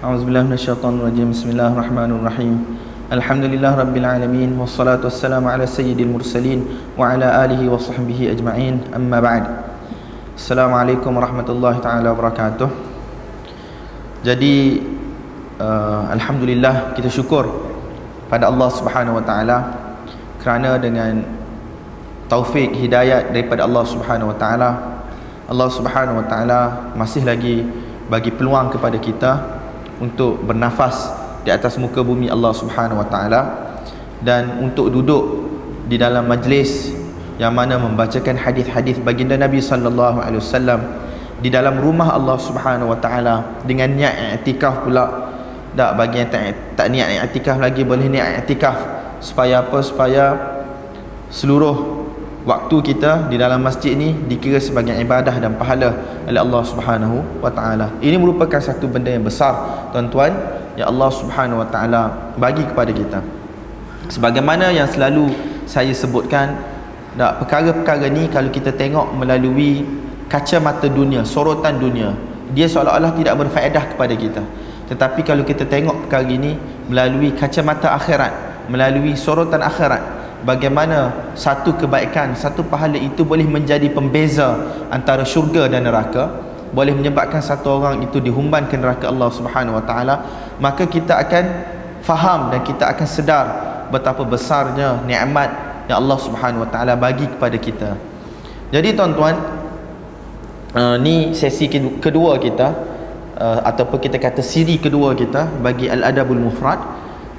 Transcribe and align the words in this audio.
A'udzubillahi 0.00 0.48
minasyaitonir 0.48 1.12
rajim. 1.12 1.28
Bismillahirrahmanirrahim. 1.28 2.64
Alhamdulillah 3.12 3.84
rabbil 3.84 4.08
alamin 4.08 4.56
wassalatu 4.56 5.12
wassalamu 5.12 5.52
ala 5.52 5.68
sayyidil 5.68 6.08
mursalin 6.08 6.64
wa 6.96 7.12
ala 7.12 7.44
alihi 7.44 7.68
wa 7.68 7.76
sahbihi 7.76 8.32
ajma'in. 8.32 8.80
Amma 8.96 9.20
ba'd. 9.20 9.44
Assalamualaikum 10.40 11.12
warahmatullahi 11.12 11.84
taala 11.84 12.16
wabarakatuh. 12.16 12.72
Jadi 14.24 14.80
uh, 15.60 16.08
alhamdulillah 16.16 16.96
kita 16.96 17.12
syukur 17.12 17.52
pada 18.32 18.48
Allah 18.48 18.72
Subhanahu 18.72 19.20
wa 19.20 19.24
taala 19.28 19.56
kerana 20.40 20.80
dengan 20.80 21.28
taufik 22.32 22.72
hidayat 22.72 23.36
daripada 23.36 23.68
Allah 23.68 23.84
Subhanahu 23.84 24.32
wa 24.32 24.36
taala 24.40 24.80
Allah 25.44 25.68
Subhanahu 25.68 26.24
wa 26.24 26.26
taala 26.30 26.88
masih 26.96 27.20
lagi 27.20 27.68
bagi 28.08 28.32
peluang 28.32 28.72
kepada 28.72 28.96
kita 28.96 29.59
untuk 30.00 30.40
bernafas 30.42 31.12
di 31.44 31.52
atas 31.52 31.76
muka 31.76 32.00
bumi 32.00 32.32
Allah 32.32 32.52
Subhanahu 32.56 33.00
Wa 33.04 33.08
Taala 33.08 33.40
dan 34.24 34.60
untuk 34.64 34.88
duduk 34.92 35.48
di 35.88 35.96
dalam 36.00 36.28
majlis 36.28 36.92
yang 37.40 37.56
mana 37.56 37.80
membacakan 37.80 38.36
hadis-hadis 38.36 39.00
baginda 39.00 39.36
Nabi 39.36 39.64
sallallahu 39.64 40.20
alaihi 40.20 40.40
wasallam 40.44 40.80
di 41.40 41.48
dalam 41.48 41.80
rumah 41.80 42.12
Allah 42.12 42.36
Subhanahu 42.36 42.92
Wa 42.92 42.98
Taala 43.00 43.34
dengan 43.64 43.92
niat 43.96 44.40
i'tikaf 44.40 44.84
pula. 44.84 45.32
Tak 45.70 45.94
bagi 45.94 46.18
yang 46.18 46.28
tak, 46.28 46.76
tak 46.76 46.90
niat 46.90 47.30
i'tikaf 47.30 47.56
lagi 47.56 47.86
boleh 47.86 48.10
niat 48.10 48.44
i'tikaf 48.44 48.76
supaya 49.24 49.64
apa? 49.64 49.78
Supaya 49.80 50.24
seluruh 51.32 51.99
waktu 52.48 52.76
kita 52.92 53.28
di 53.28 53.36
dalam 53.36 53.60
masjid 53.60 53.92
ni 53.92 54.16
dikira 54.28 54.56
sebagai 54.56 54.96
ibadah 54.96 55.36
dan 55.36 55.56
pahala 55.60 55.92
oleh 56.24 56.40
Allah 56.40 56.62
Subhanahu 56.64 57.40
Wa 57.44 57.52
Taala 57.52 57.92
ini 58.00 58.16
merupakan 58.16 58.58
satu 58.58 58.88
benda 58.88 59.12
yang 59.12 59.24
besar 59.24 59.86
tuan-tuan 59.92 60.32
yang 60.76 60.88
Allah 60.92 61.10
Subhanahu 61.12 61.60
Wa 61.60 61.68
Taala 61.68 62.02
bagi 62.40 62.64
kepada 62.64 62.92
kita 62.94 63.20
sebagaimana 64.08 64.72
yang 64.72 64.88
selalu 64.88 65.30
saya 65.68 65.92
sebutkan 65.92 66.56
tak 67.20 67.42
perkara-perkara 67.42 68.06
ni 68.08 68.30
kalau 68.30 68.48
kita 68.48 68.70
tengok 68.72 69.12
melalui 69.12 69.82
kacamata 70.30 70.86
dunia, 70.86 71.26
sorotan 71.26 71.76
dunia. 71.76 72.14
Dia 72.54 72.70
seolah-olah 72.70 73.12
tidak 73.18 73.34
berfaedah 73.34 73.84
kepada 73.94 74.14
kita. 74.14 74.42
Tetapi 74.88 75.20
kalau 75.26 75.42
kita 75.42 75.66
tengok 75.66 76.06
perkara 76.06 76.26
ini 76.26 76.54
melalui 76.86 77.34
kacamata 77.34 77.94
akhirat, 77.94 78.32
melalui 78.70 79.18
sorotan 79.18 79.62
akhirat, 79.62 80.00
bagaimana 80.44 81.32
satu 81.36 81.76
kebaikan, 81.76 82.32
satu 82.36 82.64
pahala 82.64 82.96
itu 82.96 83.24
boleh 83.24 83.44
menjadi 83.44 83.88
pembeza 83.92 84.56
antara 84.88 85.24
syurga 85.24 85.68
dan 85.68 85.84
neraka, 85.84 86.30
boleh 86.70 86.94
menyebabkan 86.94 87.42
satu 87.42 87.82
orang 87.82 88.04
itu 88.06 88.22
dihumban 88.22 88.70
ke 88.70 88.78
neraka 88.78 89.10
Allah 89.10 89.30
Subhanahu 89.32 89.78
Wa 89.80 89.84
Taala, 89.84 90.14
maka 90.62 90.86
kita 90.86 91.18
akan 91.18 91.44
faham 92.00 92.54
dan 92.54 92.60
kita 92.64 92.88
akan 92.88 93.06
sedar 93.08 93.46
betapa 93.90 94.22
besarnya 94.22 95.02
nikmat 95.04 95.50
yang 95.90 96.06
Allah 96.06 96.18
Subhanahu 96.22 96.64
Wa 96.64 96.70
Taala 96.70 96.92
bagi 96.94 97.26
kepada 97.26 97.58
kita. 97.58 97.90
Jadi 98.70 98.94
tuan-tuan, 98.94 99.34
uh, 100.78 100.96
ni 101.02 101.34
sesi 101.34 101.66
kedua 101.98 102.38
kita 102.38 102.68
uh, 103.34 103.60
ataupun 103.66 103.98
kita 103.98 104.16
kata 104.22 104.44
siri 104.44 104.78
kedua 104.78 105.16
kita 105.18 105.48
bagi 105.58 105.90
al-adabul 105.90 106.38
mufrad 106.38 106.78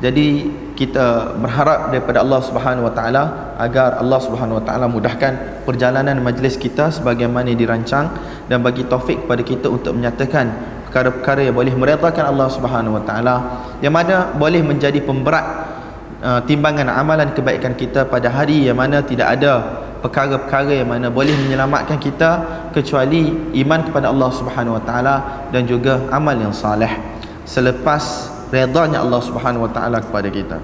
jadi 0.01 0.49
kita 0.73 1.37
berharap 1.37 1.93
daripada 1.93 2.25
Allah 2.25 2.41
Subhanahu 2.41 2.89
Wa 2.89 2.93
Taala 2.97 3.23
agar 3.61 4.01
Allah 4.01 4.17
Subhanahu 4.17 4.57
Wa 4.57 4.65
Taala 4.65 4.89
mudahkan 4.89 5.61
perjalanan 5.61 6.17
majlis 6.25 6.57
kita 6.57 6.89
sebagaimana 6.89 7.53
dirancang 7.53 8.09
dan 8.49 8.65
bagi 8.65 8.89
taufik 8.89 9.29
kepada 9.29 9.45
kita 9.45 9.69
untuk 9.69 9.93
menyatakan 9.93 10.49
perkara-perkara 10.89 11.45
yang 11.45 11.53
boleh 11.53 11.77
meredakan 11.77 12.33
Allah 12.33 12.49
Subhanahu 12.49 12.97
Wa 12.97 13.03
Taala 13.05 13.35
yang 13.85 13.93
mana 13.93 14.33
boleh 14.33 14.65
menjadi 14.65 14.97
pemberat 15.05 15.45
uh, 16.25 16.41
timbangan 16.49 16.89
amalan 16.89 17.29
kebaikan 17.37 17.77
kita 17.77 18.09
pada 18.09 18.33
hari 18.33 18.65
yang 18.65 18.81
mana 18.81 19.05
tidak 19.05 19.37
ada 19.37 19.85
perkara-perkara 20.01 20.81
yang 20.81 20.89
mana 20.89 21.13
boleh 21.13 21.37
menyelamatkan 21.45 22.01
kita 22.01 22.41
kecuali 22.73 23.53
iman 23.61 23.85
kepada 23.85 24.09
Allah 24.09 24.33
Subhanahu 24.33 24.81
Wa 24.81 24.83
Taala 24.83 25.15
dan 25.53 25.69
juga 25.69 26.09
amal 26.09 26.33
yang 26.41 26.49
saleh. 26.49 26.89
Selepas 27.45 28.30
redanya 28.51 29.01
Allah 29.01 29.21
Subhanahu 29.23 29.65
Wa 29.65 29.71
Taala 29.71 29.97
kepada 30.03 30.27
kita. 30.27 30.59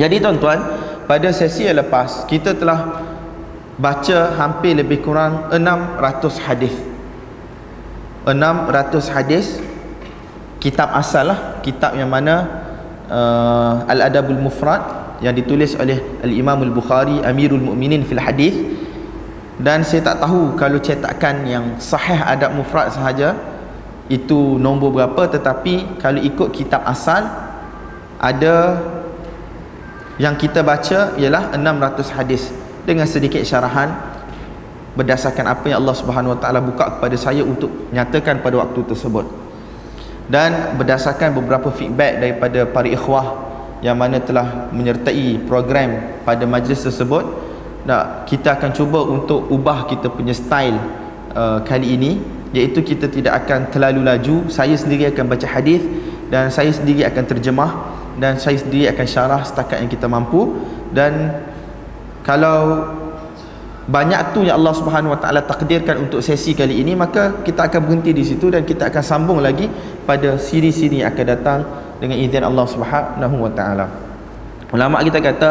Jadi 0.00 0.16
tuan-tuan, 0.24 0.58
pada 1.04 1.28
sesi 1.30 1.68
yang 1.68 1.84
lepas 1.84 2.24
kita 2.24 2.56
telah 2.56 3.04
baca 3.76 4.18
hampir 4.40 4.72
lebih 4.72 5.04
kurang 5.04 5.52
600 5.52 6.48
hadis. 6.48 6.74
600 8.24 9.14
hadis 9.14 9.60
kitab 10.62 10.94
asal 10.96 11.28
lah, 11.28 11.60
kitab 11.60 11.92
yang 11.92 12.08
mana 12.08 12.48
uh, 13.10 13.84
Al-Adabul 13.90 14.40
Mufrad 14.40 15.02
yang 15.20 15.36
ditulis 15.36 15.76
oleh 15.76 16.00
Al-Imam 16.24 16.58
Al-Bukhari 16.66 17.22
Amirul 17.22 17.62
Mukminin 17.62 18.02
fil 18.02 18.18
Hadis 18.18 18.58
dan 19.62 19.86
saya 19.86 20.02
tak 20.02 20.24
tahu 20.24 20.58
kalau 20.58 20.80
cetakan 20.82 21.46
yang 21.46 21.64
sahih 21.78 22.18
adab 22.18 22.56
mufrad 22.56 22.90
sahaja 22.90 23.36
itu 24.10 24.58
nombor 24.58 24.94
berapa? 24.94 25.30
Tetapi 25.30 25.98
kalau 26.02 26.18
ikut 26.18 26.48
kitab 26.50 26.82
asal 26.86 27.26
ada 28.18 28.82
yang 30.18 30.38
kita 30.38 30.62
baca 30.62 31.14
ialah 31.18 31.54
600 31.54 32.16
hadis 32.18 32.50
dengan 32.82 33.06
sedikit 33.06 33.42
syarahan 33.42 33.94
berdasarkan 34.92 35.48
apa 35.48 35.64
yang 35.72 35.80
Allah 35.82 35.96
Subhanahu 35.96 36.36
Wa 36.36 36.40
Taala 36.42 36.60
buka 36.60 36.98
kepada 36.98 37.16
saya 37.16 37.42
untuk 37.46 37.70
nyatakan 37.94 38.44
pada 38.44 38.60
waktu 38.60 38.80
tersebut. 38.86 39.24
Dan 40.30 40.78
berdasarkan 40.78 41.34
beberapa 41.34 41.68
feedback 41.74 42.22
daripada 42.22 42.64
para 42.68 42.86
ikhwah 42.86 43.26
yang 43.82 43.98
mana 43.98 44.22
telah 44.22 44.70
menyertai 44.70 45.42
program 45.50 46.22
pada 46.22 46.46
majlis 46.46 46.86
tersebut 46.86 47.26
kita 48.30 48.54
akan 48.54 48.70
cuba 48.70 49.02
untuk 49.02 49.50
ubah 49.50 49.90
kita 49.90 50.06
punya 50.06 50.30
style 50.30 50.78
uh, 51.34 51.58
kali 51.66 51.98
ini 51.98 52.22
iaitu 52.52 52.84
kita 52.84 53.08
tidak 53.08 53.44
akan 53.44 53.68
terlalu 53.72 54.04
laju 54.04 54.36
saya 54.52 54.76
sendiri 54.76 55.08
akan 55.08 55.24
baca 55.28 55.46
hadis 55.48 55.80
dan 56.28 56.48
saya 56.52 56.72
sendiri 56.72 57.04
akan 57.08 57.24
terjemah 57.24 57.70
dan 58.20 58.36
saya 58.36 58.60
sendiri 58.60 58.88
akan 58.92 59.06
syarah 59.08 59.42
setakat 59.44 59.80
yang 59.80 59.90
kita 59.90 60.04
mampu 60.08 60.60
dan 60.92 61.42
kalau 62.22 62.88
banyak 63.82 64.30
tu 64.30 64.46
yang 64.46 64.62
Allah 64.62 64.74
Subhanahu 64.78 65.18
Wa 65.18 65.20
Taala 65.26 65.40
takdirkan 65.42 66.06
untuk 66.06 66.22
sesi 66.22 66.54
kali 66.54 66.78
ini 66.86 66.94
maka 66.94 67.42
kita 67.42 67.66
akan 67.66 67.80
berhenti 67.82 68.14
di 68.14 68.22
situ 68.22 68.46
dan 68.46 68.62
kita 68.62 68.92
akan 68.92 69.02
sambung 69.02 69.42
lagi 69.42 69.66
pada 70.06 70.38
siri-siri 70.38 71.02
yang 71.02 71.10
akan 71.10 71.26
datang 71.26 71.60
dengan 72.02 72.18
izin 72.18 72.42
Allah 72.42 72.66
Subhanahu 72.66 73.36
wa 73.38 73.50
taala. 73.54 73.86
Ulama 74.74 74.98
kita 75.06 75.22
kata 75.22 75.50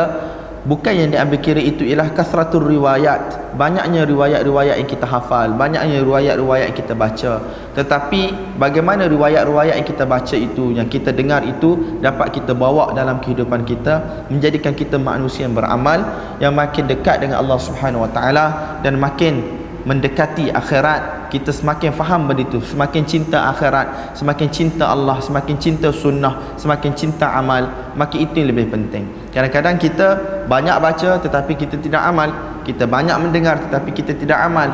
bukan 0.62 0.94
yang 0.94 1.10
diambil 1.10 1.40
kira 1.42 1.62
itu 1.62 1.82
ialah 1.86 2.14
kasratur 2.14 2.62
riwayat, 2.62 3.54
banyaknya 3.58 4.06
riwayat-riwayat 4.06 4.78
yang 4.78 4.90
kita 4.90 5.10
hafal, 5.10 5.58
banyaknya 5.58 6.02
riwayat-riwayat 6.06 6.66
yang 6.70 6.78
kita 6.78 6.94
baca. 6.94 7.34
Tetapi 7.74 8.22
bagaimana 8.62 9.10
riwayat-riwayat 9.10 9.76
yang 9.82 9.88
kita 9.88 10.06
baca 10.06 10.36
itu, 10.38 10.76
yang 10.78 10.86
kita 10.86 11.10
dengar 11.10 11.42
itu 11.46 12.02
dapat 12.02 12.30
kita 12.34 12.54
bawa 12.54 12.94
dalam 12.94 13.18
kehidupan 13.18 13.66
kita, 13.66 14.26
menjadikan 14.30 14.78
kita 14.78 15.02
manusia 15.02 15.50
yang 15.50 15.58
beramal 15.58 16.02
yang 16.38 16.54
makin 16.54 16.86
dekat 16.86 17.26
dengan 17.26 17.42
Allah 17.42 17.58
Subhanahu 17.58 18.06
wa 18.06 18.12
taala 18.14 18.46
dan 18.86 19.02
makin 19.02 19.42
mendekati 19.86 20.54
akhirat 20.54 21.21
kita 21.32 21.56
semakin 21.56 21.96
faham 21.96 22.28
benda 22.28 22.44
itu. 22.44 22.60
Semakin 22.60 23.08
cinta 23.08 23.48
akhirat 23.48 24.20
semakin 24.20 24.52
cinta 24.52 24.92
Allah 24.92 25.24
semakin 25.24 25.56
cinta 25.56 25.88
sunnah 25.96 26.60
semakin 26.60 26.92
cinta 26.92 27.32
amal 27.32 27.96
maka 27.96 28.20
itu 28.20 28.44
yang 28.44 28.52
lebih 28.52 28.68
penting. 28.68 29.08
Kadang-kadang 29.32 29.80
kita 29.80 30.08
banyak 30.52 30.76
baca 30.76 31.24
tetapi 31.24 31.56
kita 31.56 31.80
tidak 31.80 32.04
amal. 32.04 32.28
Kita 32.68 32.84
banyak 32.86 33.16
mendengar 33.16 33.64
tetapi 33.64 33.96
kita 33.96 34.20
tidak 34.20 34.44
amal. 34.44 34.68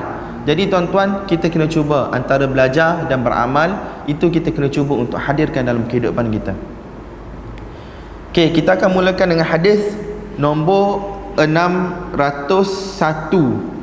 Jadi 0.50 0.66
tuan-tuan 0.72 1.30
kita 1.30 1.54
kena 1.54 1.70
cuba 1.70 2.10
antara 2.10 2.50
belajar 2.50 3.06
dan 3.06 3.22
beramal. 3.22 4.02
Itu 4.10 4.34
kita 4.34 4.50
kena 4.50 4.74
cuba 4.74 4.98
untuk 4.98 5.22
hadirkan 5.22 5.70
dalam 5.70 5.86
kehidupan 5.86 6.34
kita. 6.34 6.58
Okey, 8.34 8.50
kita 8.54 8.78
akan 8.82 8.98
mulakan 8.98 9.38
dengan 9.38 9.46
hadis 9.46 9.94
nombor 10.42 11.22
601 11.38 13.77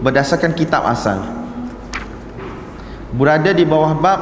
berdasarkan 0.00 0.56
kitab 0.56 0.84
asal. 0.88 1.20
Berada 3.12 3.52
di 3.52 3.64
bawah 3.68 3.92
bab 3.96 4.20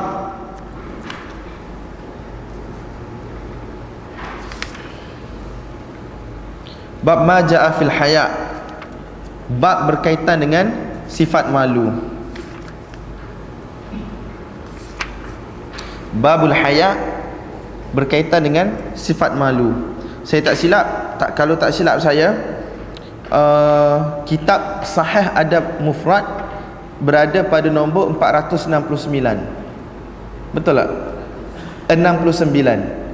bab 7.03 7.19
ma 7.23 7.39
jaa 7.47 7.71
fil 7.79 7.93
haya. 7.93 8.27
Bab 9.49 9.89
berkaitan 9.89 10.45
dengan 10.45 10.67
sifat 11.09 11.49
malu. 11.49 11.89
Babul 16.19 16.53
haya 16.53 16.99
berkaitan 17.95 18.45
dengan 18.45 18.67
sifat 18.93 19.33
malu. 19.39 19.95
Saya 20.27 20.45
tak 20.45 20.59
silap 20.59 20.87
tak 21.17 21.33
kalau 21.39 21.57
tak 21.57 21.73
silap 21.73 22.03
saya 22.03 22.57
uh, 23.33 24.23
kitab 24.29 24.85
sahih 24.85 25.29
adab 25.33 25.81
mufrad 25.81 26.25
berada 26.99 27.45
pada 27.47 27.71
nombor 27.71 28.13
469 28.17 28.75
betul 30.53 30.75
tak? 30.75 30.91
69 31.89 33.09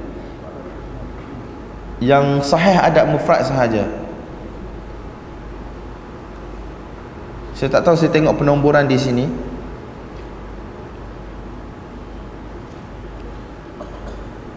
yang 2.03 2.43
sahih 2.43 2.75
adab 2.75 3.07
mufrad 3.07 3.39
sahaja. 3.47 3.87
Saya 7.55 7.71
tak 7.71 7.87
tahu 7.87 7.95
saya 7.95 8.11
tengok 8.11 8.35
penomboran 8.43 8.83
di 8.83 8.99
sini. 8.99 9.25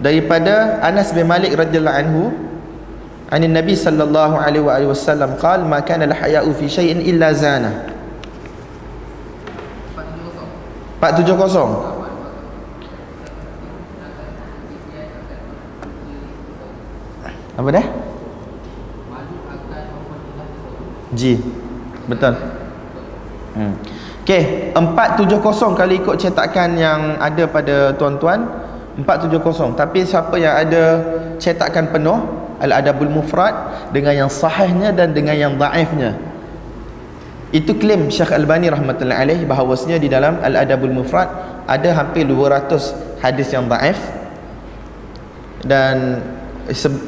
Daripada 0.00 0.80
Anas 0.80 1.12
bin 1.12 1.28
Malik 1.28 1.52
radhiyallahu 1.52 1.98
anhu 2.00 2.32
an 3.30 3.42
Nabi 3.46 3.76
sallallahu 3.76 4.40
alaihi 4.40 4.88
wasallam 4.88 5.36
qala 5.36 5.62
ma 5.62 5.84
kana 5.84 6.08
al 6.08 6.16
haya'u 6.16 6.50
fi 6.56 6.66
shay'in 6.66 7.04
illa 7.04 7.36
zana 7.36 7.84
470 11.00 12.00
apa 17.60 17.68
dah 17.76 17.86
Ji 21.14 21.38
betul? 22.06 22.34
Hmm. 23.54 23.74
Okey, 24.22 24.70
470 24.78 25.74
kalau 25.74 25.94
ikut 25.96 26.16
cetakan 26.22 26.78
yang 26.78 27.18
ada 27.18 27.50
pada 27.50 27.90
tuan-tuan 27.98 28.46
470 29.02 29.74
tapi 29.74 30.06
siapa 30.06 30.38
yang 30.38 30.54
ada 30.54 31.02
cetakan 31.42 31.90
penuh 31.90 32.18
Al-Adabul 32.60 33.10
Mufrad 33.10 33.88
dengan 33.90 34.12
yang 34.14 34.30
sahihnya 34.30 34.92
dan 34.92 35.16
dengan 35.16 35.34
yang 35.34 35.52
daifnya. 35.56 36.14
Itu 37.50 37.74
klaim 37.74 38.06
Syekh 38.12 38.30
Albani 38.30 38.70
rahmatullahi 38.70 39.18
alaih 39.26 39.40
bahawasanya 39.48 39.98
di 39.98 40.06
dalam 40.06 40.38
Al-Adabul 40.38 40.94
Mufrad 40.94 41.26
ada 41.66 41.90
hampir 41.96 42.28
200 42.28 43.18
hadis 43.18 43.48
yang 43.50 43.66
daif. 43.66 43.98
Dan 45.66 46.22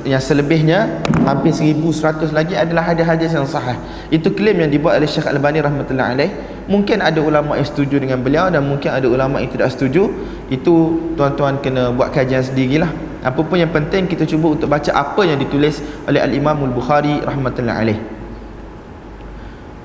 yang 0.02 0.18
selebihnya 0.18 1.06
hampir 1.22 1.54
1100 1.54 2.34
lagi 2.34 2.58
adalah 2.58 2.90
hadis-hadis 2.90 3.30
yang 3.30 3.46
sahih. 3.46 3.78
Itu 4.10 4.34
klaim 4.34 4.58
yang 4.58 4.70
dibuat 4.70 4.98
oleh 4.98 5.06
Syekh 5.06 5.30
Al-Albani 5.30 5.62
rahmatullahi 5.62 6.10
alaih. 6.18 6.30
Mungkin 6.66 6.98
ada 6.98 7.22
ulama 7.22 7.54
yang 7.54 7.66
setuju 7.66 8.02
dengan 8.02 8.18
beliau 8.22 8.50
dan 8.50 8.66
mungkin 8.66 8.90
ada 8.90 9.06
ulama 9.06 9.38
yang 9.38 9.50
tidak 9.54 9.70
setuju. 9.70 10.10
Itu 10.50 10.98
tuan-tuan 11.14 11.62
kena 11.62 11.94
buat 11.94 12.10
kajian 12.10 12.42
sendirilah. 12.42 12.90
Apa 13.22 13.38
pun 13.46 13.54
yang 13.54 13.70
penting 13.70 14.10
kita 14.10 14.26
cuba 14.26 14.58
untuk 14.58 14.66
baca 14.66 14.90
apa 14.90 15.22
yang 15.22 15.38
ditulis 15.38 15.78
oleh 16.10 16.18
Al-Imam 16.18 16.58
Al-Bukhari 16.58 17.22
rahmatullahi 17.22 17.78
alaih. 17.78 17.98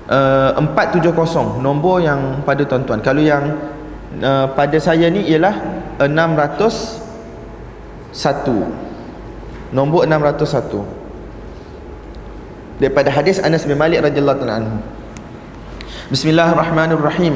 Uh, 0.08 0.58
470 0.74 1.62
nombor 1.62 2.02
yang 2.02 2.42
pada 2.42 2.66
tuan-tuan. 2.66 2.98
Kalau 3.06 3.22
yang 3.22 3.62
uh, 4.26 4.50
pada 4.58 4.82
saya 4.82 5.06
ni 5.14 5.30
ialah 5.30 5.54
601 6.02 8.87
nombor 9.72 10.08
601 10.08 11.08
daripada 12.78 13.10
hadis 13.10 13.42
Anas 13.42 13.66
bin 13.66 13.78
Malik 13.78 14.06
radhiyallahu 14.06 14.38
taala 14.40 14.56
anhu. 14.62 14.78
Bismillahirrahmanirrahim. 16.14 17.36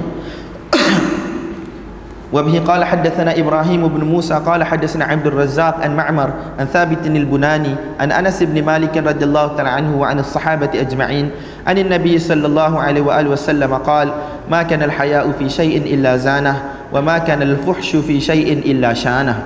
وبه 2.31 2.63
قال 2.63 2.79
حدثنا 2.83 3.39
إبراهيم 3.39 3.87
بن 3.87 4.03
موسى 4.07 4.33
قال 4.45 4.63
حدثنا 4.63 5.05
عبد 5.05 5.27
الرزاق 5.27 5.83
عن 5.83 5.95
معمر 5.99 6.29
عن 6.59 6.65
ثابت 6.65 7.03
البناني 7.07 7.75
عن 7.99 8.11
أنس 8.11 8.43
بن 8.43 8.65
مالك 8.65 8.97
رضي 8.97 9.25
الله 9.25 9.47
تعالى 9.47 9.69
عنه 9.69 9.91
وعن 9.99 10.19
الصحابة 10.19 10.71
أجمعين 10.75 11.29
عن 11.67 11.77
النبي 11.77 12.19
صلى 12.19 12.47
الله 12.47 12.81
عليه 12.81 13.01
وآله 13.01 13.29
وسلم 13.29 13.73
قال 13.83 14.11
ما 14.51 14.63
كان 14.63 14.83
الحياء 14.83 15.31
في 15.31 15.49
شيء 15.49 15.93
إلا 15.93 16.17
زانه 16.17 16.63
وما 16.93 17.17
كان 17.17 17.41
الفحش 17.41 17.95
في 17.95 18.21
شيء 18.21 18.63
إلا 18.63 18.93
شانه 18.93 19.43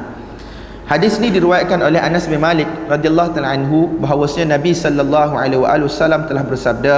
Hadis 0.86 1.18
ni 1.18 1.34
diriwayatkan 1.34 1.82
oleh 1.82 1.98
Anas 1.98 2.30
bin 2.30 2.38
Malik 2.38 2.70
radhiyallahu 2.86 3.34
taala 3.34 3.58
anhu 3.58 3.98
bahawasanya 3.98 4.62
Nabi 4.62 4.70
sallallahu 4.70 5.34
alaihi 5.34 5.82
wasallam 5.82 6.30
telah 6.30 6.46
bersabda 6.46 6.96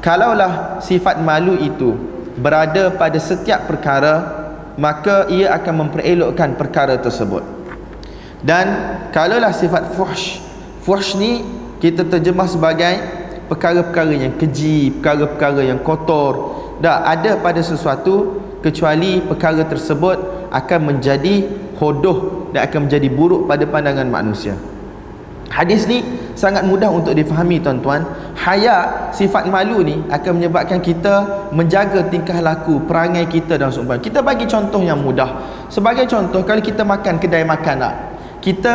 kalaulah 0.00 0.80
sifat 0.80 1.20
malu 1.20 1.52
itu 1.60 2.00
berada 2.40 2.88
pada 2.96 3.20
setiap 3.20 3.68
perkara 3.68 4.40
maka 4.80 5.28
ia 5.28 5.52
akan 5.52 5.84
memperelokkan 5.84 6.56
perkara 6.56 6.96
tersebut. 6.96 7.44
Dan 8.40 8.96
kalaulah 9.12 9.52
sifat 9.52 9.92
fuhsh 9.92 10.40
fuhsh 10.80 11.12
ni 11.20 11.44
kita 11.76 12.08
terjemah 12.08 12.48
sebagai 12.48 13.04
perkara-perkara 13.52 14.16
yang 14.16 14.32
keji 14.40 14.96
perkara-perkara 14.96 15.60
yang 15.68 15.84
kotor 15.84 16.56
tak 16.80 17.04
ada 17.04 17.36
pada 17.36 17.60
sesuatu 17.60 18.40
kecuali 18.64 19.20
perkara 19.20 19.60
tersebut 19.68 20.48
akan 20.48 20.80
menjadi 20.88 21.44
hodoh 21.76 22.39
dan 22.50 22.66
akan 22.66 22.90
menjadi 22.90 23.08
buruk 23.10 23.46
pada 23.46 23.64
pandangan 23.64 24.06
manusia. 24.10 24.58
Hadis 25.50 25.86
ni 25.90 26.02
sangat 26.38 26.62
mudah 26.62 26.88
untuk 26.90 27.10
difahami 27.14 27.58
tuan-tuan. 27.58 28.06
Haya 28.38 29.10
sifat 29.10 29.50
malu 29.50 29.82
ni 29.82 29.98
akan 30.06 30.38
menyebabkan 30.38 30.78
kita 30.78 31.48
menjaga 31.50 32.06
tingkah 32.06 32.38
laku, 32.38 32.78
perangai 32.86 33.26
kita 33.26 33.58
dan 33.58 33.68
seumpama. 33.74 33.98
Kita 33.98 34.22
bagi 34.22 34.46
contoh 34.46 34.78
yang 34.80 35.02
mudah. 35.02 35.42
Sebagai 35.66 36.06
contoh 36.06 36.46
kalau 36.46 36.62
kita 36.62 36.86
makan 36.86 37.18
kedai 37.18 37.42
makan 37.42 37.76
tak. 37.82 37.94
Kita 38.40 38.74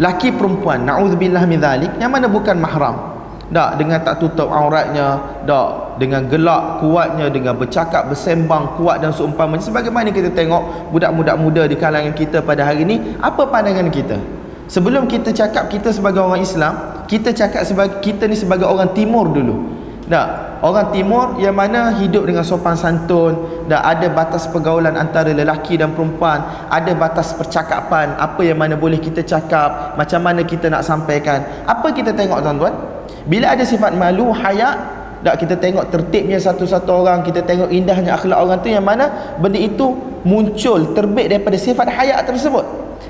laki 0.00 0.34
perempuan, 0.34 0.82
naudzubillah 0.82 1.44
min 1.46 1.60
zalik, 1.62 1.92
yang 2.02 2.10
mana 2.10 2.26
bukan 2.26 2.56
mahram 2.58 3.15
tak 3.54 3.78
dengan 3.78 4.02
tak 4.02 4.18
tutup 4.18 4.50
auratnya. 4.50 5.20
Tak 5.46 5.98
dengan 6.02 6.26
gelak 6.26 6.82
kuatnya 6.82 7.30
dengan 7.30 7.54
bercakap 7.54 8.10
bersembang 8.10 8.76
kuat 8.76 9.00
dan 9.00 9.14
seumpamanya. 9.14 9.62
Sebagaimana 9.62 10.10
kita 10.10 10.34
tengok 10.34 10.90
budak-budak 10.90 11.36
muda 11.38 11.62
di 11.64 11.76
kalangan 11.78 12.12
kita 12.12 12.42
pada 12.42 12.66
hari 12.66 12.82
ini 12.82 13.16
apa 13.22 13.46
pandangan 13.46 13.88
kita? 13.88 14.18
Sebelum 14.66 15.06
kita 15.06 15.30
cakap 15.30 15.70
kita 15.70 15.94
sebagai 15.94 16.26
orang 16.26 16.42
Islam 16.42 16.74
kita 17.06 17.30
cakap 17.30 17.62
sebagai 17.62 18.02
kita 18.02 18.26
ni 18.26 18.34
sebagai 18.34 18.66
orang 18.66 18.90
timur 18.92 19.30
dulu. 19.30 19.78
Tak 20.06 20.62
orang 20.62 20.94
timur 20.94 21.34
yang 21.42 21.54
mana 21.58 21.90
hidup 21.98 22.30
dengan 22.30 22.46
sopan 22.46 22.78
santun 22.78 23.66
dan 23.66 23.82
ada 23.82 24.06
batas 24.06 24.46
pergaulan 24.46 24.94
antara 24.94 25.34
lelaki 25.34 25.74
dan 25.74 25.98
perempuan 25.98 26.66
ada 26.70 26.94
batas 26.94 27.34
percakapan 27.34 28.14
apa 28.14 28.38
yang 28.46 28.54
mana 28.54 28.78
boleh 28.78 29.02
kita 29.02 29.26
cakap 29.26 29.98
macam 29.98 30.22
mana 30.22 30.46
kita 30.46 30.70
nak 30.70 30.86
sampaikan. 30.86 31.42
Apa 31.66 31.90
kita 31.90 32.14
tengok 32.14 32.38
tuan-tuan 32.38 32.95
bila 33.26 33.52
ada 33.52 33.66
sifat 33.66 33.92
malu, 33.98 34.30
haya, 34.30 34.78
tak 35.26 35.42
kita 35.42 35.58
tengok 35.58 35.90
tertibnya 35.90 36.38
satu-satu 36.38 36.90
orang, 37.02 37.26
kita 37.26 37.42
tengok 37.42 37.74
indahnya 37.74 38.14
akhlak 38.14 38.38
orang 38.38 38.62
tu 38.62 38.70
yang 38.70 38.86
mana 38.86 39.34
benda 39.42 39.58
itu 39.58 39.98
muncul 40.22 40.94
terbit 40.94 41.26
daripada 41.26 41.58
sifat 41.58 41.90
haya 41.90 42.22
tersebut. 42.22 42.62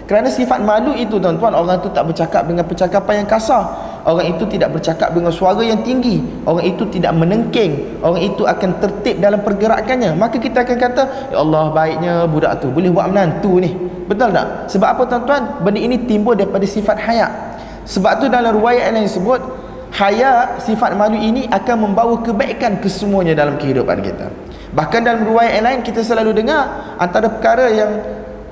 Kerana 0.06 0.30
sifat 0.30 0.62
malu 0.62 0.94
itu 0.94 1.18
tuan-tuan, 1.18 1.50
orang 1.50 1.82
itu 1.82 1.90
tak 1.90 2.06
bercakap 2.06 2.46
dengan 2.46 2.62
percakapan 2.62 3.26
yang 3.26 3.28
kasar. 3.28 3.64
Orang 4.06 4.22
itu 4.22 4.46
tidak 4.46 4.70
bercakap 4.78 5.10
dengan 5.10 5.34
suara 5.34 5.58
yang 5.66 5.82
tinggi. 5.82 6.22
Orang 6.46 6.62
itu 6.62 6.86
tidak 6.94 7.10
menengking. 7.18 7.98
Orang 8.06 8.22
itu 8.22 8.46
akan 8.46 8.78
tertib 8.78 9.18
dalam 9.18 9.42
pergerakannya. 9.42 10.14
Maka 10.14 10.38
kita 10.38 10.62
akan 10.62 10.76
kata, 10.78 11.02
Ya 11.34 11.42
Allah 11.42 11.74
baiknya 11.74 12.14
budak 12.30 12.62
tu 12.62 12.70
boleh 12.70 12.86
buat 12.94 13.10
menantu 13.10 13.58
ni. 13.58 13.74
Betul 14.06 14.30
tak? 14.30 14.70
Sebab 14.70 14.88
apa 14.94 15.02
tuan-tuan? 15.10 15.42
Benda 15.66 15.82
ini 15.82 15.98
timbul 16.06 16.38
daripada 16.38 16.62
sifat 16.62 17.02
haya. 17.02 17.26
Sebab 17.82 18.22
tu 18.22 18.30
dalam 18.30 18.54
ruwayat 18.54 18.94
yang 18.94 19.02
disebut, 19.02 19.42
haya 19.96 20.60
sifat 20.60 20.92
malu 20.92 21.16
ini 21.16 21.48
akan 21.48 21.88
membawa 21.88 22.20
kebaikan 22.20 22.76
ke 22.84 22.88
semuanya 22.92 23.32
dalam 23.32 23.56
kehidupan 23.56 24.04
kita. 24.04 24.28
Bahkan 24.76 25.00
dalam 25.00 25.24
riwayat 25.24 25.52
yang 25.56 25.64
lain 25.64 25.80
kita 25.80 26.04
selalu 26.04 26.36
dengar 26.36 26.92
antara 27.00 27.32
perkara 27.32 27.72
yang 27.72 27.92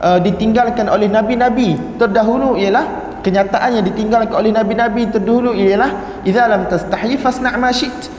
uh, 0.00 0.16
ditinggalkan 0.24 0.88
oleh 0.88 1.04
nabi-nabi 1.04 1.76
terdahulu 2.00 2.56
ialah 2.56 3.20
kenyataan 3.20 3.76
yang 3.76 3.84
ditinggalkan 3.84 4.32
oleh 4.32 4.56
nabi-nabi 4.56 5.04
terdahulu 5.12 5.52
ialah 5.52 6.24
idza 6.24 6.48
lam 6.48 6.64
tastahi 6.64 7.20
fasna' 7.20 7.60
ma 7.60 7.68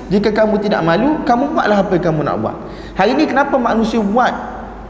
jika 0.05 0.29
kamu 0.29 0.62
tidak 0.62 0.86
malu 0.86 1.25
kamu 1.25 1.50
buatlah 1.50 1.82
apa 1.82 1.98
yang 1.98 2.05
kamu 2.13 2.22
nak 2.29 2.38
buat. 2.46 2.58
Hari 2.94 3.17
ini 3.17 3.25
kenapa 3.25 3.58
manusia 3.58 3.98
buat 4.05 4.34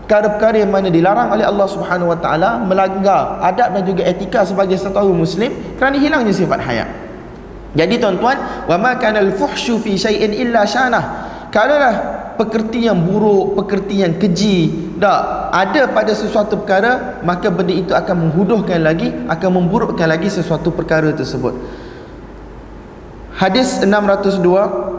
perkara-perkara 0.05 0.59
yang 0.59 0.75
mana 0.75 0.91
dilarang 0.91 1.31
oleh 1.31 1.47
Allah 1.47 1.67
Subhanahu 1.71 2.11
Wa 2.11 2.19
Taala 2.19 2.59
melanggar 2.59 3.39
adab 3.39 3.79
dan 3.79 3.83
juga 3.87 4.03
etika 4.03 4.43
sebagai 4.43 4.75
seorang 4.75 5.15
muslim? 5.15 5.55
Kerana 5.79 5.95
hilangnya 5.95 6.35
sifat 6.35 6.59
haya 6.67 7.04
jadi 7.75 7.99
tuan-tuan 7.99 8.65
wa 8.71 8.75
ma 8.79 8.95
kana 8.95 9.19
al-fuhsyu 9.19 9.83
fi 9.83 9.99
shay'in 9.99 10.31
illa 10.31 10.63
syanah. 10.63 11.03
Kalaulah 11.51 11.95
pekerti 12.39 12.87
yang 12.87 12.99
buruk, 13.03 13.59
pekerti 13.63 14.03
yang 14.03 14.15
keji 14.15 14.71
tak 14.99 15.51
ada 15.51 15.91
pada 15.91 16.15
sesuatu 16.15 16.63
perkara 16.63 17.19
maka 17.23 17.51
benda 17.51 17.75
itu 17.75 17.91
akan 17.91 18.27
menghuduhkan 18.27 18.79
lagi 18.79 19.11
akan 19.27 19.49
memburukkan 19.59 20.07
lagi 20.07 20.31
sesuatu 20.31 20.71
perkara 20.71 21.11
tersebut. 21.11 21.55
Hadis 23.35 23.83
602 23.83 24.94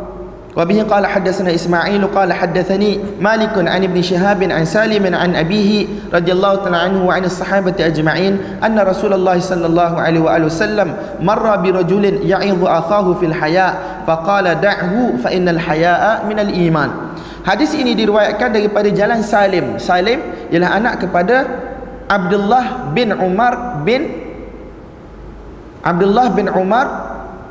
وبه 0.58 0.84
قال 0.84 1.08
حدثنا 1.08 1.56
إسماعيل 1.56 2.08
قال 2.08 2.34
حدثني 2.34 3.00
مالك 3.22 3.56
عن 3.56 3.84
ابن 3.84 4.02
شهاب 4.02 4.44
عن 4.44 4.66
سالم 4.66 5.16
عن 5.16 5.36
أبيه 5.36 5.88
رضي 6.14 6.32
الله 6.32 6.56
تعالى 6.56 6.78
عنه 6.78 7.06
وعن 7.06 7.24
الصحابة 7.24 7.76
أجمعين 7.80 8.38
أن 8.64 8.80
رسول 8.80 9.14
الله 9.14 9.40
صلى 9.40 9.66
الله 9.66 10.02
عليه 10.02 10.20
وآله 10.20 10.46
وسلم 10.46 10.96
مر 11.24 11.56
برجل 11.56 12.06
يعظ 12.28 12.66
أخاه 12.66 13.14
في 13.14 13.26
الحياء 13.26 13.74
فقال 14.08 14.62
دعه 14.62 14.94
فإن 15.24 15.50
الحياء 15.50 16.26
من 16.30 16.40
الإيمان 16.40 16.92
Hadis 17.42 17.74
ini 17.74 17.98
diriwayatkan 17.98 18.54
daripada 18.54 18.86
jalan 18.94 19.26
Salim. 19.26 19.82
Salim 19.82 20.22
ialah 20.54 20.78
anak 20.78 21.02
kepada 21.02 21.50
Abdullah 22.06 22.94
bin 22.94 23.10
Umar 23.18 23.82
bin 23.82 24.14
Abdullah 25.82 26.30
bin 26.38 26.54
Umar 26.54 26.86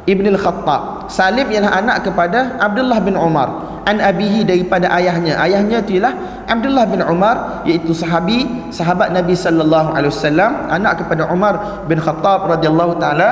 Ibn 0.06 0.24
al-Khattab. 0.30 0.93
Salim 1.07 1.47
ialah 1.49 1.81
anak 1.81 1.97
kepada 2.09 2.57
Abdullah 2.57 2.99
bin 3.01 3.15
Umar. 3.17 3.81
An 3.85 4.01
abihi 4.01 4.41
daripada 4.41 4.89
ayahnya. 4.97 5.37
Ayahnya 5.37 5.85
itu 5.85 6.01
ialah 6.01 6.45
Abdullah 6.49 6.85
bin 6.89 7.01
Umar 7.05 7.61
iaitu 7.65 7.93
sahabi 7.93 8.45
sahabat 8.73 9.13
Nabi 9.13 9.37
sallallahu 9.37 9.93
alaihi 9.93 10.11
wasallam, 10.13 10.51
anak 10.69 11.05
kepada 11.05 11.29
Umar 11.29 11.85
bin 11.85 12.01
Khattab 12.01 12.49
radhiyallahu 12.49 12.97
taala 12.97 13.29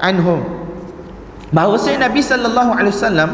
anhum. 0.00 0.44
Bahawa 1.52 1.78
Nabi 1.78 2.20
sallallahu 2.20 2.70
alaihi 2.76 2.92
wasallam 2.92 3.30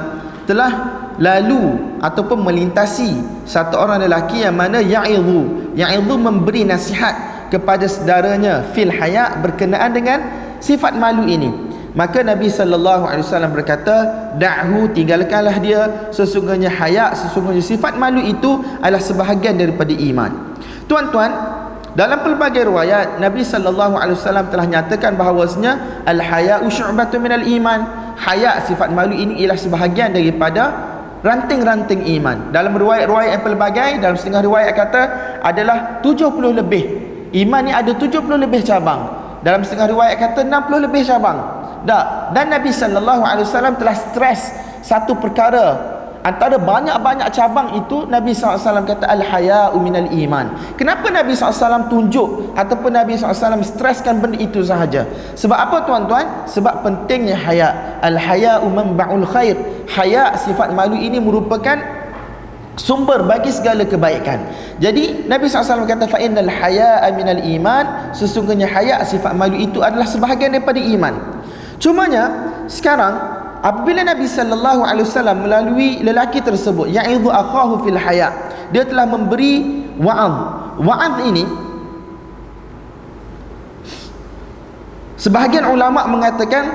telah 0.46 0.72
lalu 1.18 1.78
ataupun 2.02 2.42
melintasi 2.42 3.20
satu 3.46 3.78
orang 3.78 4.02
lelaki 4.02 4.42
yang 4.42 4.56
mana 4.56 4.80
ya'idhu 4.80 5.72
ya'idhu 5.76 6.14
memberi 6.18 6.64
nasihat 6.64 7.14
kepada 7.52 7.84
saudaranya 7.84 8.72
fil 8.72 8.88
haya 8.88 9.36
berkenaan 9.38 9.92
dengan 9.92 10.18
sifat 10.58 10.96
malu 10.96 11.28
ini 11.28 11.71
maka 11.92 12.24
Nabi 12.24 12.48
sallallahu 12.48 13.04
alaihi 13.04 13.24
wasallam 13.24 13.52
berkata 13.52 13.96
da'hu 14.40 14.88
tinggalkanlah 14.96 15.56
dia. 15.60 16.08
Sesungguhnya 16.08 16.72
haya 16.72 17.12
sesungguhnya 17.12 17.60
sifat 17.60 18.00
malu 18.00 18.24
itu 18.24 18.64
adalah 18.80 19.00
sebahagian 19.00 19.60
daripada 19.60 19.92
iman. 19.92 20.56
Tuan-tuan 20.88 21.30
dalam 21.92 22.24
pelbagai 22.24 22.64
riwayat 22.64 23.20
Nabi 23.20 23.44
sallallahu 23.44 24.00
alaihi 24.00 24.16
wasallam 24.16 24.48
telah 24.48 24.64
nyatakan 24.64 25.20
bahawasanya 25.20 26.04
al 26.08 26.16
haya'u 26.16 26.64
syu'batun 26.72 27.20
minal 27.20 27.44
iman. 27.44 27.80
Haya 28.16 28.64
sifat 28.64 28.88
malu 28.88 29.12
ini 29.12 29.44
ialah 29.44 29.58
sebahagian 29.60 30.16
daripada 30.16 30.72
ranting-ranting 31.20 32.08
iman. 32.16 32.56
Dalam 32.56 32.72
riwayat-riwayat 32.72 33.30
yang 33.36 33.44
pelbagai 33.44 33.90
dalam 34.00 34.16
setengah 34.16 34.48
riwayat 34.48 34.72
kata 34.72 35.02
adalah 35.44 36.00
70 36.00 36.40
lebih. 36.56 36.84
Iman 37.36 37.68
ni 37.68 37.72
ada 37.76 37.92
70 37.92 38.24
lebih 38.40 38.64
cabang. 38.64 39.12
Dalam 39.44 39.60
setengah 39.60 39.92
riwayat 39.92 40.16
kata 40.16 40.40
60 40.48 40.86
lebih 40.88 41.02
cabang 41.04 41.61
tak. 41.86 42.34
Dan 42.34 42.52
Nabi 42.52 42.70
sallallahu 42.70 43.22
alaihi 43.22 43.46
wasallam 43.46 43.74
telah 43.78 43.96
stres 43.96 44.52
satu 44.82 45.16
perkara. 45.16 45.92
Antara 46.22 46.54
banyak-banyak 46.54 47.34
cabang 47.34 47.74
itu 47.74 48.06
Nabi 48.06 48.30
SAW 48.30 48.86
kata 48.86 49.10
al-haya'u 49.10 49.74
minal 49.82 50.06
iman. 50.06 50.54
Kenapa 50.78 51.10
Nabi 51.10 51.34
SAW 51.34 51.90
tunjuk 51.90 52.54
ataupun 52.54 52.94
Nabi 52.94 53.18
SAW 53.18 53.58
streskan 53.66 54.22
benda 54.22 54.38
itu 54.38 54.62
sahaja? 54.62 55.02
Sebab 55.34 55.58
apa 55.58 55.82
tuan-tuan? 55.82 56.46
Sebab 56.46 56.86
pentingnya 56.86 57.34
haya. 57.34 57.98
Al-haya'u 58.06 58.70
manba'ul 58.70 59.26
khair. 59.26 59.58
Haya 59.90 60.38
sifat 60.38 60.70
malu 60.70 60.94
ini 60.94 61.18
merupakan 61.18 61.74
sumber 62.78 63.26
bagi 63.26 63.50
segala 63.50 63.82
kebaikan. 63.82 64.46
Jadi 64.78 65.26
Nabi 65.26 65.50
SAW 65.50 65.90
kata 65.90 66.06
fa'innal 66.06 66.46
haya'a 66.46 67.10
minal 67.18 67.42
iman. 67.58 68.14
Sesungguhnya 68.14 68.70
haya 68.70 69.02
sifat 69.02 69.34
malu 69.34 69.58
itu 69.58 69.82
adalah 69.82 70.06
sebahagian 70.06 70.54
daripada 70.54 70.78
iman 70.78 71.41
cumanya 71.82 72.54
sekarang 72.70 73.10
apabila 73.58 74.06
Nabi 74.06 74.30
sallallahu 74.30 74.86
alaihi 74.86 75.02
wasallam 75.02 75.42
melalui 75.42 75.98
lelaki 75.98 76.38
tersebut 76.38 76.94
ya'idhu 76.94 77.26
akhahu 77.26 77.82
fil 77.82 77.98
haya 77.98 78.30
dia 78.70 78.86
telah 78.86 79.02
memberi 79.02 79.82
wa'az 79.98 80.34
wa'az 80.78 81.14
ini 81.26 81.42
sebahagian 85.18 85.66
ulama 85.66 86.06
mengatakan 86.06 86.70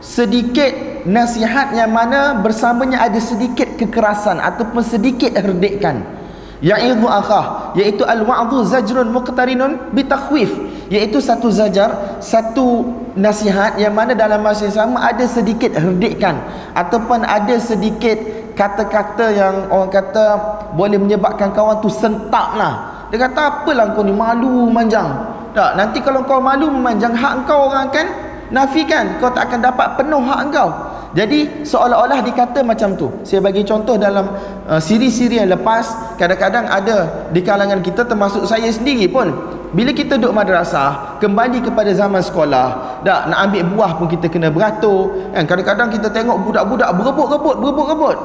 sedikit 0.00 1.04
nasihat 1.04 1.76
yang 1.76 1.92
mana 1.92 2.40
bersamanya 2.40 3.04
ada 3.04 3.20
sedikit 3.20 3.76
kekerasan 3.76 4.40
ataupun 4.40 4.80
sedikit 4.80 5.36
herdikan 5.36 6.17
ya'idhu 6.58 7.06
akhah 7.06 7.74
iaitu 7.78 8.02
al-wa'dhu 8.02 8.66
zajrun 8.66 9.10
muqtarinun 9.14 9.94
bitakhwif. 9.94 10.50
Iaitu 10.88 11.20
satu 11.20 11.52
zajar 11.52 12.16
satu 12.16 12.88
nasihat 13.12 13.76
yang 13.76 13.92
mana 13.92 14.16
dalam 14.16 14.40
masa 14.40 14.72
yang 14.72 14.88
sama 14.88 15.04
ada 15.04 15.28
sedikit 15.28 15.76
herdikan 15.76 16.40
ataupun 16.72 17.28
ada 17.28 17.60
sedikit 17.60 18.16
kata-kata 18.56 19.26
yang 19.36 19.54
orang 19.68 19.92
kata 19.92 20.24
boleh 20.72 20.96
menyebabkan 20.96 21.52
kawan 21.52 21.84
tu 21.84 21.92
sentak 21.92 22.56
lah 22.56 23.04
dia 23.12 23.20
kata 23.20 23.40
apalah 23.64 23.92
kau 23.92 24.00
ni? 24.00 24.16
Malu 24.16 24.72
manjang 24.72 25.12
tak 25.52 25.76
nanti 25.76 26.00
kalau 26.00 26.24
kau 26.24 26.40
malu 26.40 26.72
memanjang 26.72 27.12
hak 27.12 27.44
kau 27.44 27.68
orang 27.68 27.92
akan 27.92 28.06
nafikan. 28.48 29.20
Kau 29.20 29.28
tak 29.32 29.52
akan 29.52 29.60
dapat 29.60 29.88
penuh 30.00 30.22
hak 30.24 30.40
kau 30.52 30.70
jadi 31.18 31.66
seolah-olah 31.66 32.22
dikata 32.22 32.62
macam 32.62 32.94
tu. 32.94 33.10
Saya 33.26 33.42
bagi 33.42 33.66
contoh 33.66 33.98
dalam 33.98 34.30
uh, 34.70 34.78
siri-siri 34.78 35.42
yang 35.42 35.50
lepas 35.50 36.14
kadang-kadang 36.14 36.70
ada 36.70 37.26
di 37.34 37.42
kalangan 37.42 37.82
kita 37.82 38.06
termasuk 38.06 38.46
saya 38.46 38.70
sendiri 38.70 39.10
pun. 39.10 39.34
Bila 39.74 39.90
kita 39.90 40.14
duduk 40.14 40.30
madrasah 40.30 41.18
kembali 41.18 41.66
kepada 41.66 41.90
zaman 41.90 42.22
sekolah 42.22 43.02
dak 43.02 43.34
nak 43.34 43.50
ambil 43.50 43.62
buah 43.66 43.90
pun 43.98 44.06
kita 44.06 44.30
kena 44.30 44.54
beratur. 44.54 45.34
Kan 45.34 45.42
kadang-kadang 45.50 45.90
kita 45.90 46.06
tengok 46.06 46.38
budak-budak 46.38 46.94
berebut-rebut 46.94 47.56
berebut-rebut. 47.66 48.16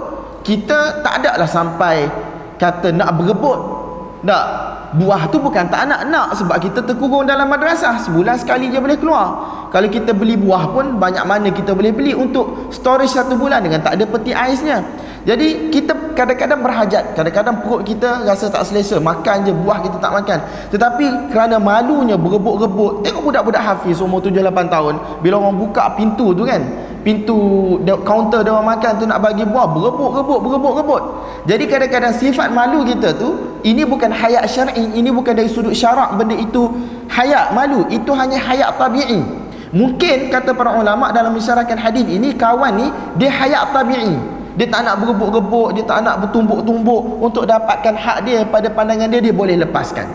Kita 0.45 1.01
tak 1.01 1.25
ada 1.25 1.41
lah 1.41 1.49
sampai 1.49 2.05
kata 2.61 2.93
nak 2.93 3.17
berebut 3.17 3.72
tak 4.23 4.45
buah 4.95 5.27
tu 5.27 5.35
bukan 5.35 5.67
tak 5.67 5.83
nak 5.83 6.07
nak 6.07 6.31
sebab 6.39 6.55
kita 6.63 6.79
terkurung 6.87 7.27
dalam 7.27 7.43
madrasah. 7.51 7.99
Sebulan 8.07 8.39
sekali 8.39 8.71
je 8.71 8.79
boleh 8.79 8.95
keluar. 8.95 9.27
Kalau 9.67 9.91
kita 9.91 10.15
beli 10.15 10.39
buah 10.39 10.71
pun 10.71 10.95
banyak 10.95 11.27
mana 11.27 11.51
kita 11.51 11.75
boleh 11.75 11.91
beli 11.91 12.15
untuk 12.15 12.71
storage 12.71 13.11
satu 13.11 13.35
bulan 13.35 13.59
dengan 13.59 13.83
tak 13.83 13.99
ada 13.99 14.07
peti 14.07 14.31
aisnya. 14.31 14.79
Jadi 15.27 15.71
kita 15.71 16.15
kadang-kadang 16.15 16.63
berhajat. 16.63 17.15
Kadang-kadang 17.19 17.63
perut 17.63 17.83
kita 17.83 18.23
rasa 18.23 18.47
tak 18.47 18.63
selesa. 18.63 18.95
Makan 19.03 19.43
je 19.43 19.51
buah 19.51 19.83
kita 19.83 19.99
tak 19.99 20.11
makan. 20.15 20.39
Tetapi 20.71 21.31
kerana 21.35 21.59
malunya 21.59 22.15
berebut-rebut 22.15 23.03
Tengok 23.03 23.31
budak-budak 23.31 23.63
hafiz 23.63 23.99
umur 23.99 24.19
7-8 24.23 24.73
tahun 24.73 24.93
Bila 25.21 25.39
orang 25.39 25.55
buka 25.59 25.95
pintu 25.95 26.33
tu 26.33 26.43
kan 26.47 26.61
Pintu 27.03 27.35
kaunter 28.07 28.47
dia 28.47 28.55
orang 28.55 28.79
makan 28.79 28.91
tu 28.95 29.03
nak 29.03 29.19
bagi 29.19 29.43
buah 29.43 29.67
Berebut-rebut, 29.75 30.39
berebut-rebut 30.39 31.01
Jadi 31.43 31.63
kadang-kadang 31.67 32.15
sifat 32.15 32.47
malu 32.55 32.87
kita 32.87 33.11
tu 33.19 33.59
Ini 33.59 33.83
bukan 33.83 34.07
hayat 34.07 34.47
syar'i 34.47 34.95
Ini 34.95 35.11
bukan 35.11 35.35
dari 35.35 35.51
sudut 35.51 35.75
syarak 35.75 36.15
benda 36.15 36.31
itu 36.31 36.71
Hayat 37.11 37.51
malu 37.51 37.83
Itu 37.91 38.15
hanya 38.15 38.39
hayat 38.39 38.79
tabi'i. 38.79 39.19
Mungkin 39.75 40.31
kata 40.31 40.55
para 40.55 40.79
ulama 40.79 41.11
dalam 41.11 41.35
mensyarahkan 41.35 41.75
hadis 41.75 42.07
ini 42.07 42.31
Kawan 42.39 42.71
ni 42.79 42.87
dia 43.19 43.27
hayat 43.27 43.75
tabi'i. 43.75 44.15
Dia 44.53 44.69
tak 44.69 44.85
nak 44.85 45.01
berebut-rebut 45.01 45.75
dia 45.75 45.83
tak 45.83 46.05
nak 46.05 46.23
bertumbuk-tumbuk 46.23 47.19
untuk 47.19 47.43
dapatkan 47.49 47.97
hak 47.97 48.17
dia 48.23 48.45
pada 48.45 48.69
pandangan 48.69 49.09
dia 49.09 49.19
dia 49.19 49.33
boleh 49.33 49.57
lepaskan. 49.57 50.05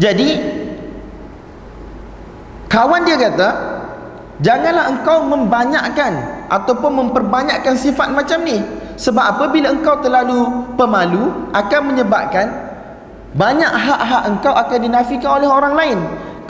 Jadi 0.00 0.40
kawan 2.72 3.04
dia 3.04 3.16
kata 3.20 3.48
janganlah 4.40 4.92
engkau 4.92 5.24
membanyakkan 5.24 6.44
ataupun 6.50 7.06
memperbanyakkan 7.06 7.78
sifat 7.78 8.12
macam 8.12 8.42
ni. 8.44 8.60
Sebab 9.00 9.24
apabila 9.36 9.72
engkau 9.72 9.96
terlalu 10.04 10.68
pemalu 10.76 11.48
akan 11.56 11.80
menyebabkan 11.88 12.52
banyak 13.32 13.70
hak-hak 13.70 14.22
engkau 14.26 14.52
akan 14.52 14.78
dinafikan 14.82 15.40
oleh 15.40 15.48
orang 15.48 15.74
lain. 15.78 15.98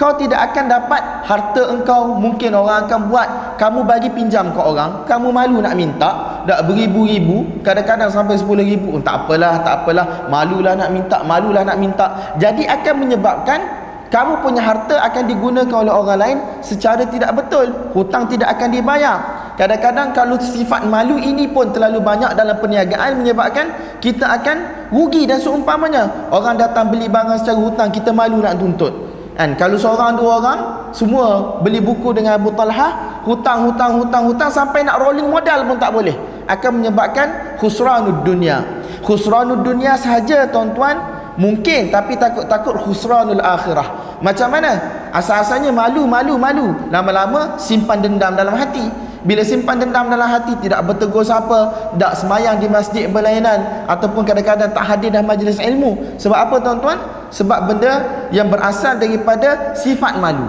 Kau 0.01 0.17
tidak 0.17 0.51
akan 0.51 0.65
dapat 0.65 1.03
harta 1.29 1.63
engkau. 1.71 2.17
Mungkin 2.17 2.57
orang 2.57 2.89
akan 2.89 3.13
buat 3.13 3.29
kamu 3.61 3.85
bagi 3.85 4.09
pinjam 4.09 4.49
ke 4.51 4.57
orang 4.57 5.05
kamu 5.05 5.29
malu 5.29 5.61
nak 5.61 5.77
minta 5.77 6.41
dak 6.49 6.65
beribu-ribu 6.65 7.61
kadang-kadang 7.61 8.09
sampai 8.09 8.41
sepuluh 8.41 8.65
ribu 8.65 8.97
oh, 8.97 9.03
tak 9.05 9.29
apalah 9.29 9.61
tak 9.61 9.85
apalah. 9.85 10.27
Malulah 10.33 10.73
nak 10.73 10.91
minta 10.91 11.21
malulah 11.21 11.63
nak 11.69 11.77
minta. 11.77 12.35
Jadi 12.41 12.65
akan 12.65 12.95
menyebabkan 12.97 13.61
kamu 14.11 14.43
punya 14.43 14.59
harta 14.59 14.99
akan 14.99 15.23
digunakan 15.31 15.77
oleh 15.87 15.95
orang 15.95 16.19
lain 16.19 16.39
secara 16.67 17.07
tidak 17.07 17.31
betul. 17.31 17.71
Hutang 17.95 18.27
tidak 18.27 18.59
akan 18.59 18.75
dibayar. 18.75 19.17
Kadang-kadang 19.55 20.11
kalau 20.11 20.35
sifat 20.35 20.83
malu 20.91 21.15
ini 21.15 21.47
pun 21.47 21.71
terlalu 21.71 22.03
banyak 22.03 22.35
dalam 22.35 22.59
perniagaan 22.59 23.23
menyebabkan 23.23 23.71
kita 24.03 24.27
akan 24.27 24.91
rugi 24.91 25.31
dan 25.31 25.39
seumpamanya. 25.39 26.27
Orang 26.35 26.59
datang 26.59 26.91
beli 26.91 27.07
barang 27.07 27.39
secara 27.39 27.63
hutang 27.63 27.95
kita 27.95 28.11
malu 28.11 28.43
nak 28.43 28.59
tuntut. 28.59 28.91
Kan? 29.39 29.55
Kalau 29.55 29.79
seorang 29.79 30.19
dua 30.19 30.43
orang 30.43 30.59
semua 30.91 31.63
beli 31.63 31.79
buku 31.79 32.11
dengan 32.11 32.35
Abu 32.35 32.51
Talha 32.51 33.23
hutang 33.23 33.71
hutang 33.71 34.03
hutang 34.03 34.27
hutang 34.27 34.51
sampai 34.51 34.83
nak 34.83 34.99
rolling 34.99 35.31
modal 35.31 35.71
pun 35.71 35.79
tak 35.79 35.95
boleh. 35.95 36.19
Akan 36.51 36.83
menyebabkan 36.83 37.55
khusranud 37.63 38.27
dunia. 38.27 38.67
Khusranud 39.07 39.63
dunia 39.63 39.95
sahaja 39.95 40.51
tuan-tuan 40.51 41.20
mungkin 41.41 41.89
tapi 41.89 42.21
takut-takut 42.21 42.77
khusranul 42.85 43.41
akhirah. 43.41 44.21
Macam 44.21 44.53
mana? 44.53 44.77
Asal-asalnya 45.17 45.73
malu 45.73 46.05
malu 46.05 46.37
malu. 46.37 46.77
Lama-lama 46.93 47.57
simpan 47.57 48.05
dendam 48.05 48.37
dalam 48.37 48.53
hati. 48.53 48.85
Bila 49.25 49.41
simpan 49.45 49.81
dendam 49.81 50.13
dalam 50.13 50.29
hati 50.29 50.53
tidak 50.61 50.85
bertegur 50.85 51.25
siapa 51.25 51.93
tak 51.97 52.13
semayang 52.17 52.61
di 52.61 52.69
masjid 52.69 53.09
berlainan 53.09 53.89
ataupun 53.89 54.25
kadang-kadang 54.29 54.69
tak 54.73 54.85
hadir 54.85 55.09
dalam 55.09 55.29
majlis 55.33 55.57
ilmu. 55.57 56.21
Sebab 56.21 56.37
apa 56.37 56.57
tuan-tuan? 56.61 56.99
Sebab 57.33 57.59
benda 57.73 57.93
yang 58.33 58.53
berasal 58.53 59.01
daripada 59.01 59.73
sifat 59.73 60.21
malu. 60.21 60.45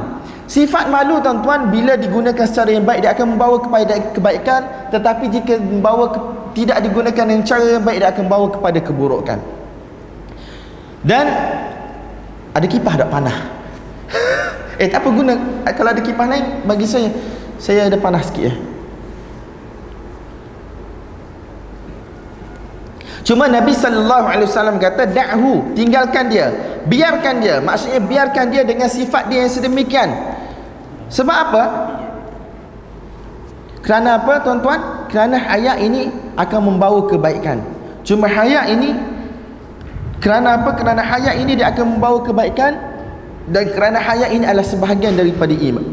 Sifat 0.52 0.92
malu 0.92 1.24
tuan-tuan 1.24 1.72
bila 1.72 1.96
digunakan 1.96 2.44
secara 2.44 2.76
yang 2.76 2.84
baik 2.84 3.08
dia 3.08 3.16
akan 3.16 3.40
membawa 3.40 3.64
kepada 3.64 3.96
kebaikan. 4.12 4.62
Tetapi 4.92 5.24
jika 5.32 5.56
membawa 5.56 6.12
ke, 6.12 6.20
tidak 6.60 6.84
digunakan 6.84 7.24
dengan 7.24 7.44
cara 7.48 7.64
yang 7.80 7.84
baik 7.84 7.98
dia 8.04 8.10
akan 8.12 8.24
membawa 8.28 8.48
kepada 8.52 8.80
keburukan 8.84 9.40
dan 11.02 11.26
ada 12.52 12.66
kipas 12.68 13.00
tak 13.00 13.10
panah 13.10 13.38
eh 14.82 14.88
tak 14.90 15.02
apa 15.02 15.10
guna 15.10 15.34
kalau 15.74 15.90
ada 15.94 16.02
kipas 16.02 16.28
lain 16.28 16.46
bagi 16.68 16.86
saya 16.86 17.10
saya 17.62 17.86
ada 17.86 17.98
panas 18.02 18.26
sikit 18.34 18.50
ya. 18.50 18.54
Cuma 23.22 23.46
Nabi 23.46 23.70
sallallahu 23.70 24.26
alaihi 24.26 24.50
wasallam 24.50 24.82
kata 24.82 25.06
da'hu, 25.06 25.78
tinggalkan 25.78 26.26
dia, 26.34 26.50
biarkan 26.90 27.38
dia. 27.38 27.62
Maksudnya 27.62 28.02
biarkan 28.02 28.50
dia 28.50 28.66
dengan 28.66 28.90
sifat 28.90 29.30
dia 29.30 29.46
yang 29.46 29.54
sedemikian. 29.54 30.10
Sebab 31.14 31.38
apa? 31.38 31.64
Kerana 33.86 34.18
apa 34.18 34.42
tuan-tuan? 34.42 35.06
Kerana 35.14 35.38
hayat 35.38 35.78
ini 35.86 36.10
akan 36.34 36.60
membawa 36.74 37.06
kebaikan. 37.06 37.62
Cuma 38.02 38.26
hayat 38.26 38.74
ini 38.74 38.98
kerana 40.22 40.62
apa? 40.62 40.78
Kerana 40.78 41.02
hayat 41.02 41.42
ini 41.42 41.58
dia 41.58 41.74
akan 41.74 41.98
membawa 41.98 42.22
kebaikan 42.22 42.78
dan 43.50 43.66
kerana 43.74 43.98
hayat 43.98 44.30
ini 44.38 44.46
adalah 44.46 44.64
sebahagian 44.64 45.18
daripada 45.18 45.52
iman. 45.58 45.86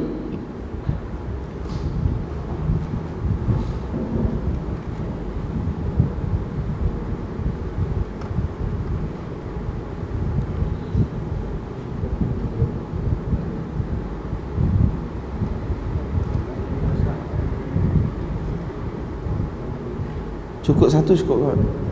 Cukup 20.68 20.92
satu 20.92 21.16
cukup 21.16 21.56
kot 21.56 21.88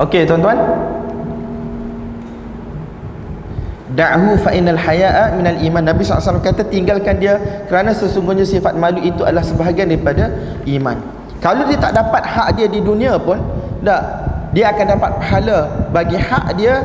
Okey 0.00 0.24
tuan-tuan 0.24 0.56
Da'hu 3.92 4.40
fa 4.40 4.56
innal 4.56 4.80
haya'a 4.80 5.36
minal 5.36 5.60
iman 5.68 5.84
Nabi 5.84 6.00
SAW 6.00 6.40
kata 6.40 6.64
tinggalkan 6.64 7.20
dia 7.20 7.36
Kerana 7.68 7.92
sesungguhnya 7.92 8.48
sifat 8.48 8.72
malu 8.72 9.04
itu 9.04 9.20
adalah 9.20 9.44
sebahagian 9.44 9.92
daripada 9.92 10.32
iman 10.64 10.96
Kalau 11.44 11.68
dia 11.68 11.76
tak 11.76 11.92
dapat 11.92 12.24
hak 12.24 12.56
dia 12.56 12.72
di 12.72 12.80
dunia 12.80 13.20
pun 13.20 13.36
tak, 13.84 14.00
Dia 14.56 14.72
akan 14.72 14.86
dapat 14.96 15.10
pahala 15.20 15.58
bagi 15.92 16.16
hak 16.16 16.56
dia 16.56 16.80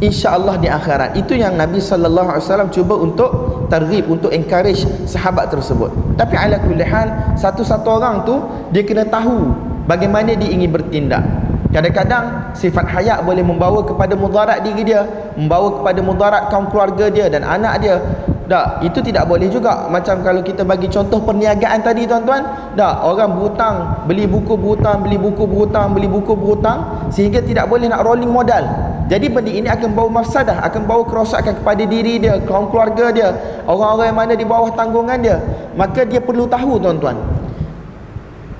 insya-Allah 0.00 0.56
di 0.58 0.68
akhirat. 0.68 1.14
Itu 1.14 1.36
yang 1.36 1.54
Nabi 1.54 1.78
sallallahu 1.78 2.28
alaihi 2.34 2.44
wasallam 2.44 2.72
cuba 2.72 2.96
untuk 2.96 3.30
targhib 3.68 4.08
untuk 4.08 4.32
encourage 4.32 4.88
sahabat 5.04 5.52
tersebut. 5.52 5.92
Tapi 6.16 6.34
ala 6.34 6.56
kulli 6.58 6.82
hal 6.82 7.36
satu-satu 7.36 7.86
orang 7.86 8.24
tu 8.24 8.40
dia 8.72 8.82
kena 8.82 9.06
tahu 9.06 9.52
bagaimana 9.84 10.34
dia 10.34 10.50
ingin 10.50 10.72
bertindak. 10.72 11.22
Kadang-kadang 11.70 12.50
sifat 12.50 12.82
hayak 12.90 13.22
boleh 13.22 13.46
membawa 13.46 13.78
kepada 13.86 14.18
mudarat 14.18 14.58
diri 14.66 14.82
dia, 14.82 15.06
membawa 15.38 15.78
kepada 15.78 16.00
mudarat 16.02 16.42
kaum 16.50 16.66
keluarga 16.66 17.06
dia 17.06 17.30
dan 17.30 17.46
anak 17.46 17.78
dia. 17.78 18.02
Tak, 18.50 18.82
itu 18.82 18.98
tidak 18.98 19.30
boleh 19.30 19.46
juga. 19.46 19.86
Macam 19.86 20.26
kalau 20.26 20.42
kita 20.42 20.66
bagi 20.66 20.90
contoh 20.90 21.22
perniagaan 21.22 21.86
tadi 21.86 22.10
tuan-tuan. 22.10 22.74
Tak, 22.74 23.06
orang 23.06 23.38
berhutang, 23.38 23.74
beli 24.10 24.26
buku 24.26 24.58
berhutang, 24.58 25.06
beli 25.06 25.14
buku 25.14 25.46
berhutang, 25.46 25.94
beli 25.94 26.10
buku 26.10 26.34
berhutang 26.34 27.06
sehingga 27.14 27.38
tidak 27.38 27.70
boleh 27.70 27.86
nak 27.86 28.02
rolling 28.02 28.26
modal. 28.26 28.66
Jadi 29.06 29.30
benda 29.30 29.54
ini 29.54 29.70
akan 29.70 29.94
bawa 29.94 30.22
mafsadah, 30.22 30.66
akan 30.66 30.82
bawa 30.90 31.06
kerosakan 31.06 31.62
kepada 31.62 31.82
diri 31.86 32.18
dia, 32.18 32.42
kaum 32.42 32.66
keluarga 32.74 33.14
dia, 33.14 33.30
orang-orang 33.70 34.10
yang 34.10 34.18
mana 34.18 34.32
di 34.34 34.42
bawah 34.42 34.74
tanggungan 34.74 35.18
dia. 35.22 35.38
Maka 35.78 36.02
dia 36.02 36.18
perlu 36.18 36.50
tahu 36.50 36.82
tuan-tuan. 36.82 37.14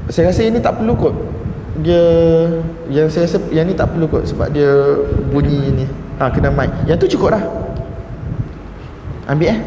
Saya 0.07 0.31
rasa 0.31 0.47
ini 0.47 0.63
tak 0.63 0.79
perlu 0.79 0.95
kot. 0.95 1.40
Dia 1.81 2.05
yang 2.93 3.09
saya 3.09 3.25
rasa 3.29 3.39
yang 3.51 3.67
ni 3.67 3.75
tak 3.75 3.93
perlu 3.93 4.07
kot 4.11 4.29
sebab 4.29 4.53
dia 4.53 4.71
bunyi 5.33 5.83
ni. 5.83 5.85
Ha 6.21 6.29
kena 6.29 6.53
mic. 6.53 6.69
Yang 6.85 7.07
tu 7.07 7.17
cukup 7.17 7.37
dah. 7.37 7.45
Ambil 9.31 9.57
eh. 9.57 9.59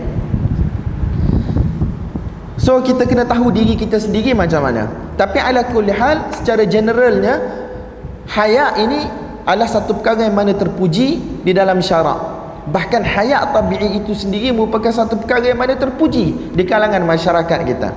So 2.61 2.79
kita 2.79 3.03
kena 3.09 3.27
tahu 3.27 3.51
diri 3.51 3.75
kita 3.75 3.99
sendiri 3.99 4.31
macam 4.37 4.63
mana. 4.63 4.87
Tapi 5.19 5.37
ala 5.41 5.67
kulli 5.67 5.91
hal 5.91 6.31
secara 6.31 6.63
generalnya 6.69 7.41
haya 8.29 8.77
ini 8.79 9.03
adalah 9.43 9.67
satu 9.67 9.99
perkara 9.99 10.23
yang 10.23 10.35
mana 10.35 10.55
terpuji 10.55 11.41
di 11.43 11.51
dalam 11.51 11.83
syarak 11.83 12.33
bahkan 12.63 13.03
hayat 13.03 13.51
tabi'i 13.51 13.99
itu 13.99 14.15
sendiri 14.15 14.55
merupakan 14.55 14.87
satu 14.87 15.19
perkara 15.19 15.51
yang 15.51 15.59
mana 15.59 15.75
terpuji 15.75 16.55
di 16.55 16.63
kalangan 16.63 17.03
masyarakat 17.03 17.59
kita 17.67 17.89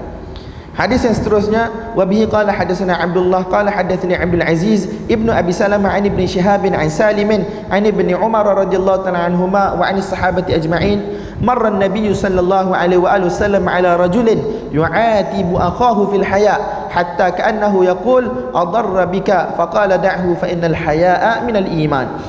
Hadis 0.77 1.09
yang 1.09 1.17
seterusnya 1.17 1.97
wa 1.97 2.05
bihi 2.05 2.29
qala 2.29 2.53
hadatsana 2.53 3.01
Abdullah 3.01 3.49
qala 3.49 3.73
hadatsani 3.73 4.13
Abdul 4.13 4.45
Aziz 4.45 4.85
ibnu 5.09 5.33
Abi 5.33 5.49
Salamah 5.49 5.97
an 5.97 6.05
ibn 6.05 6.21
Shihab 6.29 6.69
an 6.69 6.77
Salim 6.93 7.33
an 7.33 7.83
ibn 7.89 8.13
Umar 8.13 8.45
radhiyallahu 8.45 9.09
ta'ala 9.09 9.25
anhuma 9.25 9.73
wa 9.73 9.81
an 9.89 9.97
sahabati 10.05 10.53
ajma'in 10.53 11.01
marra 11.41 11.73
an-nabiy 11.73 12.13
sallallahu 12.13 12.77
alaihi 12.77 13.01
wa 13.01 13.09
alihi 13.09 13.33
wasallam 13.33 13.65
ala 13.65 13.97
rajulin 13.97 14.69
yu'atibu 14.69 15.57
akhahu 15.57 16.13
fil 16.13 16.29
haya' 16.29 16.89
hatta 16.93 17.33
ka'annahu 17.33 17.81
yaqul 17.89 18.53
adarra 18.53 19.09
bika 19.09 19.57
faqala 19.57 19.97
da'hu 19.97 20.37
fa 20.37 20.45
innal 20.53 20.77
haya'a 20.77 21.41
minal 21.49 21.65
iman 21.65 22.21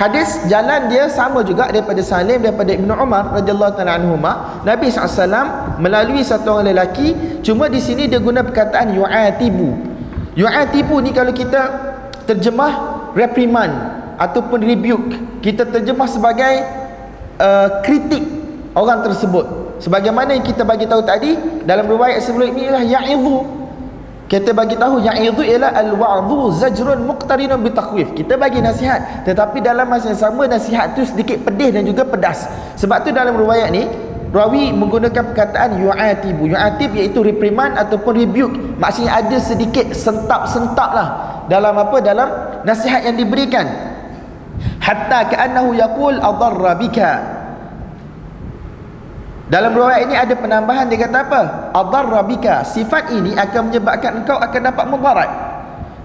Hadis 0.00 0.48
jalan 0.48 0.88
dia 0.88 1.12
sama 1.12 1.44
juga 1.44 1.68
daripada 1.68 2.00
Salim 2.00 2.40
daripada 2.40 2.72
Ibnu 2.72 2.88
Umar 2.88 3.36
radhiyallahu 3.36 3.76
taala 3.76 4.00
anhuma. 4.00 4.64
Nabi 4.64 4.88
SAW 4.88 5.76
melalui 5.76 6.24
satu 6.24 6.56
orang 6.56 6.72
lelaki, 6.72 7.12
cuma 7.44 7.68
di 7.68 7.84
sini 7.84 8.08
dia 8.08 8.16
guna 8.16 8.40
perkataan 8.40 8.96
yu'atibu. 8.96 9.76
Yu'atibu 10.40 11.04
ni 11.04 11.12
kalau 11.12 11.36
kita 11.36 11.60
terjemah 12.24 12.72
reprimand 13.12 13.76
ataupun 14.16 14.64
rebuke, 14.64 15.44
kita 15.44 15.68
terjemah 15.68 16.08
sebagai 16.08 16.64
uh, 17.36 17.84
kritik 17.84 18.24
orang 18.72 19.04
tersebut. 19.04 19.76
Sebagaimana 19.84 20.32
yang 20.32 20.48
kita 20.48 20.64
bagi 20.64 20.88
tahu 20.88 21.04
tadi 21.04 21.36
dalam 21.68 21.84
riwayat 21.84 22.24
sebelum 22.24 22.56
ini 22.56 22.72
ialah 22.72 22.84
ya'idhu 22.88 23.59
kita 24.30 24.54
bagi 24.54 24.78
tahu 24.78 25.02
yang 25.02 25.18
itu 25.18 25.42
ialah 25.42 25.74
al-wa'dhu 25.74 26.54
zajrun 26.54 27.02
muqtarinun 27.02 27.66
bitakhwif. 27.66 28.14
Kita 28.14 28.38
bagi 28.38 28.62
nasihat, 28.62 29.26
tetapi 29.26 29.58
dalam 29.58 29.90
masa 29.90 30.14
yang 30.14 30.22
sama 30.22 30.46
nasihat 30.46 30.94
tu 30.94 31.02
sedikit 31.02 31.42
pedih 31.42 31.74
dan 31.74 31.82
juga 31.82 32.06
pedas. 32.06 32.46
Sebab 32.78 33.02
tu 33.02 33.10
dalam 33.10 33.34
riwayat 33.34 33.74
ni 33.74 33.90
rawi 34.30 34.70
menggunakan 34.70 35.34
perkataan 35.34 35.82
yu'atibu. 35.82 36.46
Yu'atib 36.46 36.94
iaitu 36.94 37.26
reprimand 37.26 37.74
ataupun 37.74 38.22
rebuke. 38.22 38.78
Maksudnya 38.78 39.18
ada 39.18 39.34
sedikit 39.42 39.90
sentap-sentap 39.90 40.90
lah 40.94 41.08
dalam 41.50 41.74
apa? 41.74 41.98
Dalam 41.98 42.28
nasihat 42.62 43.10
yang 43.10 43.18
diberikan. 43.18 43.66
Hatta 44.78 45.26
ka'annahu 45.26 45.74
yaqul 45.74 46.22
adarra 46.22 46.78
bika 46.78 47.39
dalam 49.50 49.74
riwayat 49.74 50.06
ini 50.06 50.14
ada 50.14 50.34
penambahan 50.38 50.86
dia 50.86 51.10
kata 51.10 51.26
apa? 51.26 51.40
Adarra 51.74 52.22
bika. 52.22 52.62
Sifat 52.62 53.10
ini 53.10 53.34
akan 53.34 53.74
menyebabkan 53.74 54.22
engkau 54.22 54.38
akan 54.38 54.60
dapat 54.62 54.84
mudarat. 54.86 55.30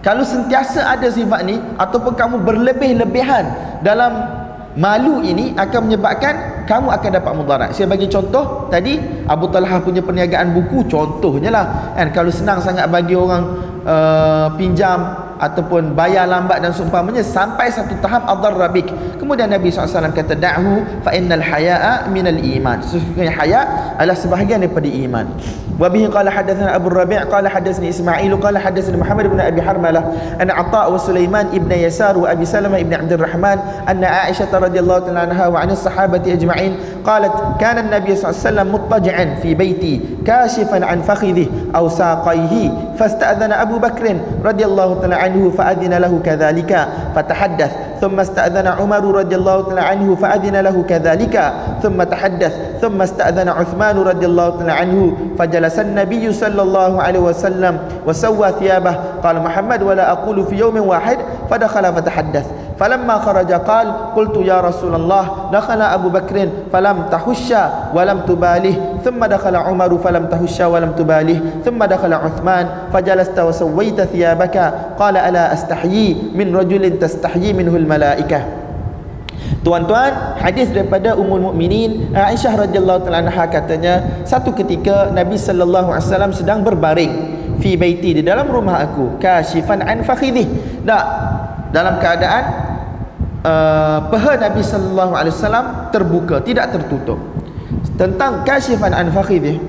Kalau 0.02 0.26
sentiasa 0.26 0.82
ada 0.82 1.06
sifat 1.14 1.46
ni 1.46 1.62
ataupun 1.78 2.18
kamu 2.18 2.42
berlebih-lebihan 2.42 3.46
dalam 3.86 4.18
malu 4.74 5.22
ini 5.22 5.54
akan 5.54 5.90
menyebabkan 5.90 6.65
kamu 6.66 6.90
akan 6.92 7.10
dapat 7.22 7.32
mudarat. 7.38 7.70
Saya 7.72 7.86
bagi 7.86 8.10
contoh 8.10 8.68
tadi 8.68 8.98
Abu 9.30 9.48
Talha 9.54 9.80
punya 9.80 10.02
perniagaan 10.02 10.52
buku 10.52 10.90
contohnya 10.90 11.54
lah. 11.54 11.66
Kan 11.94 12.12
kalau 12.12 12.34
senang 12.34 12.60
sangat 12.60 12.90
bagi 12.90 13.14
orang 13.14 13.44
uh, 13.86 14.48
pinjam 14.58 15.26
ataupun 15.36 15.94
bayar 15.94 16.26
lambat 16.26 16.64
dan 16.64 16.72
seumpamanya 16.72 17.20
sampai 17.20 17.68
satu 17.68 17.92
tahap 18.00 18.24
adar 18.24 18.56
rabik 18.56 18.88
kemudian 19.20 19.52
Nabi 19.52 19.68
SAW 19.68 20.16
kata 20.16 20.32
da'hu 20.32 21.04
fa 21.04 21.12
innal 21.12 21.44
haya'a 21.44 22.08
minal 22.10 22.40
iman. 22.40 22.80
Sesungguhnya 22.82 23.36
haya 23.36 23.62
adalah 24.00 24.16
sebahagian 24.16 24.64
daripada 24.64 24.88
iman. 24.88 25.28
Wa 25.76 25.92
bihi 25.92 26.08
qala 26.08 26.32
hadatsana 26.32 26.72
Abu 26.72 26.88
Rabi' 26.88 27.20
qala 27.28 27.52
hadatsani 27.52 27.92
Ismail 27.92 28.32
qala 28.40 28.64
hadatsani 28.64 28.96
Muhammad 28.96 29.28
bin 29.28 29.44
Abi 29.44 29.60
Harmalah 29.60 30.08
an 30.40 30.48
Atha 30.48 30.88
wa 30.88 30.96
Sulaiman 30.96 31.52
ibn 31.52 31.68
Yasar 31.68 32.16
wa 32.16 32.32
Abi 32.32 32.48
Salamah 32.48 32.80
ibn 32.80 32.96
Abdul 32.96 33.20
Rahman 33.20 33.60
anna 33.84 34.32
Aisyah 34.32 34.48
radhiyallahu 34.48 35.12
ta'ala 35.12 35.28
anha 35.28 35.52
wa 35.52 35.60
'an 35.60 35.76
sahabati 35.76 36.32
ajma'in 36.32 36.55
أجمعين 36.56 36.78
قالت 37.06 37.32
كان 37.60 37.78
النبي 37.78 38.16
صلى 38.16 38.30
الله 38.32 38.42
عليه 38.42 38.50
وسلم 38.50 38.74
مضطجعا 38.74 39.36
في 39.42 39.56
بيتي 39.56 40.02
كاشفا 40.26 40.86
عن 40.86 41.02
فخذه 41.02 41.48
أو 41.76 41.90
ساقيه 41.90 42.72
فاستأذن 43.00 43.52
أبو 43.52 43.78
بكر 43.78 44.16
رضي 44.46 44.66
الله 44.66 45.00
تعالى 45.00 45.16
عنه 45.16 45.52
فأذن 45.58 45.94
له 45.94 46.20
كذلك 46.26 46.88
فتحدث. 47.16 47.72
ثم 48.02 48.20
استأذن 48.20 48.68
عمر 48.68 49.04
رضي 49.16 49.36
الله 49.36 49.62
تعالى 49.62 49.82
عنه 49.82 50.16
فأذن 50.16 50.56
له 50.56 50.84
كذلك 50.90 51.54
ثم 51.84 52.04
تحدث. 52.04 52.54
ثم 52.82 53.02
استأذن 53.02 53.50
عثمان 53.50 53.98
رضي 53.98 54.26
الله 54.26 54.50
تعالى 54.50 54.72
عنه 54.72 55.18
فجلس 55.40 55.80
النبي 55.80 56.34
صلى 56.34 56.62
الله 56.62 57.02
عليه 57.02 57.20
وسلم 57.20 57.78
وسوى 58.08 58.52
ثيابه. 58.60 58.96
قال 59.24 59.40
محمد 59.40 59.84
ولا 59.84 60.12
أقول 60.12 60.46
في 60.46 60.56
يوم 60.56 60.88
واحد. 60.88 61.18
فدخل 61.50 61.94
فتحدث. 61.94 62.46
falamma 62.76 63.20
kharaja 63.24 63.60
qal 63.64 64.16
qultu 64.16 64.44
ya 64.44 64.60
rasulullah 64.64 65.52
dakhala 65.52 65.92
abu 65.96 66.12
bakrin 66.12 66.68
falam 66.72 67.08
tahusha 67.12 67.92
walam 67.96 68.24
tubalih. 68.28 69.02
Thumma 69.04 69.28
dakhala 69.28 69.68
umar 69.68 69.92
falam 70.00 70.28
tahusha 70.28 70.68
walam 70.68 70.96
tubalih. 70.96 71.64
Thumma 71.64 71.88
dakhala 71.88 72.24
uthman 72.24 72.92
fajalasta 72.92 73.44
wa 73.44 73.52
sawaita 73.52 74.08
thiyabaka. 74.08 74.96
Qala 75.00 75.26
ala 75.26 75.52
astahyi 75.52 76.32
min 76.36 76.52
rajulin 76.52 77.00
tastahyi 77.00 77.56
minhu 77.56 77.76
al 77.76 77.88
malaikah 77.88 78.66
Tuan-tuan, 79.66 80.38
hadis 80.38 80.70
daripada 80.70 81.18
Ummul 81.18 81.50
Mukminin 81.50 82.14
Aisyah 82.14 82.70
radhiyallahu 82.70 83.02
taala 83.02 83.26
anha 83.26 83.50
katanya, 83.50 84.22
satu 84.22 84.54
ketika 84.54 85.10
Nabi 85.10 85.42
sallallahu 85.42 85.90
alaihi 85.90 86.06
wasallam 86.06 86.34
sedang 86.38 86.62
berbaring 86.62 87.14
fi 87.58 87.74
baiti 87.74 88.14
di 88.14 88.22
dalam 88.22 88.46
rumah 88.46 88.84
aku 88.86 89.18
kashifan 89.18 89.82
an 89.82 90.06
fakhidhi 90.06 90.46
dak 90.86 91.02
dalam 91.74 91.98
keadaan 91.98 92.44
uh, 93.46 93.98
peha 94.10 94.34
Nabi 94.42 94.62
sallallahu 94.66 95.14
alaihi 95.14 95.34
wasallam 95.38 95.66
terbuka, 95.94 96.42
tidak 96.42 96.74
tertutup. 96.74 97.22
Tentang 97.96 98.42
kashifan 98.44 98.92
an 98.92 99.14
fakhidhi. 99.14 99.62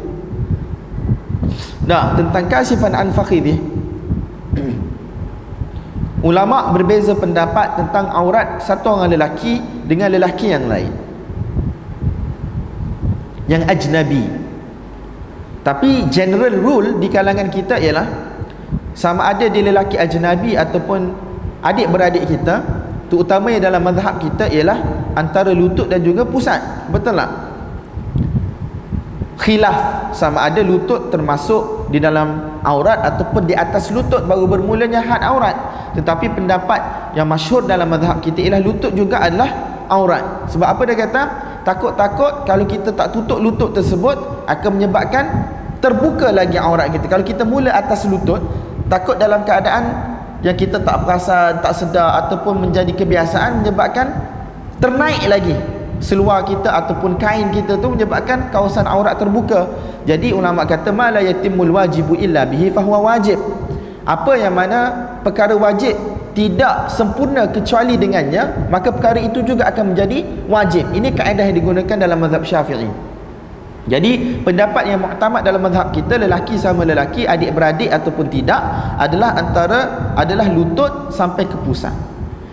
Nah, 1.87 2.19
tentang 2.19 2.51
kashifan 2.51 2.97
an 2.97 3.15
fakhidhi 3.15 3.55
Ulama 6.27 6.75
berbeza 6.75 7.15
pendapat 7.15 7.79
tentang 7.79 8.11
aurat 8.11 8.59
satu 8.59 8.99
orang 8.99 9.15
lelaki 9.15 9.62
dengan 9.87 10.11
lelaki 10.11 10.51
yang 10.51 10.67
lain. 10.67 10.91
Yang 13.47 13.62
ajnabi. 13.71 14.25
Tapi 15.62 16.11
general 16.11 16.59
rule 16.59 16.99
di 16.99 17.07
kalangan 17.07 17.47
kita 17.47 17.79
ialah 17.79 18.07
sama 18.97 19.31
ada 19.31 19.47
dia 19.47 19.62
lelaki 19.62 19.95
ajnabi 19.99 20.59
ataupun 20.59 21.15
adik-beradik 21.62 22.27
kita, 22.27 22.62
terutamanya 23.07 23.71
dalam 23.71 23.83
mazhab 23.83 24.19
kita 24.19 24.51
ialah 24.51 24.79
antara 25.16 25.51
lutut 25.55 25.88
dan 25.88 26.03
juga 26.05 26.27
pusat. 26.27 26.90
Betul 26.92 27.16
tak? 27.16 27.31
Khilaf 29.37 30.11
sama 30.16 30.49
ada 30.49 30.64
lutut 30.64 31.12
termasuk 31.12 31.92
di 31.92 32.01
dalam 32.01 32.59
aurat 32.64 33.05
ataupun 33.05 33.45
di 33.45 33.53
atas 33.53 33.92
lutut 33.92 34.25
baru 34.25 34.49
bermulanya 34.49 35.05
had 35.05 35.21
aurat 35.23 35.55
tetapi 35.92 36.33
pendapat 36.33 37.12
yang 37.12 37.29
masyhur 37.29 37.62
dalam 37.69 37.87
mazhab 37.87 38.19
kita 38.25 38.40
ialah 38.40 38.64
lutut 38.64 38.97
juga 38.97 39.21
adalah 39.21 39.77
aurat 39.92 40.49
sebab 40.49 40.66
apa 40.66 40.83
dia 40.88 40.97
kata 40.99 41.23
takut-takut 41.62 42.49
kalau 42.49 42.64
kita 42.64 42.90
tak 42.97 43.12
tutup 43.12 43.38
lutut 43.38 43.77
tersebut 43.77 44.16
akan 44.49 44.71
menyebabkan 44.81 45.25
terbuka 45.85 46.33
lagi 46.33 46.57
aurat 46.57 46.90
kita 46.90 47.07
kalau 47.07 47.23
kita 47.23 47.45
mula 47.45 47.71
atas 47.71 48.09
lutut 48.09 48.40
takut 48.88 49.21
dalam 49.21 49.45
keadaan 49.45 50.16
yang 50.44 50.57
kita 50.57 50.83
tak 50.83 51.05
perasan 51.05 51.61
tak 51.64 51.72
sedar 51.72 52.27
ataupun 52.27 52.68
menjadi 52.68 52.92
kebiasaan 52.92 53.64
menyebabkan 53.64 54.12
ternaik 54.81 55.25
lagi 55.25 55.57
seluar 56.01 56.44
kita 56.44 56.68
ataupun 56.68 57.16
kain 57.16 57.49
kita 57.53 57.81
tu 57.81 57.88
menyebabkan 57.88 58.53
kawasan 58.53 58.85
aurat 58.85 59.16
terbuka. 59.16 59.64
Jadi 60.05 60.31
ulama 60.37 60.68
kata 60.68 60.92
mala 60.92 61.25
yatimul 61.25 61.72
wajibu 61.72 62.12
illa 62.14 62.44
bihi 62.44 62.68
fahuwa 62.68 63.16
wajib. 63.16 63.40
Apa 64.07 64.38
yang 64.38 64.55
mana 64.55 64.92
perkara 65.25 65.57
wajib 65.57 65.96
tidak 66.37 66.92
sempurna 66.92 67.49
kecuali 67.49 67.96
dengannya 67.96 68.68
maka 68.68 68.92
perkara 68.92 69.18
itu 69.18 69.40
juga 69.40 69.66
akan 69.72 69.96
menjadi 69.96 70.20
wajib. 70.46 70.85
Ini 70.92 71.16
kaedah 71.16 71.49
yang 71.49 71.57
digunakan 71.57 71.96
dalam 71.96 72.20
mazhab 72.20 72.44
syafi'i 72.44 73.16
jadi 73.87 74.42
pendapat 74.42 74.90
yang 74.90 74.99
muktamad 74.99 75.46
dalam 75.46 75.62
mazhab 75.62 75.94
kita 75.94 76.18
lelaki 76.18 76.59
sama 76.59 76.83
lelaki 76.83 77.22
adik 77.22 77.55
beradik 77.55 77.87
ataupun 77.87 78.27
tidak 78.27 78.59
adalah 78.99 79.38
antara 79.38 79.81
adalah 80.18 80.51
lutut 80.51 81.14
sampai 81.14 81.46
ke 81.46 81.55
pusat. 81.62 81.94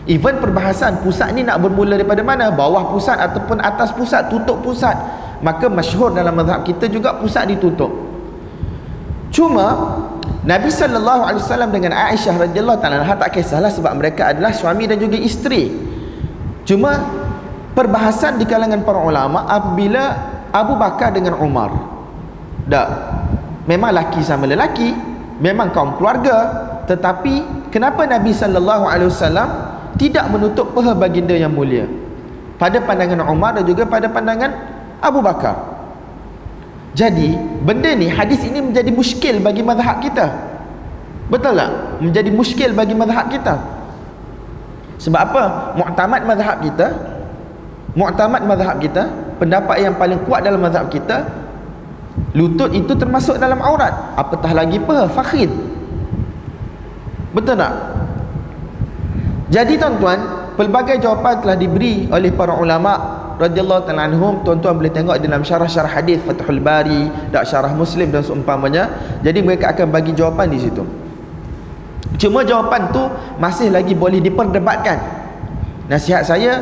Even 0.05 0.37
perbahasan 0.37 1.01
pusat 1.01 1.33
ni 1.33 1.41
nak 1.41 1.57
bermula 1.57 1.97
daripada 1.97 2.21
mana? 2.21 2.53
Bawah 2.53 2.93
pusat 2.93 3.17
ataupun 3.17 3.65
atas 3.65 3.89
pusat 3.97 4.29
tutup 4.29 4.61
pusat. 4.61 4.93
Maka 5.41 5.65
masyhur 5.73 6.13
dalam 6.13 6.37
mazhab 6.37 6.61
kita 6.61 6.85
juga 6.85 7.17
pusat 7.17 7.49
ditutup. 7.49 7.89
Cuma 9.33 9.97
Nabi 10.45 10.69
sallallahu 10.69 11.33
alaihi 11.33 11.41
wasallam 11.41 11.73
dengan 11.73 11.97
Aisyah 11.97 12.45
radhiyallahu 12.45 12.77
taala 12.77 13.09
tak 13.17 13.41
kisahlah 13.41 13.73
sebab 13.73 13.97
mereka 13.97 14.37
adalah 14.37 14.53
suami 14.53 14.85
dan 14.85 15.01
juga 15.01 15.17
isteri. 15.17 15.73
Cuma 16.61 16.93
perbahasan 17.73 18.37
di 18.37 18.45
kalangan 18.45 18.85
para 18.85 19.01
ulama 19.01 19.49
apabila 19.49 20.33
Abu 20.53 20.77
Bakar 20.77 21.09
dengan 21.11 21.35
Umar. 21.41 21.73
Tak. 22.69 22.87
Memang 23.65 23.89
laki 23.95 24.21
sama 24.21 24.45
lelaki, 24.45 24.93
memang 25.41 25.73
kaum 25.73 25.97
keluarga, 25.97 26.51
tetapi 26.85 27.67
kenapa 27.73 28.05
Nabi 28.05 28.35
wasallam 29.09 29.49
tidak 29.97 30.29
menutup 30.29 30.71
peha 30.75 30.93
baginda 30.93 31.33
yang 31.33 31.51
mulia? 31.51 31.89
Pada 32.61 32.79
pandangan 32.79 33.25
Umar 33.27 33.57
dan 33.57 33.65
juga 33.65 33.83
pada 33.87 34.05
pandangan 34.07 34.51
Abu 35.01 35.19
Bakar. 35.19 35.73
Jadi 36.93 37.33
benda 37.65 37.89
ni 37.97 38.05
hadis 38.05 38.45
ini 38.45 38.61
menjadi 38.61 38.93
muskil 38.93 39.41
bagi 39.41 39.65
mazhab 39.65 39.97
kita. 39.97 40.29
Betul 41.33 41.57
tak? 41.57 41.71
Menjadi 41.97 42.29
muskil 42.29 42.69
bagi 42.77 42.93
mazhab 42.93 43.25
kita. 43.33 43.57
Sebab 45.01 45.19
apa? 45.33 45.43
Mu'tamad 45.73 46.21
mazhab 46.23 46.61
kita 46.61 46.93
Mu'tamad 47.93 48.41
mazhab 48.45 48.77
kita 48.81 49.05
Pendapat 49.41 49.81
yang 49.81 49.95
paling 49.97 50.21
kuat 50.25 50.45
dalam 50.45 50.61
mazhab 50.61 50.89
kita 50.89 51.43
Lutut 52.33 52.69
itu 52.73 52.93
termasuk 52.93 53.41
dalam 53.41 53.57
aurat. 53.57 54.13
Apatah 54.13 54.53
lagi 54.53 54.77
apa? 54.77 55.09
Fakhid. 55.09 55.49
Betul 57.33 57.57
tak? 57.57 57.73
Jadi 59.49 59.77
tuan-tuan 59.77 60.43
Pelbagai 60.53 61.01
jawapan 61.01 61.41
telah 61.41 61.57
diberi 61.57 62.05
oleh 62.13 62.29
para 62.29 62.53
ulama' 62.53 63.33
radhiyallahu 63.41 63.89
ta'ala 63.89 64.05
anhum. 64.05 64.45
Tuan-tuan 64.45 64.77
boleh 64.77 64.93
tengok 64.93 65.17
dalam 65.17 65.41
syarah-syarah 65.41 65.89
hadis 65.89 66.21
Fathul 66.21 66.61
Bari 66.61 67.09
dan 67.33 67.41
syarah 67.41 67.73
Muslim 67.73 68.13
dan 68.13 68.21
seumpamanya. 68.21 69.17
Jadi 69.25 69.41
mereka 69.41 69.73
akan 69.73 69.89
bagi 69.89 70.13
jawapan 70.13 70.53
di 70.53 70.61
situ. 70.61 70.85
Cuma 72.21 72.45
jawapan 72.45 72.93
tu 72.93 73.01
masih 73.41 73.73
lagi 73.73 73.97
boleh 73.97 74.21
diperdebatkan. 74.21 75.01
Nasihat 75.89 76.21
saya 76.21 76.61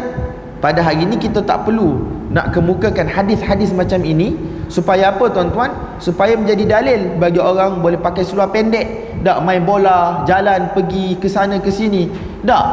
pada 0.64 0.80
hari 0.80 1.04
ini 1.04 1.20
kita 1.20 1.44
tak 1.44 1.68
perlu 1.68 2.21
nak 2.32 2.56
kemukakan 2.56 3.12
hadis-hadis 3.12 3.76
macam 3.76 4.00
ini 4.08 4.40
supaya 4.72 5.12
apa 5.12 5.28
tuan-tuan? 5.28 6.00
Supaya 6.00 6.40
menjadi 6.40 6.80
dalil 6.80 7.20
bagi 7.20 7.44
orang 7.44 7.84
boleh 7.84 8.00
pakai 8.00 8.24
seluar 8.24 8.48
pendek. 8.56 9.20
Tak 9.22 9.44
main 9.44 9.62
bola 9.62 10.24
jalan 10.26 10.72
pergi 10.72 11.20
ke 11.20 11.28
sana 11.28 11.60
ke 11.60 11.70
sini. 11.70 12.08
Tak. 12.42 12.66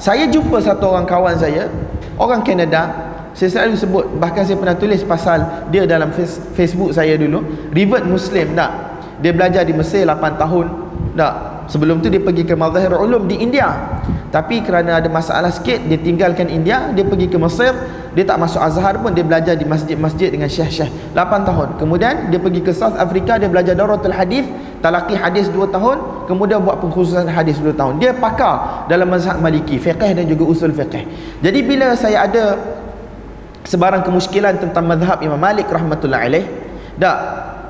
Saya 0.00 0.30
jumpa 0.30 0.62
satu 0.62 0.96
orang 0.96 1.04
kawan 1.04 1.36
saya 1.36 1.66
orang 2.16 2.40
Canada. 2.46 3.10
Saya 3.34 3.50
selalu 3.50 3.74
sebut 3.76 4.04
bahkan 4.16 4.46
saya 4.46 4.56
pernah 4.56 4.78
tulis 4.78 5.02
pasal 5.04 5.68
dia 5.70 5.86
dalam 5.86 6.10
Facebook 6.54 6.94
saya 6.94 7.18
dulu 7.18 7.42
revert 7.74 8.06
muslim 8.06 8.54
tak. 8.54 8.70
Dia 9.20 9.36
belajar 9.36 9.66
di 9.66 9.74
Mesir 9.76 10.06
8 10.06 10.40
tahun 10.40 10.66
tak. 11.18 11.34
Sebelum 11.70 12.02
tu 12.02 12.10
dia 12.10 12.18
pergi 12.18 12.42
ke 12.46 12.54
Mazahir 12.54 12.94
Ulum 12.94 13.26
di 13.26 13.42
India. 13.42 14.00
Tapi 14.30 14.62
kerana 14.62 15.02
ada 15.02 15.10
masalah 15.10 15.50
sikit 15.50 15.82
dia 15.90 15.98
tinggalkan 15.98 16.46
India 16.46 16.94
dia 16.94 17.02
pergi 17.02 17.26
ke 17.26 17.36
Mesir 17.36 17.74
dia 18.10 18.24
tak 18.26 18.42
masuk 18.42 18.58
Azhar 18.58 18.98
pun 18.98 19.14
dia 19.14 19.22
belajar 19.22 19.54
di 19.54 19.62
masjid-masjid 19.62 20.34
dengan 20.34 20.50
syekh-syekh. 20.50 20.90
8 21.14 21.46
tahun. 21.46 21.68
Kemudian 21.78 22.28
dia 22.34 22.42
pergi 22.42 22.60
ke 22.60 22.74
South 22.74 22.98
Africa 22.98 23.38
dia 23.38 23.46
belajar 23.46 23.78
Daratul 23.78 24.10
Hadis 24.10 24.42
talaqi 24.80 25.14
hadis 25.14 25.46
2 25.52 25.70
tahun 25.70 26.26
kemudian 26.26 26.64
buat 26.64 26.80
pengkhususan 26.80 27.28
hadis 27.30 27.60
2 27.62 27.76
tahun. 27.76 28.02
Dia 28.02 28.16
pakar 28.16 28.88
dalam 28.90 29.06
mazhab 29.12 29.38
maliki 29.38 29.78
fiqh 29.78 30.00
dan 30.00 30.24
juga 30.26 30.42
usul 30.48 30.72
fiqh 30.74 31.06
jadi 31.40 31.58
bila 31.62 31.94
saya 31.94 32.26
ada 32.26 32.58
sebarang 33.64 34.02
kemuskilan 34.02 34.58
tentang 34.58 34.84
mazhab 34.88 35.20
Imam 35.22 35.38
Malik 35.38 35.68
rahmatullah 35.68 36.26
alaih 36.26 36.44
tak 37.00 37.16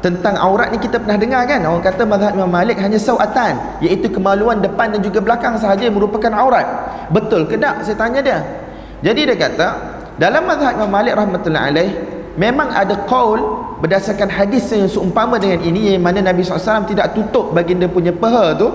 tentang 0.00 0.32
aurat 0.40 0.72
ni 0.72 0.80
kita 0.80 0.96
pernah 0.96 1.20
dengar 1.20 1.44
kan? 1.44 1.60
Orang 1.68 1.84
kata 1.84 2.08
mazhab 2.08 2.32
Imam 2.32 2.48
Malik 2.48 2.80
hanya 2.80 2.96
sawatan 2.96 3.84
iaitu 3.84 4.08
kemaluan 4.08 4.64
depan 4.64 4.96
dan 4.96 5.04
juga 5.04 5.20
belakang 5.20 5.60
sahaja 5.60 5.86
merupakan 5.92 6.32
aurat. 6.32 6.64
Betul 7.12 7.44
ke 7.44 7.60
tak 7.60 7.84
saya 7.84 8.00
tanya 8.00 8.20
dia. 8.24 8.38
Jadi 9.04 9.28
dia 9.28 9.36
kata 9.36 9.99
dalam 10.20 10.44
mazhab 10.44 10.76
Imam 10.76 10.92
Malik 10.92 11.16
rahmatullahi 11.16 11.64
alaih 11.72 11.90
memang 12.36 12.68
ada 12.68 13.08
qaul 13.08 13.40
berdasarkan 13.80 14.28
hadis 14.28 14.68
yang 14.68 14.84
seumpama 14.84 15.40
dengan 15.40 15.64
ini 15.64 15.96
yang 15.96 16.04
mana 16.04 16.20
Nabi 16.20 16.44
SAW 16.44 16.84
tidak 16.84 17.16
tutup 17.16 17.56
baginda 17.56 17.88
punya 17.88 18.12
peha 18.12 18.52
tu 18.60 18.68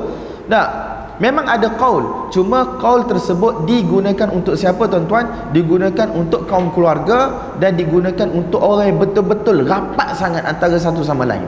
tak 0.50 0.96
Memang 1.16 1.48
ada 1.48 1.72
qaul, 1.80 2.28
cuma 2.28 2.76
qaul 2.76 3.08
tersebut 3.08 3.64
digunakan 3.64 4.28
untuk 4.36 4.60
siapa 4.60 4.84
tuan-tuan? 4.84 5.24
Digunakan 5.56 6.12
untuk 6.12 6.44
kaum 6.44 6.76
keluarga 6.76 7.56
dan 7.56 7.80
digunakan 7.80 8.28
untuk 8.36 8.60
orang 8.60 8.92
yang 8.92 9.00
betul-betul 9.00 9.64
rapat 9.64 10.12
sangat 10.12 10.44
antara 10.44 10.76
satu 10.76 11.08
sama 11.08 11.24
lain. 11.24 11.48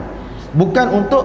Bukan 0.56 0.88
untuk 0.88 1.20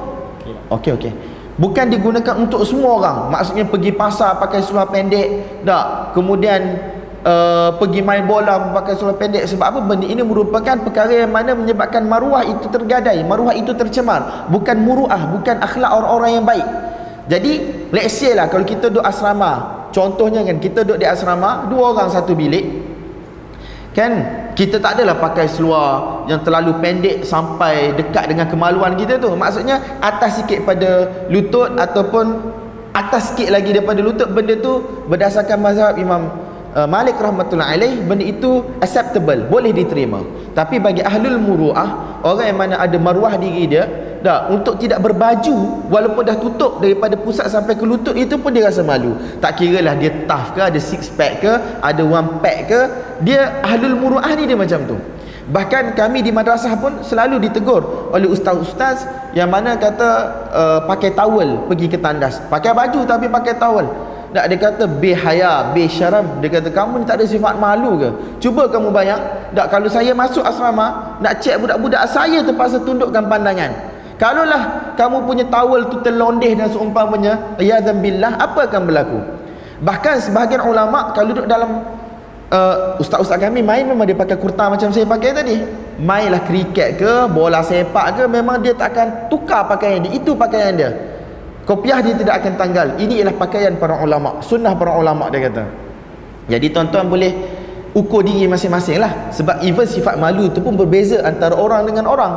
okey 0.75 0.91
okey. 0.99 1.13
Bukan 1.55 1.87
digunakan 1.87 2.35
untuk 2.35 2.67
semua 2.67 2.99
orang. 2.99 3.17
Maksudnya 3.31 3.63
pergi 3.63 3.95
pasar 3.95 4.35
pakai 4.35 4.59
seluar 4.59 4.91
pendek, 4.91 5.63
tak. 5.63 6.11
Kemudian 6.11 6.61
uh, 7.23 7.75
pergi 7.79 8.03
main 8.03 8.27
bola 8.27 8.71
pakai 8.75 8.93
seluar 8.99 9.15
pendek 9.17 9.47
sebab 9.47 9.65
apa? 9.73 9.79
Benda 9.83 10.05
ini 10.07 10.21
merupakan 10.21 10.75
perkara 10.79 11.25
yang 11.25 11.31
mana 11.31 11.55
menyebabkan 11.55 12.05
maruah 12.05 12.43
itu 12.45 12.67
tergadai, 12.69 13.23
maruah 13.23 13.55
itu 13.55 13.71
tercemar. 13.75 14.47
Bukan 14.51 14.77
muruah, 14.83 15.31
bukan 15.33 15.59
akhlak 15.59 15.91
orang-orang 15.91 16.31
yang 16.39 16.45
baik. 16.45 16.67
Jadi 17.23 17.87
let's 17.95 18.19
say 18.19 18.35
lah 18.35 18.51
kalau 18.51 18.67
kita 18.67 18.91
duduk 18.91 19.05
asrama 19.07 19.83
Contohnya 19.95 20.43
kan 20.43 20.59
kita 20.59 20.83
duduk 20.83 20.99
di 20.99 21.07
asrama 21.07 21.71
Dua 21.71 21.95
orang 21.95 22.11
satu 22.11 22.35
bilik 22.35 22.83
Kan 23.95 24.11
kita 24.57 24.81
tak 24.83 24.99
adalah 24.99 25.15
pakai 25.15 25.47
seluar 25.47 26.25
Yang 26.27 26.49
terlalu 26.49 26.71
pendek 26.83 27.23
sampai 27.23 27.95
dekat 27.95 28.27
dengan 28.27 28.51
kemaluan 28.51 28.99
kita 28.99 29.23
tu 29.23 29.31
Maksudnya 29.39 29.79
atas 30.03 30.43
sikit 30.43 30.67
pada 30.67 31.23
lutut 31.31 31.71
Ataupun 31.79 32.51
atas 32.91 33.31
sikit 33.31 33.55
lagi 33.55 33.71
daripada 33.71 34.03
lutut 34.03 34.27
Benda 34.27 34.59
tu 34.59 34.83
berdasarkan 35.07 35.57
mazhab 35.63 35.95
Imam 35.95 36.42
uh, 36.73 36.89
Malik 36.89 37.17
rahmatullah 37.21 37.69
alaih 37.69 38.01
Benda 38.03 38.25
itu 38.25 38.65
acceptable 38.81 39.47
Boleh 39.47 39.71
diterima. 39.71 40.21
Tapi 40.57 40.81
bagi 40.81 41.05
ahlul 41.05 41.39
muru'ah 41.39 42.21
Orang 42.23 42.45
yang 42.47 42.59
mana 42.59 42.75
ada 42.79 42.97
maruah 42.99 43.35
diri 43.35 43.67
dia 43.67 43.83
dah 44.23 44.47
untuk 44.47 44.79
tidak 44.79 45.03
berbaju 45.03 45.83
walaupun 45.91 46.23
dah 46.23 46.39
tutup 46.39 46.79
daripada 46.79 47.19
pusat 47.19 47.51
sampai 47.51 47.75
ke 47.75 47.83
lutut 47.83 48.15
itu 48.15 48.39
pun 48.39 48.55
dia 48.55 48.71
rasa 48.71 48.79
malu. 48.79 49.19
Tak 49.43 49.59
kira 49.59 49.83
lah 49.83 49.99
dia 49.99 50.23
tough 50.23 50.55
ke 50.55 50.63
ada 50.63 50.79
six 50.79 51.11
pack 51.11 51.43
ke 51.43 51.51
ada 51.83 52.01
one 52.07 52.39
pack 52.39 52.71
ke 52.71 52.79
dia 53.19 53.59
ahlul 53.59 53.99
muruah 53.99 54.31
ni 54.39 54.47
dia 54.47 54.55
macam 54.55 54.79
tu. 54.87 54.95
Bahkan 55.43 55.99
kami 55.99 56.23
di 56.23 56.31
madrasah 56.31 56.79
pun 56.79 57.03
selalu 57.03 57.43
ditegur 57.43 58.15
oleh 58.15 58.31
ustaz-ustaz 58.31 59.03
yang 59.35 59.51
mana 59.51 59.75
kata 59.75 60.09
uh, 60.55 60.79
pakai 60.87 61.11
towel 61.11 61.67
pergi 61.67 61.91
ke 61.91 61.99
tandas. 61.99 62.39
Pakai 62.47 62.71
baju 62.71 63.03
tapi 63.03 63.27
pakai 63.27 63.59
towel 63.59 64.12
tak 64.33 64.49
dia 64.49 64.57
kata 64.57 64.83
bihaya 64.89 65.71
bisyaram 65.77 66.41
dia 66.41 66.49
kata 66.49 66.73
kamu 66.73 67.01
ni 67.01 67.05
tak 67.05 67.21
ada 67.21 67.25
sifat 67.29 67.53
malu 67.61 68.01
ke 68.01 68.09
cuba 68.41 68.65
kamu 68.65 68.89
bayang 68.89 69.21
tak 69.53 69.69
kalau 69.69 69.85
saya 69.85 70.11
masuk 70.11 70.41
asrama 70.41 71.17
nak 71.21 71.37
cek 71.37 71.61
budak-budak 71.61 72.03
saya 72.09 72.41
terpaksa 72.41 72.81
tundukkan 72.81 73.29
pandangan 73.29 73.93
Kalaulah 74.23 74.93
kamu 74.93 75.25
punya 75.25 75.45
towel 75.49 75.89
tu 75.89 75.97
terlondeh 76.05 76.53
dan 76.53 76.69
seumpamanya, 76.69 77.57
ya 77.57 77.81
billah, 77.81 78.37
apa 78.37 78.69
akan 78.69 78.81
berlaku? 78.85 79.19
Bahkan 79.83 80.15
sebahagian 80.23 80.63
ulama 80.63 81.11
kalau 81.11 81.33
duduk 81.35 81.43
dalam 81.49 81.83
uh, 82.53 82.95
ustaz-ustaz 83.01 83.35
kami 83.35 83.59
main 83.59 83.83
memang 83.83 84.07
dia 84.07 84.15
pakai 84.15 84.39
kurta 84.39 84.71
macam 84.71 84.93
saya 84.95 85.03
pakai 85.03 85.35
tadi. 85.35 85.59
Mainlah 85.99 86.45
kriket 86.45 87.01
ke, 87.01 87.27
bola 87.27 87.65
sepak 87.65 88.21
ke, 88.21 88.23
memang 88.29 88.63
dia 88.63 88.71
tak 88.77 88.95
akan 88.95 89.07
tukar 89.27 89.65
pakaian 89.67 90.05
dia. 90.05 90.15
Itu 90.15 90.37
pakaian 90.37 90.71
dia. 90.71 90.89
Kopiah 91.63 92.03
dia 92.03 92.11
tidak 92.19 92.43
akan 92.43 92.53
tanggal. 92.59 92.87
Ini 92.99 93.23
ialah 93.23 93.35
pakaian 93.39 93.79
para 93.79 93.95
ulama, 94.03 94.43
sunnah 94.43 94.75
para 94.75 94.99
ulama 94.99 95.31
dia 95.31 95.47
kata. 95.47 95.63
Jadi 96.51 96.75
tuan-tuan 96.75 97.07
boleh 97.07 97.31
ukur 97.95 98.19
diri 98.19 98.51
masing-masing 98.51 98.99
lah. 98.99 99.31
Sebab 99.31 99.63
even 99.63 99.87
sifat 99.87 100.19
malu 100.19 100.51
tu 100.51 100.59
pun 100.59 100.75
berbeza 100.75 101.23
antara 101.23 101.55
orang 101.55 101.87
dengan 101.87 102.11
orang. 102.11 102.35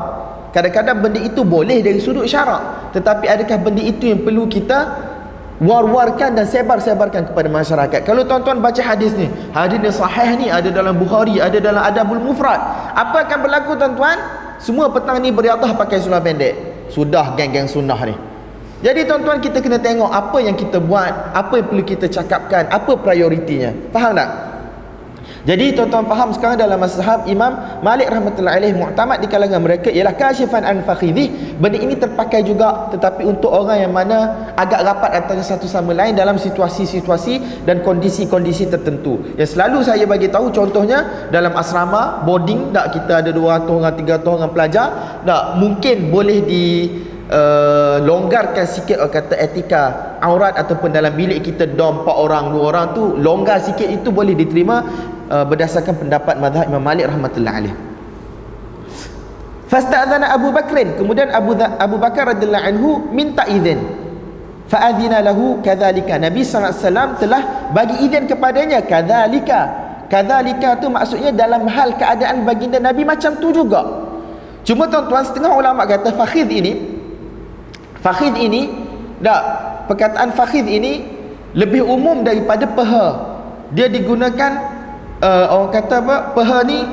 Kadang-kadang 0.55 1.03
benda 1.03 1.19
itu 1.19 1.43
boleh 1.43 1.83
dari 1.83 1.99
sudut 1.99 2.23
syarak. 2.23 2.95
Tetapi 2.95 3.27
adakah 3.27 3.59
benda 3.67 3.83
itu 3.83 4.09
yang 4.15 4.23
perlu 4.23 4.47
kita 4.47 5.13
War-warkan 5.57 6.37
dan 6.37 6.45
sebar-sebarkan 6.45 7.33
kepada 7.33 7.49
masyarakat? 7.49 8.05
Kalau 8.05 8.29
tuan-tuan 8.29 8.61
baca 8.61 8.77
hadis 8.77 9.17
ni 9.17 9.25
Hadis 9.57 9.81
ni 9.81 9.89
sahih 9.89 10.37
ni 10.37 10.53
ada 10.53 10.69
dalam 10.69 11.01
Bukhari 11.01 11.41
Ada 11.41 11.65
dalam 11.65 11.81
Adabul 11.81 12.21
Mufrad. 12.21 12.61
Apa 12.93 13.25
akan 13.25 13.39
berlaku 13.41 13.73
tuan-tuan? 13.73 14.21
Semua 14.61 14.93
petang 14.93 15.17
ni 15.17 15.33
beriadah 15.33 15.73
pakai 15.73 15.97
sunnah 15.97 16.21
pendek. 16.21 16.53
Sudah 16.93 17.33
geng-geng 17.41 17.65
sunnah 17.65 17.97
ni 18.05 18.36
Jadi 18.85 19.09
tuan-tuan 19.09 19.41
kita 19.41 19.65
kena 19.65 19.81
tengok 19.81 20.13
Apa 20.13 20.37
yang 20.37 20.53
kita 20.53 20.77
buat 20.85 21.33
Apa 21.33 21.61
yang 21.61 21.67
perlu 21.73 21.85
kita 21.85 22.13
cakapkan 22.13 22.69
Apa 22.69 22.93
prioritinya 23.01 23.73
Faham 23.89 24.13
tak? 24.13 24.47
Jadi 25.47 25.79
tuan-tuan 25.79 26.11
faham 26.11 26.35
sekarang 26.35 26.59
dalam 26.59 26.75
mazhab 26.75 27.23
Imam 27.31 27.55
Malik 27.79 28.11
rahmatullahi 28.11 28.59
alaih 28.59 28.75
mu'tamad 28.75 29.23
di 29.23 29.31
kalangan 29.31 29.63
mereka 29.63 29.95
ialah 29.95 30.19
kasyifan 30.19 30.67
an 30.67 30.83
fakhidhi. 30.83 31.55
Benda 31.63 31.79
ini 31.79 31.95
terpakai 31.95 32.43
juga 32.43 32.91
tetapi 32.91 33.23
untuk 33.23 33.55
orang 33.55 33.87
yang 33.87 33.95
mana 33.95 34.51
agak 34.59 34.83
rapat 34.83 35.23
antara 35.23 35.43
satu 35.47 35.71
sama 35.71 35.95
lain 35.95 36.19
dalam 36.19 36.35
situasi-situasi 36.35 37.63
dan 37.63 37.87
kondisi-kondisi 37.87 38.67
tertentu. 38.67 39.23
Yang 39.39 39.55
selalu 39.55 39.87
saya 39.87 40.03
bagi 40.03 40.27
tahu 40.35 40.51
contohnya 40.51 41.31
dalam 41.31 41.55
asrama 41.55 42.27
boarding 42.27 42.75
tak 42.75 42.99
kita 42.99 43.23
ada 43.23 43.31
200 43.31 43.71
orang 43.71 43.95
300 43.95 44.27
orang 44.27 44.51
pelajar 44.51 44.87
tak 45.23 45.43
mungkin 45.63 46.11
boleh 46.11 46.43
di 46.43 46.65
uh, 47.31 47.97
longgarkan 48.03 48.67
sikit 48.67 49.03
orang 49.03 49.13
kata 49.13 49.35
etika 49.39 49.83
aurat 50.23 50.55
ataupun 50.55 50.95
dalam 50.95 51.15
bilik 51.15 51.43
kita 51.43 51.67
dom 51.67 52.07
4 52.07 52.25
orang 52.25 52.45
2 52.55 52.63
orang 52.63 52.87
tu 52.95 53.03
longgar 53.19 53.63
sikit 53.63 53.87
itu 53.87 54.09
boleh 54.11 54.35
diterima 54.35 54.83
uh, 55.31 55.45
berdasarkan 55.47 55.95
pendapat 56.07 56.35
mazhab 56.39 56.67
Imam 56.71 56.83
Malik 56.83 57.11
rahmatullah 57.11 57.55
alaih. 57.55 57.75
Fasta'dzana 59.67 60.31
Abu 60.31 60.55
Bakrin, 60.55 60.95
kemudian 60.95 61.27
Abu 61.35 61.59
Abu 61.59 61.99
Bakar 61.99 62.31
radhiyallahu 62.31 62.67
anhu 62.71 62.91
minta 63.11 63.43
izin. 63.51 64.07
Fa'adzina 64.67 65.23
lahu 65.23 65.63
kadzalika. 65.63 66.19
Nabi 66.19 66.43
wasallam 66.43 67.11
telah 67.19 67.71
bagi 67.71 68.03
izin 68.07 68.31
kepadanya 68.31 68.83
kadzalika. 68.83 69.87
Kadzalika 70.07 70.79
tu 70.79 70.87
maksudnya 70.87 71.35
dalam 71.35 71.67
hal 71.67 71.99
keadaan 71.99 72.47
baginda 72.47 72.79
Nabi 72.79 73.03
macam 73.03 73.35
tu 73.43 73.51
juga. 73.51 74.07
Cuma 74.67 74.91
tuan-tuan 74.91 75.23
setengah 75.23 75.55
ulama 75.55 75.87
kata 75.87 76.15
fakhid 76.15 76.51
ini 76.51 76.96
fakhid 78.07 78.39
ini 78.39 78.71
tak 79.19 79.43
perkataan 79.91 80.31
fakhid 80.39 80.63
ini 80.71 81.03
lebih 81.59 81.83
umum 81.83 82.23
daripada 82.23 82.71
peha. 82.71 83.07
Dia 83.75 83.91
digunakan 83.91 84.51
uh, 85.19 85.47
orang 85.51 85.73
kata 85.75 85.95
apa 85.99 86.17
peha 86.39 86.59
ni 86.63 86.87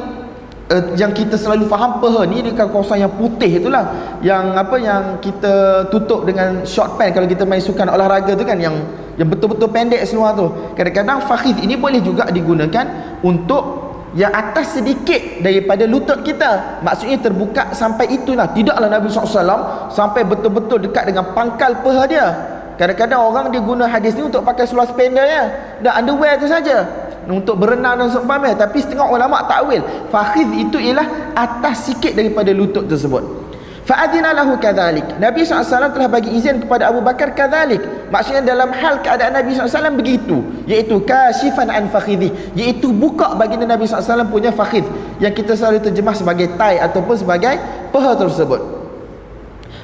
uh, 0.74 0.84
yang 0.98 1.14
kita 1.14 1.38
selalu 1.38 1.70
faham 1.70 2.02
peha 2.02 2.26
ni 2.26 2.42
dekat 2.42 2.66
kawasan 2.74 3.06
yang 3.06 3.14
putih 3.14 3.62
itulah. 3.62 4.18
Yang 4.26 4.44
apa 4.58 4.76
yang 4.82 5.04
kita 5.22 5.86
tutup 5.94 6.26
dengan 6.26 6.66
short 6.66 6.98
pant. 6.98 7.14
Kalau 7.14 7.30
kita 7.30 7.46
main 7.46 7.62
sukan 7.62 7.94
olahraga 7.94 8.34
tu 8.34 8.42
kan 8.42 8.58
yang 8.58 8.74
yang 9.14 9.30
betul-betul 9.30 9.70
pendek 9.70 10.02
seluar 10.10 10.34
tu. 10.34 10.50
Kadang-kadang 10.74 11.22
fakhiz 11.30 11.60
ini 11.62 11.78
boleh 11.78 12.02
juga 12.02 12.26
digunakan 12.34 13.20
untuk 13.22 13.83
yang 14.14 14.30
atas 14.30 14.78
sedikit 14.78 15.42
daripada 15.42 15.90
lutut 15.90 16.22
kita. 16.22 16.82
Maksudnya 16.86 17.18
terbuka 17.18 17.74
sampai 17.74 18.14
itulah. 18.14 18.50
Tidaklah 18.54 18.90
Nabi 18.90 19.10
SAW 19.10 19.90
sampai 19.90 20.22
betul-betul 20.26 20.90
dekat 20.90 21.10
dengan 21.10 21.34
pangkal 21.34 21.82
peha 21.82 22.04
dia. 22.06 22.28
Kadang-kadang 22.74 23.22
orang 23.22 23.46
dia 23.54 23.62
guna 23.62 23.86
hadis 23.86 24.18
ni 24.18 24.26
untuk 24.26 24.42
pakai 24.42 24.66
seluar 24.66 24.90
spender 24.90 25.26
ya. 25.26 25.44
Dan 25.82 26.06
underwear 26.06 26.38
tu 26.38 26.46
saja. 26.50 26.86
Untuk 27.26 27.58
berenang 27.58 28.02
dan 28.02 28.10
seumpamanya. 28.10 28.58
Tapi 28.58 28.82
setengah 28.82 29.10
ulama 29.10 29.46
takwil 29.50 29.82
fakhiz 30.14 30.50
itu 30.58 30.78
ialah 30.78 31.34
atas 31.34 31.90
sikit 31.90 32.14
daripada 32.14 32.54
lutut 32.54 32.86
tersebut 32.86 33.53
fa'adina 33.84 34.32
lahu 34.32 34.56
kadzalik 34.56 35.04
Nabi 35.20 35.44
SAW 35.44 35.92
telah 35.92 36.08
bagi 36.08 36.32
izin 36.32 36.64
kepada 36.64 36.88
Abu 36.88 37.04
Bakar 37.04 37.36
kadzalik 37.36 37.84
maksudnya 38.08 38.46
dalam 38.46 38.72
hal 38.72 39.04
keadaan 39.04 39.36
Nabi 39.36 39.58
SAW 39.58 39.92
begitu. 40.00 40.40
Iaitu 40.70 41.04
kasyifan 41.04 41.68
an 41.68 41.92
fakhidhi. 41.92 42.32
Iaitu 42.56 42.96
buka 42.96 43.36
baginda 43.36 43.68
Nabi 43.68 43.84
SAW 43.90 44.24
punya 44.30 44.56
fakhiz 44.56 44.88
yang 45.20 45.36
kita 45.36 45.58
selalu 45.58 45.84
terjemah 45.84 46.16
sebagai 46.16 46.54
tai 46.56 46.80
ataupun 46.80 47.16
sebagai 47.20 47.60
peha 47.92 48.12
tersebut. 48.16 48.62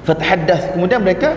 Fatahaddath. 0.08 0.74
Kemudian 0.78 1.04
mereka 1.04 1.36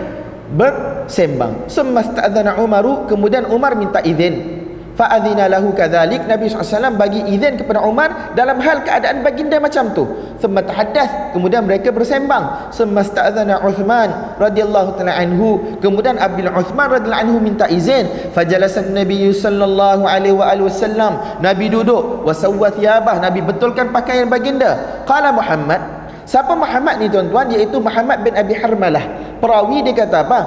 bersembang. 0.53 1.67
Semasta'adzana 1.67 2.61
Umaru. 2.63 3.05
Kemudian 3.11 3.49
Umar 3.51 3.75
minta 3.75 3.99
izin 3.99 4.62
Fa'adhina 4.93 5.49
lahu 5.49 5.73
kadhalik. 5.73 6.29
Nabi 6.29 6.53
SAW 6.53 6.93
bagi 6.93 7.25
izin 7.33 7.57
kepada 7.57 7.81
Umar 7.81 8.33
dalam 8.37 8.61
hal 8.61 8.85
keadaan 8.85 9.25
baginda 9.25 9.57
macam 9.57 9.89
tu. 9.89 10.05
Thumma 10.37 10.61
tahaddath. 10.61 11.33
Kemudian 11.33 11.65
mereka 11.65 11.89
bersembang. 11.89 12.69
Thumma 12.69 13.01
sta'adhana 13.01 13.65
Uthman 13.65 14.37
radhiyallahu 14.37 15.01
ta'ala 15.01 15.17
anhu. 15.17 15.81
Kemudian 15.81 16.21
Abil 16.21 16.45
Uthman 16.45 16.93
radhiyallahu 16.93 17.23
anhu 17.25 17.37
minta 17.41 17.65
izin. 17.65 18.05
Fajalasa 18.37 18.85
Nabi 18.85 19.33
sallallahu 19.33 20.05
alaihi 20.05 20.37
wa 20.37 20.45
alihi 20.45 20.65
wasallam. 20.69 21.41
Nabi 21.41 21.73
duduk. 21.73 22.21
Wasawwa 22.29 22.69
thiyabah 22.69 23.17
Nabi 23.17 23.41
betulkan 23.41 23.89
pakaian 23.89 24.29
baginda. 24.29 25.01
Qala 25.09 25.33
Muhammad 25.33 25.81
siapa 26.23 26.53
Muhammad 26.53 27.01
ni 27.01 27.09
tuan-tuan? 27.09 27.49
Iaitu 27.49 27.81
Muhammad 27.81 28.21
bin 28.21 28.33
Abi 28.37 28.53
Harmalah. 28.55 29.03
Perawi 29.41 29.83
dia 29.83 30.05
kata 30.05 30.23
apa 30.23 30.39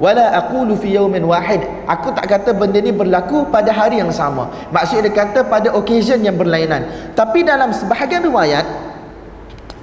wala 0.00 0.32
aqulu 0.34 0.74
fi 0.80 0.96
yawmin 0.96 1.22
wahid. 1.28 1.60
Aku 1.86 2.10
tak 2.16 2.26
kata 2.26 2.56
benda 2.56 2.80
ni 2.80 2.90
berlaku 2.90 3.46
pada 3.52 3.70
hari 3.70 4.00
yang 4.00 4.10
sama. 4.10 4.48
Maksud 4.72 5.04
dia 5.04 5.12
kata 5.12 5.46
pada 5.46 5.70
occasion 5.76 6.18
yang 6.24 6.34
berlainan. 6.40 7.12
Tapi 7.12 7.44
dalam 7.44 7.70
sebahagian 7.70 8.24
riwayat 8.24 8.64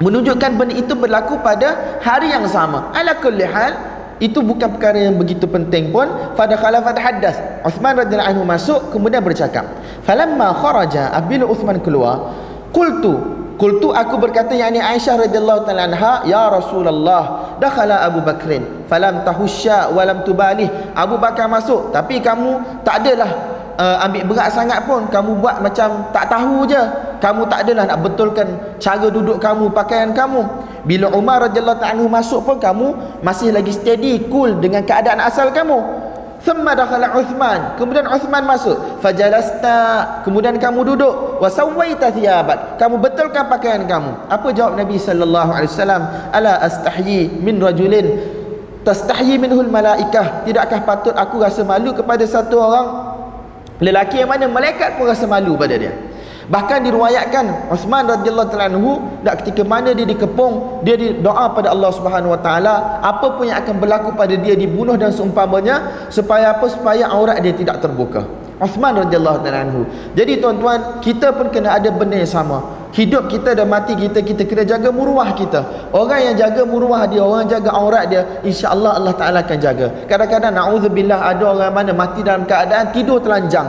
menunjukkan 0.01 0.51
benda 0.57 0.73
itu 0.73 0.97
berlaku 0.97 1.37
pada 1.45 2.01
hari 2.01 2.33
yang 2.33 2.49
sama. 2.49 2.89
Ala 2.97 3.15
kulli 3.21 3.45
hal 3.45 3.77
itu 4.17 4.41
bukan 4.41 4.73
perkara 4.73 4.97
yang 4.97 5.15
begitu 5.21 5.45
penting 5.45 5.93
pun. 5.93 6.09
Pada 6.33 6.57
khalafat 6.57 6.97
hadas 6.97 7.37
Uthman 7.61 7.93
radhiyallahu 8.01 8.31
anhu 8.33 8.43
masuk 8.43 8.89
kemudian 8.89 9.21
bercakap 9.21 9.69
falamma 10.01 10.49
kharaja 10.57 11.13
apabila 11.13 11.45
Uthman 11.45 11.77
keluar 11.77 12.33
qultu 12.73 13.45
qultu 13.57 13.89
aku 13.89 14.21
berkata 14.21 14.53
yakni 14.53 14.77
Aisyah 14.77 15.27
radhiyallahu 15.27 15.65
taala 15.65 15.89
anha 15.89 16.13
ya 16.29 16.47
Rasulullah 16.47 17.57
dakhala 17.57 18.05
Abu 18.05 18.21
Bakrin 18.21 18.85
falam 18.87 19.25
tahusya 19.25 19.91
walam 19.91 20.23
tubalih. 20.23 20.69
Abu 20.93 21.17
Bakar 21.17 21.49
masuk 21.51 21.91
tapi 21.91 22.21
kamu 22.23 22.81
tak 22.85 23.03
adalah 23.03 23.29
uh, 23.77 24.05
ambil 24.07 24.23
berat 24.33 24.49
sangat 24.53 24.85
pun. 24.87 25.05
Kamu 25.09 25.41
buat 25.43 25.59
macam 25.59 26.09
tak 26.15 26.31
tahu 26.31 26.65
je. 26.69 26.81
Kamu 27.17 27.49
tak 27.49 27.65
adalah 27.65 27.89
nak 27.89 27.99
betulkan 28.05 28.47
cara 28.77 29.09
duduk 29.09 29.41
kamu 29.41 29.73
pakaian 29.73 30.13
kamu. 30.13 30.45
Bila 30.85 31.11
Umar 31.11 31.49
radhiyallahu 31.49 31.83
anhu 31.83 32.07
masuk 32.07 32.45
pun 32.45 32.57
kamu 32.61 33.19
masih 33.25 33.51
lagi 33.51 33.73
steady 33.75 34.29
cool 34.31 34.55
dengan 34.61 34.85
keadaan 34.85 35.19
asal 35.19 35.51
kamu 35.51 36.06
thumma 36.41 36.73
dakhala 36.73 37.13
Uthman. 37.17 37.77
Kemudian 37.77 38.05
Uthman 38.09 38.43
masuk. 38.43 38.77
Fajalasta. 39.03 39.77
Kemudian 40.25 40.57
kamu 40.57 40.95
duduk. 40.95 41.43
Wa 41.43 41.49
sawaita 41.51 42.09
thiyabak 42.09 42.81
kamu 42.81 42.97
betulkan 43.01 43.45
pakaian 43.51 43.83
kamu. 43.85 44.11
Apa 44.27 44.49
jawab 44.53 44.79
Nabi 44.79 44.97
sallallahu 44.97 45.51
alaihi 45.53 45.71
wasallam? 45.71 46.03
Ala 46.33 46.61
astahyi 46.63 47.29
min 47.41 47.61
rajulin. 47.61 48.17
Tastahyi 48.81 49.35
minhul 49.35 49.67
malaikah. 49.67 50.47
Tidakkah 50.47 50.81
patut 50.87 51.13
aku 51.13 51.43
rasa 51.43 51.61
malu 51.67 51.91
kepada 51.91 52.23
satu 52.23 52.55
orang? 52.57 52.87
Lelaki 53.77 54.23
yang 54.23 54.31
mana 54.31 54.49
malaikat 54.49 54.97
pun 54.97 55.05
rasa 55.05 55.29
malu 55.29 55.53
pada 55.53 55.77
dia 55.77 56.06
Bahkan 56.47 56.87
diriwayatkan 56.87 57.67
Uthman 57.75 58.07
radhiyallahu 58.07 58.47
taala 58.47 58.71
anhu 58.71 59.03
dak 59.19 59.43
ketika 59.43 59.67
mana 59.67 59.91
dia 59.91 60.07
dikepung, 60.07 60.79
dia 60.87 60.95
doa 61.19 61.51
pada 61.51 61.75
Allah 61.75 61.91
Subhanahu 61.91 62.31
wa 62.31 62.39
taala, 62.39 63.03
apa 63.03 63.35
pun 63.35 63.51
yang 63.51 63.59
akan 63.59 63.75
berlaku 63.83 64.15
pada 64.15 64.31
dia 64.39 64.55
dibunuh 64.55 64.95
dan 64.95 65.11
seumpamanya 65.11 66.07
supaya 66.07 66.55
apa? 66.55 66.71
Supaya 66.71 67.11
aurat 67.11 67.43
dia 67.43 67.51
tidak 67.51 67.83
terbuka. 67.83 68.23
Uthman 68.63 68.95
radhiyallahu 68.95 69.43
taala 69.43 69.59
anhu. 69.67 69.83
Jadi 70.15 70.39
tuan-tuan, 70.39 71.03
kita 71.03 71.35
pun 71.35 71.51
kena 71.51 71.75
ada 71.75 71.91
benda 71.91 72.15
yang 72.15 72.31
sama. 72.31 72.63
Hidup 72.95 73.27
kita 73.27 73.51
dan 73.51 73.67
mati 73.67 73.93
kita 73.99 74.23
kita 74.23 74.47
kena 74.47 74.63
jaga 74.63 74.87
muruah 74.87 75.35
kita. 75.35 75.91
Orang 75.91 76.31
yang 76.31 76.39
jaga 76.39 76.63
muruah 76.63 77.11
dia, 77.11 77.27
orang 77.27 77.43
yang 77.43 77.59
jaga 77.59 77.75
aurat 77.75 78.07
dia, 78.07 78.23
insya-Allah 78.47 78.95
Allah 78.95 79.13
Taala 79.19 79.43
akan 79.43 79.57
jaga. 79.59 79.87
Kadang-kadang 80.07 80.55
naudzubillah 80.55 81.19
ada 81.27 81.43
orang 81.43 81.75
mana 81.75 81.91
mati 81.91 82.23
dalam 82.23 82.47
keadaan 82.47 82.95
tidur 82.95 83.19
telanjang 83.19 83.67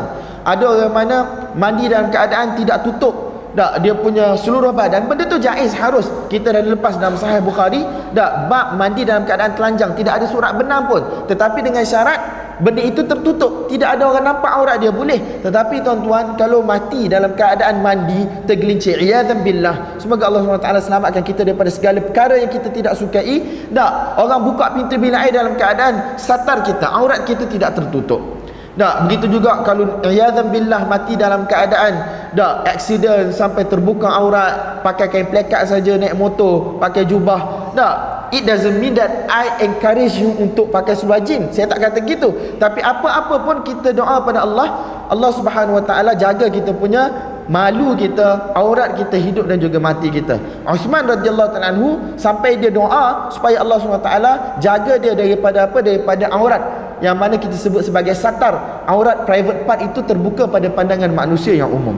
ada 0.49 0.65
orang 0.65 0.93
mana 0.93 1.17
mandi 1.57 1.89
dalam 1.89 2.13
keadaan 2.13 2.59
tidak 2.59 2.85
tutup. 2.85 3.29
Tak 3.57 3.83
dia 3.83 3.91
punya 3.91 4.39
seluruh 4.39 4.71
badan 4.71 5.11
benda 5.11 5.27
tu 5.27 5.35
jaiz 5.41 5.75
harus. 5.75 6.07
Kita 6.31 6.55
dah 6.55 6.63
lepas 6.63 6.95
dalam 6.95 7.19
sahih 7.19 7.43
Bukhari 7.43 7.83
tak 8.15 8.47
bab 8.47 8.79
mandi 8.79 9.03
dalam 9.03 9.27
keadaan 9.27 9.59
telanjang 9.59 9.99
tidak 9.99 10.23
ada 10.23 10.27
surat 10.31 10.55
benam 10.55 10.87
pun. 10.87 11.27
Tetapi 11.27 11.67
dengan 11.67 11.83
syarat 11.83 12.21
benda 12.63 12.79
itu 12.79 13.03
tertutup. 13.03 13.67
Tidak 13.67 13.89
ada 13.99 14.15
orang 14.15 14.31
nampak 14.31 14.53
aurat 14.53 14.79
dia 14.79 14.95
boleh. 14.95 15.43
Tetapi 15.43 15.83
tuan-tuan 15.83 16.39
kalau 16.39 16.63
mati 16.63 17.11
dalam 17.11 17.35
keadaan 17.35 17.83
mandi 17.83 18.47
tergelincir 18.47 18.95
iyadzan 19.01 19.43
billah. 19.43 19.99
Semoga 19.99 20.31
Allah 20.31 20.47
SWT 20.47 20.87
selamatkan 20.87 21.27
kita 21.27 21.43
daripada 21.43 21.71
segala 21.75 21.99
perkara 21.99 22.39
yang 22.39 22.53
kita 22.55 22.71
tidak 22.71 22.95
sukai. 22.95 23.67
Tak 23.75 24.23
orang 24.23 24.45
buka 24.47 24.71
pintu 24.71 25.03
bilik 25.03 25.19
air 25.19 25.35
dalam 25.35 25.59
keadaan 25.59 26.15
satar 26.15 26.63
kita 26.63 26.87
aurat 26.95 27.27
kita 27.27 27.43
tidak 27.51 27.75
tertutup 27.75 28.38
tak, 28.79 28.95
begitu 29.11 29.43
juga 29.43 29.67
kalau 29.67 29.99
iyadzan 30.07 30.55
billah 30.55 30.87
mati 30.87 31.19
dalam 31.19 31.51
keadaan 31.51 31.99
tak 32.33 32.55
accident 32.71 33.35
sampai 33.35 33.67
terbuka 33.67 34.07
aurat, 34.07 34.79
pakai 34.87 35.11
kain 35.11 35.27
plekat 35.27 35.67
saja 35.67 35.99
naik 35.99 36.15
motor, 36.15 36.79
pakai 36.79 37.03
jubah. 37.03 37.75
Tak, 37.75 37.95
it 38.31 38.47
doesn't 38.47 38.79
mean 38.79 38.95
that 38.95 39.27
I 39.27 39.67
encourage 39.67 40.15
you 40.23 40.31
untuk 40.39 40.71
pakai 40.71 40.95
seluar 40.95 41.19
jin. 41.27 41.51
Saya 41.51 41.67
tak 41.67 41.91
kata 41.91 41.99
gitu. 42.07 42.31
Tapi 42.63 42.79
apa-apa 42.79 43.43
pun 43.43 43.57
kita 43.67 43.91
doa 43.91 44.23
pada 44.23 44.47
Allah, 44.47 44.69
Allah 45.11 45.31
Subhanahu 45.35 45.83
Wa 45.83 45.85
Taala 45.85 46.13
jaga 46.15 46.47
kita 46.47 46.71
punya 46.71 47.11
malu 47.49 47.97
kita, 47.97 48.53
aurat 48.53 48.95
kita 48.95 49.17
hidup 49.17 49.49
dan 49.49 49.59
juga 49.59 49.81
mati 49.81 50.13
kita. 50.13 50.37
Uthman 50.69 51.09
radhiyallahu 51.09 51.51
taala 51.57 51.69
anhu 51.73 51.91
sampai 52.21 52.61
dia 52.61 52.69
doa 52.69 53.33
supaya 53.33 53.65
Allah 53.65 53.81
Taala 53.99 54.33
jaga 54.61 55.01
dia 55.01 55.17
daripada 55.17 55.67
apa? 55.67 55.81
Daripada 55.81 56.29
aurat. 56.31 56.63
Yang 57.01 57.17
mana 57.17 57.35
kita 57.41 57.57
sebut 57.57 57.83
sebagai 57.83 58.13
satar. 58.13 58.85
Aurat 58.85 59.25
private 59.25 59.65
part 59.65 59.81
itu 59.81 60.05
terbuka 60.05 60.45
pada 60.47 60.69
pandangan 60.69 61.11
manusia 61.11 61.57
yang 61.57 61.73
umum. 61.73 61.97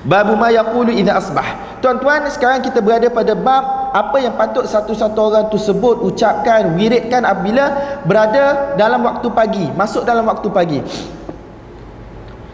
Babu 0.00 0.32
ma 0.32 0.48
yaqulu 0.48 0.94
idza 0.94 1.12
asbah. 1.20 1.80
Tuan-tuan 1.84 2.24
sekarang 2.32 2.64
kita 2.64 2.80
berada 2.80 3.08
pada 3.12 3.32
bab 3.36 3.90
apa 3.90 4.16
yang 4.22 4.36
patut 4.38 4.64
satu-satu 4.64 5.18
orang 5.18 5.44
tu 5.50 5.58
sebut 5.58 5.98
ucapkan 6.04 6.78
wiridkan 6.78 7.26
apabila 7.26 7.98
berada 8.06 8.76
dalam 8.78 9.02
waktu 9.02 9.28
pagi 9.34 9.66
masuk 9.74 10.06
dalam 10.06 10.22
waktu 10.30 10.48
pagi 10.52 10.78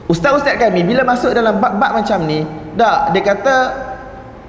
ustaz-ustaz 0.07 0.59
kami 0.59 0.87
bila 0.87 1.03
masuk 1.03 1.35
dalam 1.35 1.59
bab-bab 1.59 2.03
macam 2.03 2.23
ni 2.27 2.47
dak 2.75 3.13
dia 3.15 3.23
kata 3.23 3.55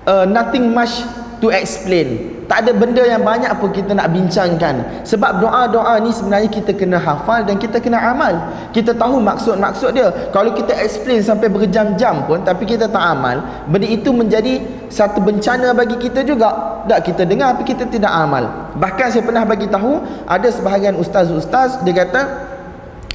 uh, 0.08 0.26
nothing 0.26 0.72
much 0.72 1.04
to 1.38 1.54
explain. 1.54 2.34
Tak 2.48 2.64
ada 2.64 2.72
benda 2.72 3.04
yang 3.04 3.28
banyak 3.28 3.52
pun 3.60 3.76
kita 3.76 3.92
nak 3.92 4.08
bincangkan. 4.16 5.04
Sebab 5.04 5.44
doa-doa 5.44 6.00
ni 6.00 6.16
sebenarnya 6.16 6.48
kita 6.48 6.72
kena 6.72 6.96
hafal 6.96 7.44
dan 7.44 7.60
kita 7.60 7.84
kena 7.84 8.00
amal. 8.00 8.40
Kita 8.72 8.96
tahu 8.96 9.20
maksud-maksud 9.20 9.92
dia. 9.92 10.08
Kalau 10.32 10.56
kita 10.56 10.72
explain 10.80 11.20
sampai 11.20 11.52
berjam-jam 11.52 12.24
pun 12.24 12.40
tapi 12.48 12.64
kita 12.64 12.88
tak 12.88 13.04
amal 13.04 13.44
benda 13.68 13.84
itu 13.84 14.16
menjadi 14.16 14.64
satu 14.88 15.20
bencana 15.20 15.76
bagi 15.76 16.00
kita 16.00 16.24
juga. 16.24 16.82
Tak 16.88 17.04
kita 17.04 17.28
dengar 17.28 17.52
tapi 17.60 17.68
kita 17.68 17.84
tidak 17.92 18.10
amal. 18.16 18.48
Bahkan 18.80 19.08
saya 19.12 19.24
pernah 19.28 19.44
bagi 19.44 19.68
tahu 19.68 20.00
ada 20.24 20.48
sebahagian 20.48 20.96
ustaz-ustaz 20.96 21.84
dia 21.84 21.94
kata 22.00 22.56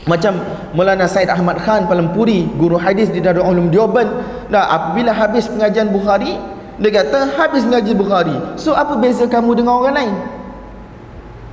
macam 0.03 0.35
Maulana 0.75 1.07
Said 1.07 1.31
Ahmad 1.31 1.63
Khan 1.63 1.87
Palempuri 1.87 2.51
guru 2.59 2.75
hadis 2.75 3.07
di 3.11 3.23
Darul 3.23 3.47
Ulum 3.47 3.71
Deoban 3.71 4.09
nah 4.51 4.67
apabila 4.67 5.15
habis 5.15 5.47
pengajian 5.47 5.95
Bukhari 5.95 6.35
dia 6.81 6.91
kata 6.91 7.37
habis 7.37 7.63
ngaji 7.69 7.93
Bukhari. 7.93 8.37
So 8.57 8.73
apa 8.73 8.97
beza 8.97 9.29
kamu 9.29 9.61
dengan 9.61 9.77
orang 9.77 9.95
lain? 9.95 10.15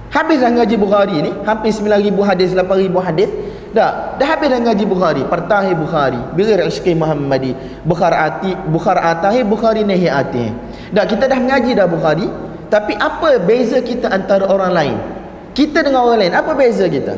Habis 0.10 0.42
dah 0.42 0.50
ngaji 0.50 0.76
Bukhari 0.80 1.16
ni, 1.22 1.32
hampir 1.46 1.70
9000 1.70 2.18
hadis, 2.26 2.50
8000 2.56 2.90
hadis. 2.98 3.30
Dah, 3.70 4.18
dah 4.18 4.26
habis 4.26 4.50
dah 4.50 4.58
ngaji 4.58 4.86
Bukhari, 4.90 5.22
pertahi 5.30 5.78
Bukhari, 5.78 6.18
bighair 6.34 6.66
ishqi 6.66 6.98
Muhammadi, 6.98 7.54
Bukhari 7.86 8.18
ati, 8.18 8.52
Bukhari 8.74 9.02
atahi, 9.06 9.46
Bukhari 9.46 9.86
nahi 9.86 10.10
ati. 10.10 10.50
Dah 10.90 11.06
kita 11.06 11.30
dah 11.30 11.38
mengaji 11.38 11.78
dah 11.78 11.86
Bukhari, 11.86 12.26
tapi 12.74 12.98
apa 12.98 13.38
beza 13.38 13.78
kita 13.86 14.10
antara 14.10 14.50
orang 14.50 14.74
lain? 14.74 14.98
Kita 15.54 15.86
dengan 15.86 16.10
orang 16.10 16.26
lain, 16.26 16.34
apa 16.34 16.58
beza 16.58 16.90
kita? 16.90 17.14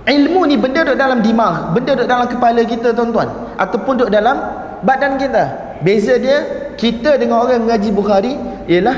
Ilmu 0.00 0.48
ni 0.48 0.56
benda 0.56 0.80
duduk 0.80 0.96
dalam 0.96 1.20
dimah, 1.20 1.76
benda 1.76 1.92
duduk 1.92 2.08
dalam 2.08 2.24
kepala 2.24 2.64
kita 2.64 2.96
tuan-tuan, 2.96 3.28
ataupun 3.60 4.00
duduk 4.00 4.10
dalam 4.10 4.36
badan 4.80 5.20
kita. 5.20 5.76
Beza 5.84 6.16
dia 6.16 6.72
kita 6.76 7.20
dengan 7.20 7.44
orang 7.44 7.60
yang 7.60 7.64
mengaji 7.68 7.90
Bukhari 7.92 8.32
ialah 8.64 8.96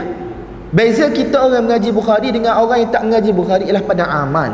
beza 0.71 1.11
kita 1.11 1.43
orang 1.43 1.63
yang 1.63 1.67
mengaji 1.67 1.91
Bukhari 1.91 2.29
dengan 2.31 2.59
orang 2.59 2.87
yang 2.87 2.91
tak 2.95 3.03
mengaji 3.03 3.31
Bukhari 3.35 3.65
ialah 3.67 3.83
pada 3.83 4.05
amal. 4.07 4.51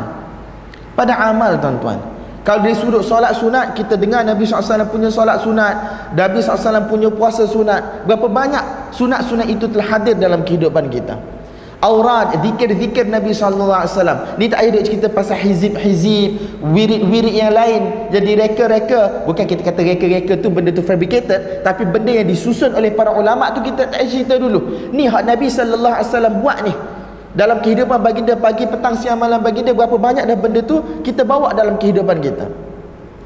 Pada 0.97 1.13
amal 1.21 1.61
tuan-tuan. 1.61 2.01
Kalau 2.41 2.65
dari 2.65 2.73
sudut 2.73 3.05
solat 3.05 3.37
sunat 3.37 3.77
kita 3.77 3.93
dengar 3.93 4.25
Nabi 4.25 4.41
SAW 4.41 4.89
punya 4.89 5.13
solat 5.13 5.45
sunat, 5.45 5.75
Nabi 6.17 6.41
SAW 6.41 6.89
punya 6.89 7.13
puasa 7.13 7.45
sunat. 7.45 8.09
Berapa 8.09 8.25
banyak 8.25 8.89
sunat-sunat 8.89 9.45
itu 9.53 9.69
telah 9.69 9.85
hadir 9.85 10.17
dalam 10.17 10.41
kehidupan 10.41 10.89
kita 10.89 11.38
aurat 11.79 12.35
zikir-zikir 12.43 13.07
Nabi 13.07 13.31
sallallahu 13.31 13.83
alaihi 13.83 13.93
wasallam. 13.95 14.19
Ni 14.35 14.45
tak 14.51 14.59
ada 14.67 14.79
cerita 14.83 15.07
pasal 15.07 15.39
hizib-hizib 15.39 16.39
wirid-wirid 16.75 17.35
yang 17.35 17.55
lain. 17.55 18.11
Jadi 18.11 18.31
reka-reka 18.35 19.23
bukan 19.23 19.45
kita 19.47 19.61
kata 19.63 19.81
reka-reka 19.83 20.33
tu 20.39 20.51
benda 20.51 20.75
tu 20.75 20.83
fabricated 20.83 21.63
tapi 21.63 21.87
benda 21.87 22.11
yang 22.11 22.27
disusun 22.27 22.75
oleh 22.75 22.91
para 22.91 23.15
ulama 23.15 23.51
tu 23.55 23.63
kita 23.63 23.87
tak 23.87 24.03
cerita 24.07 24.35
dulu. 24.35 24.91
Ni 24.91 25.07
hak 25.07 25.23
Nabi 25.23 25.47
sallallahu 25.47 25.95
alaihi 25.95 26.09
wasallam 26.11 26.33
buat 26.43 26.59
ni. 26.67 26.73
Dalam 27.29 27.61
kehidupan 27.61 28.01
baginda 28.01 28.33
pagi 28.35 28.65
petang 28.65 28.97
siang 28.97 29.21
malam 29.21 29.39
baginda 29.39 29.71
berapa 29.71 29.95
banyak 29.95 30.25
dah 30.25 30.37
benda 30.37 30.65
tu 30.65 30.81
kita 31.05 31.21
bawa 31.21 31.53
dalam 31.53 31.77
kehidupan 31.77 32.19
kita 32.19 32.68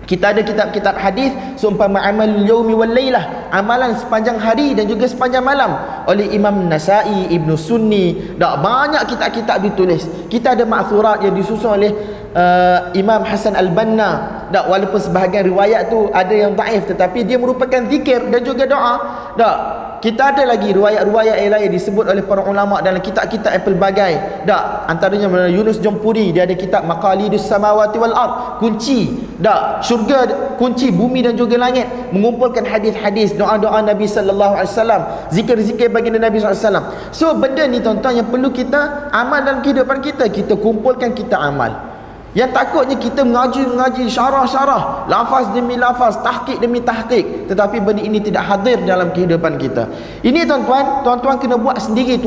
kita 0.04 0.36
ada 0.36 0.44
kitab-kitab 0.44 1.00
hadis 1.00 1.32
seumpama 1.56 2.04
amal 2.04 2.28
yaumi 2.44 2.76
wal 2.76 2.92
lailah, 2.92 3.48
amalan 3.56 3.96
sepanjang 3.96 4.36
hari 4.36 4.76
dan 4.76 4.84
juga 4.84 5.08
sepanjang 5.08 5.40
malam 5.40 5.80
oleh 6.12 6.28
Imam 6.36 6.68
Nasai, 6.68 7.32
Ibnu 7.32 7.56
Sunni. 7.56 8.36
Dak 8.36 8.60
banyak 8.60 9.00
kitab-kitab 9.08 9.64
ditulis. 9.64 10.04
Kita 10.28 10.60
ada 10.60 10.68
ma'thurat 10.68 11.24
yang 11.24 11.32
disusun 11.32 11.80
oleh 11.80 11.92
uh, 12.36 12.92
Imam 12.98 13.22
Hasan 13.24 13.54
Al-Banna 13.56 14.44
Tak, 14.54 14.70
walaupun 14.70 15.02
sebahagian 15.02 15.50
riwayat 15.50 15.90
tu 15.90 16.14
ada 16.14 16.30
yang 16.30 16.54
daif 16.54 16.86
tetapi 16.86 17.26
dia 17.26 17.42
merupakan 17.42 17.90
zikir 17.90 18.22
dan 18.30 18.46
juga 18.46 18.70
doa. 18.70 18.96
Tak, 19.34 19.58
kita 19.98 20.30
ada 20.30 20.46
lagi 20.46 20.70
riwayat-riwayat 20.78 21.42
yang 21.42 21.58
lain 21.58 21.74
disebut 21.74 22.06
oleh 22.06 22.22
para 22.22 22.46
ulama 22.46 22.78
dalam 22.86 23.02
kitab-kitab 23.02 23.50
yang 23.50 23.66
pelbagai. 23.66 24.14
Tak, 24.46 24.86
antaranya 24.86 25.50
Yunus 25.50 25.82
Jompuri 25.82 26.30
dia 26.30 26.46
ada 26.46 26.54
kitab 26.54 26.86
Maqalidus 26.86 27.50
Samawati 27.50 27.98
wal 27.98 28.14
Ard, 28.14 28.62
kunci. 28.62 29.26
Tak, 29.42 29.82
syurga 29.82 30.54
kunci 30.62 30.94
bumi 30.94 31.26
dan 31.26 31.34
juga 31.34 31.58
langit 31.58 31.90
mengumpulkan 32.14 32.62
hadis-hadis 32.62 33.34
doa-doa 33.34 33.82
Nabi 33.82 34.06
sallallahu 34.06 34.54
alaihi 34.54 34.70
wasallam, 34.70 35.02
zikir-zikir 35.34 35.90
baginda 35.90 36.22
Nabi 36.22 36.38
sallallahu 36.38 36.62
alaihi 36.62 36.70
wasallam. 36.70 36.86
So 37.10 37.34
benda 37.34 37.66
ni 37.66 37.82
tuan-tuan 37.82 38.22
yang 38.22 38.30
perlu 38.30 38.54
kita 38.54 39.10
amal 39.10 39.42
dalam 39.42 39.66
kehidupan 39.66 39.98
kita, 39.98 40.30
kita 40.30 40.54
kumpulkan 40.62 41.18
kita 41.18 41.42
amal. 41.42 41.93
Yang 42.34 42.50
takutnya 42.50 42.98
kita 42.98 43.22
mengaji-mengaji 43.22 44.10
syarah-syarah, 44.10 45.06
lafaz 45.06 45.54
demi 45.54 45.78
lafaz, 45.78 46.18
tahqiq 46.26 46.58
demi 46.58 46.82
tahqiq, 46.82 47.46
tetapi 47.46 47.78
benda 47.78 48.02
ini 48.02 48.18
tidak 48.18 48.50
hadir 48.50 48.82
dalam 48.82 49.14
kehidupan 49.14 49.62
kita. 49.62 49.86
Ini 50.26 50.50
tuan-tuan, 50.50 51.06
tuan-tuan 51.06 51.38
kena 51.38 51.62
buat 51.62 51.78
sendiri 51.78 52.18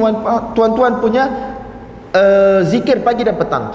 tuan-tuan 0.54 1.02
punya 1.02 1.26
uh, 2.14 2.62
zikir 2.62 3.02
pagi 3.02 3.26
dan 3.26 3.34
petang. 3.34 3.74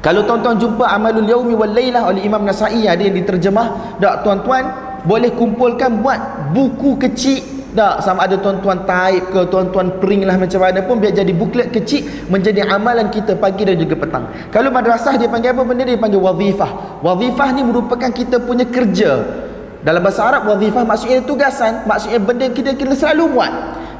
Kalau 0.00 0.24
tuan-tuan 0.24 0.56
jumpa 0.56 0.88
Amalul 0.88 1.28
Yaumi 1.28 1.52
wal 1.52 1.76
Lailah 1.76 2.08
oleh 2.08 2.24
Imam 2.24 2.40
Nasa'i 2.40 2.88
ada 2.88 3.04
yang 3.04 3.20
diterjemah, 3.20 4.00
tak 4.00 4.24
tuan-tuan 4.24 4.64
boleh 5.04 5.28
kumpulkan 5.36 6.00
buat 6.00 6.50
buku 6.56 6.96
kecil 7.04 7.55
tak 7.76 8.00
sama 8.00 8.24
ada 8.24 8.40
tuan-tuan 8.40 8.88
type 8.88 9.36
ke 9.36 9.40
tuan-tuan 9.52 10.00
print 10.00 10.24
lah 10.24 10.40
macam 10.40 10.64
mana 10.64 10.80
pun 10.80 10.96
biar 10.96 11.12
jadi 11.12 11.28
buklet 11.36 11.68
kecil 11.68 12.08
menjadi 12.32 12.64
amalan 12.64 13.12
kita 13.12 13.36
pagi 13.36 13.68
dan 13.68 13.76
juga 13.76 14.00
petang. 14.00 14.24
Kalau 14.48 14.72
madrasah 14.72 15.20
dia 15.20 15.28
panggil 15.28 15.52
apa 15.52 15.62
benda? 15.62 15.84
Dia 15.84 16.00
panggil 16.00 16.16
wazifah. 16.16 17.04
Wazifah 17.04 17.48
ni 17.52 17.62
merupakan 17.68 18.08
kita 18.08 18.40
punya 18.40 18.64
kerja. 18.64 19.44
Dalam 19.84 20.00
bahasa 20.00 20.24
Arab 20.24 20.48
wazifah 20.48 20.82
maksudnya 20.88 21.20
tugasan 21.22 21.84
maksudnya 21.84 22.18
benda 22.18 22.48
kita 22.48 22.72
kena 22.72 22.96
selalu 22.96 23.36
buat. 23.36 23.52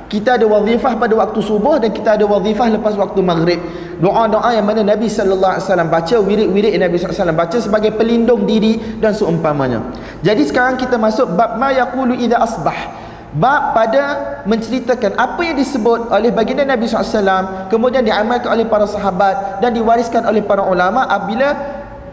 Kita 0.06 0.38
ada 0.38 0.46
wazifah 0.48 0.96
pada 0.96 1.14
waktu 1.18 1.40
subuh 1.42 1.76
dan 1.82 1.90
kita 1.92 2.16
ada 2.16 2.24
wazifah 2.24 2.72
lepas 2.80 2.96
waktu 2.96 3.20
maghrib. 3.20 3.60
Doa-doa 4.00 4.56
yang 4.56 4.64
mana 4.64 4.86
Nabi 4.86 5.12
sallallahu 5.12 5.52
alaihi 5.58 5.66
wasallam 5.68 5.88
baca 5.92 6.16
wirid-wirid 6.22 6.72
Nabi 6.80 6.96
sallallahu 6.96 7.12
alaihi 7.12 7.20
wasallam 7.20 7.38
baca 7.38 7.56
sebagai 7.60 7.90
pelindung 7.92 8.48
diri 8.48 8.80
dan 9.02 9.12
seumpamanya. 9.12 9.84
Jadi 10.24 10.48
sekarang 10.48 10.80
kita 10.80 10.96
masuk 10.96 11.36
bab 11.36 11.60
ma 11.60 11.74
yaqulu 11.76 12.16
idza 12.16 12.38
asbah 12.40 13.05
bab 13.36 13.76
pada 13.76 14.02
menceritakan 14.48 15.12
apa 15.20 15.40
yang 15.44 15.60
disebut 15.60 16.08
oleh 16.08 16.32
baginda 16.32 16.64
Nabi 16.64 16.88
SAW 16.88 17.68
kemudian 17.68 18.00
diamalkan 18.00 18.48
oleh 18.48 18.64
para 18.64 18.88
sahabat 18.88 19.60
dan 19.60 19.76
diwariskan 19.76 20.24
oleh 20.24 20.40
para 20.40 20.64
ulama 20.64 21.04
apabila 21.04 21.52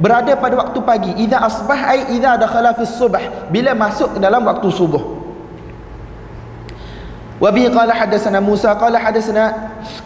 berada 0.04 0.36
pada 0.36 0.60
waktu 0.60 0.80
pagi. 0.84 1.12
Idza 1.16 1.40
asbah 1.40 1.80
ai 1.80 2.12
idza 2.18 2.36
dakhala 2.36 2.76
fi 2.76 2.84
subh. 2.84 3.24
Bila 3.54 3.72
masuk 3.72 4.18
ke 4.18 4.20
dalam 4.20 4.44
waktu 4.44 4.68
subuh 4.68 5.23
وبه 7.44 7.72
قال 7.80 7.92
حدثنا 7.92 8.40
موسى 8.40 8.68
قال 8.68 8.98
حدثنا 8.98 9.54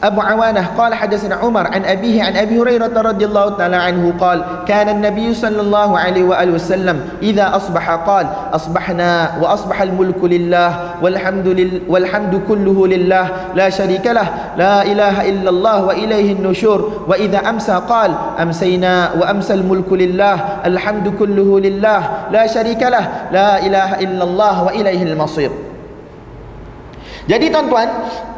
أبو 0.04 0.22
عوانة 0.22 0.68
قال 0.78 0.94
حدثنا 0.94 1.36
عمر 1.36 1.68
عن 1.68 1.86
أبيه 1.86 2.24
عن 2.24 2.38
أبي 2.38 2.60
هريرة 2.60 3.02
رضي 3.02 3.26
الله 3.26 3.50
تعالى 3.58 3.76
عنه 3.76 4.14
قال 4.20 4.46
كان 4.68 4.90
النبي 4.90 5.34
صلى 5.34 5.62
الله 5.62 6.00
عليه 6.00 6.24
وآله 6.24 6.52
وسلم 6.52 7.10
إذا 7.22 7.56
أصبح 7.56 7.92
قال 7.92 8.28
أصبحنا 8.54 9.32
وأصبح 9.42 9.82
الملك 9.82 10.24
لله 10.24 10.70
والحمد, 11.02 11.48
لل 11.48 11.82
والحمد 11.88 12.42
كله 12.48 12.88
لله 12.88 13.26
لا 13.56 13.70
شريك 13.70 14.08
له 14.08 14.28
لا 14.58 14.82
إله 14.82 15.30
إلا 15.30 15.50
الله 15.50 15.86
وإليه 15.86 16.34
النشور. 16.34 17.06
وإذا 17.08 17.38
أمسى 17.50 17.82
قال 17.90 18.12
أمسينا 18.42 19.12
وأمسى 19.22 19.54
الملك 19.54 19.94
لله 19.94 20.36
الحمد 20.66 21.14
كله 21.20 21.60
لله 21.60 22.02
لا 22.32 22.48
شريك 22.48 22.82
له 22.84 23.06
لا 23.32 23.66
إله 23.66 24.00
إلا 24.00 24.24
الله 24.24 24.64
وإليه 24.64 25.04
المصير. 25.04 25.67
Jadi 27.28 27.52
tuan-tuan, 27.52 27.88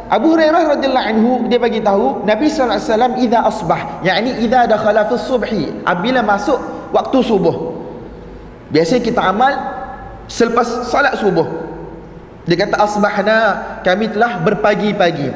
Abu 0.10 0.34
Hurairah 0.34 0.74
radhiyallahu 0.74 1.08
anhu 1.14 1.32
dia 1.46 1.62
bagi 1.62 1.78
tahu 1.86 2.26
Nabi 2.26 2.50
sallallahu 2.50 2.82
alaihi 2.82 2.90
wasallam 2.90 3.14
idza 3.22 3.40
asbah, 3.46 3.82
yakni 4.02 4.42
idza 4.42 4.66
dakhala 4.66 5.06
fi 5.06 5.16
subhi, 5.22 5.64
apabila 5.86 6.26
masuk 6.26 6.58
waktu 6.90 7.18
subuh. 7.22 7.78
Biasa 8.74 8.98
kita 8.98 9.22
amal 9.22 9.54
selepas 10.26 10.90
salat 10.90 11.14
subuh. 11.22 11.46
Dia 12.50 12.66
kata 12.66 12.82
asbahna, 12.82 13.38
kami 13.86 14.10
telah 14.10 14.42
berpagi-pagi. 14.42 15.30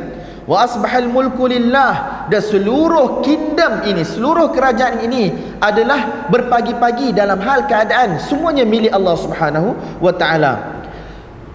Wa 0.50 0.66
asbahal 0.66 1.06
mulku 1.08 1.46
lillah 1.46 2.26
dan 2.28 2.42
seluruh 2.42 3.22
kingdom 3.22 3.86
ini, 3.86 4.02
seluruh 4.02 4.50
kerajaan 4.50 5.06
ini 5.06 5.30
adalah 5.62 6.26
berpagi-pagi 6.34 7.14
dalam 7.14 7.38
hal 7.46 7.70
keadaan 7.70 8.18
semuanya 8.18 8.66
milik 8.66 8.90
Allah 8.90 9.16
Subhanahu 9.22 10.02
wa 10.02 10.12
taala. 10.18 10.54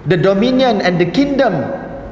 The 0.06 0.16
dominion 0.16 0.80
and 0.80 0.96
the 0.96 1.10
kingdom 1.10 1.58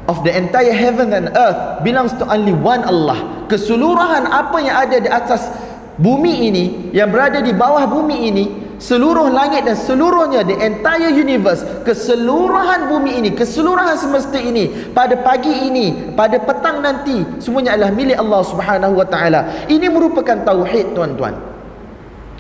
of 0.07 0.23
the 0.23 0.33
entire 0.33 0.75
heaven 0.75 1.13
and 1.13 1.31
earth 1.35 1.83
belongs 1.83 2.15
to 2.19 2.25
only 2.27 2.55
one 2.55 2.83
Allah. 2.87 3.47
Keseluruhan 3.51 4.27
apa 4.27 4.57
yang 4.63 4.77
ada 4.87 4.97
di 5.03 5.11
atas 5.11 5.51
bumi 5.99 6.51
ini, 6.51 6.65
yang 6.95 7.11
berada 7.11 7.43
di 7.43 7.55
bawah 7.55 7.87
bumi 7.87 8.17
ini, 8.31 8.45
seluruh 8.77 9.33
langit 9.33 9.65
dan 9.65 9.75
seluruhnya, 9.75 10.45
the 10.45 10.57
entire 10.61 11.09
universe, 11.11 11.65
keseluruhan 11.83 12.93
bumi 12.93 13.19
ini, 13.23 13.31
keseluruhan 13.33 13.97
semesta 13.97 14.37
ini, 14.37 14.93
pada 14.93 15.17
pagi 15.17 15.53
ini, 15.67 16.13
pada 16.15 16.37
petang 16.37 16.85
nanti, 16.85 17.25
semuanya 17.41 17.75
adalah 17.75 17.93
milik 17.93 18.19
Allah 18.19 18.43
Subhanahu 18.45 18.95
wa 18.99 19.07
taala. 19.09 19.67
Ini 19.67 19.89
merupakan 19.89 20.37
tauhid, 20.45 20.93
tuan-tuan. 20.93 21.57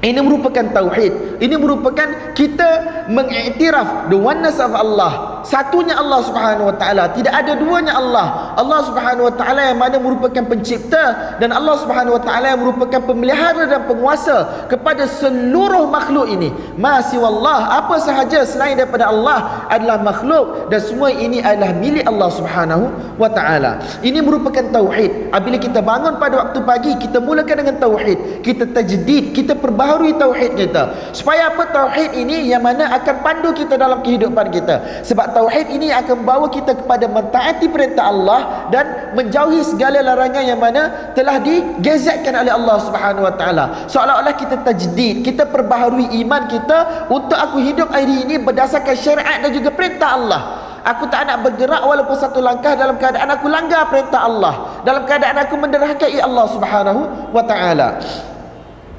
Ini 0.04 0.20
merupakan 0.20 0.70
tauhid. 0.70 1.40
Ini 1.40 1.56
merupakan 1.56 2.36
kita 2.36 2.68
mengiktiraf 3.08 4.12
the 4.12 4.14
oneness 4.14 4.60
of 4.60 4.76
Allah. 4.76 5.35
Satunya 5.46 5.94
Allah 5.94 6.26
Subhanahu 6.26 6.74
wa 6.74 6.76
taala, 6.76 7.06
tidak 7.14 7.30
ada 7.30 7.54
duanya 7.54 7.94
Allah. 7.94 8.50
Allah 8.58 8.80
Subhanahu 8.82 9.30
wa 9.30 9.34
taala 9.38 9.70
yang 9.70 9.78
mana 9.78 10.02
merupakan 10.02 10.42
pencipta 10.42 11.38
dan 11.38 11.54
Allah 11.54 11.78
Subhanahu 11.78 12.18
wa 12.18 12.22
taala 12.26 12.50
yang 12.50 12.60
merupakan 12.66 12.98
pemelihara 12.98 13.62
dan 13.70 13.86
penguasa 13.86 14.66
kepada 14.66 15.06
seluruh 15.06 15.86
makhluk 15.86 16.26
ini. 16.26 16.50
Masih 16.74 17.22
Allah, 17.22 17.78
apa 17.78 18.02
sahaja 18.02 18.42
selain 18.42 18.74
daripada 18.74 19.06
Allah 19.06 19.70
adalah 19.70 20.02
makhluk 20.02 20.66
dan 20.66 20.82
semua 20.82 21.14
ini 21.14 21.38
adalah 21.38 21.70
milik 21.78 22.02
Allah 22.10 22.28
Subhanahu 22.34 22.84
wa 23.14 23.30
taala. 23.30 23.78
Ini 24.02 24.18
merupakan 24.18 24.66
tauhid. 24.74 25.30
Apabila 25.30 25.62
kita 25.62 25.78
bangun 25.78 26.18
pada 26.18 26.42
waktu 26.42 26.58
pagi, 26.66 26.92
kita 26.98 27.22
mulakan 27.22 27.62
dengan 27.62 27.78
tauhid. 27.78 28.42
Kita 28.42 28.66
tajdid, 28.66 29.30
kita 29.30 29.54
perbaharui 29.54 30.18
tauhid 30.18 30.58
kita 30.58 31.14
supaya 31.14 31.52
apa 31.52 31.70
tauhid 31.70 32.16
ini 32.16 32.50
yang 32.50 32.64
mana 32.64 32.90
akan 32.98 33.14
pandu 33.22 33.50
kita 33.52 33.78
dalam 33.78 34.00
kehidupan 34.02 34.50
kita 34.50 35.04
sebab 35.06 35.35
tauhid 35.36 35.68
ini 35.68 35.92
akan 35.92 36.24
membawa 36.24 36.48
kita 36.48 36.72
kepada 36.72 37.04
mentaati 37.04 37.68
perintah 37.68 38.08
Allah 38.08 38.72
dan 38.72 39.12
menjauhi 39.12 39.60
segala 39.60 40.00
larangan 40.00 40.40
yang 40.40 40.56
mana 40.56 41.12
telah 41.12 41.36
digezetkan 41.44 42.32
oleh 42.32 42.56
Allah 42.56 42.76
Subhanahu 42.80 43.28
wa 43.28 43.34
taala 43.36 43.64
seolah-olah 43.92 44.32
kita 44.32 44.64
tajdid 44.64 45.20
kita 45.20 45.44
perbaharui 45.44 46.16
iman 46.24 46.48
kita 46.48 47.08
untuk 47.12 47.36
aku 47.36 47.60
hidup 47.60 47.92
hari 47.92 48.24
ini 48.24 48.40
berdasarkan 48.40 48.96
syariat 48.96 49.44
dan 49.44 49.52
juga 49.52 49.68
perintah 49.68 50.16
Allah 50.16 50.42
Aku 50.86 51.10
tak 51.10 51.26
nak 51.26 51.42
bergerak 51.42 51.82
walaupun 51.82 52.14
satu 52.14 52.38
langkah 52.38 52.78
dalam 52.78 52.94
keadaan 52.94 53.26
aku 53.26 53.50
langgar 53.50 53.90
perintah 53.90 54.22
Allah. 54.22 54.78
Dalam 54.86 55.02
keadaan 55.02 55.34
aku 55.42 55.58
menderhakai 55.58 56.14
Allah 56.22 56.46
Subhanahu 56.46 57.34
wa 57.34 57.42
taala. 57.42 57.98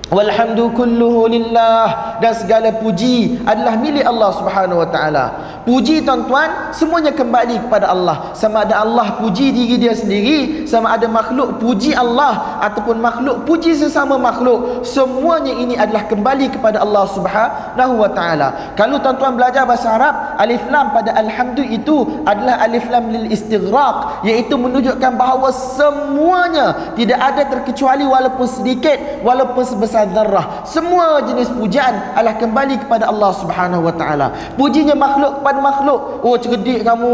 Walhamdu 0.07 0.71
kulluhu 0.71 1.27
lillah 1.27 2.15
dan 2.23 2.31
segala 2.31 2.71
puji 2.79 3.43
adalah 3.43 3.75
milik 3.75 4.07
Allah 4.07 4.31
Subhanahu 4.39 4.79
wa 4.79 4.87
taala. 4.87 5.25
Puji 5.67 5.99
tuan-tuan 6.07 6.71
semuanya 6.71 7.11
kembali 7.11 7.67
kepada 7.67 7.91
Allah. 7.91 8.31
Sama 8.31 8.63
ada 8.63 8.87
Allah 8.87 9.19
puji 9.19 9.51
diri 9.51 9.75
dia 9.75 9.91
sendiri, 9.91 10.63
sama 10.63 10.95
ada 10.95 11.11
makhluk 11.11 11.59
puji 11.59 11.91
Allah 11.91 12.63
ataupun 12.63 13.03
makhluk 13.03 13.43
puji 13.43 13.75
sesama 13.75 14.15
makhluk, 14.15 14.87
semuanya 14.87 15.51
ini 15.51 15.75
adalah 15.75 16.07
kembali 16.07 16.55
kepada 16.55 16.79
Allah 16.79 17.03
Subhanahu 17.11 17.99
wa 17.99 18.07
taala. 18.07 18.77
Kalau 18.79 19.03
tuan-tuan 19.03 19.35
belajar 19.35 19.67
bahasa 19.67 19.91
Arab, 19.91 20.39
alif 20.39 20.63
lam 20.71 20.95
pada 20.95 21.19
alhamdu 21.19 21.67
itu 21.67 22.23
adalah 22.23 22.63
alif 22.63 22.87
lam 22.87 23.11
lil 23.11 23.27
istighraq, 23.27 24.23
iaitu 24.23 24.55
menunjukkan 24.55 25.19
bahawa 25.19 25.51
semuanya 25.51 26.95
tidak 26.95 27.19
ada 27.19 27.43
terkecuali 27.43 28.07
walaupun 28.07 28.47
sedikit, 28.47 29.19
walaupun 29.19 29.67
sebesar 29.67 29.96
zarrah 30.05 30.67
semua 30.67 31.23
jenis 31.23 31.49
pujian 31.55 31.93
adalah 32.13 32.35
kembali 32.37 32.75
kepada 32.85 33.09
Allah 33.09 33.31
Subhanahu 33.33 33.87
wa 33.87 33.93
taala. 33.95 34.27
Pujinya 34.59 34.93
makhluk 34.93 35.41
kepada 35.41 35.59
makhluk. 35.63 35.99
Oh 36.21 36.35
cerdik 36.35 36.83
kamu 36.83 37.13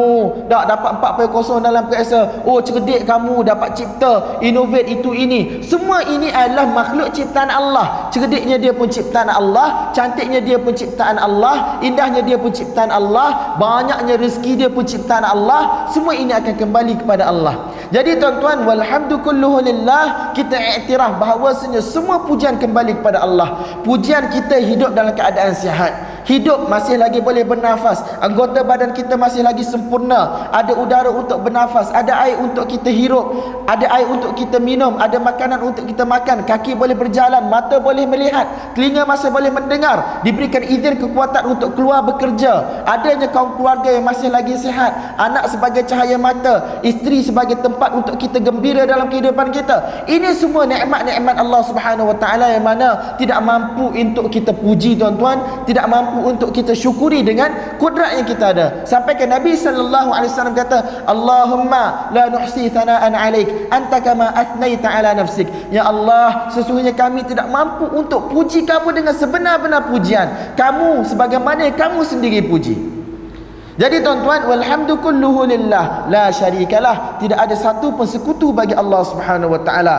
dak 0.49 0.67
dapat 0.67 0.91
4.0 1.29 1.63
dalam 1.63 1.83
PSA 1.87 2.21
oh 2.43 2.59
cerdik 2.59 3.05
kamu 3.05 3.45
dapat 3.45 3.77
cipta 3.77 4.41
innovate 4.41 4.89
itu 4.99 5.13
ini. 5.13 5.61
Semua 5.61 6.03
ini 6.03 6.33
adalah 6.33 6.67
makhluk 6.67 7.13
ciptaan 7.13 7.51
Allah. 7.51 8.09
Cerdiknya 8.09 8.57
dia 8.57 8.73
pun 8.73 8.89
ciptaan 8.89 9.29
Allah 9.29 9.93
cantiknya 9.93 10.41
dia 10.41 10.57
pun 10.57 10.73
ciptaan 10.73 11.21
Allah 11.21 11.79
indahnya 11.85 12.25
dia 12.25 12.35
pun 12.41 12.49
ciptaan 12.49 12.89
Allah 12.89 13.55
banyaknya 13.61 14.17
rezeki 14.17 14.65
dia 14.65 14.69
pun 14.69 14.83
ciptaan 14.83 15.23
Allah. 15.23 15.87
Semua 15.93 16.17
ini 16.17 16.33
akan 16.33 16.53
kembali 16.57 17.05
kepada 17.05 17.29
Allah 17.29 17.69
Jadi 17.89 18.21
tuan-tuan, 18.21 18.63
walhamdulillah 18.63 20.31
kita 20.37 20.55
iktiraf 20.79 21.19
bahawa 21.19 21.51
semua 21.83 22.23
pujian 22.23 22.55
kembali 22.61 23.01
kepada 23.01 23.25
Allah. 23.25 23.81
Pujian 23.81 24.31
kita 24.31 24.61
hidup 24.61 24.95
dalam 24.95 25.11
keadaan 25.17 25.51
sihat. 25.57 26.13
Hidup 26.23 26.71
masih 26.71 26.95
lagi 26.95 27.19
boleh 27.19 27.43
bernafas. 27.43 27.99
Anggota 28.23 28.63
badan 28.63 28.95
kita 28.95 29.19
masih 29.19 29.43
lagi 29.43 29.67
sempurna. 29.67 30.47
Ada 30.55 30.71
udara 30.79 31.11
untuk 31.11 31.43
bernafas 31.43 31.91
ada 31.91 32.15
air 32.23 32.39
untuk 32.39 32.63
kita 32.71 32.87
hirup 32.87 33.59
ada 33.67 33.91
air 33.91 34.07
untuk 34.07 34.31
kita 34.39 34.55
minum 34.55 34.95
ada 34.95 35.19
makanan 35.19 35.59
untuk 35.59 35.83
kita 35.83 36.07
makan. 36.07 36.47
Kaki 36.47 36.79
boleh 36.79 36.95
berjalan 36.95 37.43
mata 37.51 37.75
boleh 37.83 38.07
melihat 38.07 38.47
telinga 38.71 39.03
masih 39.03 39.35
boleh 39.35 39.51
mendengar. 39.51 40.23
Diberikan 40.23 40.63
izin 40.63 40.95
kekuatan 41.03 41.43
untuk 41.59 41.75
keluar 41.75 42.07
bekerja. 42.07 42.87
Adanya 42.87 43.27
kaum 43.27 43.59
keluarga 43.59 43.91
yang 43.91 44.07
masih 44.07 44.31
lagi 44.31 44.55
sihat. 44.55 45.19
Anak 45.19 45.51
sebagai 45.51 45.83
cahaya 45.83 46.15
mata 46.15 46.79
isteri 46.87 47.19
sebagai 47.19 47.59
tempat 47.59 47.82
untuk 47.91 48.15
kita 48.15 48.39
gembira 48.39 48.87
dalam 48.87 49.11
kehidupan 49.11 49.51
kita. 49.51 50.07
Ini 50.07 50.31
semua 50.31 50.63
nikmat-nikmat 50.63 51.35
Allah 51.35 51.61
Subhanahu 51.67 52.15
Wa 52.15 52.17
Taala 52.23 52.55
yang 52.55 52.63
mana 52.63 53.19
tidak 53.19 53.43
mampu 53.43 53.91
untuk 53.91 54.31
kita 54.31 54.55
puji 54.55 54.95
tuan-tuan. 54.95 55.67
Tidak 55.67 55.83
mampu 55.91 56.23
untuk 56.23 56.55
kita 56.55 56.71
syukuri 56.71 57.19
dengan 57.19 57.75
kudrat 57.75 58.15
yang 58.15 58.23
kita 58.23 58.45
ada. 58.55 58.65
Sampai 58.87 59.19
ke 59.19 59.27
Nabi 59.27 59.59
sallallahu 59.59 60.15
alaihi 60.15 60.31
wasallam 60.31 60.55
kata 60.55 61.03
Allahumma 61.03 62.13
la 62.15 62.31
nuhsi 62.31 62.71
thanaan 62.71 63.11
alaik 63.11 63.67
anta 63.67 63.99
kama 63.99 64.31
athnaita 64.31 64.87
ala 64.87 65.11
nafsik. 65.19 65.51
Ya 65.67 65.83
Allah 65.83 66.47
sesungguhnya 66.55 66.95
kami 66.95 67.27
tidak 67.27 67.51
mampu 67.51 67.91
untuk 67.91 68.31
puji 68.31 68.63
kamu 68.63 68.95
dengan 68.95 69.11
sebenar-benar 69.11 69.91
pujian. 69.91 70.55
Kamu 70.55 71.03
sebagaimana 71.03 71.67
kamu 71.75 71.99
sendiri 72.07 72.39
puji 72.47 73.02
jadi 73.73 74.05
tuan-tuan 74.05 74.45
walhamdulillah 74.45 75.49
lillah. 75.49 75.85
La 76.13 76.29
syarikalah 76.29 77.17
tidak 77.17 77.41
ada 77.41 77.55
satu 77.57 77.89
pun 77.97 78.05
sekutu 78.05 78.53
bagi 78.53 78.77
Allah 78.77 79.01
Subhanahu 79.01 79.57
wa 79.57 79.61
taala 79.65 79.97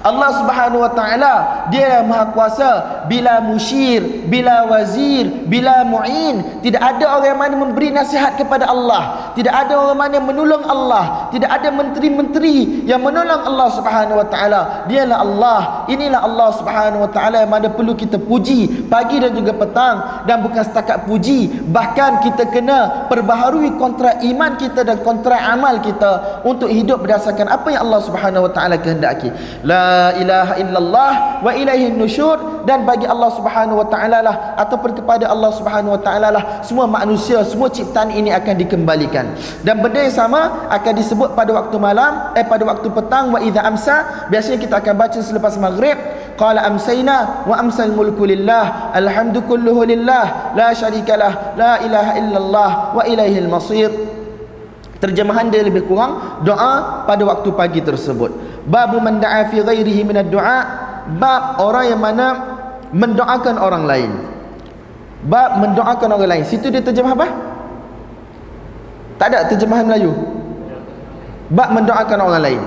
Allah 0.00 0.30
Subhanahu 0.40 0.80
wa 0.84 0.92
taala 0.92 1.34
dia 1.68 2.00
yang 2.00 2.08
maha 2.08 2.32
kuasa. 2.32 2.70
Bila 3.10 3.42
musyir 3.44 4.28
bila 4.28 4.68
wazir 4.68 5.48
bila 5.48 5.82
muin 5.84 6.60
tidak 6.64 6.80
ada 6.80 7.04
orang 7.20 7.36
mana 7.36 7.54
memberi 7.56 7.88
nasihat 7.92 8.36
kepada 8.36 8.68
Allah. 8.68 9.32
Tidak 9.36 9.50
ada 9.50 9.76
orang 9.76 9.98
mana 9.98 10.12
yang 10.20 10.26
menolong 10.28 10.64
Allah. 10.64 11.28
Tidak 11.32 11.48
ada 11.48 11.68
menteri-menteri 11.72 12.86
yang 12.88 13.00
menolong 13.00 13.42
Allah 13.44 13.68
Subhanahu 13.74 14.20
wa 14.20 14.26
taala. 14.28 14.60
Dialah 14.86 15.18
Allah. 15.20 15.60
Inilah 15.88 16.20
Allah 16.22 16.48
Subhanahu 16.56 17.04
wa 17.04 17.10
taala 17.10 17.42
yang 17.44 17.52
mana 17.52 17.68
perlu 17.72 17.96
kita 17.96 18.20
puji. 18.20 18.88
Pagi 18.88 19.20
dan 19.20 19.32
juga 19.32 19.56
petang. 19.56 20.26
Dan 20.28 20.44
bukan 20.44 20.62
setakat 20.64 21.08
puji. 21.08 21.50
Bahkan 21.68 22.24
kita 22.24 22.48
kena 22.52 23.08
perbaharui 23.08 23.74
kontrak 23.80 24.20
iman 24.20 24.56
kita 24.60 24.84
dan 24.84 25.00
kontrak 25.00 25.40
amal 25.40 25.80
kita 25.80 26.42
untuk 26.44 26.68
hidup 26.68 27.02
berdasarkan 27.02 27.48
apa 27.48 27.68
yang 27.72 27.88
Allah 27.88 28.00
Subhanahu 28.04 28.46
wa 28.48 28.52
taala 28.52 28.76
kehendaki 28.76 29.32
la 29.70 30.18
ilaha 30.18 30.58
illallah 30.58 31.12
wa 31.46 31.50
ilaihi 31.54 31.94
nusyur. 31.94 32.66
Dan 32.66 32.82
bagi 32.84 33.06
Allah 33.06 33.30
Subhanahu 33.32 33.80
wa 33.80 33.86
taala 33.86 34.18
lah 34.20 34.36
ataupun 34.58 34.98
kepada 34.98 35.30
Allah 35.30 35.54
Subhanahu 35.54 35.96
wa 35.96 36.00
taala 36.02 36.28
lah 36.34 36.42
semua 36.66 36.90
manusia 36.90 37.40
semua 37.46 37.70
ciptaan 37.70 38.10
ini 38.10 38.34
akan 38.34 38.54
dikembalikan. 38.58 39.32
Dan 39.62 39.78
benda 39.78 40.02
yang 40.02 40.12
sama 40.12 40.66
akan 40.68 40.92
disebut 40.98 41.38
pada 41.38 41.54
waktu 41.54 41.76
malam 41.78 42.34
eh 42.34 42.44
pada 42.44 42.66
waktu 42.66 42.90
petang 42.90 43.30
wa 43.30 43.38
idza 43.38 43.62
amsa. 43.62 44.26
Biasanya 44.28 44.58
kita 44.58 44.74
akan 44.82 44.94
baca 44.98 45.18
selepas 45.22 45.54
maghrib. 45.56 45.96
Qala 46.40 46.64
amsayna 46.64 47.44
wa 47.44 47.52
amsal 47.60 47.92
mulku 47.92 48.24
lillah 48.24 48.96
alhamdu 48.96 49.44
kulluhu 49.44 49.84
lillah 49.84 50.56
la 50.56 50.72
syarikalah 50.72 51.52
la 51.52 51.84
ilaha 51.84 52.16
illallah 52.16 52.70
wa 52.96 53.02
ilaihil 53.04 53.44
masir 53.44 53.92
Terjemahan 55.00 55.48
dia 55.48 55.64
lebih 55.64 55.88
kurang 55.88 56.44
doa 56.44 57.04
pada 57.08 57.22
waktu 57.24 57.48
pagi 57.56 57.80
tersebut. 57.80 58.30
Bab 58.68 58.92
man 59.00 59.16
da'a 59.16 59.48
fi 59.48 59.64
ghairihi 59.64 60.04
min 60.04 60.20
ad-du'a 60.20 60.58
bab 61.16 61.56
orang 61.58 61.84
yang 61.88 62.00
mana 62.00 62.26
mendoakan 62.92 63.56
orang 63.56 63.84
lain. 63.88 64.10
Bab 65.24 65.56
mendoakan 65.56 66.08
orang 66.20 66.28
lain. 66.28 66.44
Situ 66.44 66.68
dia 66.68 66.84
terjemah 66.84 67.16
apa? 67.16 67.28
Tak 69.16 69.26
ada 69.32 69.48
terjemahan 69.48 69.88
Melayu. 69.88 70.12
Bab 71.48 71.72
mendoakan 71.72 72.18
orang 72.20 72.42
lain 72.44 72.60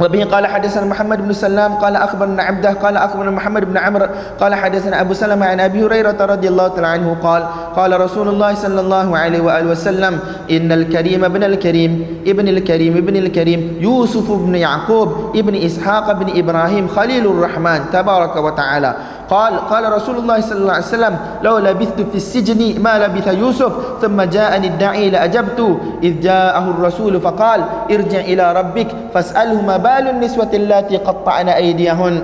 وبه 0.00 0.24
قال 0.24 0.46
حدثنا 0.46 0.84
محمد 0.84 1.24
بن 1.28 1.32
سلام 1.32 1.74
قال 1.74 1.96
اخبرنا 1.96 2.42
عبده 2.42 2.72
قال 2.72 2.96
اخبرنا 2.96 3.30
محمد 3.30 3.64
بن 3.64 3.76
عمرو 3.78 4.06
قال 4.40 4.54
حدثنا 4.54 5.00
ابو 5.00 5.12
سلمة 5.14 5.46
عن 5.46 5.60
ابي 5.60 5.84
هريره 5.86 6.16
رضي 6.20 6.48
الله 6.48 6.68
تعالى 6.68 6.86
عنه 6.86 7.16
قال 7.22 7.42
قال 7.76 8.00
رسول 8.00 8.28
الله 8.28 8.54
صلى 8.54 8.80
الله 8.80 9.18
عليه 9.18 9.40
واله 9.40 9.70
وسلم 9.70 10.18
ان 10.50 10.72
الكريم 10.72 11.24
ابن 11.24 11.44
الكريم 11.44 12.06
ابن 12.26 12.48
الكريم 12.48 12.96
ابن 12.96 13.16
الكريم 13.16 13.76
يوسف 13.80 14.32
بن 14.32 14.54
يعقوب 14.54 15.36
ابن 15.36 15.54
اسحاق 15.56 16.12
بن 16.12 16.38
ابراهيم 16.38 16.88
خليل 16.88 17.26
الرحمن 17.26 17.80
تبارك 17.92 18.36
وتعالى 18.36 18.96
قال 19.31 19.59
قال 19.71 19.93
رسول 19.93 20.15
الله 20.17 20.41
صلى 20.41 20.59
الله 20.59 20.73
عليه 20.73 20.83
وسلم 20.83 21.17
لو 21.43 21.57
لبثت 21.57 22.01
في 22.01 22.15
السجن 22.15 22.81
ما 22.83 22.99
لبث 22.99 23.27
يوسف 23.27 23.71
ثم 24.01 24.21
جاءني 24.21 24.67
الداعي 24.67 25.09
لأجبت 25.09 25.77
إذ 26.03 26.19
جاءه 26.21 26.65
الرسول 26.69 27.21
فقال 27.21 27.63
ارجع 27.91 28.19
إلى 28.19 28.53
ربك 28.53 28.87
فاسأله 29.13 29.61
ما 29.61 29.77
بال 29.77 30.07
النسوة 30.09 30.49
اللاتي 30.53 30.97
قطعن 30.97 31.49
أيديهن. 31.49 32.21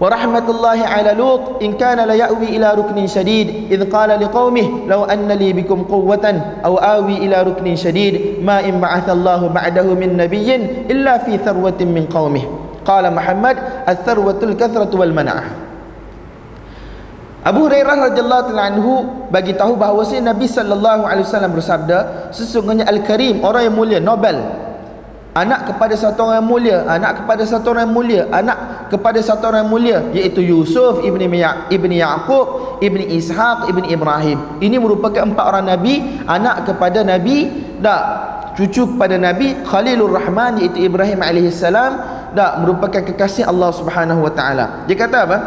ورحمة 0.00 0.50
الله 0.50 0.78
على 0.86 1.12
لوط 1.14 1.62
إن 1.62 1.72
كان 1.72 2.08
ليأوي 2.08 2.58
إلى 2.58 2.74
ركن 2.74 3.06
شديد 3.06 3.70
إذ 3.70 3.90
قال 3.92 4.10
لقومه 4.10 4.68
لو 4.88 5.04
أن 5.04 5.28
لي 5.28 5.52
بكم 5.52 5.82
قوة 5.82 6.42
أو 6.64 6.76
آوي 6.76 7.16
إلى 7.22 7.42
ركن 7.42 7.76
شديد 7.76 8.42
ما 8.42 8.60
إن 8.66 8.80
بعث 8.80 9.06
الله 9.08 9.46
بعده 9.46 9.82
من 9.94 10.16
نبي 10.16 10.54
إلا 10.90 11.18
في 11.18 11.38
ثروة 11.38 11.78
من 11.80 12.06
قومه. 12.14 12.42
قال 12.84 13.14
محمد 13.14 13.56
الثروة 13.88 14.38
الكثرة 14.42 14.90
والمنعة. 14.98 15.61
Abu 17.42 17.66
Hurairah 17.66 18.14
radhiyallahu 18.14 18.54
anhu 18.54 18.92
bagi 19.34 19.58
tahu 19.58 19.74
bahawa 19.74 20.06
Nabi 20.06 20.46
sallallahu 20.46 21.02
alaihi 21.02 21.26
wasallam 21.26 21.58
bersabda 21.58 22.30
sesungguhnya 22.30 22.86
al-karim 22.86 23.42
orang 23.42 23.66
yang 23.66 23.74
mulia 23.74 23.98
Nobel. 23.98 24.38
Anak 25.32 25.64
kepada 25.64 25.96
satu 25.96 26.28
orang 26.28 26.44
yang 26.44 26.48
mulia 26.52 26.78
anak 26.84 27.24
kepada 27.24 27.42
satu 27.48 27.72
orang 27.72 27.88
yang 27.88 27.96
mulia 27.96 28.22
anak 28.28 28.58
kepada 28.92 29.16
satu 29.24 29.48
orang 29.48 29.64
yang 29.64 29.72
mulia 29.72 29.98
iaitu 30.12 30.44
Yusuf 30.44 31.00
ibni 31.00 31.24
Ya 31.40 31.66
ibni 31.72 32.04
Yaqub 32.04 32.78
ibni 32.84 33.10
Ishaq 33.16 33.66
ibni 33.72 33.90
Ibrahim. 33.90 34.60
Ini 34.60 34.76
merupakan 34.76 35.24
empat 35.24 35.44
orang 35.48 35.72
nabi 35.72 36.22
anak 36.28 36.68
kepada 36.68 37.00
nabi 37.02 37.48
dak. 37.80 38.02
Cucu 38.52 38.84
kepada 38.94 39.16
nabi 39.16 39.56
Khalilur 39.64 40.12
Rahman 40.12 40.60
iaitu 40.60 40.84
Ibrahim 40.84 41.24
alaihi 41.24 41.48
salam 41.48 41.96
dak 42.36 42.60
merupakan 42.60 43.00
kekasih 43.00 43.48
Allah 43.48 43.72
Subhanahu 43.72 44.28
wa 44.28 44.32
taala. 44.36 44.84
Dia 44.84 45.00
kata 45.00 45.16
apa 45.24 45.38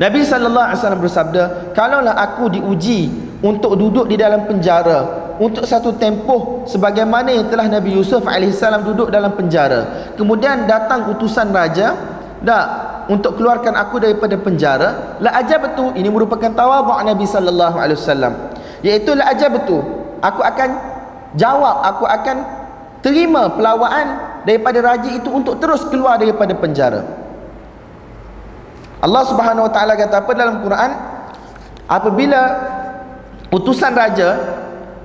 Nabi 0.00 0.24
sallallahu 0.24 0.66
alaihi 0.72 0.80
wasallam 0.80 1.02
bersabda, 1.04 1.42
"Kalaulah 1.76 2.16
aku 2.16 2.48
diuji 2.48 3.12
untuk 3.44 3.76
duduk 3.76 4.08
di 4.08 4.16
dalam 4.16 4.48
penjara 4.48 5.28
untuk 5.36 5.68
satu 5.68 5.92
tempoh 6.00 6.64
sebagaimana 6.64 7.28
yang 7.28 7.52
telah 7.52 7.68
Nabi 7.68 7.92
Yusuf 8.00 8.24
alaihi 8.24 8.48
salam 8.56 8.80
duduk 8.80 9.12
dalam 9.12 9.36
penjara, 9.36 10.12
kemudian 10.16 10.64
datang 10.64 11.12
utusan 11.12 11.52
raja, 11.52 11.92
dak 12.40 12.66
untuk 13.12 13.36
keluarkan 13.36 13.76
aku 13.76 14.00
daripada 14.00 14.40
penjara, 14.40 15.20
la 15.20 15.36
ajabtu 15.36 15.92
ini 15.92 16.08
merupakan 16.08 16.48
tawadhu 16.48 16.96
Nabi 17.04 17.28
sallallahu 17.28 17.76
alaihi 17.76 18.00
wasallam. 18.00 18.32
Iaitu 18.80 19.12
la 19.12 19.36
ajabtu, 19.36 19.84
aku 20.24 20.40
akan 20.40 20.70
jawab, 21.36 21.76
aku 21.84 22.08
akan 22.08 22.36
terima 23.04 23.52
pelawaan 23.52 24.40
daripada 24.48 24.80
raja 24.80 25.12
itu 25.12 25.28
untuk 25.28 25.60
terus 25.60 25.84
keluar 25.92 26.16
daripada 26.16 26.56
penjara." 26.56 27.20
Allah 29.00 29.22
Subhanahu 29.24 29.68
Wa 29.68 29.72
Taala 29.72 29.92
kata 29.96 30.24
apa 30.24 30.32
dalam 30.36 30.60
Quran? 30.60 30.90
Apabila 31.90 32.40
utusan 33.50 33.96
raja, 33.96 34.28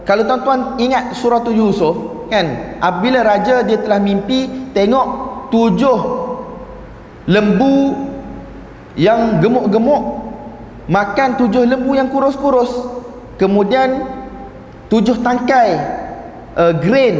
kalau 0.05 0.27
tuan-tuan 0.27 0.77
ingat 0.77 1.15
surah 1.17 1.41
tu 1.41 1.55
Yusuf, 1.55 2.27
kan? 2.29 2.77
Apabila 2.83 3.25
raja 3.25 3.63
dia 3.63 3.79
telah 3.79 3.97
mimpi 3.97 4.69
tengok 4.75 5.07
tujuh 5.49 5.99
lembu 7.25 7.95
yang 8.99 9.41
gemuk-gemuk 9.41 10.03
makan 10.85 11.39
tujuh 11.41 11.65
lembu 11.65 11.97
yang 11.97 12.09
kurus-kurus. 12.11 12.71
Kemudian 13.35 14.05
tujuh 14.87 15.19
tangkai 15.19 15.69
uh, 16.55 16.73
grain 16.79 17.17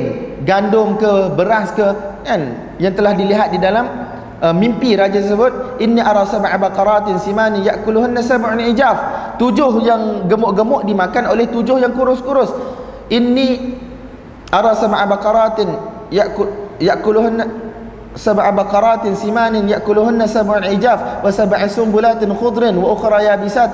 gandum 0.48 0.96
ke 0.96 1.34
beras 1.34 1.74
ke 1.74 1.84
kan 2.24 2.42
yang 2.80 2.94
telah 2.96 3.14
dilihat 3.18 3.52
di 3.52 3.60
dalam 3.60 4.05
uh, 4.42 4.56
mimpi 4.56 4.96
raja 4.96 5.20
tersebut 5.22 5.80
inni 5.80 6.00
ara 6.00 6.26
sab'a 6.28 6.56
baqaratin 6.58 7.20
simani 7.20 7.64
ya'kuluhunna 7.64 8.20
sab'un 8.24 8.60
ijaf. 8.72 8.98
Tujuh 9.36 9.84
yang 9.84 10.28
gemuk-gemuk 10.32 10.88
dimakan 10.88 11.32
oleh 11.32 11.48
tujuh 11.52 11.80
yang 11.80 11.92
kurus-kurus. 11.92 12.52
Inni 13.12 13.76
ara 14.52 14.74
sab'a 14.76 15.04
baqaratin 15.06 15.70
ya'kul 16.12 16.80
ya'kuluhunna 16.80 17.46
sab'a 18.16 18.52
baqaratin 18.56 19.14
simanin 19.16 19.68
ya'kuluhunna 19.68 20.24
sab'un 20.28 20.64
ijaf 20.72 21.24
wa 21.24 21.30
sab'a 21.32 21.68
sumbulatin 21.68 22.32
khudrin 22.36 22.76
wa 22.80 22.96
ukhra 22.96 23.22
yabisat. 23.24 23.72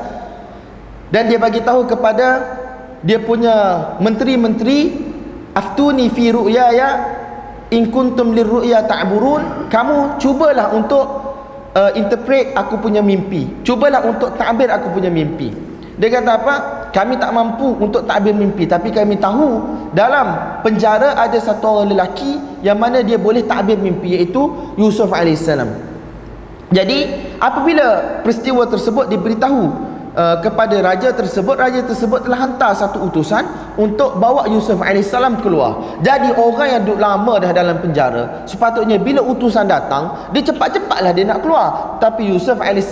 Dan 1.11 1.27
dia 1.27 1.37
bagi 1.37 1.61
tahu 1.61 1.85
kepada 1.85 2.57
dia 3.03 3.19
punya 3.19 3.55
menteri-menteri 3.99 5.09
aftuni 5.51 6.07
fi 6.07 6.31
ru'yaya 6.31 6.89
in 7.71 7.87
kuntum 7.87 8.35
lirru'ya 8.35 8.83
ta'burun 8.85 9.71
kamu 9.71 10.19
cubalah 10.19 10.75
untuk 10.75 11.05
uh, 11.71 11.91
interpret 11.95 12.51
aku 12.53 12.77
punya 12.77 12.99
mimpi. 12.99 13.63
Cubalah 13.63 14.03
untuk 14.03 14.35
takbir 14.35 14.67
aku 14.67 14.91
punya 14.91 15.07
mimpi. 15.07 15.51
Dia 15.95 16.07
kata 16.11 16.31
apa? 16.33 16.55
Kami 16.91 17.15
tak 17.15 17.31
mampu 17.31 17.71
untuk 17.79 18.03
takbir 18.03 18.35
mimpi 18.35 18.67
tapi 18.67 18.91
kami 18.91 19.15
tahu 19.15 19.63
dalam 19.95 20.59
penjara 20.59 21.15
ada 21.15 21.39
satu 21.39 21.83
orang 21.83 21.95
lelaki 21.95 22.35
yang 22.59 22.75
mana 22.75 22.99
dia 22.99 23.15
boleh 23.15 23.47
takbir 23.47 23.79
mimpi 23.79 24.19
iaitu 24.19 24.75
Yusuf 24.75 25.07
alaihissalam. 25.11 25.71
Jadi 26.71 27.07
apabila 27.39 28.19
peristiwa 28.23 28.63
tersebut 28.67 29.11
diberitahu 29.11 29.90
uh, 30.15 30.37
kepada 30.43 30.79
raja 30.83 31.11
tersebut 31.15 31.55
raja 31.55 31.83
tersebut 31.83 32.27
telah 32.27 32.39
hantar 32.47 32.71
satu 32.75 33.07
utusan 33.07 33.43
untuk 33.79 34.19
bawa 34.19 34.47
Yusuf 34.51 34.79
AS 34.83 35.11
keluar. 35.43 35.99
Jadi 36.03 36.35
orang 36.35 36.67
yang 36.79 36.81
duduk 36.83 36.99
lama 36.99 37.33
dah 37.39 37.51
dalam 37.51 37.77
penjara 37.79 38.43
sepatutnya 38.47 38.99
bila 38.99 39.23
utusan 39.23 39.67
datang 39.67 40.31
dia 40.35 40.43
cepat-cepatlah 40.43 41.11
dia 41.15 41.25
nak 41.27 41.39
keluar. 41.43 41.97
Tapi 42.03 42.31
Yusuf 42.31 42.59
AS 42.59 42.91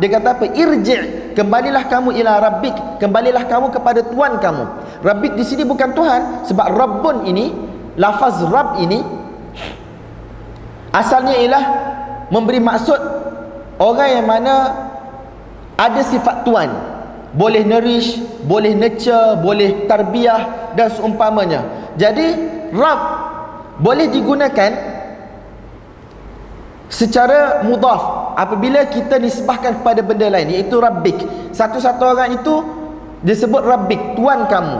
dia 0.00 0.08
kata 0.08 0.28
apa? 0.36 0.44
Irji' 0.52 1.34
kembalilah 1.36 1.84
kamu 1.88 2.16
ila 2.20 2.32
rabbik 2.40 3.00
kembalilah 3.00 3.44
kamu 3.48 3.72
kepada 3.72 4.00
tuan 4.04 4.36
kamu. 4.40 4.64
Rabbik 5.00 5.32
di 5.36 5.44
sini 5.44 5.64
bukan 5.64 5.96
tuhan 5.96 6.44
sebab 6.44 6.66
rabbun 6.76 7.24
ini 7.24 7.52
lafaz 7.96 8.44
rabb 8.48 8.80
ini 8.80 9.00
asalnya 10.92 11.34
ialah 11.40 11.64
memberi 12.30 12.62
maksud 12.62 13.00
orang 13.80 14.08
yang 14.20 14.26
mana 14.26 14.54
ada 15.80 16.04
sifat 16.04 16.44
tuan. 16.44 16.68
Boleh 17.32 17.64
nourish 17.64 18.20
boleh 18.44 18.76
nurture 18.76 19.40
boleh 19.40 19.88
tarbiyah 19.88 20.74
dan 20.76 20.92
seumpamanya. 20.92 21.92
Jadi 21.96 22.26
rab 22.76 23.00
boleh 23.80 24.12
digunakan 24.12 24.70
secara 26.90 27.64
mudaf 27.64 28.34
apabila 28.36 28.84
kita 28.90 29.16
nisbahkan 29.16 29.80
kepada 29.80 30.04
benda 30.04 30.28
lain 30.28 30.52
iaitu 30.52 30.76
rabbik. 30.76 31.16
Satu-satu 31.54 32.02
orang 32.02 32.36
itu 32.36 32.54
disebut 33.24 33.62
rabbik 33.62 34.18
tuan 34.18 34.50
kamu. 34.50 34.78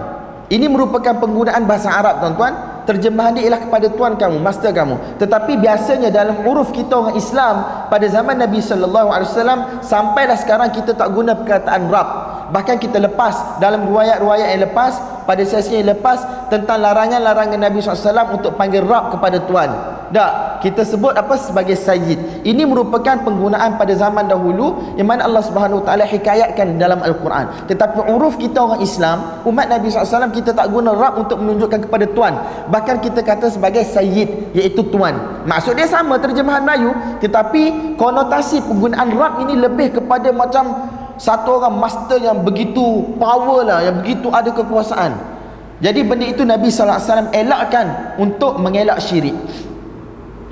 Ini 0.51 0.67
merupakan 0.67 1.15
penggunaan 1.23 1.63
bahasa 1.65 1.95
Arab 1.95 2.19
tuan-tuan 2.19 2.53
terjemahan 2.91 3.39
dia 3.39 3.47
ialah 3.47 3.63
kepada 3.63 3.87
tuan 3.95 4.19
kamu 4.19 4.43
master 4.43 4.75
kamu. 4.75 4.99
Tetapi 5.23 5.63
biasanya 5.63 6.11
dalam 6.11 6.43
huruf 6.43 6.75
kita 6.75 6.91
orang 6.91 7.15
Islam 7.15 7.87
pada 7.87 8.07
zaman 8.11 8.35
Nabi 8.35 8.59
sallallahu 8.59 9.09
alaihi 9.15 9.31
wasallam 9.31 9.61
sampailah 9.87 10.35
sekarang 10.35 10.75
kita 10.75 10.99
tak 10.99 11.07
guna 11.15 11.39
perkataan 11.39 11.87
rab. 11.87 12.09
Bahkan 12.51 12.83
kita 12.83 12.99
lepas 12.99 13.63
dalam 13.63 13.87
riwayat-riwayat 13.87 14.59
yang 14.59 14.63
lepas 14.67 14.99
pada 15.23 15.43
sesi 15.47 15.79
yang 15.79 15.95
lepas 15.95 16.51
tentang 16.51 16.83
larangan-larangan 16.83 17.63
Nabi 17.63 17.79
SAW 17.79 18.35
untuk 18.35 18.59
panggil 18.59 18.83
rab 18.83 19.15
kepada 19.15 19.39
tuan 19.47 20.00
tak 20.11 20.63
kita 20.67 20.83
sebut 20.83 21.15
apa? 21.15 21.39
Sebagai 21.39 21.79
sayyid. 21.79 22.43
Ini 22.43 22.67
merupakan 22.67 23.23
penggunaan 23.23 23.79
pada 23.79 23.95
zaman 23.95 24.27
dahulu 24.27 24.95
yang 24.99 25.07
mana 25.07 25.25
Allah 25.27 25.43
Subhanahu 25.47 25.87
taala 25.87 26.03
hikayatkan 26.03 26.77
dalam 26.83 26.99
al-Quran. 26.99 27.71
Tetapi 27.71 28.11
uruf 28.11 28.35
kita 28.35 28.59
orang 28.59 28.83
Islam 28.83 29.47
umat 29.47 29.71
Nabi 29.71 29.87
SAW 29.87 30.35
kita 30.35 30.51
tak 30.51 30.67
guna 30.69 30.93
rab 30.99 31.23
untuk 31.23 31.39
menunjukkan 31.39 31.87
kepada 31.87 32.05
tuan. 32.11 32.35
Bahkan 32.69 32.97
kita 33.07 33.23
kata 33.23 33.55
sebagai 33.55 33.87
sayyid 33.87 34.51
iaitu 34.51 34.83
tuan. 34.91 35.47
Maksud 35.47 35.79
dia 35.79 35.87
sama 35.87 36.19
terjemahan 36.19 36.67
Melayu. 36.67 36.91
Tetapi 37.23 37.95
konotasi 37.95 38.67
penggunaan 38.67 39.15
rab 39.15 39.47
ini 39.47 39.55
lebih 39.63 40.03
kepada 40.03 40.35
macam 40.35 40.91
satu 41.23 41.63
orang 41.63 41.79
master 41.79 42.19
yang 42.19 42.43
begitu 42.43 43.15
power 43.21 43.63
lah 43.63 43.79
yang 43.87 44.03
begitu 44.03 44.27
ada 44.35 44.51
kekuasaan. 44.51 45.39
Jadi 45.81 46.05
benda 46.05 46.29
itu 46.29 46.45
Nabi 46.45 46.69
SAW 46.69 47.33
elakkan 47.33 48.21
untuk 48.21 48.61
mengelak 48.61 49.01
syirik 49.01 49.33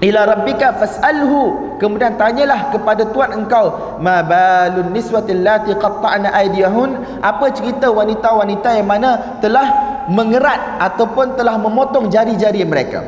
ila 0.03 0.21
rabbika 0.27 0.79
fas'alhu. 0.79 1.77
Kemudian 1.79 2.19
tanyalah 2.19 2.75
kepada 2.75 3.07
tuan 3.15 3.31
engkau 3.35 3.99
ma 4.03 4.23
balun 4.23 4.91
niswatil 4.91 5.43
lati 5.43 5.75
qatta'na 5.79 6.35
aydiyahun? 6.35 7.23
Apa 7.23 7.55
cerita 7.55 7.91
wanita-wanita 7.91 8.69
yang 8.79 8.89
mana 8.89 9.39
telah 9.39 9.67
mengerat 10.11 10.83
ataupun 10.83 11.39
telah 11.39 11.55
memotong 11.59 12.11
jari-jari 12.11 12.63
mereka? 12.67 13.03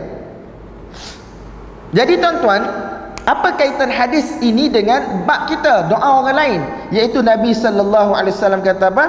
Jadi 1.91 2.23
tuan-tuan 2.23 2.63
apa 3.27 3.49
kaitan 3.59 3.91
hadis 3.91 4.39
ini 4.39 4.71
dengan 4.71 5.27
bab 5.27 5.51
kita 5.51 5.91
doa 5.91 6.23
orang 6.23 6.37
lain? 6.39 6.61
Iaitu 6.95 7.23
Nabi 7.23 7.51
sallallahu 7.51 8.15
alaihi 8.15 8.35
wasallam 8.35 8.63
kata 8.63 8.91
apa 8.91 9.05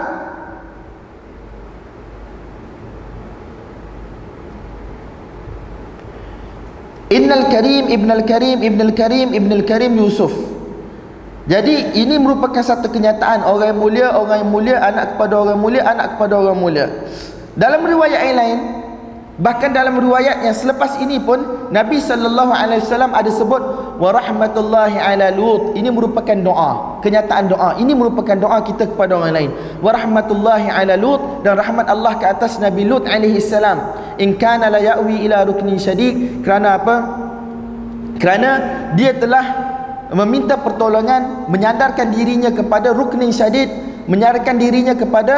Innal 7.12 7.51
Karim 7.51 7.91
Ibnul 7.91 8.24
Karim 8.24 8.57
Ibnul 8.64 8.93
Karim 8.95 9.36
Ibnul 9.36 9.64
Karim 9.68 9.99
Yusuf. 9.99 10.32
Jadi 11.43 11.99
ini 11.99 12.16
merupakan 12.16 12.64
satu 12.64 12.88
kenyataan 12.88 13.43
orang 13.43 13.76
mulia, 13.76 14.16
orang 14.16 14.47
mulia, 14.47 14.80
anak 14.80 15.18
kepada 15.18 15.41
orang 15.41 15.59
mulia, 15.59 15.84
anak 15.84 16.16
kepada 16.16 16.39
orang 16.39 16.55
mulia. 16.55 16.88
Dalam 17.57 17.84
riwayat 17.84 18.22
yang 18.32 18.38
lain, 18.39 18.59
bahkan 19.42 19.74
dalam 19.74 19.98
riwayat 19.98 20.46
yang 20.46 20.54
selepas 20.54 21.02
ini 21.02 21.18
pun 21.18 21.68
Nabi 21.74 21.98
sallallahu 21.98 22.54
alaihi 22.54 22.86
wasallam 22.86 23.12
ada 23.18 23.28
sebut 23.34 23.62
wa 23.98 24.10
rahmatullahi 24.14 25.02
ala 25.02 25.34
lut. 25.34 25.74
Ini 25.74 25.89
merupakan 25.89 26.38
doa, 26.38 27.02
kenyataan 27.02 27.50
doa. 27.50 27.70
Ini 27.82 27.92
merupakan 27.98 28.38
doa 28.38 28.62
kita 28.62 28.86
kepada 28.94 29.18
orang 29.18 29.34
lain. 29.34 29.50
Wa 29.82 29.98
rahmatullahi 29.98 30.70
ala 30.70 30.94
lut 30.94 31.42
dan 31.42 31.58
rahmat 31.58 31.89
Allah 31.89 32.22
ke 32.22 32.26
atas 32.30 32.62
Nabi 32.62 32.86
Lut 32.86 33.10
alaihi 33.10 33.42
salam 33.42 33.98
in 34.22 34.38
kana 34.38 34.70
la 34.70 34.78
ya'wi 34.78 35.26
ila 35.26 35.42
ruknin 35.50 35.82
syadid 35.82 36.46
kerana 36.46 36.78
apa 36.78 36.96
kerana 38.22 38.50
dia 38.94 39.18
telah 39.18 39.46
meminta 40.14 40.62
pertolongan 40.62 41.50
menyandarkan 41.50 42.14
dirinya 42.14 42.54
kepada 42.54 42.94
ruknin 42.94 43.34
syadid 43.34 43.72
menyandarkan 44.06 44.62
dirinya 44.62 44.94
kepada 44.94 45.36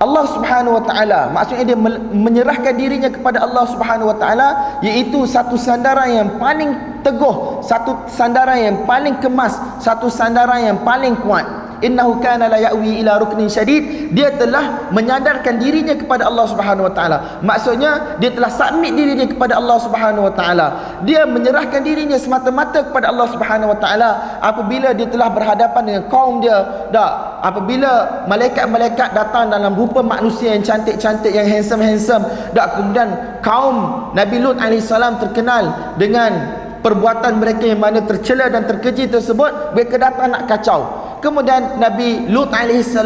Allah 0.00 0.24
Subhanahu 0.32 0.80
wa 0.80 0.84
taala 0.88 1.28
maksudnya 1.28 1.76
dia 1.76 1.78
menyerahkan 2.16 2.72
dirinya 2.72 3.12
kepada 3.12 3.44
Allah 3.44 3.68
Subhanahu 3.68 4.08
wa 4.08 4.16
taala 4.16 4.80
iaitu 4.80 5.28
satu 5.28 5.60
sandaran 5.60 6.08
yang 6.08 6.28
paling 6.40 6.72
teguh 7.04 7.60
satu 7.60 8.08
sandaran 8.08 8.56
yang 8.56 8.76
paling 8.88 9.20
kemas 9.20 9.60
satu 9.76 10.08
sandaran 10.08 10.72
yang 10.72 10.78
paling 10.80 11.12
kuat 11.20 11.44
innahu 11.80 12.20
kana 12.20 12.48
la 12.48 12.60
ya'wi 12.60 13.00
ila 13.04 13.20
ruknin 13.20 13.48
syadid. 13.48 14.12
Dia 14.14 14.32
telah 14.36 14.92
menyadarkan 14.92 15.60
dirinya 15.60 15.96
kepada 15.96 16.28
Allah 16.28 16.46
Subhanahu 16.48 16.88
wa 16.88 16.94
taala. 16.94 17.16
Maksudnya 17.40 18.16
dia 18.20 18.30
telah 18.32 18.52
submit 18.52 18.94
dirinya 18.94 19.26
kepada 19.26 19.56
Allah 19.56 19.76
Subhanahu 19.80 20.28
wa 20.30 20.34
taala. 20.34 20.66
Dia 21.04 21.24
menyerahkan 21.24 21.80
dirinya 21.82 22.20
semata-mata 22.20 22.86
kepada 22.86 23.10
Allah 23.10 23.26
Subhanahu 23.32 23.72
wa 23.72 23.78
taala 23.80 24.08
apabila 24.44 24.92
dia 24.92 25.08
telah 25.08 25.28
berhadapan 25.32 25.82
dengan 25.84 26.02
kaum 26.12 26.44
dia. 26.44 26.88
Dak 26.92 27.12
apabila 27.40 28.24
malaikat-malaikat 28.28 29.08
datang 29.16 29.48
dalam 29.48 29.72
rupa 29.74 30.04
manusia 30.04 30.54
yang 30.54 30.64
cantik-cantik 30.64 31.32
yang 31.32 31.48
handsome-handsome. 31.48 32.22
Dak 32.52 32.78
kemudian 32.78 33.40
kaum 33.40 34.10
Nabi 34.12 34.36
Lut 34.38 34.60
alaihi 34.60 34.84
salam 34.84 35.16
terkenal 35.16 35.96
dengan 35.96 36.60
perbuatan 36.80 37.36
mereka 37.36 37.68
yang 37.68 37.80
mana 37.80 38.00
tercela 38.04 38.48
dan 38.48 38.64
terkeji 38.64 39.08
tersebut. 39.08 39.76
Mereka 39.76 39.96
datang 40.00 40.32
nak 40.32 40.48
kacau 40.48 41.09
kemudian 41.20 41.78
Nabi 41.80 42.26
Lut 42.28 42.50
AS 42.52 42.96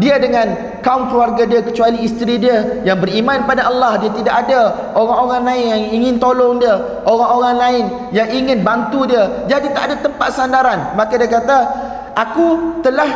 dia 0.00 0.16
dengan 0.16 0.80
kaum 0.80 1.12
keluarga 1.12 1.44
dia 1.44 1.60
kecuali 1.60 2.00
isteri 2.00 2.40
dia 2.40 2.80
yang 2.82 2.96
beriman 2.98 3.44
pada 3.44 3.68
Allah 3.68 4.00
dia 4.00 4.10
tidak 4.16 4.34
ada 4.48 4.92
orang-orang 4.96 5.42
lain 5.44 5.64
yang 5.68 5.82
ingin 6.00 6.14
tolong 6.16 6.56
dia 6.56 6.74
orang-orang 7.04 7.56
lain 7.60 7.84
yang 8.10 8.28
ingin 8.32 8.64
bantu 8.64 9.04
dia. 9.04 9.46
Jadi 9.46 9.68
tak 9.76 9.92
ada 9.92 9.96
tempat 10.00 10.30
sandaran. 10.32 10.96
Maka 10.96 11.14
dia 11.20 11.28
kata 11.28 11.56
aku 12.16 12.80
telah 12.80 13.10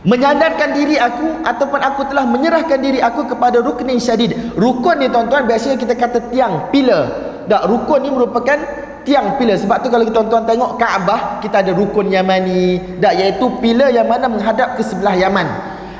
menyadarkan 0.00 0.72
diri 0.72 0.96
aku 0.96 1.44
ataupun 1.44 1.80
aku 1.84 2.02
telah 2.08 2.24
menyerahkan 2.24 2.80
diri 2.80 2.98
aku 2.98 3.30
kepada 3.30 3.62
rukun 3.62 3.94
syadid. 4.00 4.34
Rukun 4.56 4.98
ni 4.98 5.06
tuan-tuan 5.12 5.46
biasanya 5.46 5.76
kita 5.78 5.94
kata 5.94 6.18
tiang 6.32 6.72
pillar 6.74 7.30
tak 7.50 7.66
rukun 7.66 7.98
ni 8.06 8.10
merupakan 8.14 8.58
tiang 9.02 9.40
pilar 9.40 9.56
sebab 9.56 9.80
tu 9.84 9.88
kalau 9.88 10.04
kita 10.04 10.22
tuan-tuan 10.22 10.44
tengok 10.44 10.76
Kaabah 10.76 11.42
kita 11.44 11.64
ada 11.64 11.72
rukun 11.72 12.08
Yamani. 12.12 12.98
Dak 13.00 13.14
iaitu 13.16 13.46
pilar 13.58 13.90
yang 13.92 14.06
mana 14.06 14.26
menghadap 14.28 14.76
ke 14.76 14.82
sebelah 14.82 15.16
Yaman. 15.16 15.48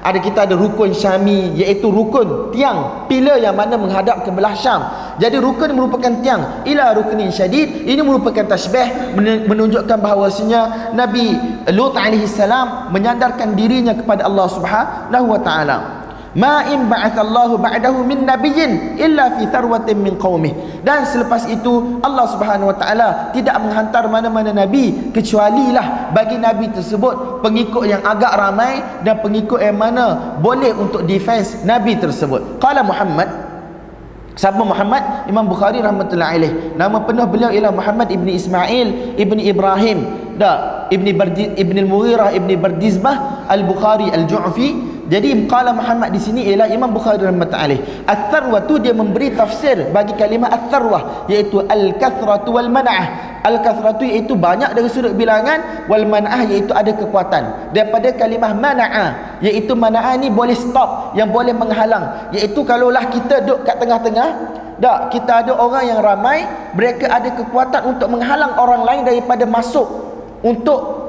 Ada 0.01 0.17
kita 0.17 0.49
ada 0.49 0.57
rukun 0.57 0.97
Syami 0.97 1.53
iaitu 1.61 1.93
rukun 1.93 2.57
tiang. 2.57 3.05
Pilar 3.05 3.37
yang 3.37 3.53
mana 3.53 3.77
menghadap 3.77 4.25
ke 4.25 4.33
belah 4.33 4.57
Syam. 4.57 4.81
Jadi 5.21 5.37
rukun 5.37 5.77
merupakan 5.77 6.09
tiang. 6.25 6.65
Ila 6.65 6.97
rukunin 6.97 7.29
syadid 7.29 7.85
ini 7.85 8.01
merupakan 8.01 8.49
tasbih 8.49 9.13
menunjukkan 9.45 9.99
bahawasanya 10.01 10.93
Nabi 10.97 11.37
Lut 11.77 11.93
alaihi 12.01 12.25
salam 12.25 12.89
menyandarkan 12.89 13.53
dirinya 13.53 13.93
kepada 13.93 14.25
Allah 14.25 14.49
Subhanahu 14.49 15.27
wa 15.29 15.41
taala 15.45 16.01
ma 16.39 16.63
in 16.71 16.87
ba'athallahu 16.87 17.59
ba'dahu 17.59 18.07
min 18.07 18.23
nabiyyin 18.23 18.95
illa 19.01 19.35
fi 19.35 19.51
tharwatin 19.51 19.99
min 19.99 20.15
qaumih 20.15 20.55
dan 20.87 21.03
selepas 21.03 21.51
itu 21.51 21.99
Allah 22.07 22.27
Subhanahu 22.31 22.71
wa 22.71 22.77
taala 22.79 23.09
tidak 23.35 23.59
menghantar 23.59 24.07
mana-mana 24.07 24.55
nabi 24.55 25.11
kecuali 25.11 25.75
lah 25.75 26.15
bagi 26.15 26.39
nabi 26.39 26.71
tersebut 26.71 27.43
pengikut 27.43 27.91
yang 27.91 28.03
agak 28.07 28.31
ramai 28.31 28.79
dan 29.03 29.19
pengikut 29.19 29.59
yang 29.59 29.75
mana 29.75 30.39
boleh 30.39 30.71
untuk 30.71 31.03
defense 31.03 31.67
nabi 31.67 31.99
tersebut 31.99 32.63
qala 32.63 32.87
Muhammad 32.87 33.51
Siapa 34.41 34.63
Muhammad? 34.65 35.29
Imam 35.29 35.45
Bukhari 35.45 35.85
rahmatullahi 35.85 36.33
alaih. 36.41 36.53
Nama 36.73 37.05
penuh 37.05 37.29
beliau 37.29 37.53
ialah 37.53 37.77
Muhammad 37.77 38.09
ibni 38.09 38.41
Ismail 38.41 39.21
ibni 39.21 39.53
Ibrahim. 39.53 40.07
Da, 40.41 40.87
ibni 40.89 41.13
Bardi, 41.13 41.53
ibni 41.61 41.85
Al-Mughirah 41.85 42.33
ibni 42.33 42.57
Bardizbah 42.57 43.45
Al-Bukhari 43.53 44.09
Al-Ju'fi 44.09 45.00
jadi 45.11 45.51
qala 45.51 45.75
Muhammad 45.75 46.15
di 46.15 46.23
sini 46.23 46.47
ialah 46.47 46.71
Imam 46.71 46.95
Bukhari 46.95 47.27
rahmatullahi 47.27 47.67
alaih. 47.67 47.81
Ats-Tsarwah 48.07 48.63
tu 48.71 48.79
dia 48.79 48.95
memberi 48.95 49.35
tafsir 49.35 49.91
bagi 49.91 50.15
kalimah 50.15 50.47
ats-Tsarwah 50.55 51.27
iaitu 51.27 51.67
al-kathratu 51.67 52.55
wal 52.55 52.71
man'ah. 52.71 53.43
Al-kathratu 53.43 54.07
iaitu 54.07 54.39
banyak 54.39 54.71
dari 54.71 54.87
sudut 54.87 55.19
bilangan 55.19 55.91
wal 55.91 56.07
man'ah 56.07 56.47
iaitu 56.47 56.71
ada 56.71 56.95
kekuatan. 56.95 57.75
Daripada 57.75 58.15
kalimah 58.15 58.55
mana'a 58.55 59.07
iaitu 59.43 59.75
mana'a 59.75 60.15
ni 60.15 60.31
boleh 60.31 60.55
stop 60.55 61.19
yang 61.19 61.35
boleh 61.35 61.59
menghalang 61.59 62.31
iaitu 62.31 62.63
kalaulah 62.63 63.11
kita 63.11 63.43
duduk 63.43 63.67
kat 63.67 63.83
tengah-tengah 63.83 64.31
tak, 64.81 65.13
kita 65.13 65.45
ada 65.45 65.53
orang 65.61 65.93
yang 65.93 66.01
ramai 66.01 66.41
Mereka 66.73 67.05
ada 67.05 67.29
kekuatan 67.37 67.85
untuk 67.85 68.09
menghalang 68.17 68.57
orang 68.57 68.81
lain 68.89 69.03
daripada 69.05 69.45
masuk 69.45 69.85
Untuk 70.41 71.00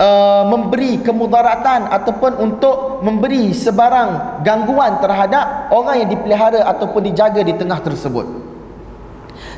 uh, 0.00 0.42
memberi 0.48 1.04
kemudaratan 1.04 1.92
ataupun 1.92 2.40
untuk 2.40 3.04
memberi 3.04 3.52
sebarang 3.52 4.40
gangguan 4.40 4.98
terhadap 4.98 5.68
orang 5.70 6.02
yang 6.02 6.08
dipelihara 6.08 6.64
ataupun 6.64 7.04
dijaga 7.04 7.44
di 7.44 7.52
tengah 7.54 7.78
tersebut. 7.84 8.26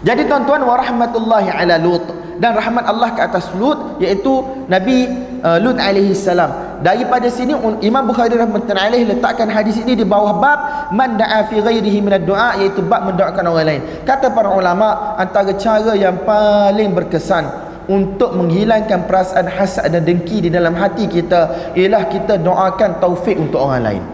Jadi 0.03 0.27
tuan-tuan 0.27 0.67
wa 0.67 0.75
rahmatullahi 0.75 1.47
ala 1.55 1.79
Lut 1.79 2.03
dan 2.43 2.59
rahmat 2.59 2.83
Allah 2.91 3.15
ke 3.15 3.23
atas 3.23 3.55
Lut 3.55 4.03
iaitu 4.03 4.43
Nabi 4.67 5.07
uh, 5.47 5.63
Lut 5.63 5.79
alaihi 5.79 6.11
salam. 6.11 6.75
Daripada 6.83 7.31
sini 7.31 7.55
Imam 7.87 8.03
Bukhari 8.11 8.35
rahmatullahi 8.35 8.91
alaihi 8.91 9.07
letakkan 9.15 9.47
hadis 9.47 9.79
ini 9.79 9.95
di 9.95 10.03
bawah 10.03 10.43
bab 10.43 10.91
man 10.91 11.15
da'a 11.15 11.47
fi 11.47 11.63
ghairihi 11.63 12.03
min 12.03 12.19
ad-du'a 12.19 12.59
iaitu 12.59 12.83
bab 12.83 13.07
mendoakan 13.07 13.45
orang 13.47 13.67
lain. 13.71 13.83
Kata 14.03 14.35
para 14.35 14.51
ulama 14.51 15.15
antara 15.15 15.55
cara 15.55 15.95
yang 15.95 16.27
paling 16.27 16.91
berkesan 16.91 17.72
untuk 17.93 18.33
menghilangkan 18.33 19.05
perasaan 19.05 19.53
hasad 19.53 19.93
dan 19.93 20.09
dengki 20.09 20.41
di 20.41 20.49
dalam 20.49 20.73
hati 20.73 21.05
kita 21.05 21.77
ialah 21.77 22.09
kita 22.09 22.41
doakan 22.41 22.97
taufik 22.97 23.37
untuk 23.37 23.61
orang 23.61 23.85
lain. 23.85 24.05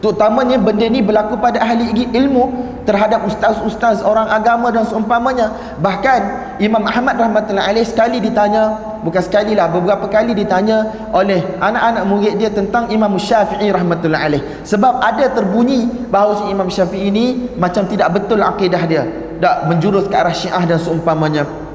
Terutamanya 0.00 0.56
benda 0.60 0.86
ni 0.88 1.00
berlaku 1.00 1.40
pada 1.40 1.60
ahli 1.60 1.88
ilmu 2.12 2.52
terhadap 2.84 3.26
ustaz-ustaz 3.26 4.04
orang 4.04 4.28
agama 4.28 4.68
dan 4.68 4.84
seumpamanya. 4.84 5.76
Bahkan 5.80 6.20
Imam 6.60 6.84
Ahmad 6.84 7.16
rahmatullahi 7.16 7.74
alaih 7.74 7.84
sekali 7.84 8.20
ditanya 8.20 8.76
bukan 9.02 9.18
sekali 9.24 9.56
lah 9.56 9.72
beberapa 9.72 10.04
kali 10.06 10.36
ditanya 10.36 11.10
oleh 11.16 11.40
anak-anak 11.58 12.04
murid 12.06 12.34
dia 12.38 12.52
tentang 12.52 12.92
Imam 12.92 13.16
Syafi'i 13.16 13.72
rahmatullahi 13.72 14.22
alaih. 14.30 14.42
Sebab 14.68 15.00
ada 15.00 15.32
terbunyi 15.32 15.88
bahawa 16.12 16.44
si 16.44 16.54
Imam 16.54 16.68
Syafi'i 16.68 17.08
ini 17.10 17.26
macam 17.56 17.88
tidak 17.88 18.14
betul 18.14 18.40
akidah 18.44 18.82
dia. 18.86 19.04
Tak 19.40 19.68
menjurus 19.68 20.08
ke 20.08 20.14
arah 20.16 20.32
syiah 20.32 20.64
dan 20.64 20.80
seumpamanya 20.80 21.65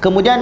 Kemudian 0.00 0.40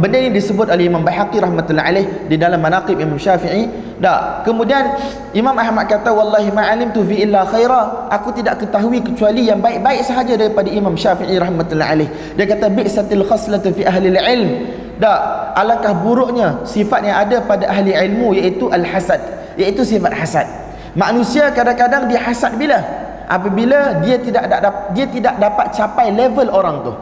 benda 0.00 0.16
ini 0.16 0.32
disebut 0.32 0.72
oleh 0.72 0.88
Imam 0.88 1.04
Baihaqi 1.04 1.36
rahmatullahi 1.36 1.86
alaih 1.92 2.06
di 2.24 2.40
dalam 2.40 2.56
Manaqib 2.56 2.96
Imam 2.96 3.20
Syafi'i. 3.20 3.68
Dak. 4.00 4.48
Kemudian 4.48 4.96
Imam 5.36 5.52
Ahmad 5.54 5.86
kata 5.86 6.08
wallahi 6.08 6.48
ma 6.48 6.64
alimtu 6.72 7.04
fi 7.04 7.28
illa 7.28 7.44
khaira. 7.44 8.08
Aku 8.08 8.32
tidak 8.32 8.64
ketahui 8.64 9.04
kecuali 9.04 9.44
yang 9.44 9.60
baik-baik 9.60 10.02
sahaja 10.08 10.40
daripada 10.40 10.72
Imam 10.72 10.96
Syafi'i 10.96 11.36
rahmatullahi 11.36 11.90
alaih. 12.00 12.08
Dia 12.34 12.48
kata 12.48 12.72
bi'satil 12.72 13.22
khaslatu 13.28 13.76
fi 13.76 13.84
ahli 13.84 14.08
ilm. 14.16 14.50
Dak. 14.96 15.20
Alangkah 15.54 15.94
buruknya 16.00 16.64
sifat 16.64 17.04
yang 17.04 17.20
ada 17.28 17.44
pada 17.44 17.68
ahli 17.68 17.92
ilmu 17.92 18.34
iaitu 18.34 18.72
al-hasad, 18.72 19.20
iaitu 19.60 19.84
sifat 19.84 20.16
hasad. 20.16 20.48
Manusia 20.96 21.52
kadang-kadang 21.52 22.08
dia 22.08 22.24
hasad 22.24 22.56
bila 22.56 22.80
apabila 23.28 24.00
dia 24.00 24.16
tidak 24.16 24.48
dia 24.96 25.06
tidak 25.12 25.34
dapat 25.36 25.66
capai 25.76 26.08
level 26.10 26.48
orang 26.50 26.76
tu 26.86 26.92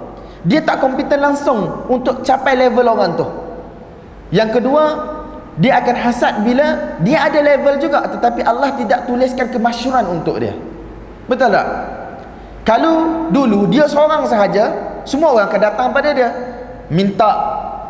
dia 0.42 0.58
tak 0.62 0.82
kompeten 0.82 1.22
langsung 1.22 1.86
untuk 1.86 2.26
capai 2.26 2.58
level 2.58 2.86
orang 2.90 3.14
tu. 3.14 3.26
Yang 4.34 4.58
kedua 4.58 4.84
dia 5.60 5.78
akan 5.78 5.96
hasad 6.00 6.42
bila 6.42 6.98
dia 7.04 7.22
ada 7.22 7.38
level 7.38 7.78
juga 7.78 8.08
tetapi 8.08 8.40
Allah 8.42 8.74
tidak 8.74 9.06
tuliskan 9.06 9.46
kemasyuran 9.52 10.04
untuk 10.10 10.42
dia. 10.42 10.56
Betul 11.30 11.54
tak? 11.54 11.66
Kalau 12.66 13.28
dulu 13.30 13.70
dia 13.70 13.86
seorang 13.86 14.26
sahaja 14.26 14.70
semua 15.06 15.34
orang 15.34 15.46
akan 15.46 15.60
datang 15.62 15.88
pada 15.94 16.10
dia 16.10 16.30
minta 16.90 17.30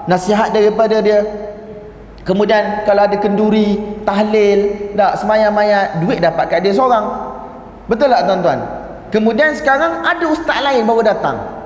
nasihat 0.05 0.53
daripada 0.53 1.01
dia. 1.01 1.25
Kemudian 2.23 2.87
kalau 2.87 3.03
ada 3.09 3.17
kenduri 3.19 3.99
tahlil 4.07 4.93
tak 4.95 5.19
semayang-mayang 5.19 6.05
duit 6.05 6.21
dapat 6.21 6.53
kat 6.53 6.61
dia 6.63 6.77
seorang. 6.77 7.33
Betul 7.89 8.13
tak 8.13 8.29
tuan-tuan? 8.29 8.61
Kemudian 9.09 9.57
sekarang 9.57 10.05
ada 10.05 10.25
ustaz 10.29 10.61
lain 10.61 10.85
baru 10.85 11.03
datang 11.05 11.62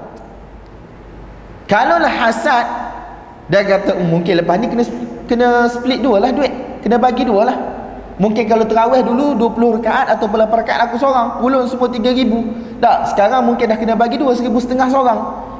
kalau 1.67 1.99
lah 1.99 2.11
hasad 2.11 2.67
dia 3.47 3.63
kata 3.63 3.95
oh, 3.95 4.07
mungkin 4.07 4.43
lepas 4.43 4.59
ni 4.59 4.67
kena 4.67 4.85
kena 5.27 5.49
split 5.71 6.03
dua 6.03 6.23
lah 6.23 6.31
duit. 6.35 6.51
Kena 6.83 6.99
bagi 6.99 7.27
dua 7.27 7.43
lah. 7.47 7.59
Mungkin 8.17 8.49
kalau 8.49 8.65
terawih 8.65 9.05
dulu 9.05 9.37
20 9.37 9.77
rakaat 9.77 10.17
atau 10.17 10.25
8 10.25 10.49
rakaat 10.49 10.89
aku 10.89 10.97
seorang 10.97 11.37
pulun 11.37 11.69
semua 11.69 11.93
3 11.93 12.01
ribu. 12.17 12.49
Tak 12.81 13.13
sekarang 13.13 13.45
mungkin 13.45 13.69
dah 13.69 13.77
kena 13.77 13.93
bagi 13.93 14.17
dua 14.17 14.33
seribu 14.33 14.57
setengah 14.57 14.89
seorang. 14.89 15.19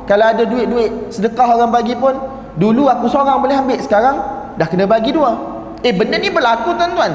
Kalau 0.09 0.25
ada 0.25 0.41
duit-duit 0.49 1.13
sedekah 1.13 1.53
orang 1.53 1.69
bagi 1.69 1.93
pun 2.01 2.17
dulu 2.57 2.89
aku 2.89 3.13
seorang 3.13 3.45
boleh 3.45 3.61
ambil. 3.61 3.77
Sekarang 3.85 4.17
dah 4.57 4.67
kena 4.73 4.89
bagi 4.89 5.13
dua. 5.13 5.37
Eh 5.85 5.93
benda 5.93 6.17
ni 6.17 6.33
berlaku 6.33 6.73
tuan-tuan. 6.81 7.13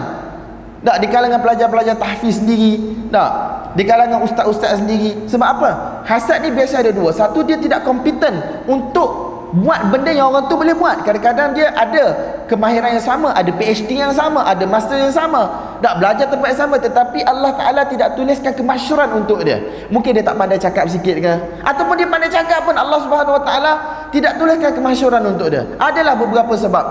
Tak 0.86 0.98
di 1.02 1.08
kalangan 1.10 1.42
pelajar-pelajar 1.42 1.98
tahfiz 1.98 2.38
sendiri. 2.38 3.02
Tak 3.10 3.30
di 3.76 3.84
kalangan 3.88 4.24
ustaz-ustaz 4.24 4.84
sendiri. 4.84 5.28
Sebab 5.28 5.48
apa? 5.60 5.70
Hasad 6.04 6.44
ni 6.44 6.52
biasa 6.52 6.84
ada 6.84 6.92
dua. 6.92 7.16
Satu 7.16 7.44
dia 7.46 7.56
tidak 7.56 7.88
kompeten 7.88 8.64
untuk 8.68 9.32
buat 9.52 9.92
benda 9.92 10.16
yang 10.16 10.32
orang 10.32 10.48
tu 10.48 10.56
boleh 10.56 10.72
buat. 10.72 11.04
Kadang-kadang 11.04 11.52
dia 11.52 11.76
ada 11.76 12.16
kemahiran 12.48 12.96
yang 12.96 13.04
sama 13.04 13.36
ada 13.36 13.52
PhD 13.52 14.00
yang 14.00 14.16
sama 14.16 14.48
ada 14.48 14.64
master 14.64 14.96
yang 14.96 15.12
sama. 15.12 15.76
Tak 15.84 16.00
belajar 16.00 16.26
tempat 16.32 16.48
yang 16.56 16.62
sama 16.68 16.76
tetapi 16.80 17.20
Allah 17.28 17.52
Ta'ala 17.60 17.82
tidak 17.88 18.16
tuliskan 18.16 18.56
kemasyuran 18.56 19.10
untuk 19.12 19.44
dia. 19.44 19.60
Mungkin 19.92 20.16
dia 20.16 20.24
tak 20.24 20.40
pandai 20.40 20.60
cakap 20.60 20.88
sikit 20.88 21.20
ke? 21.20 21.34
Ataupun 21.68 22.00
dia 22.00 22.08
pandai 22.08 22.32
cakap 22.32 22.64
pun 22.64 22.76
Allah 22.80 23.00
Subhanahu 23.04 23.36
Wa 23.40 23.44
Ta'ala 23.44 23.72
tidak 24.16 24.40
tuliskan 24.40 24.72
kemasyuran 24.72 25.22
untuk 25.36 25.52
dia. 25.52 25.68
Adalah 25.80 26.16
beberapa 26.16 26.56
sebab. 26.56 26.86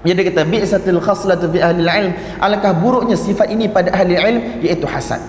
Dia 0.00 0.16
kata 0.16 0.48
bi'satil 0.48 0.96
khaslatu 0.96 1.52
fi 1.52 1.60
ahli 1.60 1.84
ilm 1.84 2.12
alangkah 2.40 2.72
buruknya 2.72 3.20
sifat 3.20 3.52
ini 3.52 3.68
pada 3.68 3.92
ahli 3.92 4.16
ilm 4.16 4.64
iaitu 4.64 4.88
hasad 4.88 5.20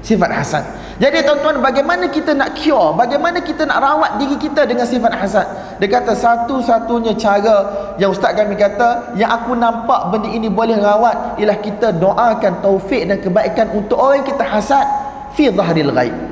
sifat 0.00 0.30
hasad. 0.32 0.64
Jadi 1.00 1.24
tuan-tuan 1.24 1.64
bagaimana 1.64 2.12
kita 2.12 2.36
nak 2.36 2.56
cure? 2.60 2.92
Bagaimana 2.92 3.40
kita 3.40 3.64
nak 3.64 3.80
rawat 3.80 4.20
diri 4.20 4.36
kita 4.36 4.68
dengan 4.68 4.84
sifat 4.84 5.12
hasad? 5.16 5.46
Dia 5.80 5.88
kata 5.88 6.12
satu-satunya 6.12 7.16
cara 7.16 7.56
yang 7.96 8.12
ustaz 8.12 8.36
kami 8.36 8.56
kata 8.56 9.16
yang 9.16 9.32
aku 9.32 9.56
nampak 9.56 10.12
benda 10.12 10.28
ini 10.28 10.52
boleh 10.52 10.76
rawat 10.76 11.40
ialah 11.40 11.58
kita 11.60 11.96
doakan 11.96 12.60
taufik 12.60 13.08
dan 13.08 13.16
kebaikan 13.16 13.72
untuk 13.72 13.96
orang 13.96 14.24
kita 14.24 14.44
hasad 14.44 14.84
fi 15.32 15.48
zahril 15.48 15.92
ghaib 15.92 16.29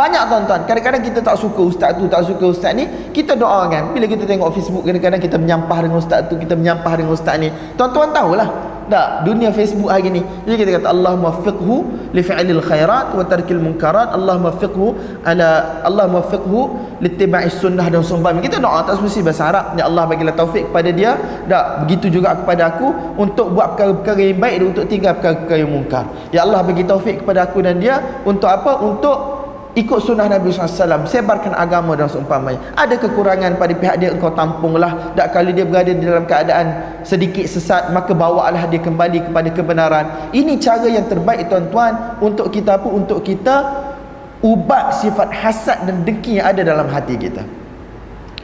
banyak 0.00 0.22
tuan-tuan 0.32 0.60
kadang-kadang 0.64 1.02
kita 1.04 1.20
tak 1.20 1.36
suka 1.36 1.60
ustaz 1.60 1.92
tu 2.00 2.08
tak 2.08 2.24
suka 2.24 2.44
ustaz 2.48 2.72
ni 2.72 2.88
kita 3.12 3.36
doakan 3.36 3.92
bila 3.92 4.08
kita 4.08 4.24
tengok 4.24 4.48
Facebook 4.56 4.88
kadang-kadang 4.88 5.20
kita 5.20 5.36
menyampah 5.36 5.78
dengan 5.84 6.00
ustaz 6.00 6.24
tu 6.32 6.40
kita 6.40 6.56
menyampah 6.56 6.92
dengan 6.96 7.12
ustaz 7.12 7.36
ni. 7.36 7.52
Tuan-tuan 7.76 8.08
tahulah 8.16 8.48
tak? 8.90 9.28
Dunia 9.28 9.52
Facebook 9.54 9.92
hari 9.92 10.08
ni 10.10 10.22
jadi 10.48 10.56
kita 10.56 10.70
kata 10.80 10.88
Allah 10.90 11.12
muwaffiqhu 11.20 11.74
li 12.16 12.22
fi'lil 12.26 12.58
khairat 12.64 13.14
wa 13.14 13.22
tarkil 13.22 13.60
munkarat 13.62 14.08
Allah 14.16 14.34
muwaffiqhu 14.40 14.86
ala 15.22 15.48
Allah 15.86 16.08
muwaffiqhu 16.10 16.60
littiba'is 17.04 17.60
sunnah 17.62 17.86
dan 17.86 18.02
sunnah 18.02 18.34
kita 18.42 18.56
doa 18.58 18.82
tak 18.82 18.98
mesti 19.04 19.20
bahasa 19.22 19.52
Arab 19.52 19.78
ya 19.78 19.84
Allah 19.86 20.04
bagilah 20.10 20.34
taufik 20.34 20.64
kepada 20.72 20.90
dia 20.90 21.14
tak? 21.46 21.64
Begitu 21.86 22.18
juga 22.18 22.34
kepada 22.40 22.72
aku 22.72 22.88
untuk 23.20 23.52
buat 23.54 23.76
perkara-perkara 23.76 24.22
yang 24.32 24.40
baik 24.42 24.56
dan 24.58 24.66
untuk 24.72 24.86
tinggal 24.90 25.12
perkara-perkara 25.20 25.58
yang 25.60 25.72
mungkar. 25.76 26.04
Ya 26.34 26.40
Allah 26.42 26.60
bagi 26.66 26.82
taufik 26.88 27.22
kepada 27.22 27.46
aku 27.46 27.58
dan 27.62 27.78
dia 27.78 28.00
untuk 28.26 28.50
apa? 28.50 28.80
Untuk 28.82 29.39
ikut 29.78 30.00
sunnah 30.02 30.26
Nabi 30.26 30.50
SAW 30.50 31.06
sebarkan 31.06 31.54
agama 31.54 31.94
dan 31.94 32.10
seumpamanya. 32.10 32.74
Ada 32.74 32.98
kekurangan 32.98 33.54
pada 33.60 33.74
pihak 33.76 33.96
dia 34.00 34.10
engkau 34.10 34.32
tampunglah. 34.34 35.14
Tak 35.14 35.30
kali 35.34 35.54
dia 35.54 35.68
berada 35.68 35.92
di 35.92 36.02
dalam 36.02 36.26
keadaan 36.26 36.98
sedikit 37.06 37.46
sesat 37.46 37.92
maka 37.94 38.16
bawalah 38.16 38.66
dia 38.66 38.82
kembali 38.82 39.30
kepada 39.30 39.48
kebenaran. 39.52 40.04
Ini 40.34 40.58
cara 40.58 40.86
yang 40.88 41.06
terbaik 41.06 41.46
tuan-tuan 41.46 42.18
untuk 42.24 42.50
kita 42.50 42.80
apa? 42.80 42.88
Untuk 42.88 43.22
kita 43.22 43.56
ubat 44.40 44.96
sifat 44.96 45.28
hasad 45.36 45.84
dan 45.84 46.00
dengki 46.02 46.40
yang 46.40 46.48
ada 46.48 46.64
dalam 46.64 46.88
hati 46.88 47.14
kita 47.20 47.44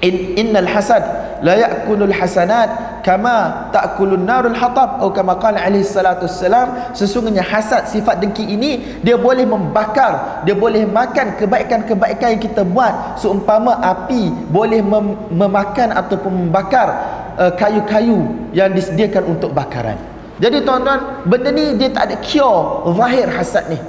In, 0.05 0.37
innal 0.37 0.69
hasad 0.69 1.01
la 1.41 1.57
ya'kulul 1.57 2.13
hasanat 2.13 3.01
kama 3.01 3.73
ta'kulun 3.73 4.29
narul 4.29 4.53
hatab. 4.53 5.01
Atau 5.01 5.09
kama 5.09 5.41
qala 5.41 5.57
alaihi 5.57 5.89
salatu 5.89 6.29
wassalam 6.29 6.93
sesungguhnya 6.93 7.41
hasad 7.41 7.89
sifat 7.89 8.21
dengki 8.21 8.45
ini 8.45 9.01
dia 9.01 9.17
boleh 9.17 9.49
membakar 9.49 10.45
dia 10.45 10.53
boleh 10.53 10.85
makan 10.85 11.41
kebaikan-kebaikan 11.41 12.37
yang 12.37 12.43
kita 12.45 12.61
buat. 12.61 13.17
Seumpama 13.17 13.81
api 13.81 14.29
boleh 14.53 14.85
mem 14.85 15.17
memakan 15.33 15.97
ataupun 15.97 16.45
membakar 16.45 16.89
uh, 17.41 17.53
kayu-kayu 17.57 18.21
yang 18.53 18.69
disediakan 18.77 19.33
untuk 19.33 19.57
bakaran. 19.57 19.97
Jadi 20.37 20.61
tuan-tuan 20.61 21.25
benda 21.25 21.49
ni 21.49 21.73
dia 21.81 21.89
tak 21.89 22.13
ada 22.13 22.17
cure 22.21 22.93
zahir 22.93 23.33
hasad 23.33 23.65
ni. 23.73 23.81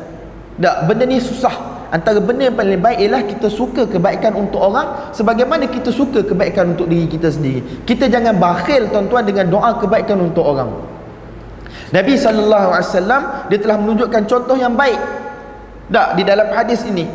Tak 0.64 0.88
benda 0.88 1.04
ni 1.04 1.20
susah 1.20 1.77
antara 1.90 2.20
benda 2.20 2.52
yang 2.52 2.58
paling 2.58 2.80
baik 2.80 2.98
ialah 3.00 3.22
kita 3.24 3.48
suka 3.48 3.88
kebaikan 3.88 4.36
untuk 4.36 4.60
orang 4.60 5.12
sebagaimana 5.16 5.68
kita 5.68 5.92
suka 5.92 6.24
kebaikan 6.24 6.76
untuk 6.76 6.92
diri 6.92 7.08
kita 7.08 7.32
sendiri. 7.32 7.84
Kita 7.88 8.12
jangan 8.12 8.36
bakhil 8.36 8.92
tuan-tuan 8.92 9.24
dengan 9.24 9.48
doa 9.48 9.76
kebaikan 9.80 10.20
untuk 10.20 10.44
orang. 10.44 10.72
Nabi 11.92 12.20
SAW 12.20 13.48
dia 13.48 13.60
telah 13.64 13.78
menunjukkan 13.80 14.22
contoh 14.28 14.56
yang 14.60 14.76
baik. 14.76 15.00
Tak 15.88 16.20
di 16.20 16.24
dalam 16.28 16.52
hadis 16.52 16.84
ini. 16.84 17.08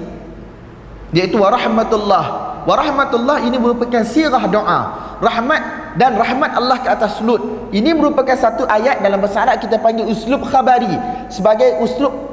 Iaitu 1.13 1.37
warahmatullah. 1.37 2.25
Warahmatullah 2.65 3.45
ini 3.45 3.61
merupakan 3.61 4.01
sirah 4.01 4.49
doa. 4.49 4.81
Rahmat 5.21 5.63
dan 6.01 6.17
rahmat 6.17 6.57
Allah 6.57 6.81
ke 6.81 6.89
atas 6.89 7.21
lut 7.21 7.71
ini 7.71 7.95
merupakan 7.95 8.35
satu 8.35 8.67
ayat 8.67 9.05
dalam 9.05 9.21
bahasa 9.23 9.45
Arab 9.45 9.61
kita 9.61 9.77
panggil 9.77 10.09
uslub 10.09 10.41
khabari. 10.49 10.93
Sebagai 11.29 11.79
uslub 11.85 12.33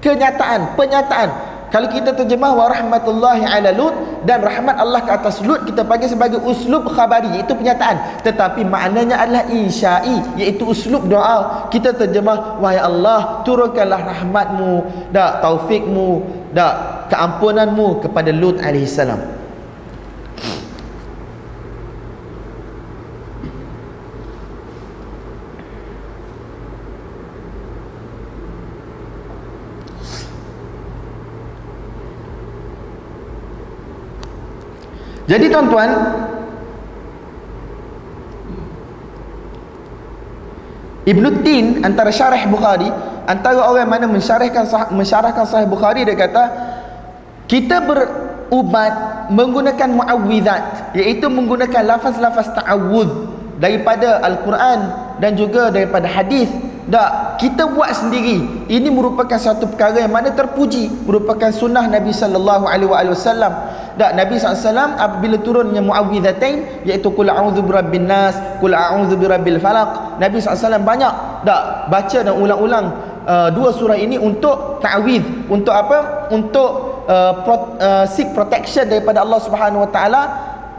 kenyataan 0.00 0.74
penyataan 0.74 1.28
kalau 1.70 1.86
kita 1.86 2.10
terjemah 2.10 2.50
wa 2.50 2.66
rahmatullahi 2.66 3.46
ala 3.46 3.70
lut 3.70 3.94
dan 4.26 4.42
rahmat 4.42 4.74
Allah 4.74 5.06
ke 5.06 5.10
atas 5.14 5.38
lut 5.46 5.62
kita 5.62 5.86
panggil 5.86 6.10
sebagai 6.10 6.42
uslub 6.42 6.90
khabari 6.90 7.30
iaitu 7.38 7.54
penyataan. 7.54 8.20
Tetapi 8.26 8.66
maknanya 8.66 9.22
adalah 9.22 9.46
insya'i 9.46 10.18
iaitu 10.34 10.66
uslub 10.66 11.06
doa. 11.06 11.70
Kita 11.70 11.94
terjemah 11.94 12.58
wahai 12.58 12.82
Allah 12.82 13.46
turunkanlah 13.46 14.02
rahmatmu 14.02 14.70
dak 15.14 15.38
taufikmu 15.38 16.26
dak 16.50 17.06
keampunanmu 17.06 18.02
kepada 18.02 18.34
lut 18.34 18.58
alaihi 18.58 18.90
Jadi 35.30 35.46
tuan-tuan 35.46 35.90
Ibn 41.06 41.24
Tin 41.46 41.86
antara 41.86 42.10
syarah 42.10 42.42
Bukhari 42.50 42.90
antara 43.30 43.62
orang 43.62 43.86
mana 43.86 44.06
mensyarahkan 44.10 44.90
mensyarahkan 44.90 45.46
sahih 45.46 45.70
Bukhari 45.70 46.02
dia 46.02 46.18
kata 46.18 46.44
kita 47.46 47.78
berubat 47.78 48.92
menggunakan 49.30 49.88
muawwizat 49.94 50.98
iaitu 50.98 51.30
menggunakan 51.30 51.86
lafaz-lafaz 51.86 52.50
ta'awudz 52.50 53.30
daripada 53.62 54.18
al-Quran 54.26 54.80
dan 55.22 55.38
juga 55.38 55.70
daripada 55.70 56.10
hadis 56.10 56.50
tak 56.90 57.38
kita 57.38 57.70
buat 57.70 57.94
sendiri. 57.94 58.66
Ini 58.66 58.90
merupakan 58.90 59.38
satu 59.38 59.70
perkara 59.70 60.02
yang 60.02 60.10
mana 60.10 60.34
terpuji 60.34 60.90
merupakan 61.06 61.48
sunnah 61.54 61.86
Nabi 61.86 62.10
sallallahu 62.10 62.66
alaihi 62.66 63.14
wasallam. 63.14 63.54
Tak 63.94 64.16
Nabi 64.16 64.40
SAW 64.40 64.96
apabila 64.96 65.36
turunnya 65.44 65.84
muawwidhatain 65.84 66.88
iaitu 66.88 67.12
qul 67.12 67.28
a'udzu 67.28 67.60
birabbin 67.60 68.08
nas 68.08 68.32
qul 68.56 68.72
a'udzu 68.72 69.12
birabbil 69.18 69.60
falaq 69.60 70.16
Nabi 70.16 70.40
SAW 70.40 70.80
banyak. 70.80 71.44
Tak 71.44 71.92
baca 71.92 72.18
dan 72.24 72.32
ulang-ulang 72.32 72.86
uh, 73.28 73.48
dua 73.52 73.70
surah 73.70 73.98
ini 74.00 74.16
untuk 74.16 74.80
ta'widz 74.80 75.52
untuk 75.52 75.74
apa? 75.74 76.30
Untuk 76.32 76.70
uh, 77.06 77.44
pro, 77.44 77.76
uh, 77.76 78.06
seek 78.08 78.32
protection 78.32 78.88
daripada 78.88 79.20
Allah 79.20 79.40
Subhanahu 79.42 79.84
wa 79.84 79.90
taala 79.92 80.22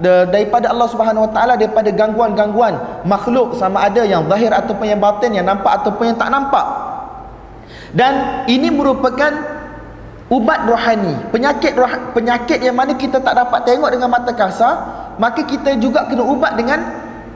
daripada 0.02 0.74
Allah 0.74 0.90
Subhanahu 0.90 1.30
wa 1.30 1.32
taala 1.32 1.54
daripada 1.56 1.94
gangguan-gangguan 1.94 3.06
makhluk 3.06 3.54
sama 3.56 3.86
ada 3.86 4.02
yang 4.02 4.26
zahir 4.26 4.50
ataupun 4.50 4.90
yang 4.90 5.00
batin 5.00 5.32
yang 5.38 5.46
nampak 5.46 5.72
ataupun 5.82 6.12
yang 6.12 6.18
tak 6.18 6.34
nampak. 6.34 6.66
Dan 7.94 8.44
ini 8.50 8.74
merupakan 8.74 9.30
ubat 10.32 10.64
rohani 10.64 11.30
penyakit 11.30 11.76
roh, 11.76 11.92
penyakit 12.16 12.64
yang 12.64 12.74
mana 12.74 12.96
kita 12.96 13.20
tak 13.20 13.36
dapat 13.36 13.68
tengok 13.68 13.92
dengan 13.92 14.08
mata 14.08 14.32
kasar 14.32 14.74
maka 15.20 15.44
kita 15.44 15.76
juga 15.76 16.08
kena 16.08 16.24
ubat 16.24 16.56
dengan 16.56 16.80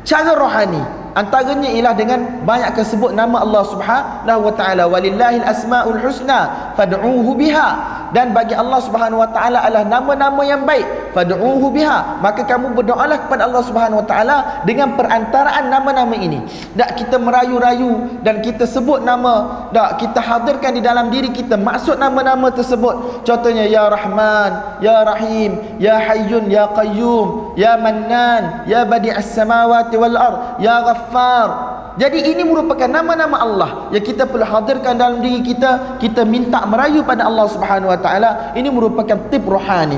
cara 0.07 0.32
rohani 0.32 0.80
antaranya 1.16 1.72
ialah 1.72 1.95
dengan 1.95 2.43
banyak 2.43 2.76
kesebut 2.76 3.16
nama 3.16 3.41
Allah 3.41 3.63
Subhanahu 3.72 4.39
wa 4.45 4.53
taala 4.53 4.84
walillahil 4.86 5.47
asmaul 5.47 5.97
husna 6.03 6.74
fad'uuhu 6.76 7.34
biha. 7.39 8.03
Dan 8.13 8.32
bagi 8.32 8.55
Allah 8.55 8.80
Subhanahu 8.80 9.20
wa 9.20 9.30
taala 9.34 9.66
adalah 9.66 9.84
nama-nama 9.84 10.39
yang 10.45 10.63
baik 10.63 11.11
fad'uhu 11.11 11.72
biha. 11.74 12.20
Maka 12.20 12.43
kamu 12.47 12.76
berdoalah 12.76 13.28
kepada 13.28 13.47
Allah 13.47 13.63
Subhanahu 13.63 14.03
wa 14.03 14.07
taala 14.07 14.38
dengan 14.68 14.93
perantaraan 14.99 15.68
nama-nama 15.72 16.16
ini. 16.16 16.43
Tak 16.76 16.99
kita 16.99 17.20
merayu-rayu 17.20 18.22
dan 18.24 18.39
kita 18.39 18.68
sebut 18.68 19.03
nama 19.03 19.68
tak 19.72 20.03
kita 20.03 20.20
hadirkan 20.20 20.76
di 20.76 20.82
dalam 20.84 21.11
diri 21.11 21.32
kita 21.32 21.55
maksud 21.55 21.99
nama-nama 21.99 22.51
tersebut. 22.51 23.24
Contohnya 23.28 23.68
ya 23.68 23.88
rahman 23.88 24.80
ya 24.84 25.03
rahim 25.03 25.80
ya 25.80 25.99
hayyun 25.99 26.51
ya 26.51 26.68
qayyum 26.72 27.55
ya 27.59 27.80
mannan 27.80 28.68
ya 28.68 28.84
badi'as 28.84 29.32
samawati 29.32 29.95
wal 29.95 30.16
ard 30.16 30.38
ya 30.59 30.84
ghaffar 31.06 31.49
jadi 31.95 32.20
ini 32.28 32.43
merupakan 32.43 32.91
nama-nama 32.91 33.39
Allah 33.39 33.70
yang 33.95 34.03
kita 34.03 34.28
perlu 34.28 34.43
hadirkan 34.43 34.99
dalam 34.99 35.24
diri 35.24 35.39
kita. 35.39 35.95
Kita 35.95 36.28
minta 36.28 36.68
merayu 36.68 37.08
pada 37.08 37.24
Allah 37.24 37.47
Subhanahu 37.47 37.88
Wa 37.88 37.99
Taala. 38.03 38.32
Ini 38.51 38.68
merupakan 38.68 39.16
tip 39.32 39.47
rohani. 39.47 39.95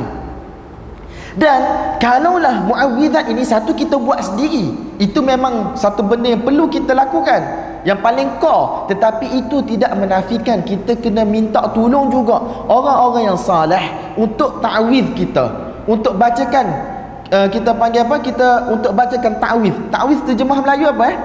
Dan 1.38 1.62
kalaulah 2.02 2.66
muawwidzat 2.66 3.30
ini 3.30 3.46
satu 3.46 3.74
kita 3.78 3.94
buat 4.02 4.26
sendiri, 4.26 4.74
itu 4.98 5.22
memang 5.22 5.78
satu 5.78 6.02
benda 6.02 6.34
yang 6.34 6.42
perlu 6.42 6.66
kita 6.66 6.98
lakukan. 6.98 7.70
Yang 7.86 8.00
paling 8.02 8.30
core, 8.42 8.90
tetapi 8.90 9.26
itu 9.46 9.62
tidak 9.70 9.94
menafikan 10.02 10.66
kita 10.66 10.98
kena 10.98 11.22
minta 11.22 11.62
tolong 11.78 12.10
juga 12.10 12.42
orang-orang 12.66 13.30
yang 13.30 13.38
saleh 13.38 14.18
untuk 14.18 14.66
ta'widz 14.66 15.14
kita, 15.14 15.46
untuk 15.86 16.18
bacakan 16.18 16.97
uh, 17.32 17.48
kita 17.48 17.72
panggil 17.76 18.04
apa? 18.04 18.18
Kita 18.20 18.72
untuk 18.72 18.92
bacakan 18.96 19.34
ta'widz. 19.40 19.78
Ta'widz 19.92 20.22
terjemah 20.28 20.60
Melayu 20.64 20.86
apa 20.92 21.04
eh? 21.08 21.18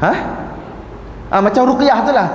Ha? 0.00 0.12
ha 1.30 1.36
macam 1.44 1.62
ruqyah 1.68 1.98
tu 2.08 2.12
lah. 2.16 2.28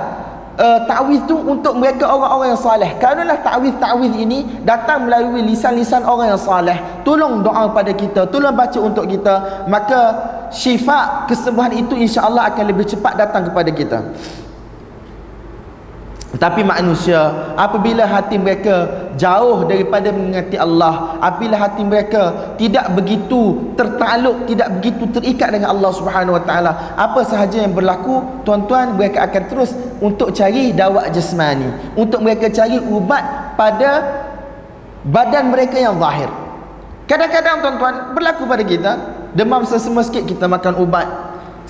Uh, 0.56 0.80
ta'wiz 0.88 1.20
tu 1.28 1.36
untuk 1.36 1.76
mereka 1.76 2.08
orang-orang 2.08 2.56
yang 2.56 2.62
saleh. 2.62 2.90
Kerana 2.96 3.36
ta'wiz-ta'wiz 3.36 4.16
ini 4.16 4.64
datang 4.64 5.04
melalui 5.04 5.44
lisan-lisan 5.44 6.00
orang 6.00 6.32
yang 6.32 6.40
saleh. 6.40 6.80
Tolong 7.04 7.44
doa 7.44 7.68
pada 7.76 7.92
kita, 7.92 8.24
tolong 8.32 8.56
baca 8.56 8.78
untuk 8.80 9.04
kita, 9.04 9.68
maka 9.68 10.16
syifa 10.48 11.28
kesembuhan 11.28 11.76
itu 11.76 11.92
insya-Allah 11.92 12.48
akan 12.48 12.64
lebih 12.72 12.88
cepat 12.88 13.20
datang 13.20 13.52
kepada 13.52 13.68
kita. 13.68 13.98
Tapi 16.36 16.60
manusia 16.60 17.54
apabila 17.56 18.04
hati 18.04 18.36
mereka 18.36 19.08
jauh 19.16 19.64
daripada 19.64 20.12
mengingati 20.12 20.60
Allah, 20.60 21.16
apabila 21.22 21.56
hati 21.56 21.80
mereka 21.80 22.54
tidak 22.60 22.92
begitu 22.92 23.72
tertakluk, 23.78 24.44
tidak 24.44 24.68
begitu 24.78 25.08
terikat 25.16 25.56
dengan 25.56 25.72
Allah 25.72 25.90
Subhanahu 25.96 26.36
Wa 26.36 26.44
Taala, 26.44 26.72
apa 26.98 27.20
sahaja 27.24 27.64
yang 27.64 27.72
berlaku, 27.72 28.42
tuan-tuan 28.44 29.00
mereka 29.00 29.24
akan 29.24 29.42
terus 29.48 29.72
untuk 30.02 30.34
cari 30.36 30.76
dawak 30.76 31.08
jasmani, 31.14 31.96
untuk 31.96 32.20
mereka 32.20 32.52
cari 32.52 32.76
ubat 32.76 33.56
pada 33.56 33.90
badan 35.08 35.48
mereka 35.48 35.80
yang 35.80 35.96
zahir. 35.96 36.28
Kadang-kadang 37.06 37.62
tuan-tuan 37.62 37.94
berlaku 38.12 38.50
pada 38.50 38.64
kita, 38.66 38.92
demam 39.32 39.62
sesama 39.62 40.02
sikit 40.02 40.26
kita 40.26 40.50
makan 40.50 40.74
ubat. 40.82 41.06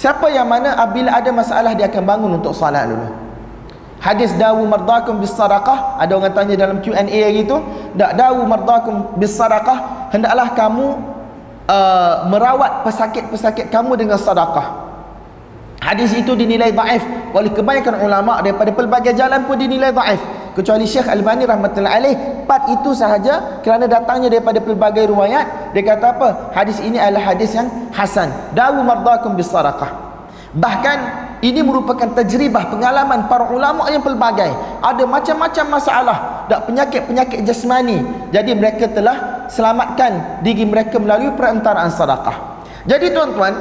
Siapa 0.01 0.29
yang 0.33 0.49
mana 0.49 0.77
apabila 0.77 1.13
ada 1.13 1.29
masalah 1.33 1.73
dia 1.73 1.89
akan 1.89 2.03
bangun 2.05 2.31
untuk 2.41 2.53
salat 2.53 2.89
dulu. 2.89 3.26
Hadis 4.07 4.31
dawu 4.39 4.63
mardakum 4.71 5.19
bis 5.19 5.35
sadaqah. 5.35 5.99
Ada 5.99 6.15
orang 6.15 6.31
tanya 6.31 6.55
dalam 6.55 6.79
Q&A 6.79 7.03
hari 7.03 7.43
tu 7.43 7.59
dak 7.99 8.15
dawu 8.15 8.47
mardakum 8.47 9.19
bis 9.19 9.35
sadaqah? 9.35 10.15
Hendaklah 10.15 10.55
kamu 10.55 11.17
uh, 11.67 12.31
merawat 12.31 12.87
pesakit-pesakit 12.87 13.69
kamu 13.69 13.99
dengan 13.99 14.19
sedekah. 14.19 14.87
Hadis 15.83 16.15
itu 16.19 16.35
dinilai 16.35 16.71
dhaif 16.75 17.05
oleh 17.31 17.51
kebanyakan 17.53 18.03
ulama 18.03 18.43
daripada 18.43 18.75
pelbagai 18.75 19.13
jalan 19.15 19.45
pun 19.47 19.55
dinilai 19.55 19.95
dhaif 19.95 20.19
kecuali 20.57 20.89
Syekh 20.89 21.07
Albani 21.07 21.45
rahmatullahi 21.45 21.95
alaih 22.01 22.15
part 22.49 22.65
itu 22.73 22.97
sahaja 22.97 23.61
kerana 23.61 23.85
datangnya 23.85 24.33
daripada 24.33 24.59
pelbagai 24.59 25.11
riwayat 25.13 25.75
dia 25.77 25.83
kata 25.85 26.17
apa? 26.17 26.29
Hadis 26.57 26.81
ini 26.81 26.97
adalah 26.97 27.35
hadis 27.35 27.55
yang 27.55 27.69
hasan. 27.93 28.31
Dawu 28.57 28.83
mardakum 28.83 29.37
bis 29.37 29.51
sadaqah. 29.53 29.91
Bahkan 30.57 31.26
ini 31.47 31.63
merupakan 31.63 32.11
tajribah 32.11 32.69
pengalaman 32.73 33.31
para 33.31 33.47
ulama 33.51 33.87
yang 33.93 34.03
pelbagai. 34.03 34.51
Ada 34.83 35.07
macam-macam 35.07 35.65
masalah 35.79 36.19
dan 36.51 36.65
penyakit-penyakit 36.67 37.47
jasmani. 37.47 38.03
Jadi 38.35 38.51
mereka 38.57 38.91
telah 38.91 39.47
selamatkan 39.47 40.43
diri 40.43 40.67
mereka 40.67 40.99
melalui 40.99 41.31
perantaraan 41.39 41.91
sedekah. 41.93 42.63
Jadi 42.87 43.15
tuan-tuan, 43.15 43.55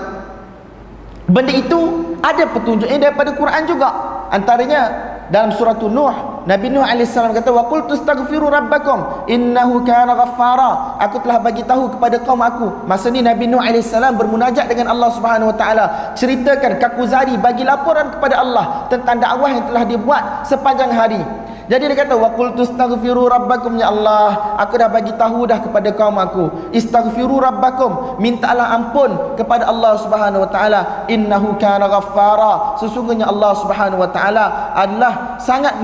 benda 1.29 1.53
itu 1.53 1.79
ada 2.21 2.43
petunjuknya 2.49 3.09
daripada 3.09 3.33
Quran 3.37 3.63
juga. 3.69 3.89
Antaranya 4.33 4.81
dalam 5.29 5.53
surah 5.53 5.77
Nuh 5.77 6.34
Nabi 6.45 6.69
Nuh 6.69 6.85
AS 6.85 7.17
kata 7.17 7.49
wa 7.49 7.65
qul 7.65 7.89
tastaghfiru 7.89 8.53
rabbakum 8.53 9.25
innahu 9.25 9.81
kana 9.81 10.13
ghaffara 10.13 11.01
aku 11.01 11.25
telah 11.25 11.41
bagi 11.41 11.65
tahu 11.65 11.97
kepada 11.97 12.21
kaum 12.21 12.37
aku 12.37 12.85
masa 12.85 13.09
ni 13.09 13.25
Nabi 13.25 13.49
Nuh 13.49 13.57
AS 13.57 13.89
bermunajat 13.89 14.69
dengan 14.69 14.93
Allah 14.93 15.09
Subhanahu 15.09 15.49
wa 15.49 15.57
taala 15.57 15.85
ceritakan 16.13 16.77
kakuzari 16.77 17.33
bagi 17.41 17.65
laporan 17.65 18.13
kepada 18.13 18.45
Allah 18.45 18.85
tentang 18.93 19.17
dakwah 19.17 19.49
yang 19.49 19.65
telah 19.65 19.83
dibuat 19.89 20.23
sepanjang 20.45 20.93
hari 20.93 21.21
Jadi 21.65 21.89
dia 21.89 21.97
kata 21.97 22.13
wa 22.13 22.29
qultu 22.37 22.61
astaghfiru 22.61 23.25
rabbakum 23.25 23.73
ya 23.81 23.89
Allah. 23.89 24.53
Aku 24.61 24.77
dah 24.77 24.85
bagi 24.85 25.09
tahu 25.17 25.49
dah 25.49 25.57
kepada 25.57 25.89
kaum 25.97 26.13
aku. 26.21 26.69
Istaghfiru 26.69 27.41
rabbakum. 27.41 28.21
Mintalah 28.21 28.77
ampun 28.77 29.33
kepada 29.33 29.65
Allah 29.65 29.97
Subhanahu 29.97 30.45
wa 30.45 30.49
taala. 30.53 31.09
Innahu 31.09 31.57
kana 31.57 31.89
ghaffara. 31.89 32.77
Sesungguhnya 32.77 33.25
Allah 33.25 33.57
Subhanahu 33.57 33.97
wa 33.97 34.09
taala 34.13 34.77
adalah 34.77 35.41
sangat 35.41 35.81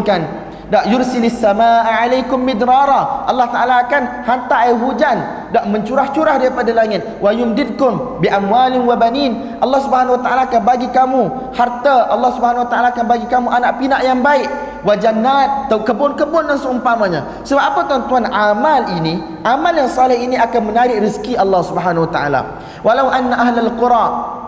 mengampunkan 0.00 0.48
dak 0.70 0.86
yursilis 0.86 1.34
samaa 1.42 1.82
alaikum 1.82 2.38
midrara. 2.38 3.26
Allah 3.26 3.50
taala 3.50 3.74
akan 3.86 4.02
hantar 4.22 4.70
air 4.70 4.78
hujan. 4.78 5.18
Dak 5.50 5.66
mencurah-curah 5.66 6.38
daripada 6.38 6.70
langit. 6.70 7.02
Wa 7.18 7.34
yumdidkum 7.34 8.22
bi 8.22 8.30
amwalin 8.30 8.86
wa 8.86 8.94
banin. 8.94 9.58
Allah 9.58 9.82
Subhanahu 9.82 10.14
wa 10.14 10.22
taala 10.22 10.46
akan 10.46 10.62
bagi 10.62 10.86
kamu 10.94 11.22
harta. 11.58 12.06
Allah 12.14 12.30
Subhanahu 12.38 12.62
wa 12.66 12.70
taala 12.70 12.94
akan 12.94 13.04
bagi 13.10 13.26
kamu 13.26 13.50
anak 13.50 13.82
pinak 13.82 14.00
yang 14.06 14.22
baik. 14.22 14.46
Wa 14.86 14.94
jannat 14.94 15.66
kebun-kebun 15.74 16.46
dan 16.46 16.56
seumpamanya. 16.62 17.42
Sebab 17.42 17.62
apa 17.74 17.80
tuan-tuan? 17.90 18.30
Amal 18.30 18.94
ini 18.94 19.18
amal 19.42 19.74
yang 19.74 19.90
saleh 19.90 20.22
ini 20.22 20.38
akan 20.38 20.70
menarik 20.70 21.02
rezeki 21.02 21.34
Allah 21.34 21.66
Subhanahu 21.66 22.06
wa 22.06 22.10
taala. 22.14 22.40
Walau 22.86 23.10
anna 23.10 23.42
ahlal 23.42 23.74
qura 23.74 24.38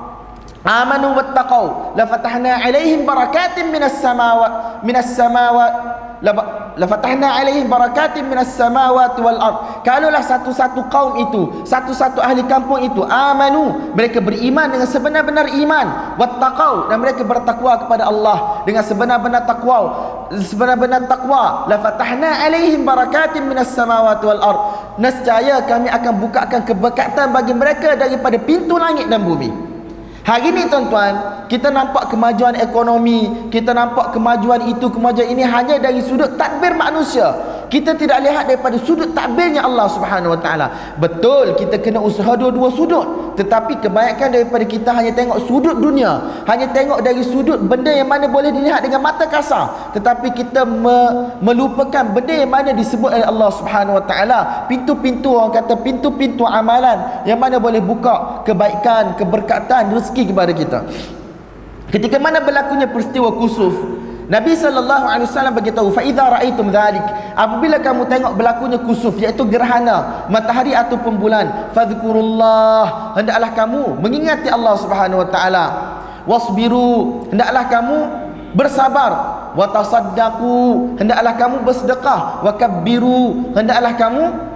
amanu 0.62 1.18
wattaqau 1.18 1.94
la 1.98 2.06
fatahna 2.06 2.62
alaihim 2.62 3.02
barakatin 3.02 3.74
minas 3.74 3.98
samawat 3.98 4.82
minas 4.86 5.10
samawat 5.18 5.72
lafatahna 6.78 7.34
alaihim 7.34 7.66
barakatin 7.66 8.22
minas 8.30 8.54
samawati 8.54 9.18
wal 9.18 9.40
ard. 9.42 9.58
Kalaulah 9.82 10.22
satu-satu 10.22 10.86
kaum 10.86 11.18
itu 11.18 11.66
satu-satu 11.66 12.22
ahli 12.22 12.46
kampung 12.46 12.78
itu 12.78 13.02
amanu 13.02 13.92
mereka 13.98 14.22
beriman 14.22 14.70
dengan 14.70 14.86
sebenar-benar 14.86 15.50
iman 15.50 15.86
wattaqau 16.16 16.86
dan 16.86 17.02
mereka 17.02 17.26
bertakwa 17.26 17.82
kepada 17.82 18.06
Allah 18.06 18.62
dengan 18.62 18.86
sebenar-benar 18.86 19.42
takwa 19.50 19.78
sebenar-benar 20.30 21.10
takwa. 21.10 21.66
Lafatahna 21.66 22.46
alaihim 22.46 22.86
barakatin 22.86 23.42
minas 23.42 23.74
samawati 23.74 24.24
wal 24.30 24.42
ard. 24.42 24.60
Nescaya 25.02 25.66
kami 25.66 25.90
akan 25.90 26.12
bukakan 26.22 26.62
keberkatan 26.62 27.34
bagi 27.34 27.50
mereka 27.50 27.98
daripada 27.98 28.38
pintu 28.38 28.78
langit 28.78 29.10
dan 29.10 29.26
bumi 29.26 29.71
Hari 30.22 30.54
ini 30.54 30.70
tuan-tuan, 30.70 31.46
kita 31.50 31.74
nampak 31.74 32.06
kemajuan 32.06 32.54
ekonomi, 32.54 33.50
kita 33.50 33.74
nampak 33.74 34.14
kemajuan 34.14 34.70
itu, 34.70 34.86
kemajuan 34.86 35.34
ini 35.34 35.42
hanya 35.42 35.82
dari 35.82 35.98
sudut 35.98 36.38
tadbir 36.38 36.78
manusia. 36.78 37.34
Kita 37.72 37.96
tidak 37.96 38.20
lihat 38.20 38.52
daripada 38.52 38.76
sudut 38.84 39.16
takbirnya 39.16 39.64
Allah 39.64 39.88
Subhanahu 39.88 40.36
Wa 40.36 40.40
Taala. 40.44 40.66
Betul 41.00 41.56
kita 41.56 41.80
kena 41.80 42.04
usaha 42.04 42.36
dua-dua 42.36 42.68
sudut, 42.68 43.32
tetapi 43.40 43.80
kebanyakan 43.80 44.28
daripada 44.28 44.60
kita 44.68 44.92
hanya 44.92 45.08
tengok 45.16 45.48
sudut 45.48 45.80
dunia, 45.80 46.44
hanya 46.44 46.68
tengok 46.68 47.00
dari 47.00 47.24
sudut 47.24 47.56
benda 47.64 47.88
yang 47.88 48.12
mana 48.12 48.28
boleh 48.28 48.52
dilihat 48.52 48.84
dengan 48.84 49.00
mata 49.00 49.24
kasar, 49.24 49.88
tetapi 49.96 50.36
kita 50.36 50.68
me 50.68 51.32
melupakan 51.40 52.04
benda 52.12 52.44
yang 52.44 52.52
mana 52.52 52.76
disebut 52.76 53.08
oleh 53.08 53.24
Allah 53.24 53.48
Subhanahu 53.56 53.96
Wa 53.96 54.04
Taala, 54.04 54.40
pintu-pintu 54.68 55.32
orang 55.32 55.56
kata 55.56 55.72
pintu-pintu 55.80 56.44
amalan 56.44 57.24
yang 57.24 57.40
mana 57.40 57.56
boleh 57.56 57.80
buka 57.80 58.44
kebaikan, 58.44 59.16
keberkatan, 59.16 59.96
rezeki 59.96 60.11
kepada 60.12 60.52
kita. 60.52 60.84
Ketika 61.88 62.20
mana 62.20 62.40
berlakunya 62.44 62.88
peristiwa 62.88 63.32
kusuf, 63.36 63.72
Nabi 64.32 64.56
sallallahu 64.56 65.04
alaihi 65.04 65.28
wasallam 65.28 65.54
beritahu 65.60 65.88
fa 65.92 66.00
idza 66.00 66.24
raaitum 66.24 66.72
dhalik 66.72 67.04
apabila 67.36 67.76
kamu 67.82 68.08
tengok 68.08 68.32
berlakunya 68.32 68.78
kusuf 68.80 69.12
iaitu 69.20 69.44
gerhana 69.44 70.24
matahari 70.32 70.72
ataupun 70.72 71.20
bulan 71.20 71.68
fadhkurullah 71.76 73.12
hendaklah 73.18 73.50
kamu 73.52 73.98
mengingati 74.00 74.48
Allah 74.48 74.74
Subhanahu 74.80 75.20
wa 75.20 75.28
taala. 75.28 75.64
Wasbiru 76.24 77.28
hendaklah 77.28 77.66
kamu 77.66 77.96
bersabar. 78.56 79.12
Wa 79.52 79.68
tasaddaqu 79.68 80.96
hendaklah 80.96 81.34
kamu 81.36 81.56
bersedekah. 81.66 82.40
Wa 82.40 82.56
kabbiru 82.56 83.52
hendaklah 83.52 83.92
kamu 84.00 84.51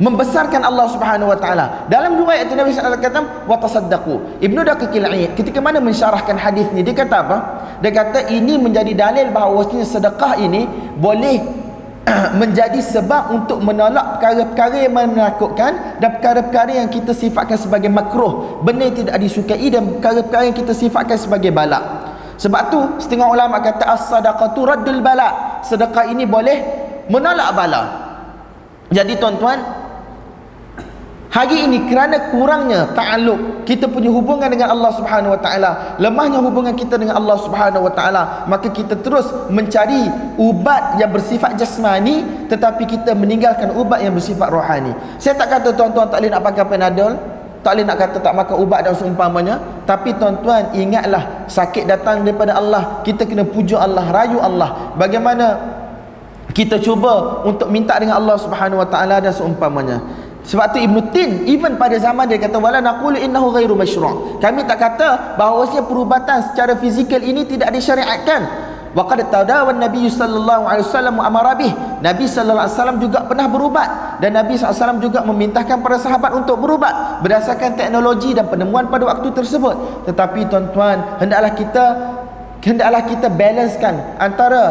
membesarkan 0.00 0.64
Allah 0.64 0.88
Subhanahu 0.88 1.28
wa 1.32 1.38
taala. 1.38 1.84
Dalam 1.92 2.16
riwayat 2.16 2.48
itu 2.48 2.56
Nabi 2.56 2.72
sallallahu 2.72 2.96
alaihi 2.96 3.08
wasallam 3.12 3.28
kata 3.28 3.48
wa 3.48 3.56
tasaddaqu. 3.60 4.14
Ibnu 4.40 4.60
Daqiqil 4.64 5.04
ketika 5.36 5.58
mana 5.60 5.78
mensyarahkan 5.84 6.36
hadis 6.40 6.68
ni 6.72 6.80
dia 6.80 6.96
kata 6.96 7.16
apa? 7.20 7.36
Dia 7.84 7.92
kata 7.92 8.32
ini 8.32 8.56
menjadi 8.56 8.92
dalil 8.96 9.28
bahawa 9.28 9.68
sedekah 9.68 10.40
ini 10.40 10.64
boleh 10.96 11.62
menjadi 12.40 12.82
sebab 12.82 13.30
untuk 13.30 13.62
menolak 13.62 14.18
perkara-perkara 14.18 14.76
yang 14.90 14.94
menakutkan 14.94 16.02
dan 16.02 16.18
perkara-perkara 16.18 16.82
yang 16.82 16.88
kita 16.90 17.14
sifatkan 17.14 17.54
sebagai 17.54 17.86
makruh 17.86 18.58
benda 18.66 18.90
yang 18.90 18.96
tidak 19.06 19.16
disukai 19.22 19.70
dan 19.70 19.86
perkara-perkara 19.98 20.44
yang 20.50 20.56
kita 20.56 20.74
sifatkan 20.74 21.14
sebagai 21.14 21.54
balak 21.54 21.82
sebab 22.42 22.62
tu 22.74 22.78
setengah 22.98 23.30
ulama 23.30 23.62
kata 23.62 23.86
as-sadaqatu 23.86 24.66
raddul 24.66 24.98
bala 24.98 25.62
sedekah 25.62 26.10
ini 26.10 26.26
boleh 26.26 26.58
menolak 27.06 27.54
bala 27.54 27.82
jadi 28.90 29.14
tuan-tuan 29.22 29.81
Hari 31.32 31.64
ini 31.64 31.88
kerana 31.88 32.28
kurangnya 32.28 32.92
ta'aluk 32.92 33.64
kita 33.64 33.88
punya 33.88 34.12
hubungan 34.12 34.52
dengan 34.52 34.68
Allah 34.68 34.92
Subhanahu 34.92 35.32
wa 35.32 35.40
taala, 35.40 35.96
lemahnya 35.96 36.44
hubungan 36.44 36.76
kita 36.76 37.00
dengan 37.00 37.16
Allah 37.16 37.40
Subhanahu 37.40 37.88
wa 37.88 37.92
taala, 37.96 38.44
maka 38.44 38.68
kita 38.68 39.00
terus 39.00 39.32
mencari 39.48 40.12
ubat 40.36 41.00
yang 41.00 41.08
bersifat 41.08 41.56
jasmani 41.56 42.44
tetapi 42.52 42.84
kita 42.84 43.16
meninggalkan 43.16 43.72
ubat 43.72 44.04
yang 44.04 44.12
bersifat 44.12 44.52
rohani. 44.52 44.92
Saya 45.16 45.32
tak 45.40 45.56
kata 45.56 45.72
tuan-tuan 45.72 46.12
tak 46.12 46.20
boleh 46.20 46.36
nak 46.36 46.44
pakai 46.44 46.64
Panadol, 46.68 47.16
tak 47.64 47.70
boleh 47.80 47.84
nak 47.88 47.96
kata 47.96 48.16
tak 48.20 48.34
makan 48.36 48.56
ubat 48.60 48.80
dan 48.84 48.92
seumpamanya, 48.92 49.56
tapi 49.88 50.12
tuan-tuan 50.20 50.68
ingatlah 50.76 51.48
sakit 51.48 51.88
datang 51.88 52.28
daripada 52.28 52.60
Allah, 52.60 53.00
kita 53.08 53.24
kena 53.24 53.48
pujuk 53.48 53.80
Allah, 53.80 54.04
rayu 54.12 54.36
Allah. 54.36 54.92
Bagaimana 55.00 55.56
kita 56.52 56.76
cuba 56.76 57.40
untuk 57.48 57.72
minta 57.72 57.96
dengan 57.96 58.20
Allah 58.20 58.36
Subhanahu 58.36 58.84
wa 58.84 58.88
taala 58.92 59.16
dan 59.16 59.32
seumpamanya. 59.32 60.28
Sebab 60.42 60.74
tu 60.74 60.78
Ibn 60.82 60.96
Tin 61.14 61.46
even 61.46 61.78
pada 61.78 61.94
zaman 62.02 62.26
dia 62.26 62.34
kata 62.34 62.58
wala 62.58 62.82
naqulu 62.82 63.14
innahu 63.14 63.54
ghairu 63.54 63.78
masyru'. 63.78 64.42
Kami 64.42 64.66
tak 64.66 64.82
kata 64.82 65.38
bahawasanya 65.38 65.86
perubatan 65.86 66.42
secara 66.50 66.74
fizikal 66.74 67.22
ini 67.22 67.46
tidak 67.46 67.70
disyariatkan. 67.70 68.70
Wa 68.92 69.08
qad 69.08 69.24
tadawan 69.32 69.80
Nabi 69.80 70.04
sallallahu 70.10 70.68
alaihi 70.68 70.84
wasallam 70.84 71.16
amara 71.22 71.54
bih. 71.56 71.72
Nabi 72.02 72.26
sallallahu 72.28 72.66
alaihi 72.68 72.76
wasallam 72.76 72.98
juga 73.00 73.18
pernah 73.24 73.46
berubat 73.48 73.88
dan 74.18 74.34
Nabi 74.34 74.58
sallallahu 74.58 74.74
alaihi 74.74 74.82
wasallam 74.82 75.00
juga 75.00 75.20
memintahkan 75.24 75.76
para 75.80 75.96
sahabat 75.96 76.30
untuk 76.36 76.58
berubat 76.58 77.24
berdasarkan 77.24 77.78
teknologi 77.78 78.34
dan 78.34 78.50
penemuan 78.50 78.90
pada 78.90 79.08
waktu 79.08 79.30
tersebut. 79.30 80.04
Tetapi 80.10 80.50
tuan-tuan, 80.50 81.22
hendaklah 81.22 81.54
kita 81.54 81.84
hendaklah 82.60 83.02
kita 83.06 83.26
balancekan 83.30 83.94
antara 84.18 84.62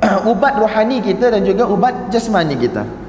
ubat 0.32 0.56
rohani 0.56 1.02
kita 1.02 1.34
dan 1.34 1.42
juga 1.42 1.66
ubat 1.66 2.08
jasmani 2.14 2.54
kita. 2.56 2.99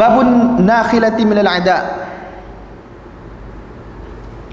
Babun 0.00 0.56
nakhilati 0.64 1.22
minal 1.28 1.44
ada. 1.44 1.76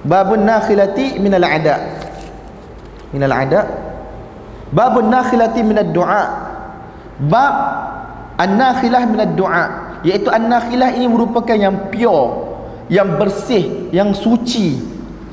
Babun 0.04 0.44
nakhilati 0.44 1.16
minal 1.24 1.48
ada. 1.48 1.76
Minal 3.16 3.32
ada. 3.32 3.62
Babun 4.76 5.08
nakhilati 5.08 5.64
minad 5.64 5.96
du'a. 5.96 6.24
Bab 7.18 7.56
an-nakhilah 8.38 9.08
minad 9.10 9.34
du'a 9.34 9.66
iaitu 10.06 10.30
an-nakhilah 10.30 10.94
ini 10.94 11.10
merupakan 11.10 11.58
yang 11.58 11.90
pure 11.90 12.46
yang 12.92 13.18
bersih 13.18 13.90
yang 13.90 14.14
suci. 14.14 14.78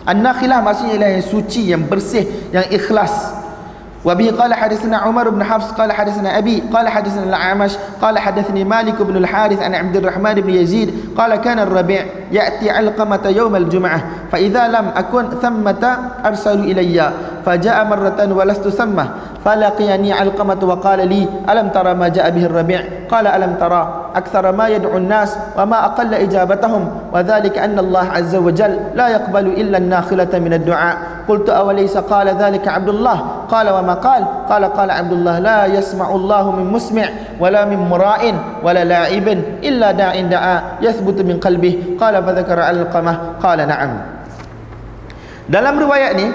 An-nakhilah 0.08 0.64
maksudnya 0.64 0.96
ialah 0.96 1.10
yang 1.18 1.26
suci 1.26 1.62
yang 1.74 1.82
bersih 1.84 2.24
yang 2.54 2.64
ikhlas 2.72 3.43
وبه 4.04 4.30
قال 4.40 4.54
حدثنا 4.54 4.96
عمر 4.96 5.28
بن 5.28 5.44
حفص 5.44 5.70
قال 5.72 5.92
حدثنا 5.92 6.38
أبي 6.38 6.62
قال 6.72 6.88
حدثنا 6.88 7.22
الأعمش 7.24 7.76
قال 8.02 8.18
حدثني 8.18 8.64
مالك 8.64 9.02
بن 9.02 9.16
الحارث 9.16 9.62
عن 9.62 9.74
عبد 9.74 9.96
الرحمن 9.96 10.34
بن 10.34 10.50
يزيد 10.50 10.94
قال 11.18 11.36
كان 11.36 11.58
الربيع 11.58 12.04
يأتي 12.32 12.70
علقمة 12.70 13.20
يوم 13.36 13.56
الجمعة 13.56 14.04
فإذا 14.32 14.68
لم 14.68 14.86
أكن 14.96 15.30
ثمة 15.42 15.96
أرسل 16.26 16.58
إلي 16.58 17.12
فجاء 17.46 17.84
مرة 17.84 18.32
ولست 18.32 18.68
ثمة 18.68 19.08
فلقيني 19.44 20.12
علقمة 20.12 20.58
وقال 20.62 21.08
لي 21.08 21.28
ألم 21.50 21.68
ترى 21.68 21.94
ما 21.94 22.08
جاء 22.08 22.30
به 22.30 22.46
الربيع؟ 22.46 22.80
قال 23.10 23.26
ألم 23.26 23.54
ترى؟ 23.60 24.10
أكثر 24.16 24.52
ما 24.52 24.68
يدعو 24.68 24.96
الناس 24.96 25.36
وما 25.58 25.84
أقل 25.84 26.14
إجابتهم 26.14 26.90
وذلك 27.12 27.58
أن 27.58 27.78
الله 27.78 28.08
عز 28.10 28.36
وجل 28.36 28.78
لا 28.94 29.08
يقبل 29.08 29.46
إلا 29.46 29.78
الناخلة 29.78 30.38
من 30.38 30.52
الدعاء. 30.52 30.96
قلت 31.28 31.50
أوليس 31.50 31.96
قال 31.96 32.28
ذلك 32.28 32.68
عبد 32.68 32.88
الله؟ 32.88 33.26
قال 33.50 33.70
وما 33.70 33.93
qal 33.98 34.46
qala 34.46 34.70
qala 34.72 34.92
abdullah 34.98 35.36
la 35.42 35.58
yasma'u 35.68 36.14
allah 36.16 36.44
min 36.54 36.66
musmi' 36.70 37.38
wala 37.38 37.66
min 37.66 37.80
mura'in 37.82 38.62
wala 38.62 38.82
la'ibin 38.82 39.60
illa 39.60 39.90
da'in 39.90 40.30
da'a 40.30 40.78
yathbutu 40.80 41.26
min 41.26 41.42
qalbihi 41.42 41.98
qala 41.98 42.22
fa 42.22 42.30
dhakara 42.32 42.70
alqamah. 42.70 43.38
Qala 43.42 43.66
na'am. 43.66 43.92
Dalam 45.50 45.74
riwayat 45.76 46.12
ni 46.16 46.26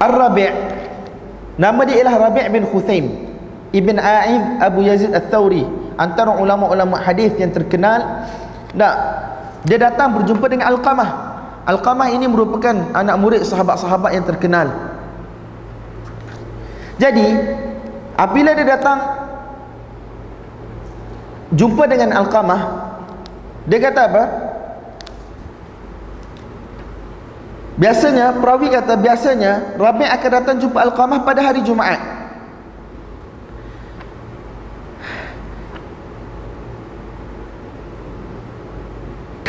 Ar-Rabi' 0.00 0.52
nama 1.60 1.80
dia 1.84 2.00
ialah 2.00 2.16
Rabi' 2.32 2.46
bin 2.48 2.64
Khuthaim 2.64 3.06
Ibn 3.70 3.96
A'id 4.00 4.42
Abu 4.64 4.80
Yazid 4.80 5.12
Al-Thawri 5.12 5.62
antara 6.00 6.40
ulama-ulama 6.40 6.96
hadis 7.04 7.36
yang 7.36 7.52
terkenal 7.52 8.24
nak 8.72 8.94
dia 9.68 9.76
datang 9.76 10.16
berjumpa 10.16 10.48
dengan 10.48 10.72
Al-Qamah. 10.72 11.10
Al-Qamah 11.68 12.08
ini 12.12 12.24
merupakan 12.24 12.72
anak 12.96 13.16
murid 13.20 13.42
sahabat-sahabat 13.44 14.16
yang 14.16 14.24
terkenal. 14.24 14.68
Jadi 17.00 17.26
apabila 18.16 18.52
dia 18.52 18.66
datang 18.76 18.98
jumpa 21.52 21.84
dengan 21.88 22.16
Al-Qamah 22.20 22.60
dia 23.68 23.78
kata 23.80 24.00
apa? 24.08 24.24
Biasanya 27.80 28.36
perawi 28.36 28.68
kata 28.68 28.92
biasanya 29.00 29.52
Rabi' 29.80 30.04
akan 30.04 30.30
datang 30.36 30.56
jumpa 30.60 30.84
Al-Qamah 30.84 31.24
pada 31.24 31.40
hari 31.40 31.64
Jumaat 31.64 32.19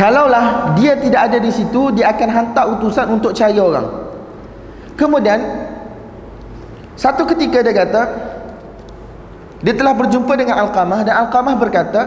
Kalaulah 0.02 0.74
dia 0.82 0.98
tidak 0.98 1.30
ada 1.30 1.38
di 1.38 1.54
situ, 1.54 1.94
dia 1.94 2.10
akan 2.10 2.30
hantar 2.34 2.74
utusan 2.74 3.06
untuk 3.22 3.38
cari 3.38 3.62
orang. 3.62 3.86
Kemudian 4.98 5.38
satu 6.98 7.22
ketika 7.30 7.62
dia 7.62 7.70
kata 7.70 8.02
dia 9.62 9.78
telah 9.78 9.94
berjumpa 9.94 10.34
dengan 10.34 10.58
Al-Qamah 10.66 11.06
dan 11.06 11.22
Al-Qamah 11.22 11.54
berkata, 11.54 12.02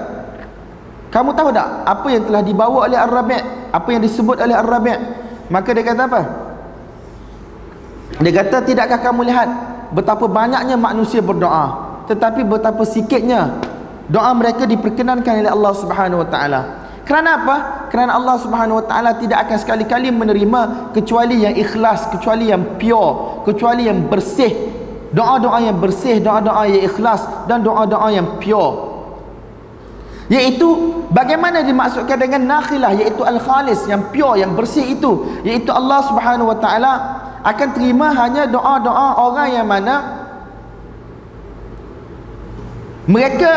"Kamu 1.15 1.39
tahu 1.39 1.55
tak 1.55 1.87
apa 1.87 2.07
yang 2.11 2.27
telah 2.27 2.43
dibawa 2.43 2.91
oleh 2.91 2.99
Ar-Rabi'? 2.99 3.71
Apa 3.71 3.89
yang 3.95 4.03
disebut 4.03 4.43
oleh 4.43 4.59
Ar-Rabi'?" 4.59 4.99
Maka 5.55 5.71
dia 5.71 5.87
kata 5.87 6.03
apa? 6.11 6.21
Dia 8.19 8.33
kata, 8.43 8.57
"Tidakkah 8.75 8.99
kamu 9.07 9.23
lihat 9.31 9.49
betapa 9.95 10.27
banyaknya 10.27 10.75
manusia 10.75 11.23
berdoa, 11.23 12.03
tetapi 12.11 12.43
betapa 12.43 12.83
sikitnya 12.83 13.55
doa 14.11 14.35
mereka 14.35 14.67
diperkenankan 14.67 15.47
oleh 15.47 15.53
Allah 15.55 15.73
Subhanahu 15.79 16.27
wa 16.27 16.31
taala?" 16.35 16.84
Kerana 17.05 17.37
apa? 17.37 17.57
Kerana 17.93 18.17
Allah 18.17 18.37
Subhanahu 18.41 18.81
Wa 18.81 18.87
Taala 18.89 19.11
tidak 19.21 19.45
akan 19.49 19.59
sekali-kali 19.61 20.09
menerima 20.09 20.91
kecuali 20.97 21.45
yang 21.45 21.53
ikhlas, 21.53 22.09
kecuali 22.09 22.49
yang 22.49 22.81
pure, 22.81 23.45
kecuali 23.45 23.85
yang 23.87 24.09
bersih. 24.09 24.73
Doa-doa 25.15 25.63
yang 25.63 25.79
bersih, 25.79 26.19
doa-doa 26.19 26.65
yang 26.67 26.83
ikhlas 26.91 27.23
dan 27.47 27.63
doa-doa 27.63 28.09
yang 28.11 28.41
pure. 28.41 28.97
Iaitu 30.33 30.67
bagaimana 31.13 31.61
dimaksudkan 31.61 32.17
dengan 32.17 32.49
nakhilah 32.49 32.97
iaitu 32.97 33.21
al-khalis 33.21 33.85
yang 33.85 34.09
pure 34.09 34.41
yang 34.41 34.57
bersih 34.57 34.97
itu 34.97 35.45
iaitu 35.45 35.69
Allah 35.69 36.01
Subhanahu 36.09 36.49
Wa 36.49 36.59
Taala 36.59 36.93
akan 37.45 37.69
terima 37.77 38.09
hanya 38.17 38.49
doa-doa 38.49 39.21
orang 39.21 39.49
yang 39.53 39.69
mana 39.69 40.25
mereka 43.05 43.53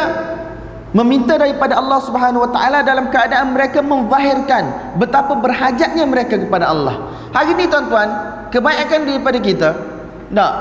meminta 0.97 1.37
daripada 1.37 1.77
Allah 1.77 2.01
Subhanahu 2.01 2.41
wa 2.41 2.49
taala 2.49 2.81
dalam 2.81 3.13
keadaan 3.13 3.53
mereka 3.53 3.85
memzahirkan 3.85 4.97
betapa 4.97 5.37
berhajatnya 5.37 6.09
mereka 6.09 6.41
kepada 6.41 6.73
Allah. 6.73 7.13
Hari 7.37 7.53
ini 7.53 7.69
tuan-tuan, 7.69 8.09
kebanyakan 8.49 9.05
daripada 9.05 9.37
kita 9.37 9.69
tak 10.33 10.53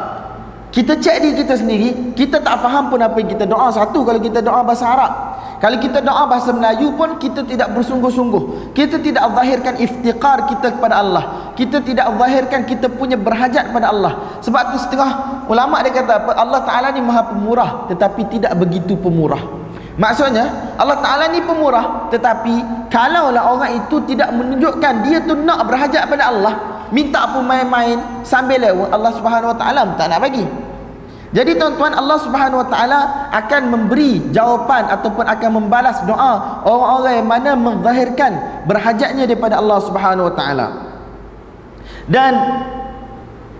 kita 0.76 0.92
cek 1.00 1.16
diri 1.24 1.34
kita 1.40 1.54
sendiri, 1.56 1.88
kita 2.12 2.36
tak 2.44 2.60
faham 2.60 2.92
pun 2.92 3.00
apa 3.00 3.16
yang 3.16 3.32
kita 3.32 3.48
doa. 3.48 3.72
Satu 3.72 4.04
kalau 4.04 4.20
kita 4.20 4.44
doa 4.44 4.60
bahasa 4.60 4.84
Arab. 4.84 5.12
Kalau 5.56 5.80
kita 5.80 6.04
doa 6.04 6.28
bahasa 6.28 6.52
Melayu 6.52 6.92
pun 6.92 7.16
kita 7.16 7.40
tidak 7.48 7.72
bersungguh-sungguh. 7.72 8.76
Kita 8.76 9.00
tidak 9.00 9.24
zahirkan 9.24 9.80
iftiqar 9.80 10.44
kita 10.52 10.76
kepada 10.76 11.00
Allah. 11.00 11.24
Kita 11.56 11.80
tidak 11.80 12.12
zahirkan 12.12 12.68
kita 12.68 12.92
punya 12.92 13.16
berhajat 13.16 13.72
kepada 13.72 13.88
Allah. 13.88 14.36
Sebab 14.44 14.76
tu 14.76 14.84
setengah 14.84 15.10
ulama 15.48 15.80
dia 15.80 15.96
kata? 15.96 16.28
Allah 16.36 16.60
Taala 16.68 16.92
ni 16.92 17.00
Maha 17.00 17.24
Pemurah 17.32 17.88
tetapi 17.88 18.36
tidak 18.36 18.52
begitu 18.60 19.00
pemurah. 19.00 19.65
Maksudnya 19.96 20.76
Allah 20.76 21.00
Ta'ala 21.00 21.24
ni 21.32 21.40
pemurah 21.40 22.12
Tetapi 22.12 22.88
Kalaulah 22.92 23.48
orang 23.48 23.80
itu 23.80 23.96
tidak 24.04 24.28
menunjukkan 24.28 24.92
Dia 25.08 25.24
tu 25.24 25.32
nak 25.40 25.64
berhajat 25.64 26.04
pada 26.04 26.28
Allah 26.28 26.54
Minta 26.92 27.24
apa 27.24 27.40
main-main 27.40 27.96
Sambil 28.20 28.60
lewat 28.60 28.92
Allah 28.92 29.12
Subhanahu 29.16 29.56
Wa 29.56 29.58
Ta'ala 29.58 29.96
Tak 29.96 30.06
nak 30.12 30.20
bagi. 30.20 30.44
Jadi 31.32 31.56
tuan-tuan 31.56 31.96
Allah 31.96 32.18
Subhanahu 32.20 32.60
Wa 32.60 32.68
Ta'ala 32.68 33.00
Akan 33.32 33.72
memberi 33.72 34.20
jawapan 34.36 34.84
Ataupun 34.92 35.24
akan 35.24 35.50
membalas 35.64 36.04
doa 36.04 36.60
Orang-orang 36.68 37.14
yang 37.16 37.28
mana 37.28 37.50
Menzahirkan 37.56 38.32
Berhajatnya 38.68 39.24
daripada 39.24 39.56
Allah 39.64 39.80
Subhanahu 39.80 40.28
Wa 40.28 40.34
Ta'ala. 40.36 40.66
Dan 42.04 42.32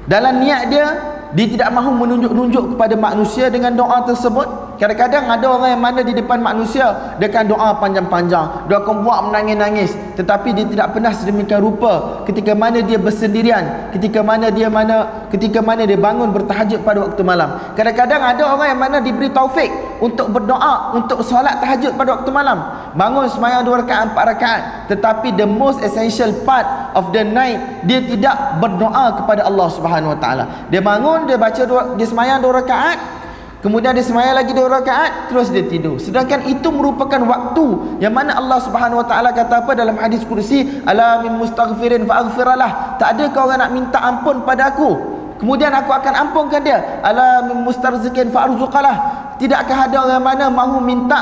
Dalam 0.05 0.45
niat 0.45 0.69
dia 0.69 0.87
Dia 1.33 1.47
tidak 1.49 1.73
mahu 1.73 1.97
menunjuk-nunjuk 1.97 2.77
kepada 2.77 2.93
manusia 2.93 3.49
Dengan 3.49 3.73
doa 3.73 4.05
tersebut 4.05 4.66
Kadang-kadang 4.77 5.25
ada 5.25 5.47
orang 5.49 5.71
yang 5.73 5.83
mana 5.83 6.01
di 6.05 6.13
depan 6.13 6.37
manusia 6.37 7.17
Dia 7.17 7.33
akan 7.33 7.45
doa 7.49 7.69
panjang-panjang. 7.81 8.69
Dia 8.69 8.77
akan 8.85 8.95
buat 9.03 9.33
menangis-nangis. 9.33 9.97
Tetapi 10.21 10.53
dia 10.53 10.69
tidak 10.69 10.93
pernah 10.93 11.13
sedemikian 11.17 11.65
rupa. 11.65 12.23
Ketika 12.29 12.53
mana 12.53 12.85
dia 12.85 13.01
bersendirian 13.01 13.93
Ketika 13.97 14.21
mana 14.21 14.53
dia 14.53 14.69
mana 14.69 15.29
Ketika 15.33 15.65
mana 15.65 15.89
dia 15.89 15.97
bangun 15.97 16.29
bertahajud 16.31 16.85
pada 16.85 17.09
waktu 17.09 17.23
malam. 17.25 17.57
Kadang-kadang 17.73 18.21
ada 18.21 18.43
orang 18.53 18.69
yang 18.77 18.81
mana 18.81 18.97
diberi 19.01 19.33
taufik 19.33 19.73
Untuk 20.05 20.29
berdoa 20.29 20.93
Untuk 20.93 21.25
solat 21.25 21.57
tahajud 21.65 21.97
pada 21.97 22.21
waktu 22.21 22.31
malam. 22.31 22.59
Bangun 22.93 23.33
semayang 23.33 23.65
dua 23.65 23.81
rakaat, 23.81 24.13
empat 24.13 24.25
rakaat. 24.37 24.63
Tetapi 24.93 25.41
the 25.41 25.49
most 25.49 25.81
essential 25.81 26.29
part 26.45 26.69
of 26.93 27.17
the 27.17 27.25
night 27.25 27.81
Dia 27.89 28.05
tidak 28.05 28.61
berdoa 28.61 29.25
kepada 29.25 29.49
Allah 29.49 29.69
Subhanahu 29.73 30.13
Wa 30.17 30.19
Taala. 30.21 30.45
Dia 30.69 30.85
bangun, 30.85 31.25
dia 31.25 31.41
baca 31.41 31.63
dua, 31.65 31.97
dia 31.97 32.05
semayang 32.05 32.45
dua 32.45 32.61
rakaat 32.61 33.26
Kemudian 33.65 33.97
dia 33.97 34.05
semayang 34.05 34.37
lagi 34.37 34.53
dua 34.53 34.69
rakaat 34.69 35.33
terus 35.33 35.49
dia 35.49 35.65
tidur. 35.65 35.97
Sedangkan 35.97 36.45
itu 36.45 36.69
merupakan 36.69 37.19
waktu 37.25 37.99
yang 38.05 38.13
mana 38.13 38.37
Allah 38.37 38.61
Subhanahu 38.61 39.01
Wa 39.01 39.07
Taala 39.09 39.33
kata 39.33 39.65
apa 39.65 39.73
dalam 39.73 39.97
hadis 39.97 40.23
kursi, 40.29 40.85
"Ala 40.85 41.25
min 41.25 41.41
mustaghfirin 41.41 42.05
fa'aghfiralah." 42.05 43.01
Tak 43.01 43.17
ada 43.17 43.25
kau 43.33 43.49
orang 43.49 43.65
nak 43.65 43.71
minta 43.73 43.99
ampun 43.99 44.45
pada 44.45 44.77
aku. 44.77 45.17
Kemudian 45.41 45.73
aku 45.73 45.89
akan 45.89 46.13
ampunkan 46.29 46.61
dia. 46.61 47.01
"Ala 47.01 47.49
min 47.49 47.65
mustarzikin 47.65 48.29
fa'arzuqalah." 48.29 48.97
Tidakkah 49.41 49.89
ada 49.89 49.97
orang 50.05 50.23
mana 50.23 50.47
mahu 50.53 50.81
minta 50.85 51.21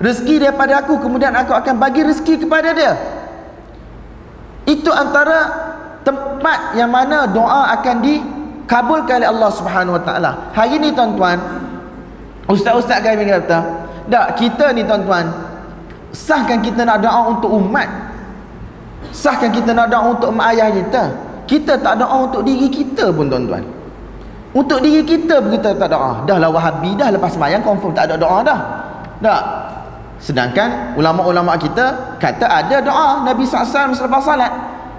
rezeki 0.00 0.48
daripada 0.48 0.80
aku 0.84 1.00
kemudian 1.00 1.32
aku 1.36 1.52
akan 1.52 1.76
bagi 1.76 2.00
rezeki 2.00 2.48
kepada 2.48 2.72
dia? 2.72 2.92
Itu 4.68 4.88
antara 4.92 5.68
tempat 6.04 6.76
yang 6.76 6.88
mana 6.92 7.28
doa 7.28 7.72
akan 7.76 7.96
di 8.00 8.37
kabulkan 8.68 9.24
oleh 9.24 9.30
Allah 9.32 9.50
Subhanahu 9.50 9.96
Wa 9.96 10.02
Taala. 10.04 10.30
Hari 10.52 10.76
ni 10.76 10.92
tuan-tuan, 10.92 11.40
ustaz-ustaz 12.46 13.00
kami 13.00 13.24
kata, 13.24 13.58
tak 14.12 14.26
kita 14.36 14.76
ni 14.76 14.84
tuan-tuan, 14.84 15.24
sahkan 16.12 16.60
kita 16.60 16.84
nak 16.84 17.00
doa 17.00 17.32
untuk 17.32 17.50
umat. 17.56 17.88
Sahkan 19.08 19.48
kita 19.48 19.72
nak 19.72 19.88
doa 19.88 20.12
untuk 20.12 20.30
mak 20.36 20.52
ayah 20.52 20.68
kita. 20.68 21.02
Kita 21.48 21.80
tak 21.80 21.96
doa 21.96 22.28
untuk 22.28 22.44
diri 22.44 22.68
kita 22.68 23.08
pun 23.08 23.32
tuan-tuan. 23.32 23.64
Untuk 24.52 24.84
diri 24.84 25.00
kita 25.00 25.40
pun 25.40 25.56
kita 25.56 25.72
tak 25.80 25.88
doa. 25.88 26.28
Dah 26.28 26.36
lah 26.36 26.52
wahabi 26.52 26.92
dah 26.92 27.08
lepas 27.08 27.32
semayang 27.32 27.64
confirm 27.64 27.96
tak 27.96 28.12
ada 28.12 28.20
doa 28.20 28.44
dah. 28.44 28.60
Tak. 29.24 29.42
Sedangkan 30.18 30.98
ulama-ulama 30.98 31.54
kita 31.56 32.18
kata 32.18 32.44
ada 32.44 32.82
doa 32.82 33.22
Nabi 33.24 33.48
SAW 33.48 33.96
selepas 33.96 34.20
salat. 34.20 34.52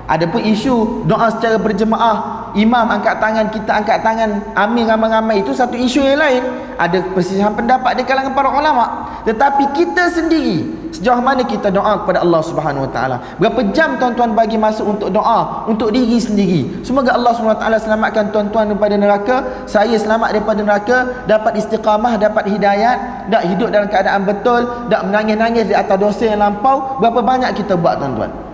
Ada 0.10 0.26
pun 0.26 0.42
isu 0.42 1.06
doa 1.06 1.30
secara 1.30 1.62
berjemaah 1.62 2.50
Imam 2.58 2.90
angkat 2.90 3.22
tangan, 3.22 3.46
kita 3.54 3.70
angkat 3.78 4.02
tangan 4.02 4.42
Amin 4.58 4.90
ramai-ramai 4.90 5.46
itu 5.46 5.54
satu 5.54 5.78
isu 5.78 6.02
yang 6.02 6.18
lain. 6.18 6.42
Ada 6.82 7.14
persisahan 7.14 7.54
pendapat 7.54 8.02
di 8.02 8.04
kalangan 8.10 8.34
para 8.34 8.50
ulama. 8.50 8.86
Tetapi 9.28 9.76
kita 9.76 10.10
sendiri 10.10 10.80
Sejauh 10.90 11.22
mana 11.22 11.46
kita 11.46 11.70
doa 11.70 12.02
kepada 12.02 12.26
Allah 12.26 12.42
Subhanahu 12.42 12.90
Wa 12.90 12.92
Taala? 12.96 13.18
Berapa 13.38 13.62
jam 13.76 14.02
tuan-tuan 14.02 14.34
bagi 14.34 14.58
masa 14.58 14.82
untuk 14.82 15.14
doa 15.14 15.70
Untuk 15.70 15.94
diri 15.94 16.18
sendiri? 16.18 16.82
Semoga 16.82 17.14
Allah 17.14 17.36
Subhanahu 17.38 17.60
Wa 17.60 17.62
Taala 17.62 17.78
selamatkan 17.78 18.34
tuan-tuan 18.34 18.74
daripada 18.74 18.96
neraka. 18.98 19.38
Saya 19.70 19.94
selamat 20.00 20.34
daripada 20.34 20.66
neraka. 20.66 20.98
Dapat 21.30 21.62
istiqamah, 21.62 22.18
dapat 22.18 22.50
hidayat. 22.50 23.30
Tak 23.30 23.44
hidup 23.46 23.70
dalam 23.70 23.86
keadaan 23.86 24.26
betul. 24.26 24.90
Tak 24.90 25.06
menangis-nangis 25.06 25.70
di 25.70 25.76
atas 25.78 25.98
dosa 26.02 26.24
yang 26.26 26.42
lampau. 26.42 26.98
Berapa 26.98 27.22
banyak 27.22 27.54
kita 27.54 27.78
buat 27.78 28.02
tuan-tuan 28.02 28.49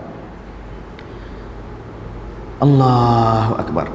Allahu 2.56 3.52
akbar. 3.60 3.86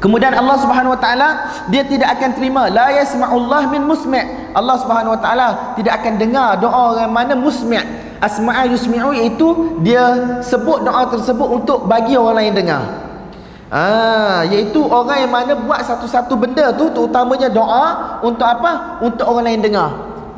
Kemudian 0.00 0.32
Allah 0.32 0.56
Subhanahu 0.56 0.96
wa 0.96 1.00
taala 1.00 1.28
dia 1.68 1.84
tidak 1.84 2.16
akan 2.16 2.30
terima 2.32 2.72
la 2.72 2.88
yasma'ullah 2.94 3.68
min 3.68 3.84
musmi'. 3.84 4.54
Allah 4.56 4.80
Subhanahu 4.80 5.12
wa 5.12 5.20
taala 5.20 5.76
tidak 5.76 6.00
akan 6.00 6.16
dengar 6.16 6.56
doa 6.56 6.96
orang 6.96 7.12
mana 7.12 7.34
musmi'. 7.36 8.08
Asma'a 8.20 8.68
yusmi'u 8.68 9.12
iaitu 9.16 9.80
dia 9.84 10.40
sebut 10.40 10.84
doa 10.84 11.08
tersebut 11.08 11.48
untuk 11.48 11.84
bagi 11.84 12.16
orang 12.16 12.36
lain 12.40 12.52
dengar. 12.52 12.82
Ah, 13.70 14.42
iaitu 14.48 14.82
orang 14.82 15.24
yang 15.24 15.32
mana 15.32 15.52
buat 15.54 15.84
satu-satu 15.84 16.34
benda 16.34 16.74
tu 16.74 16.90
terutamanya 16.90 17.46
doa 17.52 18.18
untuk 18.24 18.42
apa? 18.42 18.98
Untuk 19.04 19.28
orang 19.28 19.52
lain 19.52 19.62
dengar. 19.62 19.90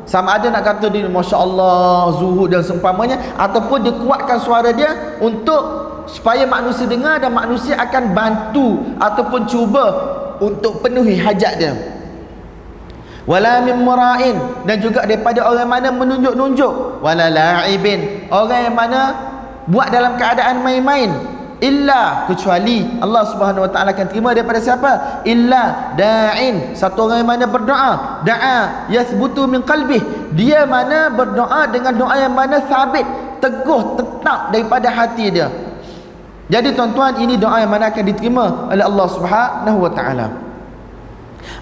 Sama 0.03 0.35
ada 0.35 0.51
nak 0.51 0.67
kata 0.67 0.91
dia 0.91 1.07
Masya 1.07 1.37
Allah 1.39 2.11
Zuhud 2.19 2.51
dan 2.51 2.59
seumpamanya 2.59 3.15
Ataupun 3.39 3.87
dia 3.87 3.95
kuatkan 3.95 4.35
suara 4.35 4.75
dia 4.75 5.15
Untuk 5.23 5.83
supaya 6.07 6.43
manusia 6.43 6.83
dengar 6.87 7.19
dan 7.19 7.31
manusia 7.31 7.79
akan 7.79 8.03
bantu 8.11 8.83
ataupun 8.99 9.47
cuba 9.47 9.85
untuk 10.43 10.83
penuhi 10.83 11.15
hajat 11.15 11.53
dia. 11.59 11.73
Wala 13.23 13.63
min 13.63 13.79
mura'in 13.79 14.35
dan 14.67 14.83
juga 14.83 15.07
daripada 15.07 15.47
orang 15.47 15.69
mana 15.69 15.87
menunjuk-nunjuk. 15.95 16.99
Wala 16.99 17.31
la'ibin 17.31 18.27
orang 18.27 18.61
yang 18.67 18.75
mana 18.75 19.01
buat 19.71 19.87
dalam 19.87 20.19
keadaan 20.19 20.59
main-main 20.59 21.32
illa 21.59 22.25
kecuali 22.25 22.97
Allah 23.03 23.23
Subhanahu 23.29 23.67
wa 23.67 23.71
taala 23.71 23.93
akan 23.93 24.07
terima 24.09 24.31
daripada 24.31 24.57
siapa? 24.63 25.21
Illa 25.27 25.93
da'in 25.97 26.73
satu 26.73 27.09
orang 27.09 27.21
yang 27.21 27.29
mana 27.29 27.45
berdoa. 27.45 28.23
Da'a 28.25 28.89
yathbutu 28.89 29.45
min 29.45 29.61
qalbi 29.61 29.99
dia 30.33 30.63
mana 30.63 31.11
berdoa 31.13 31.69
dengan 31.69 31.93
doa 31.93 32.15
yang 32.17 32.33
mana 32.33 32.63
sabit 32.65 33.05
teguh 33.43 33.99
tetap 33.99 34.55
daripada 34.55 34.87
hati 34.87 35.29
dia. 35.29 35.51
Jadi 36.47 36.75
tuan-tuan 36.75 37.17
ini 37.19 37.35
doa 37.35 37.59
yang 37.59 37.71
mana 37.71 37.89
akan 37.91 38.03
diterima 38.07 38.69
oleh 38.71 38.83
Allah 38.83 39.07
Subhanahu 39.09 39.77
wa 39.83 39.91
taala 39.91 40.52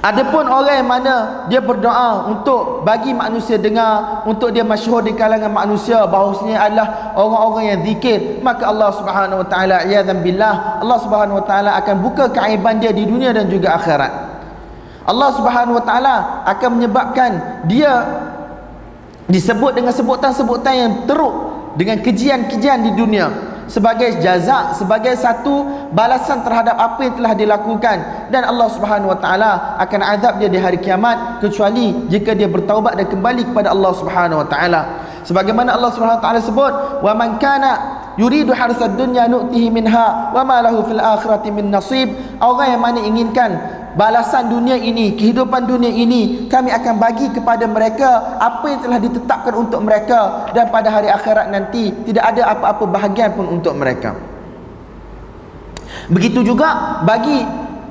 Adapun 0.01 0.45
orang 0.49 0.81
mana 0.85 1.15
dia 1.45 1.61
berdoa 1.61 2.29
untuk 2.29 2.81
bagi 2.81 3.13
manusia 3.13 3.57
dengar, 3.57 4.25
untuk 4.25 4.49
dia 4.49 4.65
masyhur 4.65 5.01
di 5.05 5.13
kalangan 5.13 5.49
manusia 5.49 6.05
bahawasanya 6.09 6.57
adalah 6.57 6.87
orang-orang 7.17 7.65
yang 7.69 7.81
zikir, 7.85 8.41
maka 8.41 8.69
Allah 8.69 8.89
Subhanahu 8.97 9.45
wa 9.45 9.47
taala 9.49 9.85
iyadzan 9.85 10.25
billah, 10.25 10.81
Allah 10.81 10.97
Subhanahu 11.01 11.41
wa 11.41 11.45
taala 11.45 11.77
akan 11.81 11.95
buka 12.01 12.33
keaiban 12.33 12.81
dia 12.81 12.89
di 12.93 13.05
dunia 13.05 13.33
dan 13.33 13.45
juga 13.49 13.77
akhirat. 13.77 14.11
Allah 15.05 15.29
Subhanahu 15.33 15.77
wa 15.77 15.85
taala 15.85 16.15
akan 16.49 16.69
menyebabkan 16.77 17.31
dia 17.69 17.93
disebut 19.29 19.77
dengan 19.77 19.93
sebutan-sebutan 19.93 20.73
yang 20.77 20.91
teruk 21.05 21.33
dengan 21.77 22.01
kejian-kejian 22.01 22.89
di 22.89 22.91
dunia 22.97 23.50
sebagai 23.72 24.19
jazak 24.19 24.76
sebagai 24.76 25.15
satu 25.15 25.88
balasan 25.95 26.43
terhadap 26.43 26.76
apa 26.76 27.07
yang 27.07 27.15
telah 27.15 27.34
dilakukan. 27.34 27.98
Dan 28.27 28.43
Allah 28.43 28.68
Subhanahu 28.68 29.15
wa 29.15 29.19
taala 29.23 29.80
akan 29.80 30.02
azab 30.03 30.43
dia 30.43 30.52
di 30.52 30.60
hari 30.60 30.84
kiamat 30.84 31.39
kecuali 31.39 32.11
jika 32.11 32.35
dia 32.35 32.52
bertaubat 32.52 32.99
dan 32.99 33.07
kembali 33.07 33.48
kepada 33.48 33.72
Allah 33.72 33.91
Subhanahu 33.95 34.43
wa 34.43 34.48
taala. 34.52 34.81
Sebagaimana 35.23 35.80
Allah 35.80 35.91
Subhanahu 35.95 36.19
wa 36.19 36.23
taala 36.23 36.39
sebut 36.43 36.73
wa 36.99 37.11
man 37.15 37.39
kana 37.39 37.72
yuridu 38.19 38.52
harsad 38.52 38.99
dunya 38.99 39.31
nu'tihi 39.31 39.72
minha 39.72 40.35
wa 40.35 40.43
ma 40.43 40.60
lahu 40.60 40.84
fil 40.84 40.99
akhirati 40.99 41.48
min 41.56 41.72
nasib. 41.72 42.11
Orang 42.43 42.68
yang 42.76 42.81
mana 42.84 42.99
inginkan 42.99 43.56
balasan 43.95 44.51
dunia 44.51 44.80
ini, 44.80 45.15
kehidupan 45.15 45.68
dunia 45.68 45.91
ini 45.91 46.47
kami 46.47 46.72
akan 46.72 46.95
bagi 46.99 47.27
kepada 47.31 47.68
mereka 47.68 48.39
apa 48.39 48.65
yang 48.72 48.80
telah 48.84 48.99
ditetapkan 48.99 49.53
untuk 49.55 49.80
mereka 49.84 50.51
dan 50.55 50.72
pada 50.72 50.89
hari 50.91 51.09
akhirat 51.11 51.51
nanti 51.51 51.91
tidak 52.07 52.35
ada 52.35 52.55
apa-apa 52.55 52.84
bahagian 52.88 53.35
pun 53.35 53.47
untuk 53.47 53.76
mereka. 53.76 54.15
Begitu 56.07 56.43
juga 56.43 57.01
bagi 57.03 57.43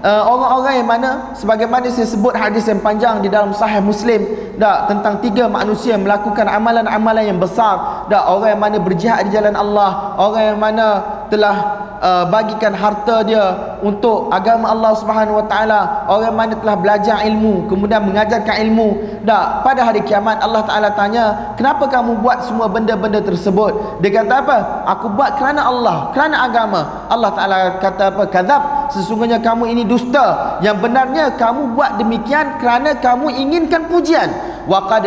uh, 0.05 0.22
orang-orang 0.24 0.74
yang 0.81 0.89
mana 0.89 1.10
sebagaimana 1.36 1.89
saya 1.93 2.09
sebut 2.09 2.32
hadis 2.32 2.66
yang 2.68 2.81
panjang 2.81 3.20
di 3.20 3.28
dalam 3.28 3.52
sahih 3.52 3.81
Muslim 3.85 4.24
dak 4.56 4.93
tentang 4.93 5.20
tiga 5.24 5.48
manusia 5.48 5.97
yang 5.97 6.05
melakukan 6.05 6.44
amalan-amalan 6.48 7.24
yang 7.32 7.39
besar 7.40 8.05
dak 8.09 8.24
orang 8.28 8.56
yang 8.56 8.62
mana 8.62 8.77
berjihad 8.81 9.28
di 9.28 9.31
jalan 9.32 9.56
Allah, 9.56 10.16
orang 10.16 10.43
yang 10.55 10.59
mana 10.60 10.86
telah 11.31 11.57
uh, 12.01 12.24
bagikan 12.27 12.73
harta 12.73 13.23
dia 13.23 13.77
untuk 13.85 14.32
agama 14.32 14.73
Allah 14.73 14.93
Subhanahu 14.97 15.39
Wa 15.44 15.47
Taala. 15.47 15.81
Orang 16.09 16.35
mana 16.35 16.57
telah 16.57 16.77
belajar 16.77 17.23
ilmu 17.28 17.69
kemudian 17.69 18.02
mengajarkan 18.02 18.57
ilmu. 18.66 19.23
Dah 19.23 19.61
pada 19.62 19.85
hari 19.86 20.02
kiamat 20.02 20.40
Allah 20.40 20.65
Taala 20.65 20.89
tanya 20.97 21.55
kenapa 21.55 21.86
kamu 21.86 22.19
buat 22.24 22.43
semua 22.43 22.66
benda-benda 22.66 23.20
tersebut? 23.23 24.02
Dia 24.02 24.11
kata 24.11 24.35
apa? 24.43 24.57
Aku 24.98 25.12
buat 25.12 25.36
kerana 25.39 25.69
Allah 25.69 25.97
kerana 26.16 26.36
agama. 26.48 27.07
Allah 27.07 27.31
Taala 27.36 27.57
kata 27.78 28.05
apa? 28.16 28.24
Kadzab 28.27 28.62
sesungguhnya 28.90 29.39
kamu 29.39 29.70
ini 29.70 29.82
dusta. 29.86 30.59
Yang 30.65 30.77
benarnya 30.82 31.36
kamu 31.36 31.77
buat 31.77 32.01
demikian 32.01 32.59
kerana 32.59 32.97
kamu 32.98 33.31
inginkan 33.31 33.86
pujian. 33.86 34.28
Wa 34.66 34.86
qad 34.86 35.07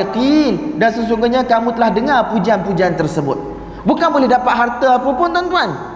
dan 0.75 0.89
sesungguhnya 0.91 1.45
kamu 1.45 1.77
telah 1.77 1.89
dengar 1.93 2.19
pujian-pujian 2.33 2.97
tersebut. 2.97 3.37
Bukan 3.83 4.07
boleh 4.15 4.31
dapat 4.31 4.53
harta 4.55 4.95
apa 4.95 5.09
pun 5.11 5.27
tuan-tuan 5.27 5.92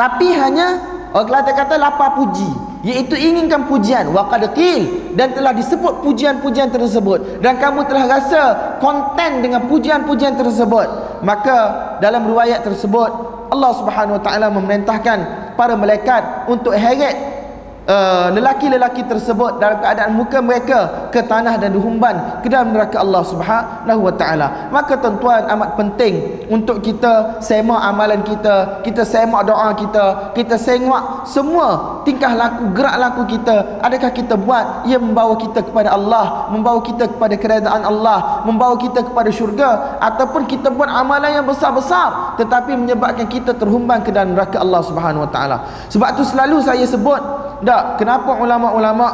tapi 0.00 0.32
hanya 0.32 0.80
orang 1.12 1.28
Kelantan 1.28 1.54
kata 1.60 1.74
lapar 1.76 2.16
puji. 2.16 2.48
Iaitu 2.80 3.12
inginkan 3.12 3.68
pujian 3.68 4.08
waqad 4.08 4.56
qil 4.56 5.12
dan 5.12 5.36
telah 5.36 5.52
disebut 5.52 6.00
pujian-pujian 6.00 6.72
tersebut. 6.72 7.44
Dan 7.44 7.60
kamu 7.60 7.84
telah 7.84 8.08
rasa 8.08 8.42
konten 8.80 9.44
dengan 9.44 9.68
pujian-pujian 9.68 10.40
tersebut. 10.40 11.20
Maka 11.20 11.58
dalam 12.00 12.24
riwayat 12.24 12.64
tersebut 12.64 13.10
Allah 13.52 13.72
Subhanahu 13.76 14.16
wa 14.16 14.22
taala 14.24 14.48
memerintahkan 14.48 15.18
para 15.60 15.76
malaikat 15.76 16.48
untuk 16.48 16.72
heret 16.72 17.39
Uh, 17.88 18.28
lelaki-lelaki 18.36 19.08
tersebut 19.08 19.56
dalam 19.56 19.80
keadaan 19.80 20.12
muka 20.12 20.38
mereka 20.44 21.08
ke 21.08 21.24
tanah 21.24 21.56
dan 21.56 21.72
dihumban 21.72 22.44
ke 22.44 22.52
dalam 22.52 22.76
neraka 22.76 23.00
Allah 23.00 23.24
Subhanahu 23.24 24.04
wa 24.04 24.14
taala. 24.14 24.68
Maka 24.68 25.00
tuan-tuan 25.00 25.48
amat 25.48 25.80
penting 25.80 26.44
untuk 26.52 26.84
kita 26.84 27.40
semak 27.40 27.80
amalan 27.80 28.20
kita, 28.20 28.84
kita 28.84 29.00
semak 29.00 29.48
doa 29.48 29.72
kita, 29.74 30.36
kita 30.36 30.60
semak 30.60 31.24
semua 31.24 31.98
tingkah 32.04 32.36
laku, 32.36 32.68
gerak 32.76 32.96
laku 33.00 33.22
kita. 33.32 33.80
Adakah 33.80 34.10
kita 34.12 34.36
buat 34.36 34.84
ia 34.84 35.00
membawa 35.00 35.34
kita 35.40 35.64
kepada 35.64 35.96
Allah, 35.96 36.52
membawa 36.52 36.84
kita 36.84 37.08
kepada 37.08 37.34
keredaan 37.40 37.80
Allah, 37.80 38.44
membawa 38.44 38.76
kita 38.76 39.08
kepada 39.08 39.32
syurga 39.32 39.98
ataupun 40.04 40.44
kita 40.44 40.68
buat 40.68 40.86
amalan 40.86 41.42
yang 41.42 41.46
besar-besar 41.48 42.36
tetapi 42.36 42.76
menyebabkan 42.76 43.24
kita 43.24 43.56
terhumban 43.56 44.04
ke 44.04 44.12
dalam 44.12 44.36
neraka 44.36 44.60
Allah 44.60 44.84
Subhanahu 44.84 45.24
wa 45.24 45.30
taala. 45.32 45.56
Sebab 45.88 46.08
tu 46.20 46.28
selalu 46.28 46.60
saya 46.60 46.84
sebut 46.84 47.39
tak, 47.64 48.00
kenapa 48.00 48.36
ulama-ulama 48.38 49.06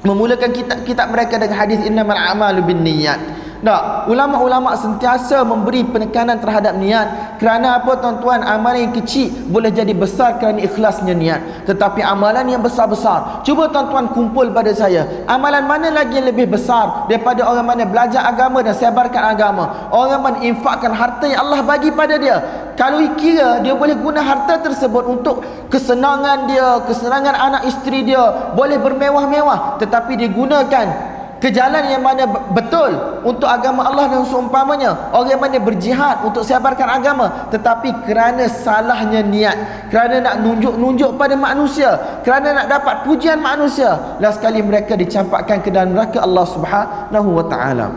memulakan 0.00 0.50
kitab-kitab 0.50 1.12
mereka 1.12 1.36
dengan 1.36 1.56
hadis 1.60 1.80
innamal 1.84 2.16
a'malu 2.16 2.64
binniyat? 2.64 3.20
Tak, 3.60 4.08
ulama-ulama 4.08 4.72
sentiasa 4.72 5.44
memberi 5.44 5.84
penekanan 5.84 6.40
terhadap 6.40 6.80
niat. 6.80 7.36
Kerana 7.36 7.76
apa 7.76 7.92
tuan-tuan? 8.00 8.40
Amalan 8.40 8.88
yang 8.88 8.94
kecil 8.96 9.28
boleh 9.52 9.68
jadi 9.68 9.92
besar 9.92 10.40
kerana 10.40 10.64
ikhlasnya 10.64 11.12
niat. 11.12 11.68
Tetapi 11.68 12.00
amalan 12.00 12.48
yang 12.48 12.64
besar-besar. 12.64 13.44
Cuba 13.44 13.68
tuan-tuan 13.68 14.16
kumpul 14.16 14.48
pada 14.56 14.72
saya. 14.72 15.04
Amalan 15.28 15.68
mana 15.68 15.92
lagi 15.92 16.16
yang 16.16 16.32
lebih 16.32 16.48
besar 16.56 17.04
daripada 17.04 17.44
orang 17.44 17.68
mana 17.68 17.84
belajar 17.84 18.24
agama 18.24 18.64
dan 18.64 18.72
sebarkan 18.72 19.36
agama? 19.36 19.92
Orang 19.92 20.24
mana 20.24 20.40
infakkan 20.40 20.96
harta 20.96 21.28
yang 21.28 21.44
Allah 21.44 21.60
bagi 21.60 21.92
pada 21.92 22.16
dia. 22.16 22.40
Kalau 22.80 22.96
kira 23.20 23.60
dia 23.60 23.76
boleh 23.76 23.92
guna 23.92 24.24
harta 24.24 24.56
tersebut 24.64 25.04
untuk 25.04 25.44
kesenangan 25.68 26.48
dia 26.48 26.80
kesenangan 26.88 27.36
anak 27.36 27.62
isteri 27.68 28.08
dia 28.08 28.56
boleh 28.56 28.80
bermewah-mewah. 28.80 29.76
Tetapi 29.76 30.16
digunakan 30.16 31.09
ke 31.40 31.48
jalan 31.48 31.88
yang 31.88 32.04
mana 32.04 32.28
betul 32.52 32.92
untuk 33.24 33.48
agama 33.48 33.88
Allah 33.88 34.12
dan 34.12 34.28
seumpamanya? 34.28 35.08
Orang 35.08 35.32
yang 35.32 35.40
mana 35.40 35.56
berjihad 35.56 36.20
untuk 36.20 36.44
sebarkan 36.44 37.00
agama 37.00 37.48
tetapi 37.48 38.04
kerana 38.04 38.44
salahnya 38.44 39.24
niat 39.24 39.88
kerana 39.88 40.20
nak 40.20 40.44
nunjuk-nunjuk 40.44 41.16
pada 41.16 41.34
manusia 41.40 42.20
kerana 42.22 42.52
nak 42.52 42.66
dapat 42.68 43.08
pujian 43.08 43.40
manusia 43.40 44.20
last 44.20 44.36
sekali 44.36 44.60
mereka 44.60 44.94
dicampakkan 45.00 45.64
ke 45.64 45.72
dalam 45.72 45.96
neraka 45.96 46.20
Allah 46.20 46.44
Subhanahu 46.44 47.28
wa 47.40 47.44
taala. 47.48 47.88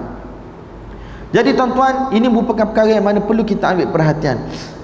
Jadi 1.36 1.52
tuan-tuan 1.52 2.16
ini 2.16 2.32
merupakan 2.32 2.64
perkara 2.72 2.96
yang 2.96 3.04
mana 3.04 3.20
perlu 3.20 3.44
kita 3.44 3.76
ambil 3.76 3.92
perhatian 3.92 4.40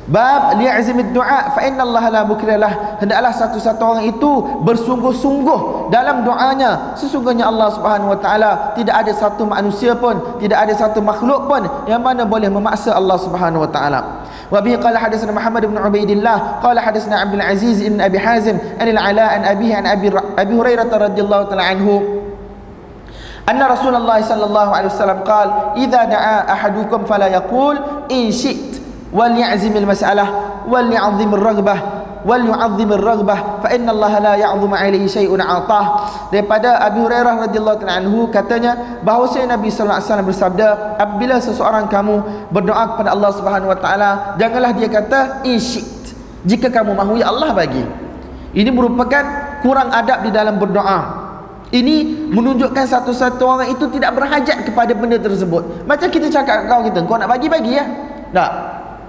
Bab 0.08 0.60
li'azimid 0.60 1.16
du'a 1.16 1.56
fa 1.56 1.64
inna 1.64 1.80
Allah 1.80 2.04
la 2.12 2.20
mukrilah. 2.28 3.00
Hendaklah 3.00 3.32
satu-satu 3.32 3.80
orang 3.80 4.04
itu 4.04 4.60
bersungguh-sungguh 4.60 5.88
dalam 5.88 6.28
doanya. 6.28 6.92
Sesungguhnya 6.92 7.48
Allah 7.48 7.72
Subhanahu 7.72 8.12
wa 8.12 8.18
taala 8.20 8.76
tidak 8.76 9.00
ada 9.00 9.12
satu 9.16 9.48
manusia 9.48 9.96
pun, 9.96 10.20
tidak 10.44 10.68
ada 10.68 10.76
satu 10.76 11.00
makhluk 11.00 11.48
pun 11.48 11.64
yang 11.88 12.04
mana 12.04 12.28
boleh 12.28 12.52
memaksa 12.52 12.92
Allah 12.92 13.16
Subhanahu 13.16 13.64
wa 13.64 13.70
taala. 13.72 14.00
Wa 14.52 14.60
bihi 14.60 14.76
qala 14.76 15.00
hadatsana 15.00 15.32
Muhammad 15.32 15.72
bin 15.72 15.80
Ubaidillah 15.80 16.60
qala 16.60 16.84
hadatsana 16.84 17.24
Abdul 17.24 17.40
Aziz 17.40 17.80
bin 17.80 17.96
Abi 17.96 18.20
Hazim 18.20 18.60
an 18.76 18.84
al-Ala 18.84 19.40
an 19.40 19.48
abihi 19.48 19.72
an 19.72 19.88
Abi 19.88 20.12
Abi 20.12 20.52
Hurairah 20.52 20.84
radhiyallahu 20.84 21.48
taala 21.48 21.64
anhu 21.64 22.24
أن 23.44 23.60
رسول 23.60 23.92
الله 23.92 24.24
صلى 24.24 24.44
الله 24.44 24.68
عليه 24.72 24.88
وسلم 24.88 25.20
قال 25.28 25.76
إذا 25.76 26.04
دعا 26.04 26.52
أحدكم 26.52 27.04
فلا 27.04 27.28
يقول 27.28 28.08
إن 28.08 28.32
شئت 28.32 28.77
wal 29.09 29.33
ya'zimil 29.33 29.85
mas'alah 29.85 30.27
wal 30.65 30.89
ya'zimir 30.89 31.37
al 31.39 31.45
raghbah 31.55 31.79
wal 32.27 32.43
yu'azzim 32.43 32.91
raghbah 32.91 33.63
fa 33.63 33.71
inna 33.71 33.95
Allah 33.95 34.13
la 34.19 34.33
ya'zumu 34.35 34.75
alaihi 34.75 35.07
shay'un 35.07 35.39
'atah 35.39 35.85
daripada 36.35 36.83
Abu 36.83 37.07
Hurairah 37.07 37.47
radhiyallahu 37.47 37.87
anhu 37.87 38.27
katanya 38.27 38.99
bahawa 39.07 39.31
Nabi 39.47 39.71
sallallahu 39.71 39.95
alaihi 39.95 40.09
wasallam 40.11 40.27
bersabda 40.27 40.67
apabila 40.99 41.35
seseorang 41.39 41.87
kamu 41.87 42.15
berdoa 42.51 42.95
kepada 42.95 43.15
Allah 43.15 43.31
Subhanahu 43.31 43.71
wa 43.71 43.79
taala 43.79 44.09
janganlah 44.35 44.75
dia 44.75 44.91
kata 44.91 45.47
insyit 45.47 46.11
jika 46.43 46.71
kamu 46.71 46.95
mahu 46.95 47.19
ya 47.19 47.31
Allah 47.31 47.51
bagi. 47.51 47.83
Ini 48.49 48.69
merupakan 48.73 49.23
kurang 49.61 49.93
adab 49.93 50.25
di 50.25 50.31
dalam 50.33 50.57
berdoa. 50.57 51.29
Ini 51.69 52.25
menunjukkan 52.33 52.81
satu-satu 52.81 53.43
orang 53.45 53.69
itu 53.69 53.85
tidak 53.93 54.17
berhajat 54.17 54.65
kepada 54.65 54.89
benda 54.97 55.21
tersebut. 55.21 55.85
Macam 55.85 56.09
kita 56.09 56.25
cakap 56.33 56.65
kau 56.65 56.81
kita 56.81 57.05
kau 57.05 57.21
nak 57.21 57.29
bagi 57.29 57.45
bagi 57.45 57.77
ya? 57.77 57.85
Tak 58.33 58.51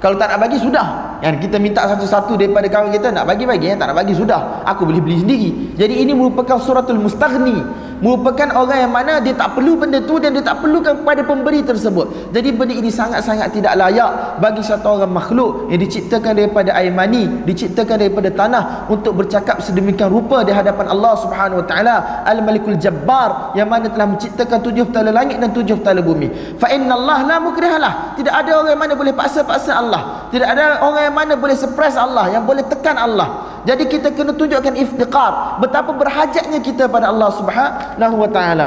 kalau 0.00 0.16
tak 0.16 0.32
nak 0.32 0.48
bagi 0.48 0.56
sudah. 0.56 1.20
Yang 1.20 1.44
kita 1.46 1.60
minta 1.60 1.84
satu-satu 1.84 2.40
daripada 2.40 2.64
kawan 2.72 2.88
kita 2.88 3.12
nak 3.12 3.28
bagi-bagi 3.28 3.68
eh? 3.68 3.76
tak 3.76 3.92
nak 3.92 4.00
bagi 4.00 4.16
sudah. 4.16 4.64
Aku 4.64 4.88
boleh 4.88 5.04
beli 5.04 5.20
sendiri. 5.20 5.50
Jadi 5.76 6.00
ini 6.00 6.16
merupakan 6.16 6.56
suratul 6.56 6.96
mustaghni 6.96 7.60
merupakan 8.00 8.48
orang 8.56 8.88
yang 8.88 8.92
mana 8.92 9.20
dia 9.20 9.36
tak 9.36 9.54
perlu 9.54 9.76
benda 9.76 10.00
tu 10.00 10.16
dan 10.16 10.32
dia 10.32 10.40
tak 10.40 10.64
perlukan 10.64 11.04
kepada 11.04 11.20
pemberi 11.22 11.60
tersebut. 11.60 12.32
Jadi 12.32 12.48
benda 12.56 12.74
ini 12.74 12.88
sangat-sangat 12.88 13.52
tidak 13.52 13.76
layak 13.76 14.40
bagi 14.40 14.64
satu 14.64 15.00
orang 15.00 15.12
makhluk 15.12 15.68
yang 15.68 15.80
diciptakan 15.80 16.32
daripada 16.36 16.72
air 16.74 16.90
mani 16.90 17.28
diciptakan 17.44 18.00
daripada 18.00 18.28
tanah 18.32 18.88
untuk 18.88 19.20
bercakap 19.20 19.60
sedemikian 19.60 20.08
rupa 20.08 20.42
di 20.42 20.50
hadapan 20.50 20.88
Allah 20.88 21.14
Subhanahu 21.20 21.60
wa 21.62 21.66
taala. 21.68 21.96
Al-malikul 22.24 22.80
jabbar 22.80 23.52
yang 23.54 23.68
mana 23.68 23.92
telah 23.92 24.08
menciptakan 24.08 24.58
tujuh 24.64 24.88
petala 24.88 25.12
langit 25.12 25.36
dan 25.38 25.52
tujuh 25.52 25.76
petala 25.78 26.00
bumi. 26.00 26.56
Fa 26.56 26.72
inna 26.72 26.96
Allah 26.96 27.18
la 27.28 27.36
mukrihalah. 27.38 28.16
Tidak 28.16 28.32
ada 28.32 28.50
orang 28.64 28.72
yang 28.72 28.82
mana 28.82 28.94
boleh 28.96 29.12
paksa-paksa 29.12 29.76
Allah 29.76 29.89
tidak 30.30 30.48
ada 30.54 30.84
orang 30.86 31.02
yang 31.10 31.16
mana 31.16 31.32
boleh 31.34 31.56
suppress 31.58 31.98
Allah 31.98 32.30
yang 32.30 32.46
boleh 32.46 32.62
tekan 32.66 32.94
Allah 32.94 33.50
jadi 33.60 33.84
kita 33.84 34.16
kena 34.16 34.32
tunjukkan 34.32 34.72
iftiqar 34.72 35.60
betapa 35.60 35.92
berhajatnya 35.92 36.64
kita 36.64 36.88
pada 36.88 37.12
Allah 37.12 37.28
Subhanahu 37.36 38.16
wa 38.16 38.30
taala. 38.32 38.66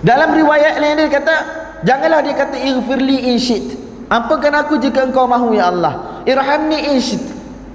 Dalam 0.00 0.32
riwayat 0.32 0.80
lain 0.80 1.04
dia 1.04 1.08
kata, 1.12 1.34
janganlah 1.84 2.24
dia 2.24 2.32
kata 2.32 2.56
ighfirli 2.56 3.28
in 3.28 3.36
syit. 3.36 3.76
Ampunkan 4.08 4.54
aku 4.56 4.80
jika 4.80 5.04
engkau 5.04 5.28
mahu 5.28 5.52
ya 5.52 5.68
Allah. 5.68 6.24
Irhamni 6.24 6.96
in 6.96 6.98
syit. 7.02 7.20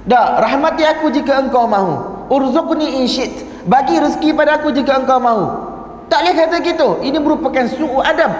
Dah, 0.09 0.41
rahmati 0.41 0.81
aku 0.81 1.13
jika 1.13 1.37
engkau 1.37 1.69
mahu. 1.69 2.25
Urzuqni 2.33 3.03
in 3.03 3.05
syit. 3.05 3.45
Bagi 3.69 4.01
rezeki 4.01 4.33
pada 4.33 4.57
aku 4.57 4.73
jika 4.73 4.97
engkau 4.97 5.21
mahu. 5.21 5.45
Tak 6.09 6.25
boleh 6.25 6.33
kata 6.33 6.55
gitu. 6.65 6.89
Ini 7.05 7.17
merupakan 7.21 7.65
su'u 7.69 8.01
adab. 8.01 8.33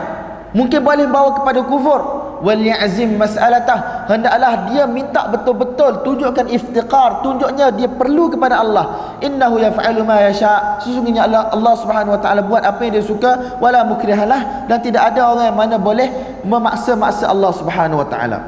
Mungkin 0.52 0.84
boleh 0.84 1.08
bawa 1.08 1.40
kepada 1.40 1.64
kufur. 1.64 2.02
Wal 2.42 2.60
ya'zim 2.60 3.16
mas'alatah. 3.16 4.10
Hendaklah 4.10 4.68
dia 4.74 4.84
minta 4.90 5.30
betul-betul 5.30 6.04
tunjukkan 6.04 6.50
iftiqar. 6.52 7.24
Tunjuknya 7.24 7.72
dia 7.72 7.88
perlu 7.88 8.28
kepada 8.28 8.60
Allah. 8.60 9.16
Innahu 9.24 9.62
yaf'alu 9.62 10.04
ma 10.04 10.20
yasha. 10.26 10.82
Sesungguhnya 10.84 11.30
Allah, 11.30 11.54
Allah 11.54 11.74
Subhanahu 11.80 12.18
wa 12.18 12.22
taala 12.22 12.42
buat 12.44 12.66
apa 12.66 12.84
yang 12.84 13.00
dia 13.00 13.06
suka. 13.06 13.62
Wala 13.64 13.88
mukrihalah. 13.88 14.68
Dan 14.68 14.82
tidak 14.84 15.14
ada 15.16 15.32
orang 15.32 15.46
yang 15.54 15.58
mana 15.58 15.76
boleh 15.80 16.10
memaksa-maksa 16.44 17.32
Allah 17.32 17.52
Subhanahu 17.56 18.02
wa 18.04 18.08
taala. 18.10 18.40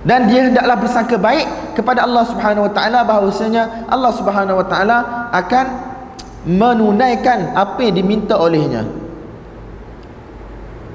Dan 0.00 0.32
dia 0.32 0.48
hendaklah 0.48 0.80
bersangka 0.80 1.20
baik 1.20 1.76
kepada 1.76 2.08
Allah 2.08 2.24
Subhanahu 2.24 2.70
wa 2.70 2.72
taala. 2.72 3.04
Bahawasanya 3.04 3.84
Allah 3.90 4.12
Subhanahu 4.16 4.62
wa 4.62 4.66
taala 4.70 5.28
akan 5.28 5.89
menunaikan 6.44 7.52
apa 7.52 7.84
yang 7.84 8.00
diminta 8.00 8.36
olehnya 8.36 8.86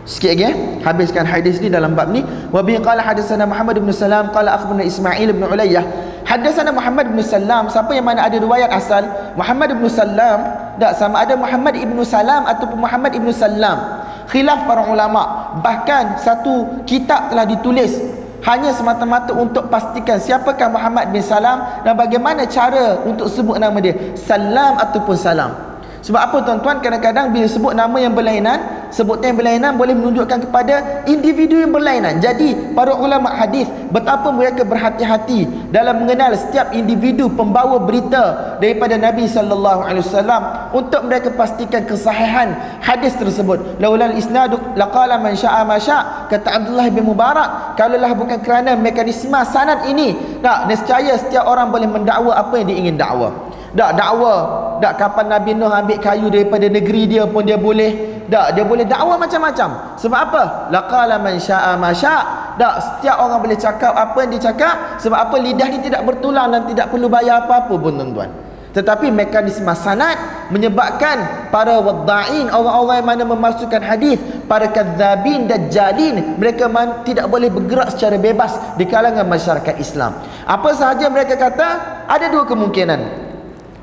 Sikit 0.06 0.38
lagi 0.38 0.46
eh? 0.54 0.56
Habiskan 0.86 1.26
hadis 1.26 1.58
ni 1.58 1.66
dalam 1.66 1.98
bab 1.98 2.14
ni. 2.14 2.22
Wa 2.54 2.62
bi 2.62 2.78
qala 2.78 3.02
hadatsana 3.02 3.50
Muhammad 3.50 3.82
bin 3.82 3.90
Salam 3.90 4.30
qala 4.30 4.54
akhbarana 4.54 4.86
Ismail 4.86 5.34
bin 5.34 5.42
Ulayyah. 5.42 5.82
Hadatsana 6.30 6.70
Muhammad 6.70 7.10
bin 7.10 7.26
Salam, 7.26 7.74
siapa 7.74 7.90
yang 7.98 8.06
mana 8.06 8.22
ada 8.22 8.38
riwayat 8.38 8.70
asal 8.70 9.02
Muhammad 9.34 9.74
bin 9.74 9.90
Salam, 9.90 10.46
tak 10.78 10.94
sama 10.94 11.26
ada 11.26 11.34
Muhammad 11.34 11.74
ibnu 11.82 12.06
Salam 12.06 12.46
ataupun 12.46 12.86
Muhammad 12.86 13.18
ibnu 13.18 13.34
Salam. 13.34 14.06
Khilaf 14.30 14.70
para 14.70 14.86
ulama. 14.86 15.58
Bahkan 15.66 16.22
satu 16.22 16.86
kitab 16.86 17.34
telah 17.34 17.50
ditulis 17.50 17.98
hanya 18.46 18.70
semata-mata 18.70 19.34
untuk 19.34 19.74
pastikan 19.74 20.22
siapakah 20.22 20.70
Muhammad 20.70 21.10
bin 21.10 21.26
Salam 21.26 21.82
dan 21.82 21.98
bagaimana 21.98 22.46
cara 22.46 23.02
untuk 23.02 23.26
sebut 23.26 23.58
nama 23.58 23.74
dia. 23.82 24.14
Salam 24.14 24.78
ataupun 24.78 25.18
salam. 25.18 25.65
Sebab 26.06 26.22
apa 26.22 26.38
tuan-tuan 26.45 26.86
kadang-kadang 26.86 27.34
bila 27.34 27.49
sebut 27.49 27.73
nama 27.73 27.98
yang 27.98 28.14
berlainan, 28.14 28.61
sebutnya 28.94 29.34
yang 29.34 29.41
berlainan 29.41 29.73
boleh 29.73 29.98
menunjukkan 29.98 30.45
kepada 30.45 31.02
individu 31.10 31.57
yang 31.57 31.73
berlainan. 31.73 32.22
Jadi 32.22 32.77
para 32.77 32.94
ulama 32.94 33.34
hadis 33.34 33.65
betapa 33.90 34.30
mereka 34.30 34.61
berhati-hati 34.61 35.73
dalam 35.73 36.06
mengenal 36.06 36.38
setiap 36.38 36.69
individu 36.77 37.26
pembawa 37.34 37.82
berita 37.82 38.53
daripada 38.61 39.02
Nabi 39.02 39.26
sallallahu 39.26 39.82
alaihi 39.82 40.06
wasallam 40.06 40.41
untuk 40.77 41.02
mereka 41.10 41.34
pastikan 41.34 41.90
kesahihan 41.90 42.53
hadis 42.86 43.18
tersebut. 43.18 43.82
Laulal 43.82 44.14
isnadu 44.14 44.61
laqala 44.77 45.18
man 45.18 45.34
syaa 45.34 45.65
ma 45.65 45.82
syaa 45.82 46.30
kata 46.30 46.53
Abdullah 46.53 46.86
bin 46.94 47.02
Mubarak 47.02 47.82
kalaulah 47.82 48.14
bukan 48.14 48.38
kerana 48.45 48.77
mekanisme 48.77 49.41
sanad 49.41 49.90
ini, 49.90 50.14
tak 50.45 50.69
nescaya 50.69 51.18
setiap 51.18 51.49
orang 51.49 51.73
boleh 51.73 51.90
mendakwa 51.90 52.38
apa 52.38 52.61
yang 52.61 52.69
dia 52.69 52.77
ingin 52.77 52.94
dakwa. 52.94 53.55
Tak 53.76 53.91
dakwa. 53.99 54.35
Tak 54.80 54.93
kapan 54.95 55.26
Nabi 55.27 55.52
Nuh 55.56 55.68
ambil 55.68 55.99
kayu 55.99 56.31
daripada 56.31 56.72
negeri 56.72 57.11
dia 57.11 57.27
pun 57.27 57.43
dia 57.43 57.60
boleh. 57.60 58.23
Tak 58.31 58.56
dia 58.56 58.64
boleh 58.64 58.88
dakwa 58.88 59.19
macam-macam. 59.19 59.99
Sebab 59.99 60.19
apa? 60.31 60.43
Laqala 60.72 61.19
man 61.19 61.35
sya'a 61.38 61.76
ma 61.76 61.91
sya' 61.91 62.56
Tak 62.56 62.73
setiap 62.80 63.19
orang 63.19 63.43
boleh 63.43 63.60
cakap 63.60 63.91
apa 63.91 64.15
yang 64.23 64.31
dia 64.31 64.47
cakap 64.47 64.95
Sebab 65.03 65.19
apa? 65.27 65.35
Lidah 65.35 65.68
ni 65.76 65.84
tidak 65.84 66.07
bertulang 66.07 66.56
dan 66.56 66.64
tidak 66.72 66.88
perlu 66.88 67.11
bayar 67.11 67.43
apa-apa 67.43 67.76
pun 67.76 67.99
tuan-tuan. 67.99 68.31
Tetapi 68.76 69.07
mekanisme 69.07 69.72
sanad 69.72 70.52
menyebabkan 70.52 71.47
para 71.47 71.80
wadda'in 71.80 72.52
orang-orang 72.52 72.99
yang 72.99 73.07
mana 73.07 73.23
memalsukan 73.23 73.80
hadis 73.80 74.19
para 74.52 74.68
kadzabin 74.68 75.47
dan 75.47 75.72
jalin 75.72 76.35
mereka 76.35 76.68
man, 76.68 77.07
tidak 77.07 77.31
boleh 77.31 77.47
bergerak 77.47 77.95
secara 77.95 78.19
bebas 78.19 78.52
di 78.76 78.84
kalangan 78.84 79.23
masyarakat 79.31 79.80
Islam. 79.80 80.19
Apa 80.43 80.76
sahaja 80.76 81.07
mereka 81.07 81.39
kata 81.39 81.68
ada 82.03 82.27
dua 82.27 82.43
kemungkinan 82.43 83.24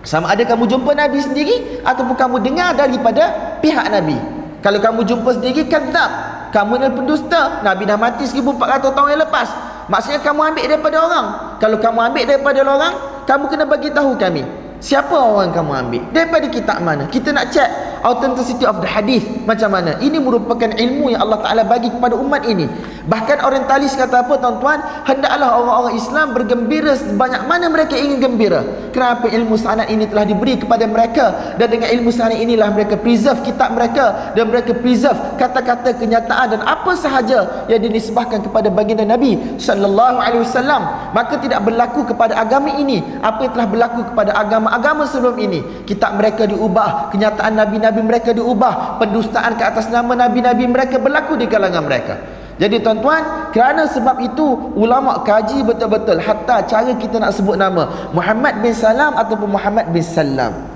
sama 0.03 0.35
ada 0.35 0.43
kamu 0.43 0.67
jumpa 0.67 0.91
Nabi 0.99 1.23
sendiri 1.23 1.83
ataupun 1.87 2.19
kamu 2.19 2.43
dengar 2.43 2.75
daripada 2.75 3.57
pihak 3.63 3.87
Nabi. 3.87 4.19
Kalau 4.63 4.79
kamu 4.79 5.07
jumpa 5.07 5.31
sendiri 5.39 5.67
kadzab, 5.67 6.11
kamu 6.55 6.79
adalah 6.79 6.95
pendusta. 6.95 7.43
Nabi 7.67 7.83
dah 7.87 7.99
mati 7.99 8.23
1400 8.27 8.95
tahun 8.95 9.09
yang 9.15 9.23
lepas. 9.27 9.49
Maksudnya 9.91 10.23
kamu 10.23 10.55
ambil 10.55 10.65
daripada 10.71 10.97
orang. 11.03 11.27
Kalau 11.59 11.77
kamu 11.83 11.99
ambil 11.99 12.23
daripada 12.27 12.59
orang, 12.63 12.95
kamu 13.27 13.45
kena 13.51 13.65
bagi 13.67 13.89
tahu 13.91 14.15
kami. 14.15 14.62
Siapa 14.83 15.15
orang 15.15 15.55
kamu 15.55 15.73
ambil? 15.79 16.03
Daripada 16.11 16.51
kitab 16.51 16.83
mana? 16.83 17.07
Kita 17.07 17.31
nak 17.31 17.55
check 17.55 17.71
authenticity 18.03 18.67
of 18.67 18.83
the 18.83 18.91
hadith 18.91 19.23
macam 19.47 19.71
mana? 19.79 19.95
Ini 20.03 20.19
merupakan 20.19 20.75
ilmu 20.75 21.15
yang 21.15 21.23
Allah 21.23 21.39
Taala 21.39 21.63
bagi 21.63 21.87
kepada 21.87 22.19
umat 22.19 22.43
ini. 22.51 22.67
Bahkan 23.07 23.47
orientalis 23.47 23.95
kata 23.95 24.27
apa 24.27 24.43
tuan-tuan? 24.43 24.83
Hendaklah 25.07 25.55
orang-orang 25.55 25.95
Islam 25.95 26.35
bergembira 26.35 26.99
sebanyak 26.99 27.47
mana 27.47 27.71
mereka 27.71 27.95
ingin 27.95 28.19
gembira. 28.19 28.67
Kenapa 28.91 29.31
ilmu 29.31 29.55
sanad 29.55 29.87
ini 29.87 30.11
telah 30.11 30.27
diberi 30.27 30.59
kepada 30.59 30.83
mereka 30.91 31.55
dan 31.63 31.71
dengan 31.71 31.87
ilmu 31.87 32.11
sanad 32.11 32.43
inilah 32.43 32.75
mereka 32.75 32.99
preserve 32.99 33.39
kitab 33.47 33.79
mereka 33.79 34.35
dan 34.35 34.51
mereka 34.51 34.75
preserve 34.75 35.39
kata-kata 35.39 35.95
kenyataan 35.95 36.59
dan 36.59 36.61
apa 36.67 36.91
sahaja 36.99 37.71
yang 37.71 37.79
dinisbahkan 37.79 38.43
kepada 38.43 38.67
baginda 38.67 39.07
Nabi 39.07 39.39
sallallahu 39.63 40.19
alaihi 40.19 40.43
wasallam. 40.43 41.15
Maka 41.15 41.39
tidak 41.39 41.63
berlaku 41.63 42.03
kepada 42.03 42.35
agama 42.35 42.75
ini 42.75 42.99
apa 43.23 43.47
yang 43.47 43.53
telah 43.55 43.69
berlaku 43.71 44.01
kepada 44.11 44.35
agama 44.35 44.72
agama 44.73 45.05
sebelum 45.05 45.37
ini. 45.37 45.85
Kitab 45.85 46.17
mereka 46.17 46.49
diubah 46.49 47.13
kenyataan 47.13 47.53
nabi-nabi 47.53 48.01
mereka 48.01 48.33
diubah 48.33 48.97
pendustaan 48.97 49.61
ke 49.61 49.63
atas 49.69 49.93
nama 49.93 50.17
nabi-nabi 50.17 50.65
mereka 50.65 50.97
berlaku 50.97 51.37
di 51.37 51.45
kalangan 51.45 51.85
mereka. 51.85 52.17
Jadi 52.57 52.81
tuan-tuan 52.81 53.53
kerana 53.53 53.85
sebab 53.85 54.17
itu 54.25 54.73
ulama 54.77 55.21
kaji 55.21 55.61
betul-betul 55.65 56.21
hatta 56.21 56.65
cara 56.65 56.93
kita 56.97 57.21
nak 57.21 57.37
sebut 57.37 57.61
nama. 57.61 58.13
Muhammad 58.17 58.65
bin 58.65 58.73
Salam 58.73 59.13
ataupun 59.13 59.53
Muhammad 59.53 59.93
bin 59.93 60.01
Salam 60.01 60.72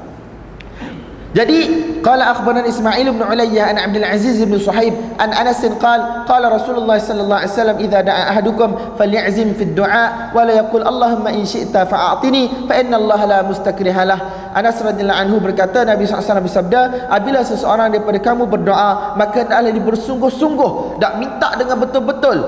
jadi 1.37 1.69
qala 2.01 2.33
akhbarana 2.33 2.65
Ismail 2.65 3.13
bin 3.13 3.21
Ulayyah 3.21 3.69
an 3.69 3.77
Abdul 3.77 4.09
Aziz 4.09 4.41
bin 4.41 4.57
Suhaib 4.57 4.97
an 5.21 5.37
Anas 5.37 5.61
qala 5.77 6.25
qala 6.25 6.49
Rasulullah 6.49 6.97
sallallahu 6.97 7.45
alaihi 7.45 7.53
wasallam 7.53 7.77
idza 7.85 8.01
da'a 8.01 8.23
ahadukum 8.33 8.97
falyazim 8.97 9.53
fi 9.53 9.69
ad-du'a 9.69 10.33
wa 10.33 10.41
la 10.49 10.65
yaqul 10.65 10.81
Allahumma 10.81 11.37
in 11.37 11.45
syi'ta 11.45 11.85
fa'atini 11.85 12.65
fa 12.65 12.81
inna 12.81 12.97
Allah 12.97 13.21
la 13.29 13.39
mustakriha 13.45 14.03
lah. 14.09 14.21
Anas 14.57 14.81
radhiyallahu 14.81 15.21
anhu 15.29 15.37
berkata 15.45 15.85
Nabi 15.85 16.09
SAW 16.09 16.41
bersabda 16.41 17.13
apabila 17.13 17.45
seseorang 17.45 17.93
daripada 17.93 18.17
kamu 18.17 18.49
berdoa 18.49 19.13
maka 19.21 19.45
hendaklah 19.45 19.69
dia 19.69 19.85
bersungguh-sungguh 19.85 20.97
tak 20.97 21.21
minta 21.21 21.53
dengan 21.61 21.77
betul-betul 21.85 22.39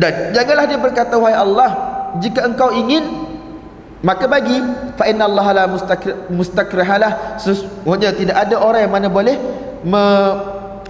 dan 0.00 0.32
janganlah 0.32 0.64
dia 0.64 0.80
berkata 0.80 1.20
wahai 1.20 1.36
Allah 1.36 1.70
jika 2.24 2.48
engkau 2.48 2.72
ingin 2.72 3.25
maka 4.06 4.30
bagi 4.30 4.54
fa 4.94 5.10
inna 5.10 5.26
Allah 5.26 5.46
la 5.50 5.64
mustakrahalah. 6.30 7.42
Sesungguhnya 7.42 8.14
tidak 8.14 8.38
ada 8.38 8.54
orang 8.62 8.86
yang 8.86 8.94
mana 8.94 9.10
boleh 9.10 9.34
me, 9.82 10.02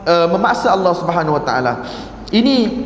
uh, 0.04 0.28
memaksa 0.28 0.76
Allah 0.76 0.92
Subhanahu 0.92 1.40
wa 1.40 1.42
taala. 1.42 1.80
Ini 2.28 2.84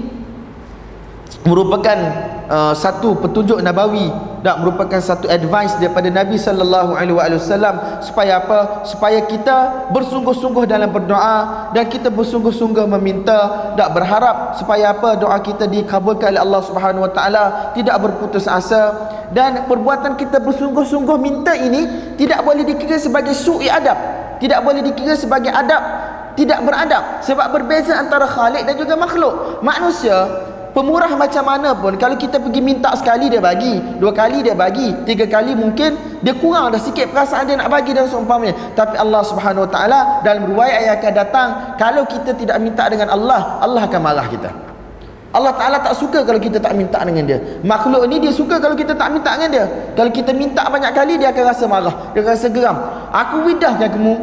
merupakan 1.43 1.99
uh, 2.47 2.75
satu 2.79 3.19
petunjuk 3.19 3.59
nabawi 3.59 4.07
dan 4.41 4.65
merupakan 4.65 5.01
satu 5.01 5.29
advice 5.29 5.77
daripada 5.77 6.09
Nabi 6.09 6.41
sallallahu 6.41 6.97
alaihi 6.97 7.37
wasallam 7.37 8.01
supaya 8.01 8.41
apa? 8.41 8.89
Supaya 8.89 9.25
kita 9.25 9.89
bersungguh-sungguh 9.93 10.65
dalam 10.65 10.89
berdoa 10.89 11.71
dan 11.77 11.85
kita 11.89 12.09
bersungguh-sungguh 12.09 12.89
meminta 12.97 13.73
dan 13.77 13.93
berharap 13.93 14.57
supaya 14.57 14.97
apa? 14.97 15.17
Doa 15.21 15.37
kita 15.41 15.69
dikabulkan 15.69 16.33
oleh 16.37 16.43
Allah 16.43 16.63
Subhanahu 16.65 17.05
wa 17.05 17.13
taala 17.13 17.45
tidak 17.77 17.97
berputus 18.01 18.49
asa. 18.49 19.13
Dan 19.31 19.71
perbuatan 19.71 20.19
kita 20.19 20.43
bersungguh-sungguh 20.43 21.17
minta 21.23 21.55
ini 21.55 22.15
tidak 22.19 22.43
boleh 22.43 22.67
dikira 22.67 22.99
sebagai 22.99 23.31
su'i 23.31 23.71
adab 23.71 23.95
tidak 24.41 24.65
boleh 24.65 24.81
dikira 24.81 25.15
sebagai 25.15 25.53
adab 25.53 25.83
tidak 26.35 26.65
beradab. 26.65 27.21
Sebab 27.21 27.47
berbeza 27.53 28.01
antara 28.01 28.25
khalik 28.25 28.65
dan 28.65 28.75
juga 28.81 28.97
makhluk. 28.97 29.61
Manusia 29.61 30.49
pemurah 30.71 31.13
macam 31.19 31.45
mana 31.47 31.75
pun 31.75 31.95
kalau 31.99 32.15
kita 32.15 32.39
pergi 32.39 32.61
minta 32.63 32.95
sekali 32.95 33.27
dia 33.27 33.43
bagi 33.43 33.79
dua 33.99 34.15
kali 34.15 34.43
dia 34.43 34.55
bagi 34.55 34.95
tiga 35.05 35.27
kali 35.27 35.55
mungkin 35.55 35.99
dia 36.23 36.35
kurang 36.37 36.71
dah 36.71 36.81
sikit 36.81 37.11
perasaan 37.11 37.49
dia 37.51 37.57
nak 37.59 37.71
bagi 37.73 37.97
dan 37.97 38.07
seumpamanya. 38.07 38.55
Tapi 38.77 38.97
Allah 38.97 39.23
Subhanahu 39.27 39.67
Wa 39.67 39.71
Taala 39.71 39.99
dalam 40.23 40.51
riwayat 40.55 40.79
yang 40.87 40.95
akan 41.01 41.13
datang 41.13 41.49
kalau 41.81 42.03
kita 42.07 42.37
tidak 42.37 42.57
minta 42.63 42.87
dengan 42.87 43.11
Allah 43.11 43.59
Allah 43.63 43.87
akan 43.87 44.01
marah 44.01 44.27
kita. 44.31 44.51
Allah 45.31 45.55
Ta'ala 45.55 45.79
tak 45.79 45.95
suka 45.95 46.27
kalau 46.27 46.43
kita 46.43 46.59
tak 46.59 46.75
minta 46.75 46.99
dengan 47.07 47.23
dia. 47.23 47.39
Makhluk 47.63 48.03
ni 48.11 48.19
dia 48.19 48.35
suka 48.35 48.59
kalau 48.59 48.75
kita 48.75 48.99
tak 48.99 49.15
minta 49.15 49.39
dengan 49.39 49.51
dia. 49.55 49.65
Kalau 49.95 50.11
kita 50.11 50.35
minta 50.35 50.67
banyak 50.67 50.91
kali 50.91 51.23
dia 51.23 51.31
akan 51.31 51.45
rasa 51.47 51.65
marah 51.71 51.95
dia 52.11 52.27
akan 52.27 52.33
rasa 52.35 52.49
geram. 52.51 52.77
Aku 53.15 53.47
widahkan 53.47 53.95
kamu 53.95 54.15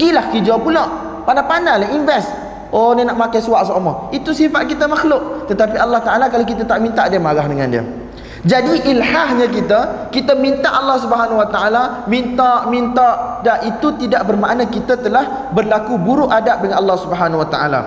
gilah 0.00 0.24
hijau 0.32 0.56
pula. 0.56 0.88
Pandai-pandai 1.28 1.84
lah 1.84 1.88
invest 1.92 2.43
Oh 2.74 2.90
ni 2.90 3.06
nak 3.06 3.14
makan 3.14 3.38
suak 3.38 3.62
semua. 3.70 4.10
Itu 4.10 4.34
sifat 4.34 4.66
kita 4.66 4.90
makhluk. 4.90 5.46
Tetapi 5.46 5.78
Allah 5.78 6.02
Taala 6.02 6.26
kalau 6.26 6.42
kita 6.42 6.66
tak 6.66 6.82
minta 6.82 7.06
dia 7.06 7.22
marah 7.22 7.46
dengan 7.46 7.70
dia. 7.70 7.84
Jadi 8.44 8.90
ilhahnya 8.90 9.46
kita, 9.48 10.10
kita 10.10 10.34
minta 10.36 10.68
Allah 10.68 10.98
Subhanahu 10.98 11.38
Wa 11.38 11.48
Taala, 11.48 11.82
minta 12.10 12.66
minta 12.66 13.40
dan 13.46 13.62
itu 13.64 13.94
tidak 14.04 14.26
bermakna 14.26 14.66
kita 14.66 14.98
telah 14.98 15.48
berlaku 15.54 15.96
buruk 15.96 16.28
adab 16.28 16.66
dengan 16.66 16.82
Allah 16.82 16.98
Subhanahu 16.98 17.46
Wa 17.46 17.48
Taala. 17.48 17.80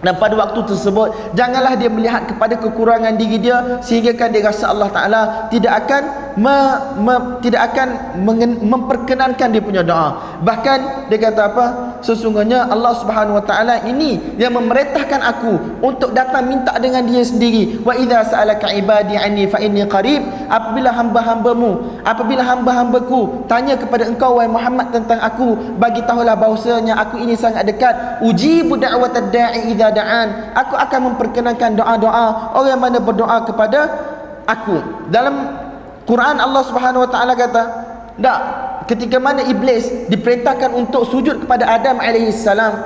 Dan 0.00 0.16
pada 0.16 0.34
waktu 0.36 0.60
tersebut 0.64 1.36
janganlah 1.36 1.76
dia 1.76 1.92
melihat 1.92 2.24
kepada 2.24 2.56
kekurangan 2.56 3.14
diri 3.20 3.36
dia 3.36 3.78
sehingga 3.84 4.16
kan 4.16 4.32
dia 4.32 4.42
rasa 4.44 4.72
Allah 4.72 4.88
Taala 4.90 5.20
tidak 5.52 5.86
akan 5.86 6.02
me, 6.36 6.56
me, 7.00 7.14
tidak 7.40 7.72
akan 7.72 7.88
mengen, 8.22 8.60
memperkenankan 8.60 9.48
dia 9.50 9.62
punya 9.64 9.82
doa. 9.82 10.40
Bahkan 10.44 11.08
dia 11.08 11.18
kata 11.18 11.42
apa? 11.52 11.66
Sesungguhnya 12.04 12.68
Allah 12.68 12.92
Subhanahu 13.00 13.40
Wa 13.40 13.44
Taala 13.48 13.74
ini 13.88 14.36
yang 14.36 14.54
memerintahkan 14.54 15.20
aku 15.24 15.80
untuk 15.80 16.12
datang 16.12 16.46
minta 16.46 16.76
dengan 16.76 17.02
dia 17.08 17.24
sendiri. 17.24 17.80
Wa 17.82 17.96
idza 17.96 18.36
sa'alaka 18.36 18.70
ibadi 18.76 19.16
anni 19.16 19.48
fa 19.48 19.58
inni 19.58 19.82
qarib. 19.88 20.22
Apabila 20.46 20.92
hamba-hambamu, 20.92 22.04
apabila 22.04 22.44
hamba-hambaku 22.44 23.48
tanya 23.50 23.74
kepada 23.80 24.06
engkau 24.06 24.38
wahai 24.38 24.46
Muhammad 24.46 24.92
tentang 24.92 25.18
aku, 25.18 25.56
bagi 25.80 26.04
tahulah 26.04 26.36
bahawasanya 26.36 26.94
aku 27.00 27.16
ini 27.18 27.34
sangat 27.34 27.64
dekat. 27.64 28.22
Ujibu 28.22 28.76
da'watad 28.76 29.32
da'i 29.32 29.72
idza 29.72 29.88
da'an. 29.90 30.52
Aku 30.52 30.76
akan 30.76 31.12
memperkenankan 31.12 31.80
doa-doa 31.80 32.54
orang 32.54 32.70
yang 32.76 32.82
mana 32.82 32.98
berdoa 33.00 33.42
kepada 33.48 33.88
aku. 34.46 35.08
Dalam 35.10 35.65
Quran 36.06 36.38
Allah 36.38 36.62
Subhanahu 36.62 37.04
Wa 37.04 37.10
Taala 37.10 37.34
kata, 37.34 37.62
tak 38.22 38.38
ketika 38.86 39.18
mana 39.18 39.42
iblis 39.44 39.90
diperintahkan 40.06 40.72
untuk 40.72 41.04
sujud 41.10 41.42
kepada 41.44 41.66
Adam 41.66 41.98
alaihi 41.98 42.30
salam. 42.30 42.78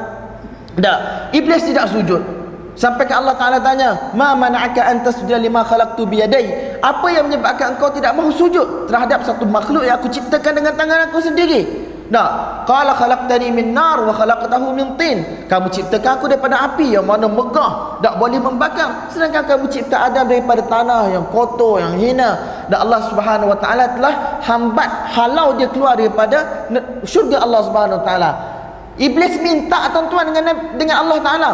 Tak, 0.81 1.31
iblis 1.37 1.69
tidak 1.69 1.93
sujud. 1.93 2.41
Sampai 2.81 3.05
ke 3.05 3.13
Allah 3.13 3.37
Taala 3.37 3.61
tanya, 3.61 4.09
"Ma 4.17 4.33
mana'aka 4.33 4.81
an 4.81 5.05
tasjuda 5.05 5.37
lima 5.37 5.61
khalaqtu 5.61 6.07
bi 6.09 6.25
yadai?" 6.25 6.81
Apa 6.81 7.13
yang 7.13 7.29
menyebabkan 7.29 7.77
engkau 7.77 7.93
tidak 7.93 8.17
mahu 8.17 8.33
sujud 8.33 8.89
terhadap 8.89 9.21
satu 9.21 9.45
makhluk 9.45 9.85
yang 9.85 10.01
aku 10.01 10.09
ciptakan 10.09 10.65
dengan 10.65 10.73
tangan 10.81 11.13
aku 11.13 11.21
sendiri? 11.21 11.90
Tak. 12.11 12.31
Qala 12.67 12.91
khalaqtani 12.99 13.55
min 13.55 13.71
nar 13.71 14.03
wa 14.03 14.11
khalaqtahu 14.11 14.75
min 14.75 14.99
tin. 14.99 15.23
Kamu 15.47 15.71
ciptakan 15.71 16.19
aku 16.19 16.27
daripada 16.27 16.59
api 16.67 16.99
yang 16.99 17.07
mana 17.07 17.31
megah, 17.31 18.03
tak 18.03 18.19
boleh 18.19 18.43
membakar. 18.43 19.07
Sedangkan 19.15 19.47
kamu 19.47 19.71
cipta 19.71 20.11
Adam 20.11 20.27
daripada 20.27 20.59
tanah 20.67 21.15
yang 21.15 21.23
kotor, 21.31 21.79
yang 21.79 21.95
hina. 21.95 22.67
Dan 22.67 22.83
Allah 22.83 23.07
Subhanahu 23.07 23.55
wa 23.55 23.59
taala 23.63 23.95
telah 23.95 24.43
hambat 24.43 24.91
halau 25.15 25.55
dia 25.55 25.71
keluar 25.71 25.95
daripada 25.95 26.67
syurga 27.07 27.47
Allah 27.47 27.63
Subhanahu 27.63 28.03
wa 28.03 28.05
taala. 28.05 28.31
Iblis 28.99 29.39
minta 29.39 29.87
tuan-tuan 29.95 30.35
dengan 30.35 30.75
dengan 30.75 31.07
Allah 31.07 31.19
taala. 31.23 31.51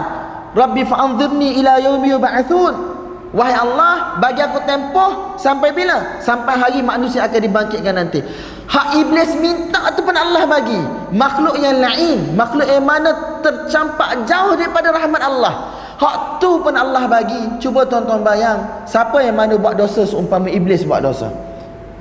Rabbi 0.56 0.88
fa'anzirni 0.88 1.60
ila 1.60 1.84
yaumi 1.84 2.16
yub'atsun. 2.16 2.95
Wahai 3.36 3.52
Allah, 3.52 4.16
bagi 4.16 4.40
aku 4.40 4.64
tempoh 4.64 5.36
sampai 5.36 5.68
bila? 5.76 6.16
Sampai 6.24 6.56
hari 6.56 6.80
manusia 6.80 7.20
akan 7.28 7.36
dibangkitkan 7.36 7.92
nanti. 7.92 8.24
Hak 8.64 8.96
iblis 8.96 9.36
minta 9.36 9.92
tu 9.92 10.00
pun 10.00 10.16
Allah 10.16 10.48
bagi. 10.48 10.80
Makhluk 11.12 11.60
yang 11.60 11.84
lain, 11.84 12.32
makhluk 12.32 12.64
yang 12.64 12.80
mana 12.80 13.12
tercampak 13.44 14.24
jauh 14.24 14.56
daripada 14.56 14.88
rahmat 14.88 15.20
Allah. 15.20 15.68
Hak 16.00 16.40
tu 16.40 16.64
pun 16.64 16.72
Allah 16.72 17.04
bagi. 17.04 17.60
Cuba 17.60 17.84
tuan-tuan 17.84 18.24
bayang, 18.24 18.88
siapa 18.88 19.20
yang 19.20 19.36
mana 19.36 19.60
buat 19.60 19.76
dosa 19.76 20.08
seumpama 20.08 20.48
iblis 20.48 20.88
buat 20.88 21.04
dosa? 21.04 21.28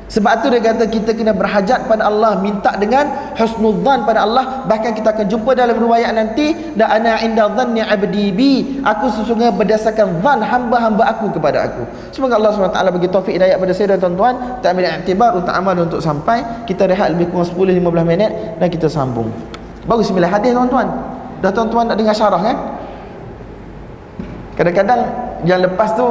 Sebab 0.05 0.45
tu 0.45 0.53
dia 0.53 0.61
kata 0.61 0.85
kita 0.85 1.17
kena 1.17 1.33
berhajat 1.33 1.89
pada 1.89 2.05
Allah, 2.05 2.37
minta 2.37 2.77
dengan 2.77 3.33
husnudzan 3.33 4.05
pada 4.05 4.21
Allah. 4.21 4.61
Bahkan 4.69 4.93
kita 4.93 5.17
akan 5.17 5.25
jumpa 5.25 5.57
dalam 5.57 5.81
riwayat 5.81 6.13
nanti, 6.13 6.53
da 6.77 6.93
ana 6.93 7.17
inda 7.25 7.49
dhanni 7.49 7.81
abdi 7.81 8.29
bi. 8.29 8.51
Aku 8.85 9.09
sesungguhnya 9.09 9.49
berdasarkan 9.49 10.21
zan 10.21 10.39
hamba-hamba 10.45 11.09
aku 11.09 11.33
kepada 11.33 11.65
aku. 11.65 11.89
Semoga 12.13 12.37
Allah 12.37 12.53
SWT 12.53 12.77
bagi 12.77 13.09
taufik 13.09 13.33
hidayah 13.33 13.57
pada 13.57 13.73
saya 13.73 13.97
dan 13.97 14.05
tuan-tuan. 14.05 14.61
Tak 14.61 14.77
ambil 14.77 14.85
iktibar 15.01 15.29
untuk 15.33 15.53
amal 15.57 15.73
untuk 15.73 15.99
sampai. 16.05 16.45
Kita 16.69 16.85
rehat 16.85 17.17
lebih 17.17 17.33
kurang 17.33 17.49
10-15 17.49 18.05
minit 18.05 18.31
dan 18.61 18.67
kita 18.69 18.85
sambung. 18.85 19.33
Baru 19.89 20.05
sembilan 20.05 20.29
hadis 20.29 20.53
tuan-tuan. 20.53 20.87
Dah 21.41 21.49
tuan-tuan 21.49 21.89
nak 21.89 21.97
dengar 21.97 22.13
syarah 22.13 22.41
kan? 22.45 22.57
Kadang-kadang 24.53 25.01
yang 25.49 25.65
lepas 25.65 25.97
tu 25.97 26.05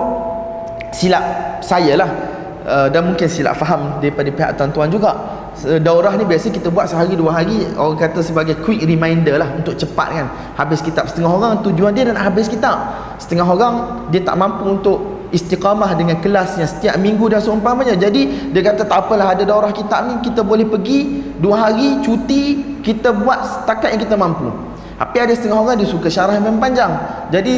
silap 0.91 1.23
saya 1.63 1.95
lah 1.95 2.34
uh, 2.65 2.89
dan 2.89 3.07
mungkin 3.07 3.29
silap 3.29 3.61
faham 3.61 4.01
daripada 4.01 4.29
pihak 4.33 4.51
tuan-tuan 4.59 4.89
juga. 4.91 5.13
Daurah 5.55 6.19
ni 6.19 6.27
biasa 6.27 6.51
kita 6.51 6.67
buat 6.67 6.91
sehari 6.91 7.15
dua 7.15 7.31
hari 7.31 7.63
orang 7.79 7.95
kata 7.95 8.27
sebagai 8.27 8.59
quick 8.59 8.83
reminder 8.83 9.39
lah 9.39 9.55
untuk 9.55 9.79
cepat 9.79 10.09
kan. 10.11 10.27
Habis 10.59 10.83
kitab 10.83 11.07
setengah 11.07 11.31
orang 11.31 11.63
tujuan 11.63 11.95
dia 11.95 12.11
nak 12.11 12.27
habis 12.27 12.51
kitab. 12.51 12.75
Setengah 13.23 13.47
orang 13.47 13.75
dia 14.11 14.19
tak 14.27 14.35
mampu 14.35 14.67
untuk 14.67 14.99
istiqamah 15.31 15.95
dengan 15.95 16.19
kelasnya 16.19 16.67
setiap 16.67 16.99
minggu 16.99 17.31
dan 17.31 17.39
seumpamanya. 17.39 17.95
Jadi 17.95 18.51
dia 18.51 18.63
kata 18.67 18.83
tak 18.83 19.07
apalah 19.07 19.31
ada 19.39 19.47
daurah 19.47 19.71
kitab 19.71 20.11
ni 20.11 20.15
kita 20.27 20.43
boleh 20.43 20.67
pergi 20.67 21.23
dua 21.39 21.71
hari 21.71 22.03
cuti 22.03 22.75
kita 22.83 23.15
buat 23.15 23.47
setakat 23.47 23.95
yang 23.95 24.03
kita 24.03 24.19
mampu. 24.19 24.51
Tapi 24.99 25.17
ada 25.23 25.33
setengah 25.39 25.59
orang 25.63 25.79
dia 25.79 25.87
suka 25.87 26.11
syarah 26.11 26.35
yang 26.35 26.59
panjang. 26.59 26.91
Jadi 27.31 27.55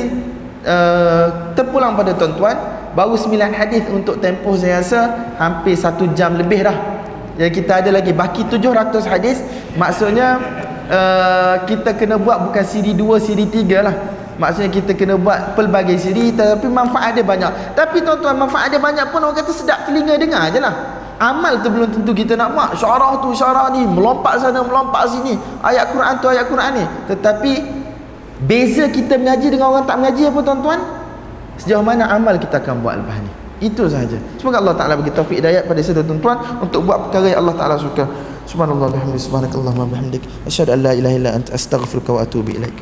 uh, 0.68 1.52
terpulang 1.56 1.96
pada 1.96 2.12
tuan-tuan 2.12 2.56
baru 2.96 3.20
9 3.20 3.52
hadis 3.52 3.84
untuk 3.92 4.24
tempoh 4.24 4.56
saya 4.56 4.80
rasa 4.80 5.00
hampir 5.36 5.76
1 5.76 6.16
jam 6.16 6.32
lebih 6.40 6.64
dah. 6.64 6.96
Jadi 7.36 7.50
kita 7.52 7.84
ada 7.84 7.90
lagi 7.92 8.16
baki 8.16 8.48
700 8.48 9.04
hadis. 9.04 9.44
Maksudnya 9.76 10.40
uh, 10.88 11.54
kita 11.68 11.92
kena 11.92 12.16
buat 12.16 12.48
bukan 12.48 12.64
siri 12.64 12.96
2 12.96 13.20
siri 13.20 13.44
3 13.44 13.84
lah. 13.84 13.94
Maksudnya 14.40 14.72
kita 14.72 14.96
kena 14.96 15.20
buat 15.20 15.52
pelbagai 15.52 16.00
siri 16.00 16.32
tapi 16.32 16.72
manfaat 16.72 17.12
dia 17.12 17.24
banyak. 17.24 17.76
Tapi 17.76 18.00
tuan-tuan 18.00 18.40
manfaat 18.40 18.72
dia 18.72 18.80
banyak 18.80 19.12
pun 19.12 19.20
orang 19.20 19.36
kata 19.36 19.52
sedap 19.52 19.84
telinga 19.84 20.16
dengar 20.16 20.48
je 20.48 20.60
lah. 20.64 21.04
Amal 21.20 21.60
tu 21.64 21.68
belum 21.68 21.92
tentu 21.92 22.12
kita 22.16 22.36
nak 22.36 22.56
buat. 22.56 22.76
Syarah 22.80 23.20
tu 23.20 23.32
syarah 23.36 23.72
ni 23.76 23.84
melompat 23.84 24.40
sana 24.40 24.64
melompat 24.64 25.12
sini. 25.12 25.36
Ayat 25.60 25.92
Quran 25.92 26.14
tu 26.20 26.28
ayat 26.32 26.48
Quran 26.48 26.70
ni. 26.80 26.84
Tetapi 27.12 27.52
beza 28.44 28.88
kita 28.88 29.20
mengaji 29.20 29.52
dengan 29.52 29.72
orang 29.72 29.84
tak 29.84 29.96
mengaji 30.00 30.28
apa 30.28 30.40
tuan-tuan 30.44 30.80
sejauh 31.60 31.84
mana 31.84 32.08
amal 32.08 32.36
kita 32.36 32.60
akan 32.62 32.84
buat 32.84 33.00
lepas 33.00 33.18
ni? 33.20 33.30
Itu 33.72 33.88
sahaja. 33.88 34.20
Semoga 34.36 34.60
Allah 34.60 34.76
Ta'ala 34.76 34.94
bagi 35.00 35.12
taufik 35.16 35.40
hidayat 35.40 35.64
pada 35.64 35.80
saya 35.80 36.04
dan 36.04 36.20
tuan 36.20 36.36
untuk 36.60 36.84
buat 36.84 37.08
perkara 37.08 37.32
yang 37.32 37.40
Allah 37.44 37.56
Ta'ala 37.56 37.76
suka. 37.80 38.04
Subhanallah 38.44 38.92
bihamdi 38.92 39.18
subhanakallahumma 39.18 39.90
bihamdik. 39.90 40.22
Asyhadu 40.44 40.76
an 40.76 40.80
la 40.84 40.92
ilaha 40.92 41.14
illa 41.16 41.30
anta 41.34 41.56
astaghfiruka 41.56 42.10
wa 42.14 42.20
atubu 42.22 42.52
ilaik 42.54 42.76